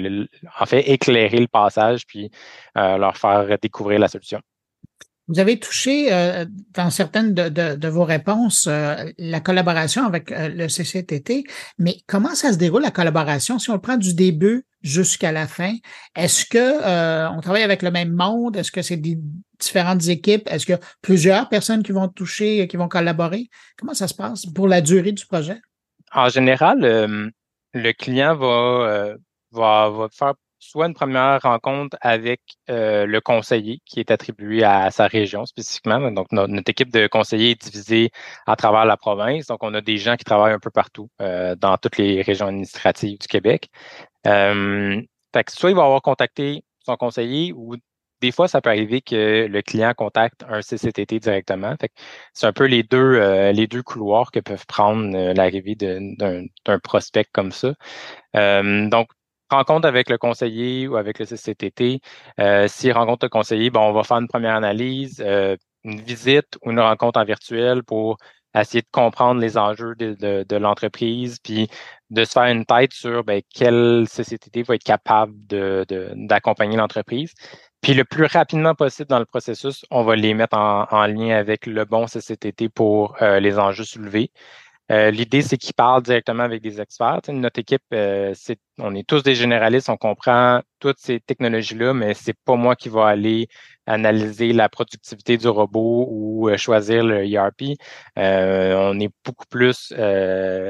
en 0.59 0.65
fait 0.65 0.89
éclairer 0.89 1.39
le 1.39 1.47
passage 1.47 2.05
puis 2.07 2.31
euh, 2.77 2.97
leur 2.97 3.17
faire 3.17 3.57
découvrir 3.61 3.99
la 3.99 4.07
solution. 4.07 4.39
Vous 5.29 5.39
avez 5.39 5.59
touché 5.59 6.11
euh, 6.11 6.43
dans 6.73 6.89
certaines 6.89 7.35
de, 7.35 7.87
vos 7.87 8.03
réponses 8.03 8.65
euh, 8.67 8.95
la 9.19 9.39
collaboration 9.39 10.03
avec 10.03 10.31
euh, 10.31 10.49
le 10.49 10.65
CCTT, 10.67 11.43
mais 11.77 11.97
comment 12.07 12.33
ça 12.33 12.51
se 12.51 12.57
déroule 12.57 12.81
la 12.81 12.89
collaboration? 12.89 13.59
Si 13.59 13.69
on 13.69 13.75
le 13.75 13.79
prend 13.79 13.97
du 13.97 14.15
début 14.15 14.65
jusqu'à 14.81 15.31
la 15.31 15.47
fin? 15.47 15.75
Est-ce 16.15 16.45
que 16.45 17.29
on 17.31 17.41
travaille 17.41 17.61
avec 17.61 17.83
le 17.83 17.91
même 17.91 18.11
monde? 18.11 18.57
Est-ce 18.57 18.71
que 18.71 18.81
c'est 18.81 18.99
différentes 19.59 20.07
équipes? 20.07 20.49
Est-ce 20.49 20.65
qu'il 20.65 20.73
y 20.73 20.77
a 20.77 20.81
plusieurs 21.03 21.47
personnes 21.47 21.83
qui 21.83 21.91
vont 21.91 22.07
toucher, 22.07 22.67
qui 22.67 22.77
vont 22.77 22.87
collaborer? 22.87 23.49
Comment 23.77 23.93
ça 23.93 24.07
se 24.07 24.15
passe 24.15 24.47
pour 24.47 24.67
la 24.67 24.81
durée 24.81 25.11
du 25.11 25.27
projet? 25.27 25.61
En 26.11 26.29
général, 26.29 26.79
le 27.73 27.91
client 27.91 28.35
va, 28.35 29.13
va, 29.51 29.89
va 29.89 30.07
faire 30.11 30.33
soit 30.59 30.87
une 30.87 30.93
première 30.93 31.41
rencontre 31.41 31.97
avec 32.01 32.41
euh, 32.69 33.05
le 33.05 33.21
conseiller 33.21 33.81
qui 33.85 33.99
est 33.99 34.11
attribué 34.11 34.63
à 34.63 34.91
sa 34.91 35.07
région 35.07 35.45
spécifiquement. 35.45 36.11
Donc, 36.11 36.31
notre, 36.31 36.69
équipe 36.69 36.91
de 36.91 37.07
conseillers 37.07 37.51
est 37.51 37.61
divisée 37.61 38.11
à 38.45 38.55
travers 38.55 38.85
la 38.85 38.97
province. 38.97 39.47
Donc, 39.47 39.63
on 39.63 39.73
a 39.73 39.81
des 39.81 39.97
gens 39.97 40.17
qui 40.17 40.25
travaillent 40.25 40.53
un 40.53 40.59
peu 40.59 40.69
partout 40.69 41.09
euh, 41.21 41.55
dans 41.55 41.77
toutes 41.77 41.97
les 41.97 42.21
régions 42.21 42.47
administratives 42.47 43.17
du 43.19 43.27
Québec. 43.27 43.69
Euh, 44.27 45.01
soit 45.49 45.69
il 45.69 45.75
va 45.75 45.83
avoir 45.83 46.01
contacté 46.01 46.63
son 46.85 46.97
conseiller 46.97 47.53
ou 47.53 47.75
des 48.21 48.31
fois, 48.33 48.49
ça 48.49 48.59
peut 48.59 48.69
arriver 48.69 48.99
que 49.01 49.47
le 49.47 49.61
client 49.61 49.93
contacte 49.95 50.43
un 50.49 50.61
CCTT 50.61 51.19
directement. 51.21 51.75
C'est 52.33 52.47
un 52.47 52.51
peu 52.51 52.65
les 52.65 52.83
deux, 52.83 53.17
les 53.51 53.65
deux 53.65 53.81
couloirs 53.81 54.31
que 54.31 54.41
peuvent 54.41 54.65
prendre 54.67 55.33
l'arrivée 55.33 55.75
d'un 55.75 56.79
prospect 56.83 57.27
comme 57.31 57.53
ça. 57.53 57.73
donc, 58.33 59.07
rencontre 59.49 59.87
avec 59.87 60.09
le 60.09 60.17
conseiller 60.17 60.87
ou 60.87 60.97
avec 60.97 61.19
le 61.19 61.25
CCTT. 61.25 62.01
Euh, 62.39 62.67
S'il 62.67 62.91
rencontre 62.93 63.25
le 63.25 63.29
conseiller, 63.29 63.69
bon, 63.69 63.81
on 63.81 63.93
va 63.93 64.03
faire 64.03 64.17
une 64.17 64.27
première 64.27 64.55
analyse, 64.55 65.21
euh, 65.25 65.55
une 65.83 66.01
visite 66.01 66.57
ou 66.63 66.71
une 66.71 66.79
rencontre 66.79 67.19
en 67.19 67.25
virtuel 67.25 67.83
pour 67.83 68.17
essayer 68.55 68.81
de 68.81 68.87
comprendre 68.91 69.39
les 69.39 69.57
enjeux 69.57 69.95
de, 69.95 70.43
de, 70.43 70.55
l'entreprise, 70.55 71.37
puis 71.43 71.69
de 72.09 72.23
se 72.23 72.31
faire 72.31 72.45
une 72.45 72.65
tête 72.65 72.93
sur 72.93 73.23
ben, 73.23 73.41
quel 73.53 74.05
CCTT 74.07 74.63
va 74.63 74.75
être 74.75 74.83
capable 74.83 75.33
d'accompagner 75.47 76.75
de, 76.75 76.81
l'entreprise. 76.81 77.33
Puis 77.81 77.93
le 77.93 78.03
plus 78.03 78.25
rapidement 78.25 78.75
possible 78.75 79.07
dans 79.07 79.19
le 79.19 79.25
processus, 79.25 79.85
on 79.91 80.03
va 80.03 80.15
les 80.15 80.33
mettre 80.33 80.57
en, 80.57 80.85
en 80.89 81.05
lien 81.05 81.37
avec 81.37 81.65
le 81.65 81.85
bon 81.85 82.07
CCTT 82.07 82.69
pour 82.69 83.15
euh, 83.21 83.39
les 83.39 83.59
enjeux 83.59 83.85
soulevés. 83.85 84.31
Euh, 84.91 85.11
l'idée, 85.11 85.41
c'est 85.41 85.57
qu'ils 85.57 85.73
parlent 85.75 86.01
directement 86.01 86.43
avec 86.43 86.61
des 86.61 86.81
experts. 86.81 87.21
notre 87.29 87.59
équipe, 87.59 87.83
euh, 87.93 88.33
on 88.79 88.95
est 88.95 89.07
tous 89.07 89.21
des 89.23 89.35
généralistes, 89.35 89.89
on 89.89 89.97
comprend 89.97 90.61
toutes 90.79 90.97
ces 90.99 91.19
technologies-là, 91.19 91.93
mais 91.93 92.13
c'est 92.13 92.33
pas 92.45 92.55
moi 92.55 92.75
qui 92.75 92.89
va 92.89 93.07
aller 93.07 93.47
analyser 93.85 94.51
la 94.53 94.69
productivité 94.69 95.37
du 95.37 95.47
robot 95.47 96.07
ou 96.09 96.49
euh, 96.49 96.57
choisir 96.57 97.03
le 97.03 97.25
ERP. 97.25 97.77
on 98.17 98.99
est 98.99 99.09
beaucoup 99.23 99.45
plus 99.49 99.93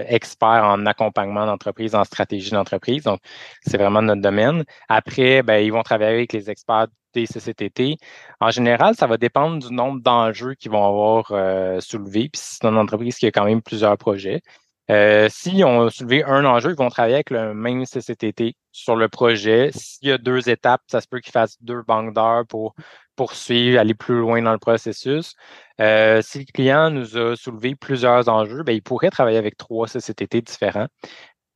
experts 0.07 0.63
en 0.65 0.85
accompagnement 0.85 1.45
d'entreprise, 1.45 1.95
en 1.95 2.03
stratégie 2.03 2.51
d'entreprise. 2.51 3.03
Donc, 3.03 3.19
c'est 3.65 3.77
vraiment 3.77 4.01
notre 4.01 4.21
domaine. 4.21 4.63
Après, 4.89 5.43
ben, 5.43 5.57
ils 5.59 5.71
vont 5.71 5.83
travailler 5.83 6.15
avec 6.15 6.33
les 6.33 6.49
experts 6.49 6.87
des 7.13 7.25
CCTT. 7.25 7.97
En 8.39 8.51
général, 8.51 8.95
ça 8.95 9.07
va 9.07 9.17
dépendre 9.17 9.65
du 9.65 9.73
nombre 9.73 10.01
d'enjeux 10.01 10.55
qu'ils 10.55 10.71
vont 10.71 10.85
avoir 10.85 11.31
euh, 11.31 11.79
soulevés. 11.79 12.29
Puis 12.29 12.41
c'est 12.43 12.65
une 12.65 12.77
entreprise 12.77 13.17
qui 13.17 13.25
a 13.25 13.31
quand 13.31 13.45
même 13.45 13.61
plusieurs 13.61 13.97
projets. 13.97 14.41
Euh, 14.91 15.29
S'ils 15.29 15.63
ont 15.65 15.89
soulevé 15.89 16.23
un 16.23 16.45
enjeu, 16.45 16.71
ils 16.71 16.75
vont 16.75 16.89
travailler 16.89 17.15
avec 17.15 17.29
le 17.29 17.53
même 17.53 17.85
CCTT 17.85 18.55
sur 18.71 18.95
le 18.95 19.07
projet. 19.07 19.69
S'il 19.73 20.09
y 20.09 20.11
a 20.11 20.17
deux 20.17 20.49
étapes, 20.49 20.81
ça 20.87 20.99
se 20.99 21.07
peut 21.07 21.19
qu'ils 21.19 21.31
fassent 21.31 21.61
deux 21.61 21.83
banques 21.83 22.13
d'heures 22.15 22.45
pour 22.47 22.73
poursuivre, 23.15 23.79
aller 23.79 23.93
plus 23.93 24.19
loin 24.19 24.41
dans 24.41 24.53
le 24.53 24.59
processus. 24.59 25.35
Euh, 25.79 26.21
si 26.23 26.39
le 26.39 26.45
client 26.45 26.89
nous 26.89 27.17
a 27.17 27.35
soulevé 27.35 27.75
plusieurs 27.75 28.29
enjeux, 28.29 28.63
ben, 28.63 28.73
il 28.73 28.81
pourrait 28.81 29.09
travailler 29.11 29.37
avec 29.37 29.57
trois 29.57 29.87
CCTT 29.87 30.41
différents 30.41 30.87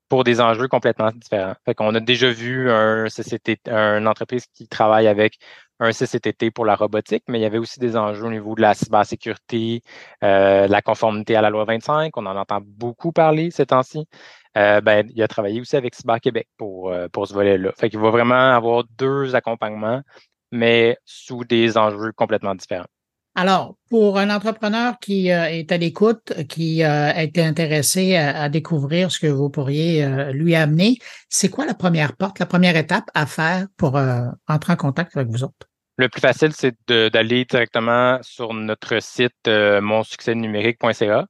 pour 0.09 0.23
des 0.23 0.41
enjeux 0.41 0.67
complètement 0.67 1.11
différents. 1.11 1.55
Fait 1.65 1.73
qu'on 1.75 1.93
a 1.95 1.99
déjà 1.99 2.29
vu 2.29 2.69
un 2.71 3.07
CCT, 3.09 3.59
une 3.67 4.07
entreprise 4.07 4.45
qui 4.47 4.67
travaille 4.67 5.07
avec 5.07 5.39
un 5.79 5.91
CCTT 5.91 6.51
pour 6.51 6.65
la 6.65 6.75
robotique, 6.75 7.23
mais 7.27 7.39
il 7.39 7.41
y 7.41 7.45
avait 7.45 7.57
aussi 7.57 7.79
des 7.79 7.97
enjeux 7.97 8.25
au 8.25 8.31
niveau 8.31 8.55
de 8.55 8.61
la 8.61 8.73
cybersécurité, 8.73 9.81
euh, 10.23 10.67
la 10.67 10.81
conformité 10.81 11.35
à 11.35 11.41
la 11.41 11.49
loi 11.49 11.65
25. 11.65 12.15
On 12.17 12.25
en 12.25 12.37
entend 12.37 12.61
beaucoup 12.63 13.11
parler 13.11 13.51
ces 13.51 13.65
temps-ci. 13.67 14.05
Euh, 14.57 14.81
ben, 14.81 15.07
il 15.13 15.21
a 15.23 15.27
travaillé 15.27 15.59
aussi 15.61 15.75
avec 15.75 15.95
Cyber-Québec 15.95 16.47
pour, 16.57 16.91
euh, 16.91 17.07
pour 17.09 17.27
ce 17.27 17.33
volet-là. 17.33 17.71
Fait 17.77 17.89
qu'il 17.89 17.99
va 17.99 18.11
vraiment 18.11 18.55
avoir 18.55 18.83
deux 18.97 19.35
accompagnements, 19.35 20.01
mais 20.51 20.97
sous 21.05 21.43
des 21.43 21.77
enjeux 21.77 22.11
complètement 22.13 22.55
différents. 22.55 22.85
Alors, 23.35 23.75
pour 23.89 24.19
un 24.19 24.29
entrepreneur 24.29 24.99
qui 24.99 25.31
euh, 25.31 25.45
est 25.45 25.71
à 25.71 25.77
l'écoute, 25.77 26.33
qui 26.47 26.83
euh, 26.83 27.11
a 27.11 27.23
été 27.23 27.43
intéressé 27.43 28.15
à, 28.15 28.47
découvrir 28.47 29.11
ce 29.11 29.19
que 29.19 29.27
vous 29.27 29.49
pourriez 29.49 30.03
euh, 30.03 30.31
lui 30.31 30.53
amener, 30.53 30.97
c'est 31.29 31.49
quoi 31.49 31.65
la 31.65 31.73
première 31.73 32.15
porte, 32.15 32.37
la 32.37 32.45
première 32.45 32.75
étape 32.75 33.05
à 33.15 33.25
faire 33.25 33.65
pour 33.75 33.99
entrer 34.47 34.73
en 34.73 34.75
contact 34.75 35.17
avec 35.17 35.29
vous 35.29 35.43
autres? 35.43 35.67
Le 35.97 36.09
plus 36.09 36.21
facile, 36.21 36.51
c'est 36.53 36.75
d'aller 36.87 37.45
directement 37.45 38.19
sur 38.21 38.53
notre 38.53 38.99
site 39.01 39.47
monsuccèsnumérique.ca. 39.47 41.25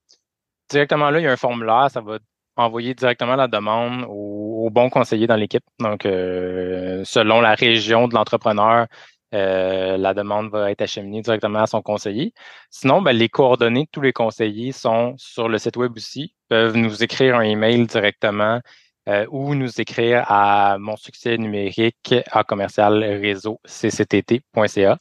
Directement 0.69 1.09
là, 1.09 1.19
il 1.19 1.23
y 1.23 1.27
a 1.27 1.31
un 1.31 1.37
formulaire, 1.37 1.89
ça 1.91 2.01
va 2.01 2.19
envoyer 2.55 2.93
directement 2.93 3.35
la 3.35 3.47
demande 3.47 4.05
au, 4.09 4.65
au 4.65 4.69
bon 4.69 4.89
conseiller 4.89 5.27
dans 5.27 5.35
l'équipe. 5.35 5.63
Donc, 5.79 6.01
selon 6.03 7.41
la 7.41 7.55
région 7.55 8.07
de 8.07 8.15
l'entrepreneur, 8.15 8.87
euh, 9.33 9.97
la 9.97 10.13
demande 10.13 10.49
va 10.51 10.71
être 10.71 10.81
acheminée 10.81 11.21
directement 11.21 11.59
à 11.63 11.67
son 11.67 11.81
conseiller. 11.81 12.33
Sinon, 12.69 13.01
ben, 13.01 13.13
les 13.13 13.29
coordonnées 13.29 13.85
de 13.85 13.89
tous 13.91 14.01
les 14.01 14.13
conseillers 14.13 14.71
sont 14.71 15.15
sur 15.17 15.49
le 15.49 15.57
site 15.57 15.77
web 15.77 15.93
aussi. 15.95 16.33
Ils 16.35 16.47
peuvent 16.49 16.77
nous 16.77 17.03
écrire 17.03 17.35
un 17.37 17.41
email 17.41 17.85
directement 17.87 18.61
euh, 19.09 19.25
ou 19.31 19.55
nous 19.55 19.81
écrire 19.81 20.25
à 20.27 20.77
mon 20.79 20.95
succès 20.97 21.37
numérique 21.37 22.15
à 22.31 22.43
commercial 22.43 23.03
réseau 23.03 23.59
cctt.ca. 23.65 24.99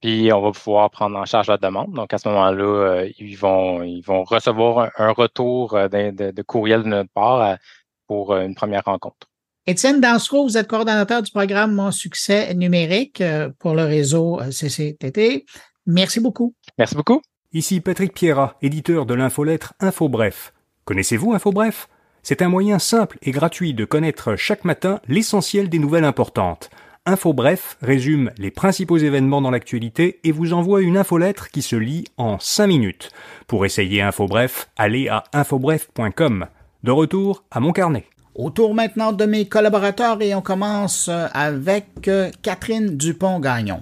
Puis 0.00 0.32
on 0.32 0.40
va 0.42 0.52
pouvoir 0.52 0.90
prendre 0.90 1.18
en 1.18 1.24
charge 1.24 1.48
la 1.48 1.58
demande. 1.58 1.92
Donc 1.92 2.12
à 2.12 2.18
ce 2.18 2.28
moment-là, 2.28 2.64
euh, 2.64 3.10
ils 3.18 3.36
vont 3.36 3.82
ils 3.82 4.02
vont 4.02 4.24
recevoir 4.24 4.90
un, 4.96 5.10
retour 5.12 5.74
de, 5.74 6.30
de, 6.30 6.42
courriel 6.42 6.82
de 6.82 6.88
notre 6.88 7.10
part 7.12 7.58
pour 8.06 8.36
une 8.36 8.54
première 8.54 8.84
rencontre. 8.84 9.31
Étienne 9.68 10.00
Dansereau, 10.00 10.42
vous 10.42 10.58
êtes 10.58 10.66
coordonnateur 10.66 11.22
du 11.22 11.30
programme 11.30 11.72
Mon 11.72 11.92
succès 11.92 12.52
numérique 12.52 13.20
euh, 13.20 13.48
pour 13.60 13.74
le 13.74 13.84
réseau 13.84 14.40
euh, 14.40 14.50
CCTT. 14.50 15.46
Merci 15.86 16.18
beaucoup. 16.18 16.52
Merci 16.78 16.96
beaucoup. 16.96 17.22
Ici 17.52 17.80
Patrick 17.80 18.12
Pierrat, 18.12 18.56
éditeur 18.60 19.06
de 19.06 19.14
l'infolettre 19.14 19.74
InfoBref. 19.78 20.52
Connaissez-vous 20.84 21.32
InfoBref? 21.32 21.88
C'est 22.24 22.42
un 22.42 22.48
moyen 22.48 22.80
simple 22.80 23.18
et 23.22 23.30
gratuit 23.30 23.72
de 23.72 23.84
connaître 23.84 24.34
chaque 24.34 24.64
matin 24.64 25.00
l'essentiel 25.06 25.68
des 25.68 25.78
nouvelles 25.78 26.04
importantes. 26.04 26.68
InfoBref 27.06 27.76
résume 27.82 28.32
les 28.38 28.50
principaux 28.50 28.98
événements 28.98 29.42
dans 29.42 29.52
l'actualité 29.52 30.18
et 30.24 30.32
vous 30.32 30.54
envoie 30.54 30.82
une 30.82 30.96
infolettre 30.96 31.50
qui 31.50 31.62
se 31.62 31.76
lit 31.76 32.04
en 32.16 32.40
5 32.40 32.66
minutes. 32.66 33.10
Pour 33.46 33.64
essayer 33.64 34.02
InfoBref, 34.02 34.70
allez 34.76 35.08
à 35.08 35.22
infobref.com. 35.32 36.46
De 36.82 36.90
retour 36.90 37.44
à 37.52 37.60
mon 37.60 37.70
carnet. 37.70 38.06
Autour 38.34 38.74
maintenant 38.74 39.12
de 39.12 39.26
mes 39.26 39.44
collaborateurs 39.44 40.22
et 40.22 40.34
on 40.34 40.40
commence 40.40 41.08
euh, 41.08 41.26
avec 41.34 42.08
euh, 42.08 42.30
Catherine 42.40 42.96
Dupont-Gagnon. 42.96 43.80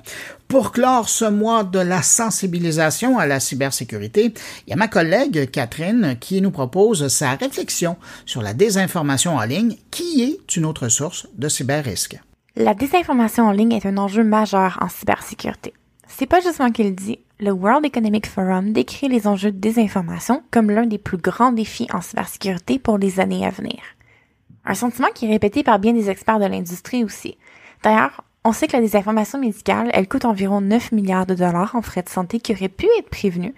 Pour 0.48 0.72
clore 0.72 1.08
ce 1.08 1.24
mois 1.24 1.62
de 1.62 1.78
la 1.78 2.02
sensibilisation 2.02 3.20
à 3.20 3.26
la 3.26 3.38
cybersécurité, 3.38 4.34
il 4.66 4.70
y 4.70 4.72
a 4.72 4.76
ma 4.76 4.88
collègue 4.88 5.48
Catherine 5.52 6.16
qui 6.18 6.42
nous 6.42 6.50
propose 6.50 7.06
sa 7.06 7.36
réflexion 7.36 7.96
sur 8.26 8.42
la 8.42 8.52
désinformation 8.52 9.36
en 9.36 9.44
ligne, 9.44 9.76
qui 9.92 10.22
est 10.22 10.56
une 10.56 10.64
autre 10.64 10.88
source 10.88 11.28
de 11.38 11.48
cyberrisque. 11.48 12.18
La 12.56 12.74
désinformation 12.74 13.46
en 13.46 13.52
ligne 13.52 13.72
est 13.72 13.86
un 13.86 13.98
enjeu 13.98 14.24
majeur 14.24 14.78
en 14.80 14.88
cybersécurité. 14.88 15.72
C'est 16.08 16.26
pas 16.26 16.40
juste 16.40 16.58
moi 16.58 16.72
qui 16.72 16.82
le 16.82 16.90
dis. 16.90 17.20
Le 17.38 17.52
World 17.52 17.86
Economic 17.86 18.26
Forum 18.26 18.72
décrit 18.72 19.08
les 19.08 19.28
enjeux 19.28 19.52
de 19.52 19.58
désinformation 19.58 20.42
comme 20.50 20.72
l'un 20.72 20.86
des 20.86 20.98
plus 20.98 21.18
grands 21.18 21.52
défis 21.52 21.86
en 21.92 22.00
cybersécurité 22.00 22.80
pour 22.80 22.98
les 22.98 23.20
années 23.20 23.46
à 23.46 23.50
venir. 23.50 23.78
Un 24.64 24.74
sentiment 24.74 25.08
qui 25.14 25.26
est 25.26 25.30
répété 25.30 25.62
par 25.62 25.78
bien 25.78 25.92
des 25.92 26.10
experts 26.10 26.38
de 26.38 26.46
l'industrie 26.46 27.04
aussi. 27.04 27.36
D'ailleurs, 27.82 28.22
on 28.44 28.52
sait 28.52 28.66
que 28.66 28.72
la 28.72 28.80
désinformation 28.80 29.38
médicale, 29.38 29.90
elle 29.92 30.08
coûte 30.08 30.24
environ 30.24 30.60
9 30.60 30.92
milliards 30.92 31.26
de 31.26 31.34
dollars 31.34 31.74
en 31.74 31.82
frais 31.82 32.02
de 32.02 32.08
santé 32.08 32.40
qui 32.40 32.52
auraient 32.52 32.68
pu 32.68 32.86
être 32.98 33.10
prévenus, 33.10 33.52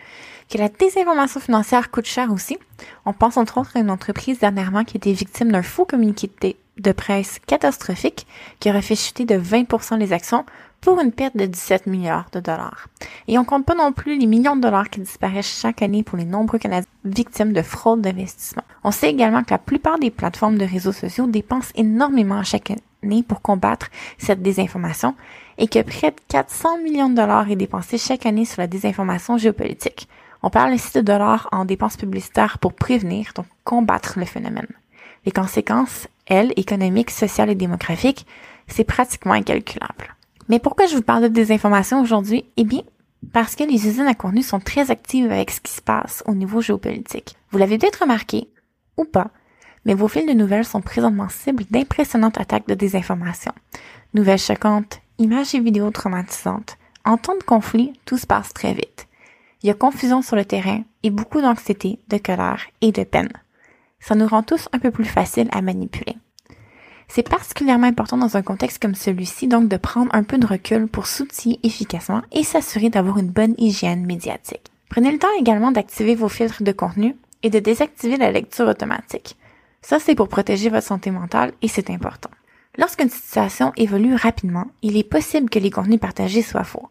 que 0.50 0.58
la 0.58 0.68
désinformation 0.68 1.40
financière 1.40 1.90
coûte 1.90 2.06
cher 2.06 2.32
aussi. 2.32 2.58
On 3.06 3.12
pense 3.12 3.36
entre 3.36 3.58
autres 3.58 3.76
à 3.76 3.80
une 3.80 3.90
entreprise 3.90 4.40
dernièrement 4.40 4.84
qui 4.84 4.96
était 4.96 5.12
victime 5.12 5.52
d'un 5.52 5.62
faux 5.62 5.84
communiqué 5.84 6.30
de 6.78 6.92
presse 6.92 7.38
catastrophique 7.46 8.26
qui 8.58 8.70
aurait 8.70 8.82
fait 8.82 8.96
chuter 8.96 9.24
de 9.24 9.36
20% 9.36 9.98
les 9.98 10.12
actions 10.12 10.44
pour 10.82 11.00
une 11.00 11.12
perte 11.12 11.36
de 11.36 11.46
17 11.46 11.86
milliards 11.86 12.28
de 12.32 12.40
dollars. 12.40 12.88
Et 13.28 13.38
on 13.38 13.44
compte 13.44 13.64
pas 13.64 13.76
non 13.76 13.92
plus 13.92 14.18
les 14.18 14.26
millions 14.26 14.56
de 14.56 14.60
dollars 14.60 14.90
qui 14.90 15.00
disparaissent 15.00 15.60
chaque 15.60 15.80
année 15.80 16.02
pour 16.02 16.18
les 16.18 16.24
nombreux 16.24 16.58
Canadiens 16.58 16.90
victimes 17.04 17.52
de 17.52 17.62
fraude 17.62 18.02
d'investissement. 18.02 18.64
On 18.84 18.90
sait 18.90 19.10
également 19.10 19.44
que 19.44 19.52
la 19.52 19.58
plupart 19.58 19.98
des 19.98 20.10
plateformes 20.10 20.58
de 20.58 20.66
réseaux 20.66 20.92
sociaux 20.92 21.28
dépensent 21.28 21.70
énormément 21.76 22.42
chaque 22.42 22.72
année 23.02 23.22
pour 23.22 23.40
combattre 23.40 23.88
cette 24.18 24.42
désinformation 24.42 25.14
et 25.56 25.68
que 25.68 25.82
près 25.82 26.10
de 26.10 26.16
400 26.28 26.78
millions 26.82 27.10
de 27.10 27.14
dollars 27.14 27.48
est 27.50 27.56
dépensé 27.56 27.96
chaque 27.96 28.26
année 28.26 28.44
sur 28.44 28.60
la 28.60 28.66
désinformation 28.66 29.38
géopolitique. 29.38 30.08
On 30.42 30.50
parle 30.50 30.74
ici 30.74 30.90
de 30.96 31.02
dollars 31.02 31.48
en 31.52 31.64
dépenses 31.64 31.96
publicitaires 31.96 32.58
pour 32.58 32.72
prévenir, 32.72 33.30
donc 33.36 33.46
combattre 33.62 34.18
le 34.18 34.24
phénomène. 34.24 34.66
Les 35.24 35.30
conséquences, 35.30 36.08
elles, 36.26 36.52
économiques, 36.56 37.12
sociales 37.12 37.50
et 37.50 37.54
démographiques, 37.54 38.26
c'est 38.66 38.82
pratiquement 38.82 39.34
incalculable. 39.34 40.16
Mais 40.52 40.58
pourquoi 40.58 40.84
je 40.84 40.94
vous 40.94 41.02
parle 41.02 41.22
de 41.22 41.28
désinformation 41.28 42.02
aujourd'hui? 42.02 42.44
Eh 42.58 42.64
bien, 42.64 42.82
parce 43.32 43.56
que 43.56 43.64
les 43.64 43.88
usines 43.88 44.06
à 44.06 44.12
contenu 44.12 44.42
sont 44.42 44.60
très 44.60 44.90
actives 44.90 45.32
avec 45.32 45.50
ce 45.50 45.62
qui 45.62 45.72
se 45.72 45.80
passe 45.80 46.22
au 46.26 46.34
niveau 46.34 46.60
géopolitique. 46.60 47.36
Vous 47.50 47.56
l'avez 47.56 47.78
peut-être 47.78 48.02
remarqué, 48.02 48.50
ou 48.98 49.06
pas, 49.06 49.30
mais 49.86 49.94
vos 49.94 50.08
fils 50.08 50.26
de 50.26 50.34
nouvelles 50.34 50.66
sont 50.66 50.82
présentement 50.82 51.30
cibles 51.30 51.64
d'impressionnantes 51.70 52.38
attaques 52.38 52.68
de 52.68 52.74
désinformation. 52.74 53.52
Nouvelles 54.12 54.38
choquantes, 54.38 55.00
images 55.16 55.54
et 55.54 55.60
vidéos 55.60 55.90
traumatisantes. 55.90 56.76
En 57.06 57.16
temps 57.16 57.38
de 57.38 57.44
conflit, 57.44 57.94
tout 58.04 58.18
se 58.18 58.26
passe 58.26 58.52
très 58.52 58.74
vite. 58.74 59.08
Il 59.62 59.68
y 59.68 59.70
a 59.70 59.74
confusion 59.74 60.20
sur 60.20 60.36
le 60.36 60.44
terrain 60.44 60.82
et 61.02 61.08
beaucoup 61.08 61.40
d'anxiété, 61.40 61.98
de 62.08 62.18
colère 62.18 62.66
et 62.82 62.92
de 62.92 63.04
peine. 63.04 63.32
Ça 64.00 64.14
nous 64.14 64.26
rend 64.26 64.42
tous 64.42 64.68
un 64.74 64.78
peu 64.78 64.90
plus 64.90 65.06
faciles 65.06 65.48
à 65.50 65.62
manipuler. 65.62 66.16
C'est 67.14 67.28
particulièrement 67.28 67.88
important 67.88 68.16
dans 68.16 68.38
un 68.38 68.42
contexte 68.42 68.80
comme 68.80 68.94
celui-ci 68.94 69.46
donc 69.46 69.68
de 69.68 69.76
prendre 69.76 70.14
un 70.14 70.22
peu 70.22 70.38
de 70.38 70.46
recul 70.46 70.88
pour 70.88 71.06
s'outiller 71.06 71.60
efficacement 71.62 72.22
et 72.32 72.42
s'assurer 72.42 72.88
d'avoir 72.88 73.18
une 73.18 73.28
bonne 73.28 73.54
hygiène 73.58 74.06
médiatique. 74.06 74.70
Prenez 74.88 75.12
le 75.12 75.18
temps 75.18 75.28
également 75.38 75.72
d'activer 75.72 76.14
vos 76.14 76.30
filtres 76.30 76.62
de 76.62 76.72
contenu 76.72 77.14
et 77.42 77.50
de 77.50 77.58
désactiver 77.58 78.16
la 78.16 78.32
lecture 78.32 78.66
automatique. 78.66 79.36
Ça, 79.82 79.98
c'est 79.98 80.14
pour 80.14 80.28
protéger 80.28 80.70
votre 80.70 80.86
santé 80.86 81.10
mentale 81.10 81.52
et 81.60 81.68
c'est 81.68 81.90
important. 81.90 82.30
Lorsqu'une 82.78 83.10
situation 83.10 83.74
évolue 83.76 84.14
rapidement, 84.14 84.68
il 84.80 84.96
est 84.96 85.06
possible 85.06 85.50
que 85.50 85.58
les 85.58 85.70
contenus 85.70 86.00
partagés 86.00 86.40
soient 86.40 86.64
faux. 86.64 86.88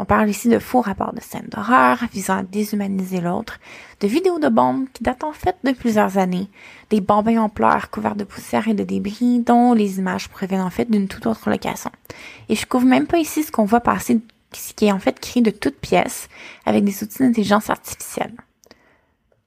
On 0.00 0.04
parle 0.04 0.30
ici 0.30 0.48
de 0.48 0.60
faux 0.60 0.80
rapports 0.80 1.12
de 1.12 1.20
scènes 1.20 1.48
d'horreur 1.48 1.98
visant 2.12 2.38
à 2.38 2.42
déshumaniser 2.44 3.20
l'autre, 3.20 3.58
de 4.00 4.06
vidéos 4.06 4.38
de 4.38 4.48
bombes 4.48 4.86
qui 4.92 5.02
datent 5.02 5.24
en 5.24 5.32
fait 5.32 5.56
de 5.64 5.72
plusieurs 5.72 6.18
années, 6.18 6.48
des 6.90 7.00
bambins 7.00 7.42
en 7.42 7.48
pleurs 7.48 7.90
couverts 7.90 8.14
de 8.14 8.22
poussière 8.22 8.68
et 8.68 8.74
de 8.74 8.84
débris 8.84 9.40
dont 9.40 9.72
les 9.72 9.98
images 9.98 10.28
proviennent 10.28 10.60
en 10.60 10.70
fait 10.70 10.88
d'une 10.88 11.08
toute 11.08 11.26
autre 11.26 11.50
location. 11.50 11.90
Et 12.48 12.54
je 12.54 12.64
couvre 12.64 12.86
même 12.86 13.08
pas 13.08 13.18
ici 13.18 13.42
ce 13.42 13.50
qu'on 13.50 13.64
voit 13.64 13.80
passer, 13.80 14.20
ce 14.52 14.72
qui 14.72 14.86
est 14.86 14.92
en 14.92 15.00
fait 15.00 15.18
créé 15.18 15.42
de 15.42 15.50
toutes 15.50 15.80
pièces 15.80 16.28
avec 16.64 16.84
des 16.84 17.02
outils 17.02 17.18
d'intelligence 17.18 17.68
artificielle. 17.68 18.34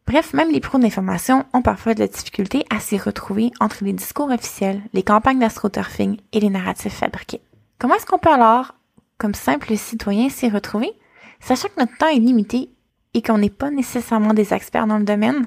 Bref, 0.06 0.34
même 0.34 0.52
les 0.52 0.60
pros 0.60 0.80
d'information 0.80 1.46
ont 1.54 1.62
parfois 1.62 1.94
de 1.94 2.02
la 2.02 2.08
difficulté 2.08 2.66
à 2.70 2.82
s'y 2.82 2.98
retrouver 2.98 3.52
entre 3.62 3.86
les 3.86 3.94
discours 3.94 4.30
officiels, 4.30 4.82
les 4.92 5.04
campagnes 5.04 5.40
d'astroturfing 5.40 6.18
et 6.34 6.42
les 6.42 6.50
narratifs 6.50 6.96
fabriqués. 6.96 7.40
Comment 7.80 7.96
est-ce 7.96 8.06
qu'on 8.06 8.20
peut 8.20 8.30
alors 8.30 8.74
comme 9.22 9.36
simple 9.36 9.78
citoyen 9.78 10.30
s'y 10.30 10.50
retrouver, 10.50 10.92
sachant 11.40 11.68
que 11.68 11.80
notre 11.80 11.96
temps 11.96 12.08
est 12.08 12.16
limité 12.16 12.72
et 13.14 13.22
qu'on 13.22 13.38
n'est 13.38 13.52
pas 13.52 13.70
nécessairement 13.70 14.34
des 14.34 14.52
experts 14.52 14.88
dans 14.88 14.98
le 14.98 15.04
domaine, 15.04 15.46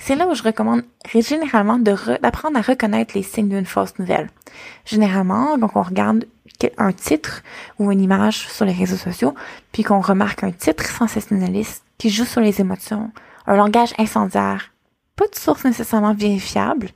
c'est 0.00 0.16
là 0.16 0.26
où 0.26 0.34
je 0.34 0.42
recommande 0.42 0.82
généralement 1.14 1.78
d'apprendre 1.78 2.58
à 2.58 2.62
reconnaître 2.62 3.14
les 3.14 3.22
signes 3.22 3.48
d'une 3.48 3.64
fausse 3.64 3.96
nouvelle. 4.00 4.28
Généralement, 4.84 5.56
donc 5.56 5.76
on 5.76 5.82
regarde 5.82 6.26
un 6.78 6.92
titre 6.92 7.44
ou 7.78 7.92
une 7.92 8.00
image 8.00 8.48
sur 8.48 8.64
les 8.64 8.72
réseaux 8.72 8.96
sociaux, 8.96 9.36
puis 9.70 9.84
qu'on 9.84 10.00
remarque 10.00 10.42
un 10.42 10.50
titre 10.50 10.84
sensationnaliste 10.84 11.84
qui 11.98 12.10
joue 12.10 12.24
sur 12.24 12.40
les 12.40 12.60
émotions, 12.60 13.12
un 13.46 13.54
langage 13.54 13.94
incendiaire, 13.98 14.72
pas 15.14 15.28
de 15.28 15.36
source 15.36 15.64
nécessairement 15.64 16.14
vérifiable, 16.14 16.88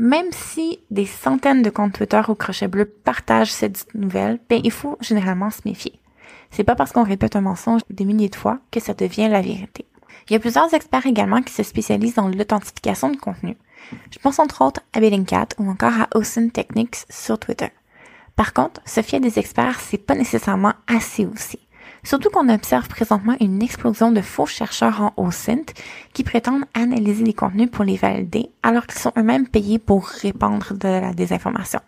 même 0.00 0.32
si 0.32 0.80
des 0.90 1.04
centaines 1.04 1.60
de 1.60 1.68
comptes 1.68 1.92
Twitter 1.92 2.22
ou 2.28 2.34
Crochet 2.34 2.68
Bleu 2.68 2.86
partagent 2.86 3.52
cette 3.52 3.86
nouvelle, 3.94 4.40
ben, 4.48 4.58
il 4.64 4.70
faut 4.70 4.96
généralement 5.02 5.50
se 5.50 5.60
méfier. 5.66 6.00
C'est 6.50 6.64
pas 6.64 6.74
parce 6.74 6.92
qu'on 6.92 7.04
répète 7.04 7.36
un 7.36 7.42
mensonge 7.42 7.82
des 7.90 8.06
milliers 8.06 8.30
de 8.30 8.34
fois 8.34 8.60
que 8.70 8.80
ça 8.80 8.94
devient 8.94 9.28
la 9.28 9.42
vérité. 9.42 9.84
Il 10.26 10.32
y 10.32 10.36
a 10.36 10.40
plusieurs 10.40 10.72
experts 10.72 11.04
également 11.04 11.42
qui 11.42 11.52
se 11.52 11.62
spécialisent 11.62 12.14
dans 12.14 12.28
l'authentification 12.28 13.10
de 13.10 13.18
contenu. 13.18 13.58
Je 14.10 14.18
pense 14.18 14.38
entre 14.38 14.64
autres 14.64 14.80
à 14.94 15.00
Bellingcat 15.00 15.48
ou 15.58 15.68
encore 15.68 15.92
à 15.92 16.08
Ocean 16.14 16.48
Techniques 16.48 17.04
sur 17.10 17.38
Twitter. 17.38 17.68
Par 18.36 18.54
contre, 18.54 18.80
se 18.86 19.02
fier 19.02 19.20
des 19.20 19.38
experts, 19.38 19.80
c'est 19.80 19.98
pas 19.98 20.14
nécessairement 20.14 20.72
assez 20.86 21.26
aussi. 21.26 21.58
Surtout 22.02 22.30
qu'on 22.30 22.48
observe 22.48 22.88
présentement 22.88 23.36
une 23.40 23.62
explosion 23.62 24.10
de 24.10 24.20
faux 24.20 24.46
chercheurs 24.46 25.00
en 25.00 25.12
OSINT 25.16 25.66
qui 26.12 26.24
prétendent 26.24 26.64
analyser 26.74 27.24
les 27.24 27.34
contenus 27.34 27.70
pour 27.70 27.84
les 27.84 27.96
valider 27.96 28.50
alors 28.62 28.86
qu'ils 28.86 29.00
sont 29.00 29.12
eux-mêmes 29.18 29.48
payés 29.48 29.78
pour 29.78 30.06
répandre 30.06 30.72
de 30.74 30.88
la 30.88 31.12
désinformation. 31.12 31.80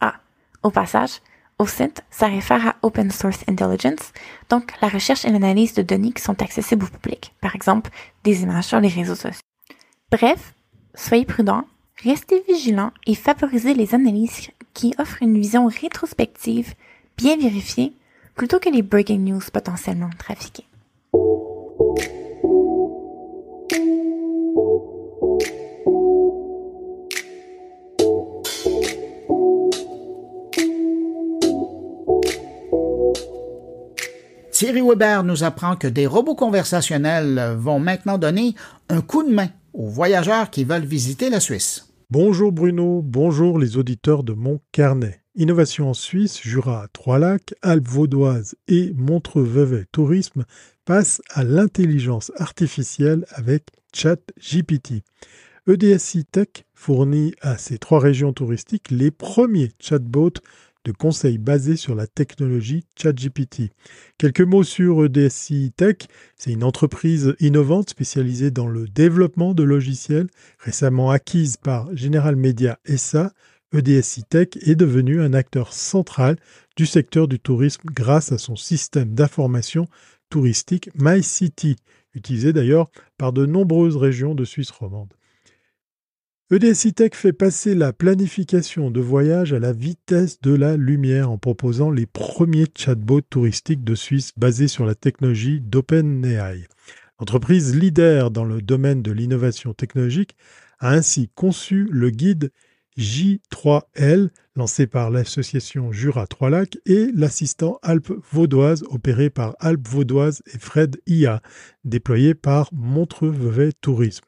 Ah, 0.00 0.14
au 0.62 0.70
passage, 0.70 1.20
OSINT, 1.58 2.02
ça 2.10 2.26
réfère 2.26 2.66
à 2.66 2.76
Open 2.82 3.10
Source 3.10 3.44
Intelligence, 3.48 4.12
donc 4.48 4.72
la 4.80 4.88
recherche 4.88 5.24
et 5.24 5.30
l'analyse 5.30 5.74
de 5.74 5.82
données 5.82 6.12
qui 6.12 6.22
sont 6.22 6.40
accessibles 6.42 6.86
au 6.86 6.88
public, 6.88 7.34
par 7.40 7.54
exemple 7.54 7.90
des 8.24 8.42
images 8.42 8.64
sur 8.64 8.80
les 8.80 8.88
réseaux 8.88 9.14
sociaux. 9.14 9.42
Bref, 10.10 10.54
soyez 10.94 11.24
prudents, 11.24 11.64
restez 12.02 12.42
vigilants 12.48 12.92
et 13.06 13.14
favorisez 13.14 13.74
les 13.74 13.94
analyses 13.94 14.50
qui 14.74 14.94
offrent 14.98 15.22
une 15.22 15.38
vision 15.38 15.66
rétrospective, 15.66 16.74
bien 17.16 17.36
vérifiée 17.36 17.92
plutôt 18.40 18.58
que 18.58 18.70
les 18.70 18.80
breaking 18.80 19.18
news 19.18 19.42
potentiellement 19.52 20.08
trafiquées. 20.18 20.64
Thierry 34.50 34.80
Weber 34.80 35.22
nous 35.22 35.44
apprend 35.44 35.76
que 35.76 35.86
des 35.86 36.06
robots 36.06 36.34
conversationnels 36.34 37.56
vont 37.58 37.78
maintenant 37.78 38.16
donner 38.16 38.54
un 38.88 39.02
coup 39.02 39.22
de 39.22 39.34
main 39.34 39.50
aux 39.74 39.88
voyageurs 39.88 40.48
qui 40.48 40.64
veulent 40.64 40.86
visiter 40.86 41.28
la 41.28 41.40
Suisse. 41.40 41.92
Bonjour 42.08 42.52
Bruno, 42.52 43.02
bonjour 43.04 43.58
les 43.58 43.76
auditeurs 43.76 44.22
de 44.24 44.32
mon 44.32 44.60
carnet. 44.72 45.19
Innovation 45.36 45.90
en 45.90 45.94
Suisse, 45.94 46.40
Jura, 46.42 46.88
Trois-Lacs, 46.92 47.54
Alpes 47.62 47.86
vaudoises 47.86 48.56
et 48.66 48.92
Montreux-Vevey 48.94 49.86
Tourisme 49.92 50.44
passent 50.84 51.22
à 51.30 51.44
l'intelligence 51.44 52.32
artificielle 52.36 53.24
avec 53.30 53.68
ChatGPT. 53.94 55.04
EDSI 55.68 56.24
Tech 56.24 56.64
fournit 56.74 57.32
à 57.42 57.58
ces 57.58 57.78
trois 57.78 58.00
régions 58.00 58.32
touristiques 58.32 58.90
les 58.90 59.12
premiers 59.12 59.70
chatbots 59.78 60.40
de 60.84 60.92
conseils 60.92 61.38
basés 61.38 61.76
sur 61.76 61.94
la 61.94 62.06
technologie 62.08 62.84
ChatGPT. 62.96 63.70
Quelques 64.18 64.40
mots 64.40 64.64
sur 64.64 65.04
EDSI 65.04 65.72
Tech. 65.76 65.96
C'est 66.36 66.50
une 66.50 66.64
entreprise 66.64 67.34
innovante 67.38 67.90
spécialisée 67.90 68.50
dans 68.50 68.66
le 68.66 68.88
développement 68.88 69.54
de 69.54 69.62
logiciels, 69.62 70.28
récemment 70.58 71.10
acquise 71.10 71.56
par 71.56 71.94
General 71.94 72.34
Media 72.34 72.78
SA, 72.96 73.32
EDSI 73.72 74.24
Tech 74.24 74.48
est 74.60 74.74
devenu 74.74 75.20
un 75.20 75.32
acteur 75.32 75.72
central 75.72 76.36
du 76.76 76.86
secteur 76.86 77.28
du 77.28 77.38
tourisme 77.38 77.88
grâce 77.92 78.32
à 78.32 78.38
son 78.38 78.56
système 78.56 79.14
d'information 79.14 79.86
touristique 80.28 80.90
MyCity, 80.94 81.76
utilisé 82.14 82.52
d'ailleurs 82.52 82.90
par 83.16 83.32
de 83.32 83.46
nombreuses 83.46 83.96
régions 83.96 84.34
de 84.34 84.44
Suisse 84.44 84.70
romande. 84.70 85.12
EDSI 86.52 86.94
Tech 86.94 87.12
fait 87.14 87.32
passer 87.32 87.76
la 87.76 87.92
planification 87.92 88.90
de 88.90 89.00
voyage 89.00 89.52
à 89.52 89.60
la 89.60 89.72
vitesse 89.72 90.40
de 90.40 90.52
la 90.52 90.76
lumière 90.76 91.30
en 91.30 91.38
proposant 91.38 91.92
les 91.92 92.06
premiers 92.06 92.66
chatbots 92.76 93.20
touristiques 93.20 93.84
de 93.84 93.94
Suisse 93.94 94.32
basés 94.36 94.66
sur 94.66 94.84
la 94.84 94.96
technologie 94.96 95.60
d'OpenAI. 95.60 96.66
L'entreprise 97.20 97.76
leader 97.76 98.32
dans 98.32 98.44
le 98.44 98.62
domaine 98.62 99.00
de 99.00 99.12
l'innovation 99.12 99.74
technologique 99.74 100.34
a 100.80 100.90
ainsi 100.90 101.28
conçu 101.36 101.86
le 101.88 102.10
guide 102.10 102.50
J3L, 103.00 104.28
lancé 104.56 104.86
par 104.86 105.10
l'association 105.10 105.90
Jura 105.90 106.26
Trois-Lacs, 106.26 106.76
et 106.84 107.10
l'assistant 107.14 107.78
Alpes 107.82 108.12
Vaudoise, 108.30 108.84
opéré 108.90 109.30
par 109.30 109.56
Alpes 109.58 109.88
Vaudoise 109.88 110.42
et 110.52 110.58
Fred 110.58 111.00
IA, 111.06 111.40
déployé 111.84 112.34
par 112.34 112.68
Montreux-Vevey 112.74 113.72
Tourisme. 113.80 114.24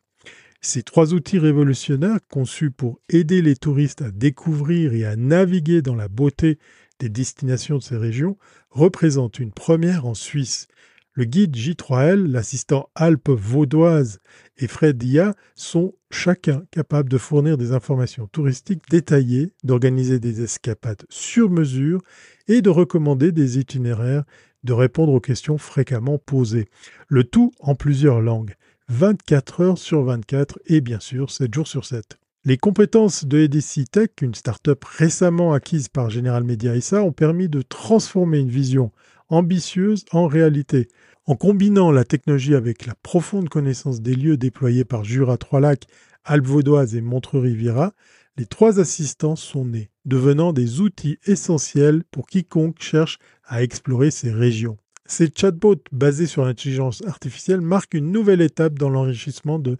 Ces 0.62 0.82
trois 0.82 1.12
outils 1.12 1.38
révolutionnaires, 1.38 2.20
conçus 2.30 2.70
pour 2.70 2.98
aider 3.10 3.42
les 3.42 3.56
touristes 3.56 4.00
à 4.00 4.10
découvrir 4.10 4.94
et 4.94 5.04
à 5.04 5.16
naviguer 5.16 5.82
dans 5.82 5.96
la 5.96 6.08
beauté 6.08 6.58
des 6.98 7.10
destinations 7.10 7.76
de 7.76 7.82
ces 7.82 7.98
régions, 7.98 8.38
représentent 8.70 9.38
une 9.38 9.52
première 9.52 10.06
en 10.06 10.14
Suisse. 10.14 10.66
Le 11.14 11.24
guide 11.24 11.54
J3L, 11.54 12.26
l'assistant 12.26 12.88
Alpes 12.94 13.28
vaudoise 13.28 14.20
et 14.56 14.66
Fred 14.66 14.96
Dia 14.96 15.34
sont 15.54 15.92
chacun 16.10 16.62
capables 16.70 17.10
de 17.10 17.18
fournir 17.18 17.58
des 17.58 17.72
informations 17.72 18.28
touristiques 18.28 18.88
détaillées, 18.88 19.52
d'organiser 19.62 20.20
des 20.20 20.42
escapades 20.42 21.04
sur 21.10 21.50
mesure 21.50 22.00
et 22.48 22.62
de 22.62 22.70
recommander 22.70 23.30
des 23.30 23.58
itinéraires, 23.58 24.24
de 24.64 24.72
répondre 24.72 25.12
aux 25.12 25.20
questions 25.20 25.58
fréquemment 25.58 26.16
posées. 26.16 26.68
Le 27.08 27.24
tout 27.24 27.52
en 27.60 27.74
plusieurs 27.74 28.22
langues, 28.22 28.54
24 28.88 29.60
heures 29.60 29.78
sur 29.78 30.04
24 30.04 30.60
et 30.64 30.80
bien 30.80 30.98
sûr 30.98 31.30
7 31.30 31.52
jours 31.52 31.68
sur 31.68 31.84
7. 31.84 32.18
Les 32.44 32.56
compétences 32.56 33.26
de 33.26 33.38
EDC 33.38 33.90
Tech, 33.90 34.08
une 34.22 34.34
start-up 34.34 34.82
récemment 34.84 35.52
acquise 35.52 35.88
par 35.88 36.08
General 36.08 36.42
Media 36.42 36.80
SA, 36.80 37.02
ont 37.02 37.12
permis 37.12 37.50
de 37.50 37.60
transformer 37.60 38.38
une 38.38 38.48
vision 38.48 38.90
ambitieuse 39.32 40.04
en 40.12 40.26
réalité. 40.26 40.88
En 41.24 41.36
combinant 41.36 41.90
la 41.90 42.04
technologie 42.04 42.54
avec 42.54 42.86
la 42.86 42.94
profonde 42.94 43.48
connaissance 43.48 44.00
des 44.00 44.14
lieux 44.14 44.36
déployés 44.36 44.84
par 44.84 45.04
Jura 45.04 45.36
Trois-Lacs, 45.38 45.86
Alpes 46.24 46.46
Vaudoise 46.46 46.94
et 46.94 47.00
Montreux-Riviera, 47.00 47.94
les 48.36 48.46
trois 48.46 48.80
assistants 48.80 49.36
sont 49.36 49.64
nés, 49.64 49.90
devenant 50.04 50.52
des 50.52 50.80
outils 50.80 51.18
essentiels 51.26 52.02
pour 52.10 52.26
quiconque 52.26 52.80
cherche 52.80 53.18
à 53.44 53.62
explorer 53.62 54.10
ces 54.10 54.30
régions. 54.30 54.78
Ces 55.06 55.30
chatbots 55.34 55.82
basés 55.90 56.26
sur 56.26 56.44
l'intelligence 56.44 57.02
artificielle 57.06 57.60
marquent 57.60 57.94
une 57.94 58.12
nouvelle 58.12 58.40
étape 58.40 58.78
dans 58.78 58.88
l'enrichissement 58.88 59.58
de 59.58 59.76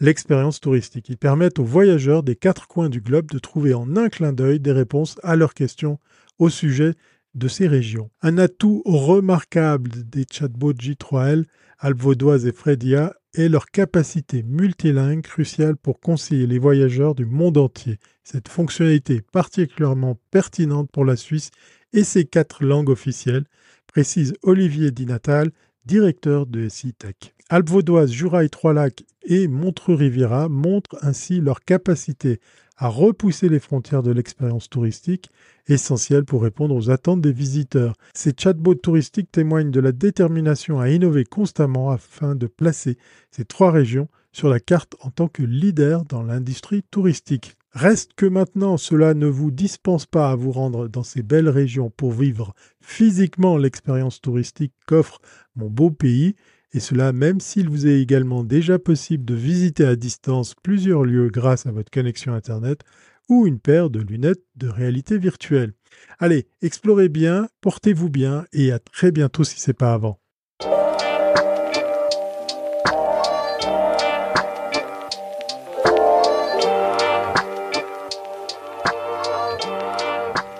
l'expérience 0.00 0.60
touristique. 0.60 1.08
Ils 1.08 1.16
permettent 1.16 1.58
aux 1.58 1.64
voyageurs 1.64 2.22
des 2.22 2.36
quatre 2.36 2.68
coins 2.68 2.88
du 2.88 3.00
globe 3.00 3.30
de 3.30 3.38
trouver 3.38 3.74
en 3.74 3.96
un 3.96 4.08
clin 4.08 4.32
d'œil 4.32 4.60
des 4.60 4.72
réponses 4.72 5.16
à 5.22 5.36
leurs 5.36 5.54
questions 5.54 5.98
au 6.38 6.48
sujet 6.48 6.94
de 7.34 7.48
ces 7.48 7.68
régions. 7.68 8.10
Un 8.22 8.38
atout 8.38 8.82
remarquable 8.84 9.90
des 10.08 10.24
chatbots 10.30 10.72
J3L, 10.72 11.44
Alvaudoise 11.78 12.46
et 12.46 12.52
Fredia 12.52 13.14
est 13.34 13.48
leur 13.48 13.66
capacité 13.66 14.42
multilingue 14.42 15.22
cruciale 15.22 15.76
pour 15.76 16.00
conseiller 16.00 16.46
les 16.46 16.58
voyageurs 16.58 17.14
du 17.14 17.24
monde 17.24 17.58
entier. 17.58 17.98
Cette 18.24 18.48
fonctionnalité 18.48 19.20
particulièrement 19.20 20.18
pertinente 20.30 20.90
pour 20.90 21.04
la 21.04 21.16
Suisse 21.16 21.50
et 21.92 22.04
ses 22.04 22.24
quatre 22.24 22.64
langues 22.64 22.90
officielles, 22.90 23.44
précise 23.86 24.34
Olivier 24.42 24.90
Dinatal, 24.90 25.50
directeur 25.84 26.46
de 26.46 26.68
SITEC. 26.68 27.34
Alpes 27.50 27.70
vaudoise, 27.70 28.12
Jura 28.12 28.44
et 28.44 28.50
Trois-Lacs 28.50 29.04
et 29.24 29.48
Montreux-Riviera 29.48 30.50
montrent 30.50 30.98
ainsi 31.00 31.40
leur 31.40 31.60
capacité 31.60 32.40
à 32.76 32.88
repousser 32.88 33.48
les 33.48 33.58
frontières 33.58 34.02
de 34.02 34.10
l'expérience 34.10 34.68
touristique, 34.68 35.30
essentielle 35.66 36.26
pour 36.26 36.42
répondre 36.42 36.74
aux 36.74 36.90
attentes 36.90 37.22
des 37.22 37.32
visiteurs. 37.32 37.94
Ces 38.12 38.34
chatbots 38.38 38.74
touristiques 38.74 39.32
témoignent 39.32 39.70
de 39.70 39.80
la 39.80 39.92
détermination 39.92 40.78
à 40.78 40.90
innover 40.90 41.24
constamment 41.24 41.90
afin 41.90 42.34
de 42.34 42.46
placer 42.46 42.98
ces 43.30 43.46
trois 43.46 43.70
régions 43.70 44.08
sur 44.30 44.50
la 44.50 44.60
carte 44.60 44.96
en 45.00 45.10
tant 45.10 45.28
que 45.28 45.42
leader 45.42 46.04
dans 46.04 46.22
l'industrie 46.22 46.82
touristique. 46.90 47.56
Reste 47.72 48.12
que 48.14 48.26
maintenant 48.26 48.76
cela 48.76 49.14
ne 49.14 49.26
vous 49.26 49.50
dispense 49.50 50.04
pas 50.04 50.30
à 50.30 50.36
vous 50.36 50.52
rendre 50.52 50.86
dans 50.86 51.02
ces 51.02 51.22
belles 51.22 51.48
régions 51.48 51.90
pour 51.90 52.12
vivre 52.12 52.54
physiquement 52.80 53.56
l'expérience 53.56 54.20
touristique 54.20 54.74
qu'offre 54.86 55.20
mon 55.56 55.68
beau 55.70 55.90
pays, 55.90 56.36
et 56.72 56.80
cela 56.80 57.12
même 57.12 57.40
s'il 57.40 57.68
vous 57.68 57.86
est 57.86 58.00
également 58.00 58.44
déjà 58.44 58.78
possible 58.78 59.24
de 59.24 59.34
visiter 59.34 59.84
à 59.84 59.96
distance 59.96 60.54
plusieurs 60.62 61.04
lieux 61.04 61.28
grâce 61.28 61.66
à 61.66 61.72
votre 61.72 61.90
connexion 61.90 62.34
Internet 62.34 62.82
ou 63.28 63.46
une 63.46 63.60
paire 63.60 63.90
de 63.90 64.00
lunettes 64.00 64.44
de 64.56 64.68
réalité 64.68 65.18
virtuelle. 65.18 65.74
Allez, 66.18 66.48
explorez 66.62 67.08
bien, 67.08 67.48
portez-vous 67.60 68.10
bien 68.10 68.46
et 68.52 68.72
à 68.72 68.78
très 68.78 69.12
bientôt 69.12 69.44
si 69.44 69.60
c'est 69.60 69.72
pas 69.72 69.94
avant. 69.94 70.18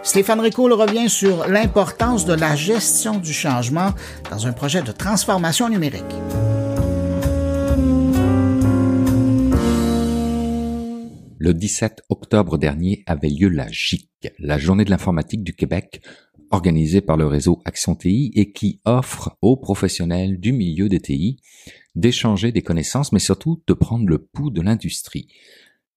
Stéphane 0.09 0.41
Ricoul 0.41 0.73
revient 0.73 1.11
sur 1.11 1.47
l'importance 1.49 2.25
de 2.25 2.33
la 2.33 2.57
gestion 2.57 3.19
du 3.19 3.35
changement 3.35 3.93
dans 4.31 4.47
un 4.47 4.55
projet 4.55 4.81
de 4.81 4.91
transformation 4.91 5.69
numérique. 5.69 6.03
Le 11.37 11.53
17 11.53 12.05
octobre 12.09 12.57
dernier 12.57 13.03
avait 13.05 13.29
lieu 13.29 13.51
la 13.51 13.67
JIC, 13.71 14.09
la 14.39 14.57
Journée 14.57 14.87
de 14.87 14.91
l'informatique 14.91 15.45
du 15.45 15.55
Québec, 15.55 16.01
organisée 16.51 17.03
par 17.03 17.19
le 17.19 17.27
réseau 17.27 17.61
Action 17.67 17.95
TI 17.95 18.33
et 18.35 18.51
qui 18.51 18.81
offre 18.87 19.37
aux 19.43 19.59
professionnels 19.59 20.41
du 20.41 20.53
milieu 20.53 20.89
des 20.89 21.01
TI 21.01 21.37
d'échanger 21.97 22.51
des 22.51 22.63
connaissances, 22.63 23.13
mais 23.13 23.19
surtout 23.19 23.63
de 23.67 23.75
prendre 23.75 24.07
le 24.07 24.17
pouls 24.17 24.51
de 24.51 24.63
l'industrie. 24.63 25.29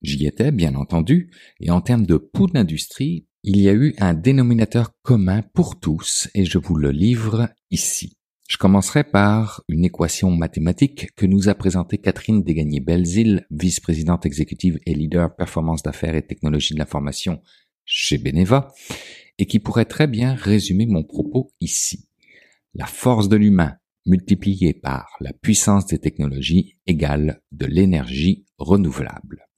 J'y 0.02 0.26
étais, 0.26 0.52
bien 0.52 0.76
entendu, 0.76 1.32
et 1.62 1.72
en 1.72 1.80
termes 1.80 2.06
de 2.06 2.18
pouls 2.18 2.48
d'industrie, 2.48 3.28
il 3.44 3.60
y 3.60 3.70
a 3.70 3.74
eu 3.74 3.96
un 3.98 4.14
dénominateur 4.14 4.92
commun 5.02 5.42
pour 5.54 5.80
tous 5.80 6.30
et 6.36 6.46
je 6.46 6.60
vous 6.60 6.76
le 6.76 6.92
livre 6.92 7.50
ici. 7.72 8.18
Je 8.48 8.58
commencerai 8.58 9.04
par 9.04 9.64
une 9.68 9.86
équation 9.86 10.30
mathématique 10.30 11.16
que 11.16 11.26
nous 11.26 11.50
a 11.50 11.56
présentée 11.56 11.98
Catherine 11.98 12.44
Desgagnés-Belzile, 12.44 13.48
vice-présidente 13.50 14.26
exécutive 14.26 14.78
et 14.86 14.94
leader 14.94 15.36
performance 15.36 15.82
d'affaires 15.82 16.16
et 16.16 16.26
technologie 16.26 16.74
de 16.74 16.80
l'information 16.80 17.42
chez 17.86 18.18
Beneva, 18.18 18.74
et 19.40 19.48
qui 19.48 19.60
pourrait 19.60 19.86
très 19.86 20.08
bien 20.08 20.36
résumer 20.36 20.86
mon 20.86 21.04
propos 21.04 21.52
ici. 21.62 22.08
La 22.76 22.86
force 22.86 23.28
de 23.28 23.38
l'humain 23.38 23.78
multipliée 24.06 24.74
par 24.74 25.16
la 25.20 25.34
puissance 25.34 25.88
des 25.88 26.00
technologies 26.00 26.78
égale 26.86 27.42
de 27.52 27.66
l'énergie 27.66 28.46
renouvelable. 28.58 29.51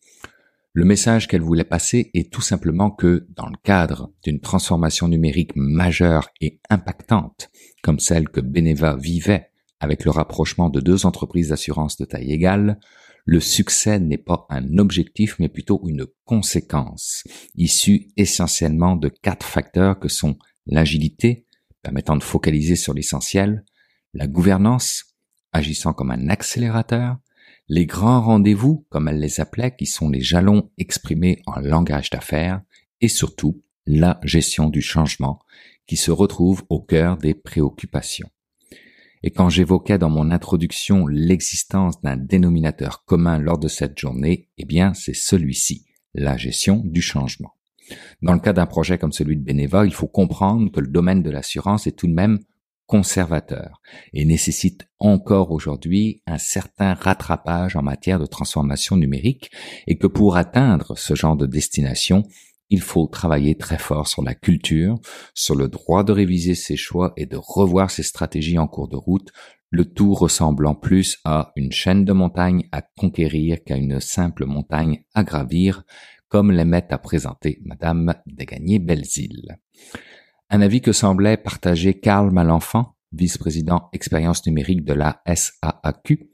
Le 0.75 0.85
message 0.85 1.27
qu'elle 1.27 1.43
voulait 1.43 1.63
passer 1.63 2.09
est 2.15 2.33
tout 2.33 2.41
simplement 2.41 2.89
que, 2.89 3.27
dans 3.35 3.45
le 3.45 3.57
cadre 3.63 4.11
d'une 4.23 4.39
transformation 4.39 5.07
numérique 5.07 5.55
majeure 5.55 6.29
et 6.41 6.59
impactante, 6.71 7.51
comme 7.83 7.99
celle 7.99 8.27
que 8.27 8.41
Beneva 8.41 8.95
vivait 8.95 9.51
avec 9.79 10.03
le 10.03 10.09
rapprochement 10.09 10.71
de 10.71 10.79
deux 10.79 11.05
entreprises 11.05 11.49
d'assurance 11.49 11.97
de 11.97 12.05
taille 12.05 12.31
égale, 12.31 12.79
le 13.25 13.39
succès 13.39 13.99
n'est 13.99 14.17
pas 14.17 14.47
un 14.49 14.79
objectif 14.79 15.37
mais 15.37 15.47
plutôt 15.47 15.79
une 15.87 16.07
conséquence, 16.25 17.23
issue 17.53 18.07
essentiellement 18.17 18.95
de 18.95 19.09
quatre 19.09 19.45
facteurs 19.45 19.99
que 19.99 20.09
sont 20.09 20.37
l'agilité, 20.65 21.45
permettant 21.83 22.17
de 22.17 22.23
focaliser 22.23 22.75
sur 22.75 22.95
l'essentiel, 22.95 23.63
la 24.15 24.25
gouvernance, 24.25 25.05
agissant 25.51 25.93
comme 25.93 26.09
un 26.09 26.29
accélérateur, 26.29 27.17
les 27.73 27.87
grands 27.87 28.21
rendez-vous, 28.21 28.85
comme 28.89 29.07
elle 29.07 29.19
les 29.19 29.41
appelait, 29.41 29.75
qui 29.75 29.87
sont 29.87 30.07
les 30.07 30.21
jalons 30.21 30.69
exprimés 30.77 31.41
en 31.47 31.59
langage 31.59 32.11
d'affaires, 32.11 32.61
et 33.01 33.07
surtout 33.07 33.63
la 33.87 34.19
gestion 34.21 34.69
du 34.69 34.79
changement, 34.79 35.39
qui 35.87 35.97
se 35.97 36.11
retrouve 36.11 36.61
au 36.69 36.79
cœur 36.79 37.17
des 37.17 37.33
préoccupations. 37.33 38.29
Et 39.23 39.31
quand 39.31 39.49
j'évoquais 39.49 39.97
dans 39.97 40.11
mon 40.11 40.29
introduction 40.29 41.07
l'existence 41.07 41.99
d'un 41.99 42.15
dénominateur 42.15 43.05
commun 43.05 43.39
lors 43.39 43.57
de 43.57 43.67
cette 43.67 43.97
journée, 43.97 44.49
eh 44.59 44.65
bien 44.65 44.93
c'est 44.93 45.15
celui-ci, 45.15 45.87
la 46.13 46.37
gestion 46.37 46.83
du 46.85 47.01
changement. 47.01 47.55
Dans 48.21 48.33
le 48.33 48.39
cas 48.39 48.53
d'un 48.53 48.67
projet 48.67 48.99
comme 48.99 49.13
celui 49.13 49.35
de 49.35 49.43
Beneva, 49.43 49.83
il 49.83 49.95
faut 49.95 50.07
comprendre 50.07 50.71
que 50.71 50.79
le 50.79 50.89
domaine 50.89 51.23
de 51.23 51.31
l'assurance 51.31 51.87
est 51.87 51.97
tout 51.97 52.07
de 52.07 52.13
même 52.13 52.37
conservateur 52.85 53.81
et 54.13 54.25
nécessite 54.25 54.87
encore 54.99 55.51
aujourd'hui 55.51 56.21
un 56.27 56.37
certain 56.37 56.93
rattrapage 56.93 57.75
en 57.75 57.81
matière 57.81 58.19
de 58.19 58.25
transformation 58.25 58.97
numérique 58.97 59.51
et 59.87 59.97
que 59.97 60.07
pour 60.07 60.37
atteindre 60.37 60.97
ce 60.97 61.15
genre 61.15 61.37
de 61.37 61.45
destination, 61.45 62.23
il 62.69 62.81
faut 62.81 63.07
travailler 63.07 63.55
très 63.55 63.77
fort 63.77 64.07
sur 64.07 64.23
la 64.23 64.33
culture, 64.33 64.99
sur 65.33 65.55
le 65.55 65.67
droit 65.67 66.03
de 66.03 66.11
réviser 66.11 66.55
ses 66.55 66.75
choix 66.75 67.13
et 67.17 67.25
de 67.25 67.37
revoir 67.37 67.91
ses 67.91 68.03
stratégies 68.03 68.57
en 68.57 68.67
cours 68.67 68.87
de 68.87 68.95
route, 68.95 69.31
le 69.69 69.85
tout 69.85 70.13
ressemblant 70.13 70.75
plus 70.75 71.19
à 71.23 71.51
une 71.55 71.71
chaîne 71.71 72.05
de 72.05 72.13
montagnes 72.13 72.67
à 72.71 72.81
conquérir 72.81 73.63
qu'à 73.63 73.75
une 73.75 73.99
simple 73.99 74.45
montagne 74.45 75.03
à 75.13 75.23
gravir, 75.23 75.83
comme 76.29 76.51
l'aimait 76.51 76.91
à 76.91 76.97
présenter 76.97 77.59
Madame 77.63 78.15
Desgagnés-Belzile. 78.25 79.59
Un 80.53 80.61
avis 80.61 80.81
que 80.81 80.91
semblait 80.91 81.37
partager 81.37 81.99
Karl 81.99 82.29
Malenfant, 82.29 82.95
vice-président 83.11 83.89
expérience 83.91 84.45
numérique 84.45 84.85
de 84.85 84.93
la 84.93 85.23
SAAQ, 85.25 86.29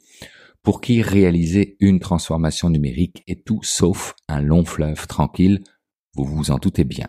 pour 0.62 0.82
qui 0.82 1.02
réaliser 1.02 1.78
une 1.80 2.02
transformation 2.02 2.70
numérique 2.70 3.24
est 3.28 3.46
tout 3.46 3.62
sauf 3.64 4.16
un 4.28 4.42
long 4.42 4.66
fleuve 4.66 5.08
tranquille, 5.08 5.64
vous 6.16 6.26
vous 6.26 6.52
en 6.52 6.58
doutez 6.58 6.84
bien. 6.84 7.08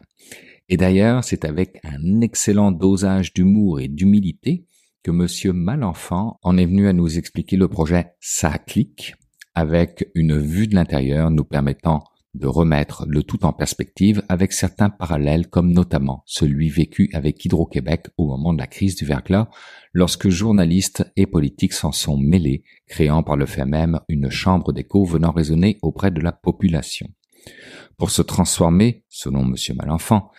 Et 0.69 0.77
d'ailleurs, 0.77 1.25
c'est 1.25 1.45
avec 1.45 1.81
un 1.83 2.21
excellent 2.21 2.71
dosage 2.71 3.33
d'humour 3.33 3.81
et 3.81 3.89
d'humilité 3.89 4.65
que 5.03 5.11
monsieur 5.11 5.53
Malenfant 5.53 6.39
en 6.45 6.57
est 6.57 6.67
venu 6.67 6.87
à 6.87 6.93
nous 6.93 7.19
expliquer 7.19 7.57
le 7.57 7.67
projet 7.67 8.13
Ça 8.21 8.57
clique, 8.57 9.17
avec 9.57 10.09
une 10.15 10.39
vue 10.39 10.69
de 10.69 10.77
l'intérieur 10.77 11.33
nous 11.33 11.45
permettant 11.45 12.05
de 12.35 12.47
remettre 12.47 13.07
le 13.09 13.23
tout 13.23 13.45
en 13.45 13.53
perspective 13.53 14.23
avec 14.29 14.53
certains 14.53 14.91
parallèles 14.91 15.49
comme 15.49 15.73
notamment 15.73 16.23
celui 16.27 16.69
vécu 16.69 17.11
avec 17.13 17.45
Hydro-Québec 17.45 18.07
au 18.17 18.27
moment 18.27 18.53
de 18.53 18.59
la 18.59 18.67
crise 18.67 18.95
du 18.95 19.05
verglas 19.05 19.49
lorsque 19.93 20.29
journalistes 20.29 21.05
et 21.17 21.27
politiques 21.27 21.73
s'en 21.73 21.93
sont 21.93 22.17
mêlés, 22.17 22.63
créant 22.87 23.23
par 23.23 23.37
le 23.37 23.47
fait 23.47 23.65
même 23.65 24.01
une 24.09 24.31
chambre 24.31 24.73
d'écho 24.73 25.05
venant 25.05 25.33
résonner 25.33 25.79
auprès 25.83 26.11
de 26.11 26.21
la 26.21 26.33
population. 26.33 27.09
Pour 27.97 28.11
se 28.11 28.23
transformer, 28.23 29.05
selon 29.09 29.43
M. 29.43 29.55
Malenfant, 29.77 30.31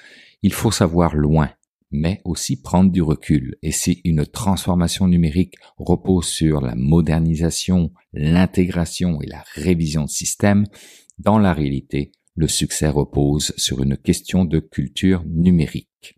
il 0.41 0.53
faut 0.53 0.71
savoir 0.71 1.15
loin, 1.15 1.49
mais 1.91 2.21
aussi 2.23 2.61
prendre 2.61 2.91
du 2.91 3.01
recul. 3.01 3.57
Et 3.61 3.71
si 3.71 4.01
une 4.05 4.25
transformation 4.25 5.07
numérique 5.07 5.55
repose 5.77 6.25
sur 6.25 6.61
la 6.61 6.75
modernisation, 6.75 7.91
l'intégration 8.13 9.21
et 9.21 9.27
la 9.27 9.43
révision 9.53 10.05
de 10.05 10.09
systèmes, 10.09 10.65
dans 11.23 11.37
la 11.37 11.53
réalité, 11.53 12.11
le 12.35 12.47
succès 12.47 12.87
repose 12.87 13.53
sur 13.55 13.83
une 13.83 13.95
question 13.95 14.43
de 14.43 14.59
culture 14.59 15.23
numérique. 15.27 16.15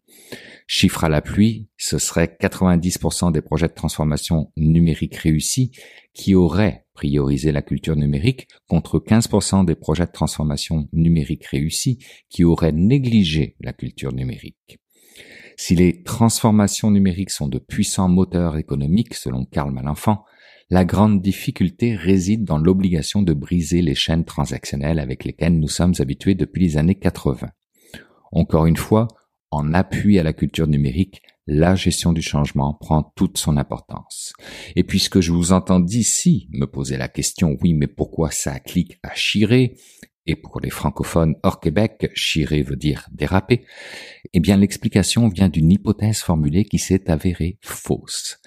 Chiffre 0.65 1.03
à 1.03 1.09
la 1.09 1.21
pluie, 1.21 1.67
ce 1.77 1.97
serait 1.97 2.37
90% 2.39 3.33
des 3.33 3.41
projets 3.41 3.67
de 3.67 3.73
transformation 3.73 4.51
numérique 4.55 5.17
réussis 5.17 5.71
qui 6.13 6.35
auraient 6.35 6.85
priorisé 6.93 7.51
la 7.51 7.61
culture 7.61 7.97
numérique 7.97 8.47
contre 8.67 8.99
15% 8.99 9.65
des 9.65 9.75
projets 9.75 10.05
de 10.05 10.11
transformation 10.11 10.87
numérique 10.93 11.47
réussis 11.47 11.99
qui 12.29 12.45
auraient 12.45 12.71
négligé 12.71 13.57
la 13.59 13.73
culture 13.73 14.13
numérique. 14.13 14.79
Si 15.57 15.75
les 15.75 16.01
transformations 16.03 16.91
numériques 16.91 17.29
sont 17.29 17.49
de 17.49 17.59
puissants 17.59 18.07
moteurs 18.07 18.57
économiques, 18.57 19.15
selon 19.15 19.45
Karl 19.45 19.71
Malenfant, 19.71 20.23
la 20.69 20.85
grande 20.85 21.21
difficulté 21.21 21.95
réside 21.95 22.43
dans 22.45 22.57
l'obligation 22.57 23.21
de 23.21 23.33
briser 23.33 23.81
les 23.81 23.95
chaînes 23.95 24.25
transactionnelles 24.25 24.99
avec 24.99 25.25
lesquelles 25.25 25.59
nous 25.59 25.67
sommes 25.67 25.93
habitués 25.99 26.35
depuis 26.35 26.63
les 26.63 26.77
années 26.77 26.95
80. 26.95 27.49
Encore 28.31 28.65
une 28.65 28.77
fois, 28.77 29.07
en 29.51 29.73
appui 29.73 30.17
à 30.17 30.23
la 30.23 30.33
culture 30.33 30.67
numérique, 30.67 31.21
la 31.45 31.75
gestion 31.75 32.13
du 32.13 32.21
changement 32.21 32.73
prend 32.73 33.03
toute 33.15 33.37
son 33.37 33.57
importance. 33.57 34.33
Et 34.75 34.83
puisque 34.83 35.19
je 35.19 35.31
vous 35.31 35.51
entends 35.51 35.79
d'ici 35.79 36.47
me 36.51 36.65
poser 36.65 36.97
la 36.97 37.09
question, 37.09 37.57
oui, 37.61 37.73
mais 37.73 37.87
pourquoi 37.87 38.31
ça 38.31 38.59
clique 38.59 38.97
à 39.03 39.09
chirer? 39.09 39.75
Et 40.25 40.35
pour 40.35 40.61
les 40.61 40.69
francophones 40.69 41.35
hors 41.43 41.59
Québec, 41.59 42.11
chirer 42.15 42.63
veut 42.63 42.75
dire 42.75 43.07
déraper, 43.11 43.65
eh 44.33 44.39
bien 44.39 44.57
l'explication 44.57 45.27
vient 45.27 45.49
d'une 45.49 45.71
hypothèse 45.71 46.19
formulée 46.19 46.65
qui 46.65 46.79
s'est 46.79 47.09
avérée 47.11 47.57
fausse. 47.61 48.39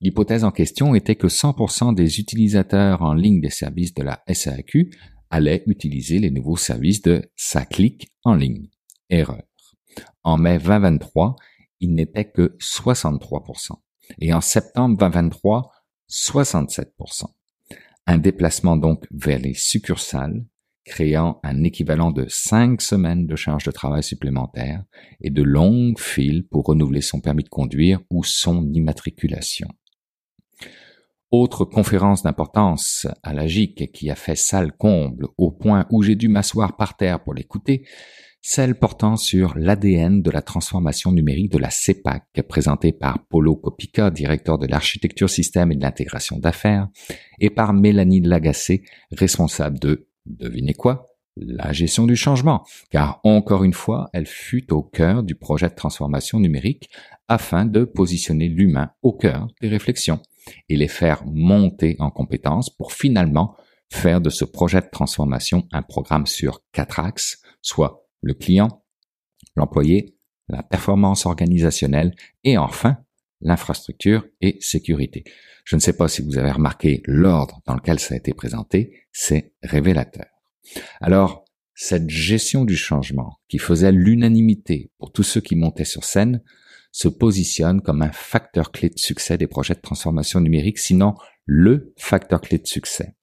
L'hypothèse 0.00 0.44
en 0.44 0.50
question 0.50 0.94
était 0.94 1.16
que 1.16 1.28
100% 1.28 1.94
des 1.94 2.20
utilisateurs 2.20 3.02
en 3.02 3.14
ligne 3.14 3.40
des 3.40 3.50
services 3.50 3.94
de 3.94 4.02
la 4.02 4.22
SAQ 4.28 4.90
allaient 5.30 5.62
utiliser 5.66 6.18
les 6.18 6.30
nouveaux 6.30 6.56
services 6.56 7.00
de 7.00 7.22
Ça 7.36 7.64
clique 7.64 8.10
en 8.24 8.34
ligne. 8.34 8.68
Erreur. 9.08 9.42
En 10.24 10.36
mai 10.36 10.58
2023, 10.58 11.36
il 11.80 11.94
n'était 11.94 12.30
que 12.30 12.56
63%. 12.60 13.72
Et 14.20 14.32
en 14.34 14.40
septembre 14.40 14.98
2023, 14.98 15.72
67%. 16.10 17.24
Un 18.06 18.18
déplacement 18.18 18.76
donc 18.76 19.06
vers 19.10 19.38
les 19.38 19.54
succursales, 19.54 20.44
créant 20.84 21.40
un 21.42 21.62
équivalent 21.62 22.10
de 22.10 22.26
cinq 22.28 22.82
semaines 22.82 23.26
de 23.26 23.36
charge 23.36 23.64
de 23.64 23.70
travail 23.70 24.02
supplémentaire 24.02 24.84
et 25.20 25.30
de 25.30 25.42
longues 25.42 25.98
files 25.98 26.46
pour 26.48 26.64
renouveler 26.64 27.00
son 27.00 27.20
permis 27.20 27.44
de 27.44 27.48
conduire 27.48 28.00
ou 28.10 28.24
son 28.24 28.72
immatriculation. 28.72 29.68
Autre 31.30 31.64
conférence 31.64 32.22
d'importance 32.24 33.06
à 33.22 33.32
la 33.32 33.46
GIC 33.46 33.90
qui 33.92 34.10
a 34.10 34.14
fait 34.14 34.36
salle 34.36 34.72
comble 34.72 35.28
au 35.38 35.50
point 35.50 35.86
où 35.90 36.02
j'ai 36.02 36.14
dû 36.14 36.28
m'asseoir 36.28 36.76
par 36.76 36.96
terre 36.96 37.22
pour 37.22 37.32
l'écouter, 37.32 37.86
celle 38.42 38.74
portant 38.74 39.16
sur 39.16 39.56
l'ADN 39.56 40.20
de 40.20 40.30
la 40.30 40.42
transformation 40.42 41.12
numérique 41.12 41.52
de 41.52 41.58
la 41.58 41.70
CEPAC, 41.70 42.42
présentée 42.48 42.92
par 42.92 43.24
Polo 43.28 43.54
Kopica, 43.56 44.10
directeur 44.10 44.58
de 44.58 44.66
l'architecture 44.66 45.30
système 45.30 45.70
et 45.72 45.76
de 45.76 45.82
l'intégration 45.82 46.38
d'affaires, 46.38 46.88
et 47.38 47.50
par 47.50 47.72
Mélanie 47.72 48.20
Lagacé, 48.20 48.82
responsable 49.12 49.78
de, 49.78 50.08
devinez 50.26 50.74
quoi, 50.74 51.06
la 51.36 51.72
gestion 51.72 52.06
du 52.06 52.16
changement, 52.16 52.64
car 52.90 53.20
encore 53.24 53.64
une 53.64 53.72
fois, 53.72 54.10
elle 54.12 54.26
fut 54.26 54.72
au 54.72 54.82
cœur 54.82 55.22
du 55.22 55.34
projet 55.34 55.68
de 55.68 55.74
transformation 55.74 56.38
numérique 56.38 56.90
afin 57.28 57.64
de 57.64 57.84
positionner 57.84 58.48
l'humain 58.48 58.90
au 59.02 59.12
cœur 59.12 59.48
des 59.60 59.68
réflexions 59.68 60.20
et 60.68 60.76
les 60.76 60.88
faire 60.88 61.24
monter 61.26 61.96
en 62.00 62.10
compétences 62.10 62.68
pour 62.68 62.92
finalement 62.92 63.56
faire 63.90 64.20
de 64.20 64.30
ce 64.30 64.44
projet 64.44 64.80
de 64.80 64.88
transformation 64.90 65.66
un 65.72 65.82
programme 65.82 66.26
sur 66.26 66.62
quatre 66.72 66.98
axes, 66.98 67.40
soit 67.60 68.06
le 68.22 68.34
client, 68.34 68.84
l'employé, 69.56 70.16
la 70.48 70.62
performance 70.62 71.26
organisationnelle 71.26 72.14
et 72.44 72.58
enfin 72.58 72.98
l'infrastructure 73.40 74.24
et 74.40 74.56
sécurité. 74.60 75.24
Je 75.64 75.76
ne 75.76 75.80
sais 75.80 75.92
pas 75.92 76.08
si 76.08 76.22
vous 76.22 76.38
avez 76.38 76.50
remarqué 76.50 77.02
l'ordre 77.06 77.60
dans 77.66 77.74
lequel 77.74 77.98
ça 77.98 78.14
a 78.14 78.16
été 78.16 78.34
présenté, 78.34 79.06
c'est 79.12 79.54
révélateur. 79.62 80.26
Alors, 81.00 81.44
cette 81.74 82.10
gestion 82.10 82.64
du 82.64 82.76
changement 82.76 83.38
qui 83.48 83.58
faisait 83.58 83.92
l'unanimité 83.92 84.90
pour 84.98 85.12
tous 85.12 85.22
ceux 85.22 85.40
qui 85.40 85.56
montaient 85.56 85.84
sur 85.84 86.04
scène 86.04 86.42
se 86.90 87.08
positionne 87.08 87.80
comme 87.80 88.02
un 88.02 88.12
facteur 88.12 88.70
clé 88.70 88.90
de 88.90 88.98
succès 88.98 89.38
des 89.38 89.46
projets 89.46 89.74
de 89.74 89.80
transformation 89.80 90.40
numérique, 90.40 90.78
sinon 90.78 91.14
le 91.46 91.94
facteur 91.96 92.40
clé 92.40 92.58
de 92.58 92.66
succès. 92.66 93.16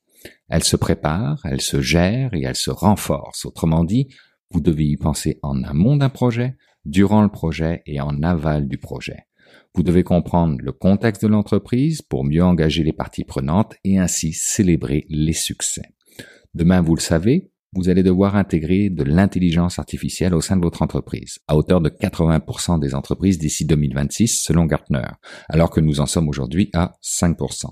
Elle 0.49 0.63
se 0.63 0.75
prépare, 0.75 1.39
elle 1.45 1.61
se 1.61 1.79
gère 1.79 2.33
et 2.33 2.43
elle 2.43 2.55
se 2.55 2.71
renforce. 2.71 3.45
Autrement 3.45 3.83
dit, 3.83 4.07
vous 4.49 4.61
devez 4.61 4.85
y 4.85 4.97
penser 4.97 5.39
en 5.43 5.63
amont 5.63 5.95
d'un 5.95 6.09
projet, 6.09 6.57
durant 6.85 7.21
le 7.21 7.29
projet 7.29 7.83
et 7.85 8.01
en 8.01 8.23
aval 8.23 8.67
du 8.67 8.77
projet. 8.77 9.27
Vous 9.75 9.83
devez 9.83 10.03
comprendre 10.03 10.57
le 10.59 10.71
contexte 10.71 11.23
de 11.23 11.27
l'entreprise 11.27 12.01
pour 12.01 12.25
mieux 12.25 12.43
engager 12.43 12.83
les 12.83 12.93
parties 12.93 13.23
prenantes 13.23 13.75
et 13.83 13.99
ainsi 13.99 14.33
célébrer 14.33 15.05
les 15.09 15.33
succès. 15.33 15.83
Demain, 16.53 16.81
vous 16.81 16.95
le 16.95 17.01
savez, 17.01 17.51
vous 17.73 17.89
allez 17.89 18.01
devoir 18.01 18.35
intégrer 18.35 18.89
de 18.89 19.03
l'intelligence 19.03 19.77
artificielle 19.77 20.33
au 20.33 20.41
sein 20.41 20.57
de 20.57 20.61
votre 20.61 20.81
entreprise, 20.81 21.37
à 21.47 21.55
hauteur 21.55 21.81
de 21.81 21.89
80% 21.89 22.79
des 22.79 22.95
entreprises 22.95 23.37
d'ici 23.37 23.65
2026 23.65 24.41
selon 24.41 24.65
Gartner, 24.65 25.05
alors 25.47 25.69
que 25.69 25.79
nous 25.79 25.99
en 25.99 26.07
sommes 26.07 26.29
aujourd'hui 26.29 26.71
à 26.73 26.93
5%. 27.03 27.65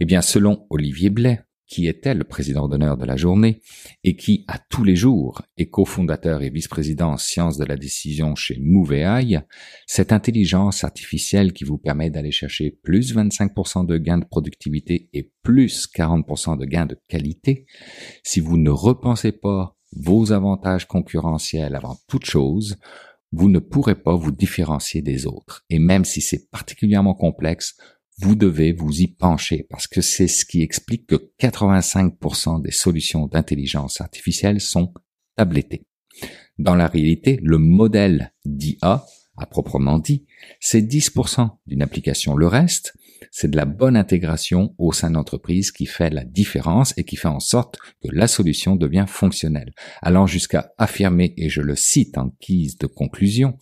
Eh 0.00 0.04
bien, 0.04 0.20
selon 0.20 0.66
Olivier 0.68 1.08
Blais, 1.08 1.40
qui 1.72 1.88
était 1.88 2.12
le 2.12 2.24
président 2.24 2.68
d'honneur 2.68 2.98
de 2.98 3.06
la 3.06 3.16
journée 3.16 3.62
et 4.04 4.14
qui, 4.14 4.44
à 4.46 4.58
tous 4.58 4.84
les 4.84 4.94
jours, 4.94 5.40
est 5.56 5.70
cofondateur 5.70 6.42
et 6.42 6.50
vice-président 6.50 7.12
en 7.12 7.16
sciences 7.16 7.56
de 7.56 7.64
la 7.64 7.78
décision 7.78 8.34
chez 8.34 8.58
MoveAI, 8.60 9.40
cette 9.86 10.12
intelligence 10.12 10.84
artificielle 10.84 11.54
qui 11.54 11.64
vous 11.64 11.78
permet 11.78 12.10
d'aller 12.10 12.30
chercher 12.30 12.78
plus 12.82 13.16
25% 13.16 13.86
de 13.86 13.96
gains 13.96 14.18
de 14.18 14.26
productivité 14.26 15.08
et 15.14 15.32
plus 15.42 15.88
40% 15.96 16.58
de 16.58 16.66
gains 16.66 16.84
de 16.84 16.98
qualité, 17.08 17.64
si 18.22 18.40
vous 18.40 18.58
ne 18.58 18.68
repensez 18.68 19.32
pas 19.32 19.74
vos 19.92 20.30
avantages 20.30 20.86
concurrentiels 20.86 21.74
avant 21.74 21.96
toute 22.06 22.26
chose, 22.26 22.76
vous 23.32 23.48
ne 23.48 23.60
pourrez 23.60 23.94
pas 23.94 24.14
vous 24.14 24.30
différencier 24.30 25.00
des 25.00 25.24
autres. 25.26 25.64
Et 25.70 25.78
même 25.78 26.04
si 26.04 26.20
c'est 26.20 26.50
particulièrement 26.50 27.14
complexe, 27.14 27.78
vous 28.22 28.36
devez 28.36 28.72
vous 28.72 29.00
y 29.00 29.08
pencher 29.08 29.66
parce 29.68 29.88
que 29.88 30.00
c'est 30.00 30.28
ce 30.28 30.44
qui 30.44 30.62
explique 30.62 31.06
que 31.06 31.32
85% 31.40 32.62
des 32.62 32.70
solutions 32.70 33.26
d'intelligence 33.26 34.00
artificielle 34.00 34.60
sont 34.60 34.94
tablettées. 35.36 35.86
Dans 36.58 36.76
la 36.76 36.86
réalité, 36.86 37.40
le 37.42 37.58
modèle 37.58 38.32
d'IA, 38.44 39.04
à 39.36 39.46
proprement 39.46 39.98
dit, 39.98 40.26
c'est 40.60 40.82
10% 40.82 41.50
d'une 41.66 41.82
application. 41.82 42.36
Le 42.36 42.46
reste, 42.46 42.94
c'est 43.30 43.50
de 43.50 43.56
la 43.56 43.64
bonne 43.64 43.96
intégration 43.96 44.74
au 44.78 44.92
sein 44.92 45.10
d'entreprise 45.10 45.70
qui 45.70 45.86
fait 45.86 46.10
la 46.10 46.24
différence 46.24 46.94
et 46.96 47.04
qui 47.04 47.16
fait 47.16 47.28
en 47.28 47.40
sorte 47.40 47.78
que 48.02 48.08
la 48.12 48.26
solution 48.26 48.76
devient 48.76 49.06
fonctionnelle, 49.08 49.72
allant 50.00 50.26
jusqu'à 50.26 50.72
affirmer, 50.78 51.34
et 51.36 51.48
je 51.48 51.60
le 51.60 51.76
cite 51.76 52.18
en 52.18 52.32
guise 52.40 52.78
de 52.78 52.86
conclusion, 52.86 53.58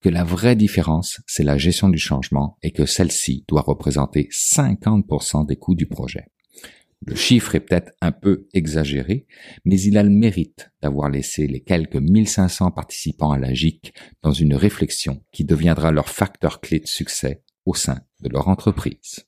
que 0.00 0.08
la 0.08 0.24
vraie 0.24 0.56
différence, 0.56 1.20
c'est 1.26 1.44
la 1.44 1.58
gestion 1.58 1.88
du 1.88 1.98
changement 1.98 2.56
et 2.62 2.70
que 2.70 2.86
celle-ci 2.86 3.44
doit 3.48 3.62
représenter 3.62 4.28
50% 4.32 5.46
des 5.46 5.56
coûts 5.56 5.74
du 5.74 5.86
projet. 5.86 6.26
Le 7.06 7.14
chiffre 7.14 7.54
est 7.54 7.60
peut-être 7.60 7.92
un 8.00 8.10
peu 8.10 8.48
exagéré, 8.52 9.26
mais 9.64 9.80
il 9.80 9.96
a 9.96 10.02
le 10.02 10.10
mérite 10.10 10.70
d'avoir 10.82 11.08
laissé 11.08 11.46
les 11.46 11.60
quelques 11.60 11.96
1500 11.96 12.72
participants 12.72 13.30
à 13.30 13.38
la 13.38 13.54
GIC 13.54 13.94
dans 14.22 14.32
une 14.32 14.54
réflexion 14.54 15.22
qui 15.32 15.44
deviendra 15.44 15.92
leur 15.92 16.08
facteur 16.08 16.60
clé 16.60 16.80
de 16.80 16.88
succès 16.88 17.42
au 17.68 17.74
sein 17.74 18.00
de 18.20 18.30
leur 18.30 18.48
entreprise. 18.48 19.26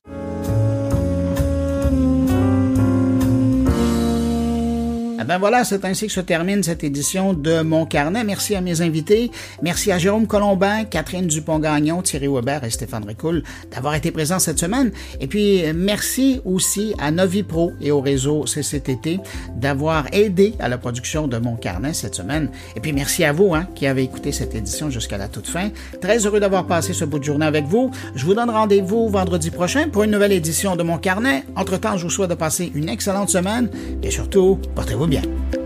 Ben 5.31 5.37
voilà, 5.37 5.63
c'est 5.63 5.85
ainsi 5.85 6.07
que 6.07 6.11
se 6.11 6.19
termine 6.19 6.61
cette 6.61 6.83
édition 6.83 7.31
de 7.31 7.61
Mon 7.61 7.85
Carnet. 7.85 8.25
Merci 8.25 8.53
à 8.53 8.59
mes 8.59 8.81
invités. 8.81 9.31
Merci 9.61 9.89
à 9.89 9.97
Jérôme 9.97 10.27
Colombin, 10.27 10.83
Catherine 10.83 11.25
Dupont-Gagnon, 11.25 12.01
Thierry 12.01 12.27
Weber 12.27 12.65
et 12.65 12.69
Stéphane 12.69 13.05
Ricoul 13.05 13.41
d'avoir 13.73 13.95
été 13.95 14.11
présents 14.11 14.39
cette 14.39 14.59
semaine. 14.59 14.91
Et 15.21 15.27
puis, 15.27 15.63
merci 15.73 16.41
aussi 16.43 16.93
à 16.99 17.11
Novipro 17.11 17.71
et 17.79 17.91
au 17.91 18.01
réseau 18.01 18.43
CCTT 18.43 19.21
d'avoir 19.55 20.05
aidé 20.11 20.53
à 20.59 20.67
la 20.67 20.77
production 20.77 21.29
de 21.29 21.37
Mon 21.37 21.55
Carnet 21.55 21.93
cette 21.93 22.15
semaine. 22.15 22.49
Et 22.75 22.81
puis, 22.81 22.91
merci 22.91 23.23
à 23.23 23.31
vous 23.31 23.55
hein, 23.55 23.69
qui 23.73 23.87
avez 23.87 24.03
écouté 24.03 24.33
cette 24.33 24.53
édition 24.53 24.89
jusqu'à 24.89 25.17
la 25.17 25.29
toute 25.29 25.47
fin. 25.47 25.69
Très 26.01 26.25
heureux 26.25 26.41
d'avoir 26.41 26.67
passé 26.67 26.91
ce 26.91 27.05
bout 27.05 27.19
de 27.19 27.23
journée 27.23 27.45
avec 27.45 27.63
vous. 27.67 27.89
Je 28.15 28.25
vous 28.25 28.33
donne 28.33 28.49
rendez-vous 28.49 29.07
vendredi 29.07 29.49
prochain 29.49 29.87
pour 29.87 30.03
une 30.03 30.11
nouvelle 30.11 30.33
édition 30.33 30.75
de 30.75 30.83
Mon 30.83 30.97
Carnet. 30.97 31.45
Entre-temps, 31.55 31.95
je 31.95 32.03
vous 32.03 32.09
souhaite 32.09 32.31
de 32.31 32.35
passer 32.35 32.69
une 32.75 32.89
excellente 32.89 33.29
semaine 33.29 33.69
et 34.03 34.11
surtout, 34.11 34.59
portez-vous 34.75 35.07
bien. 35.07 35.20
Hallelujah. 35.21 35.60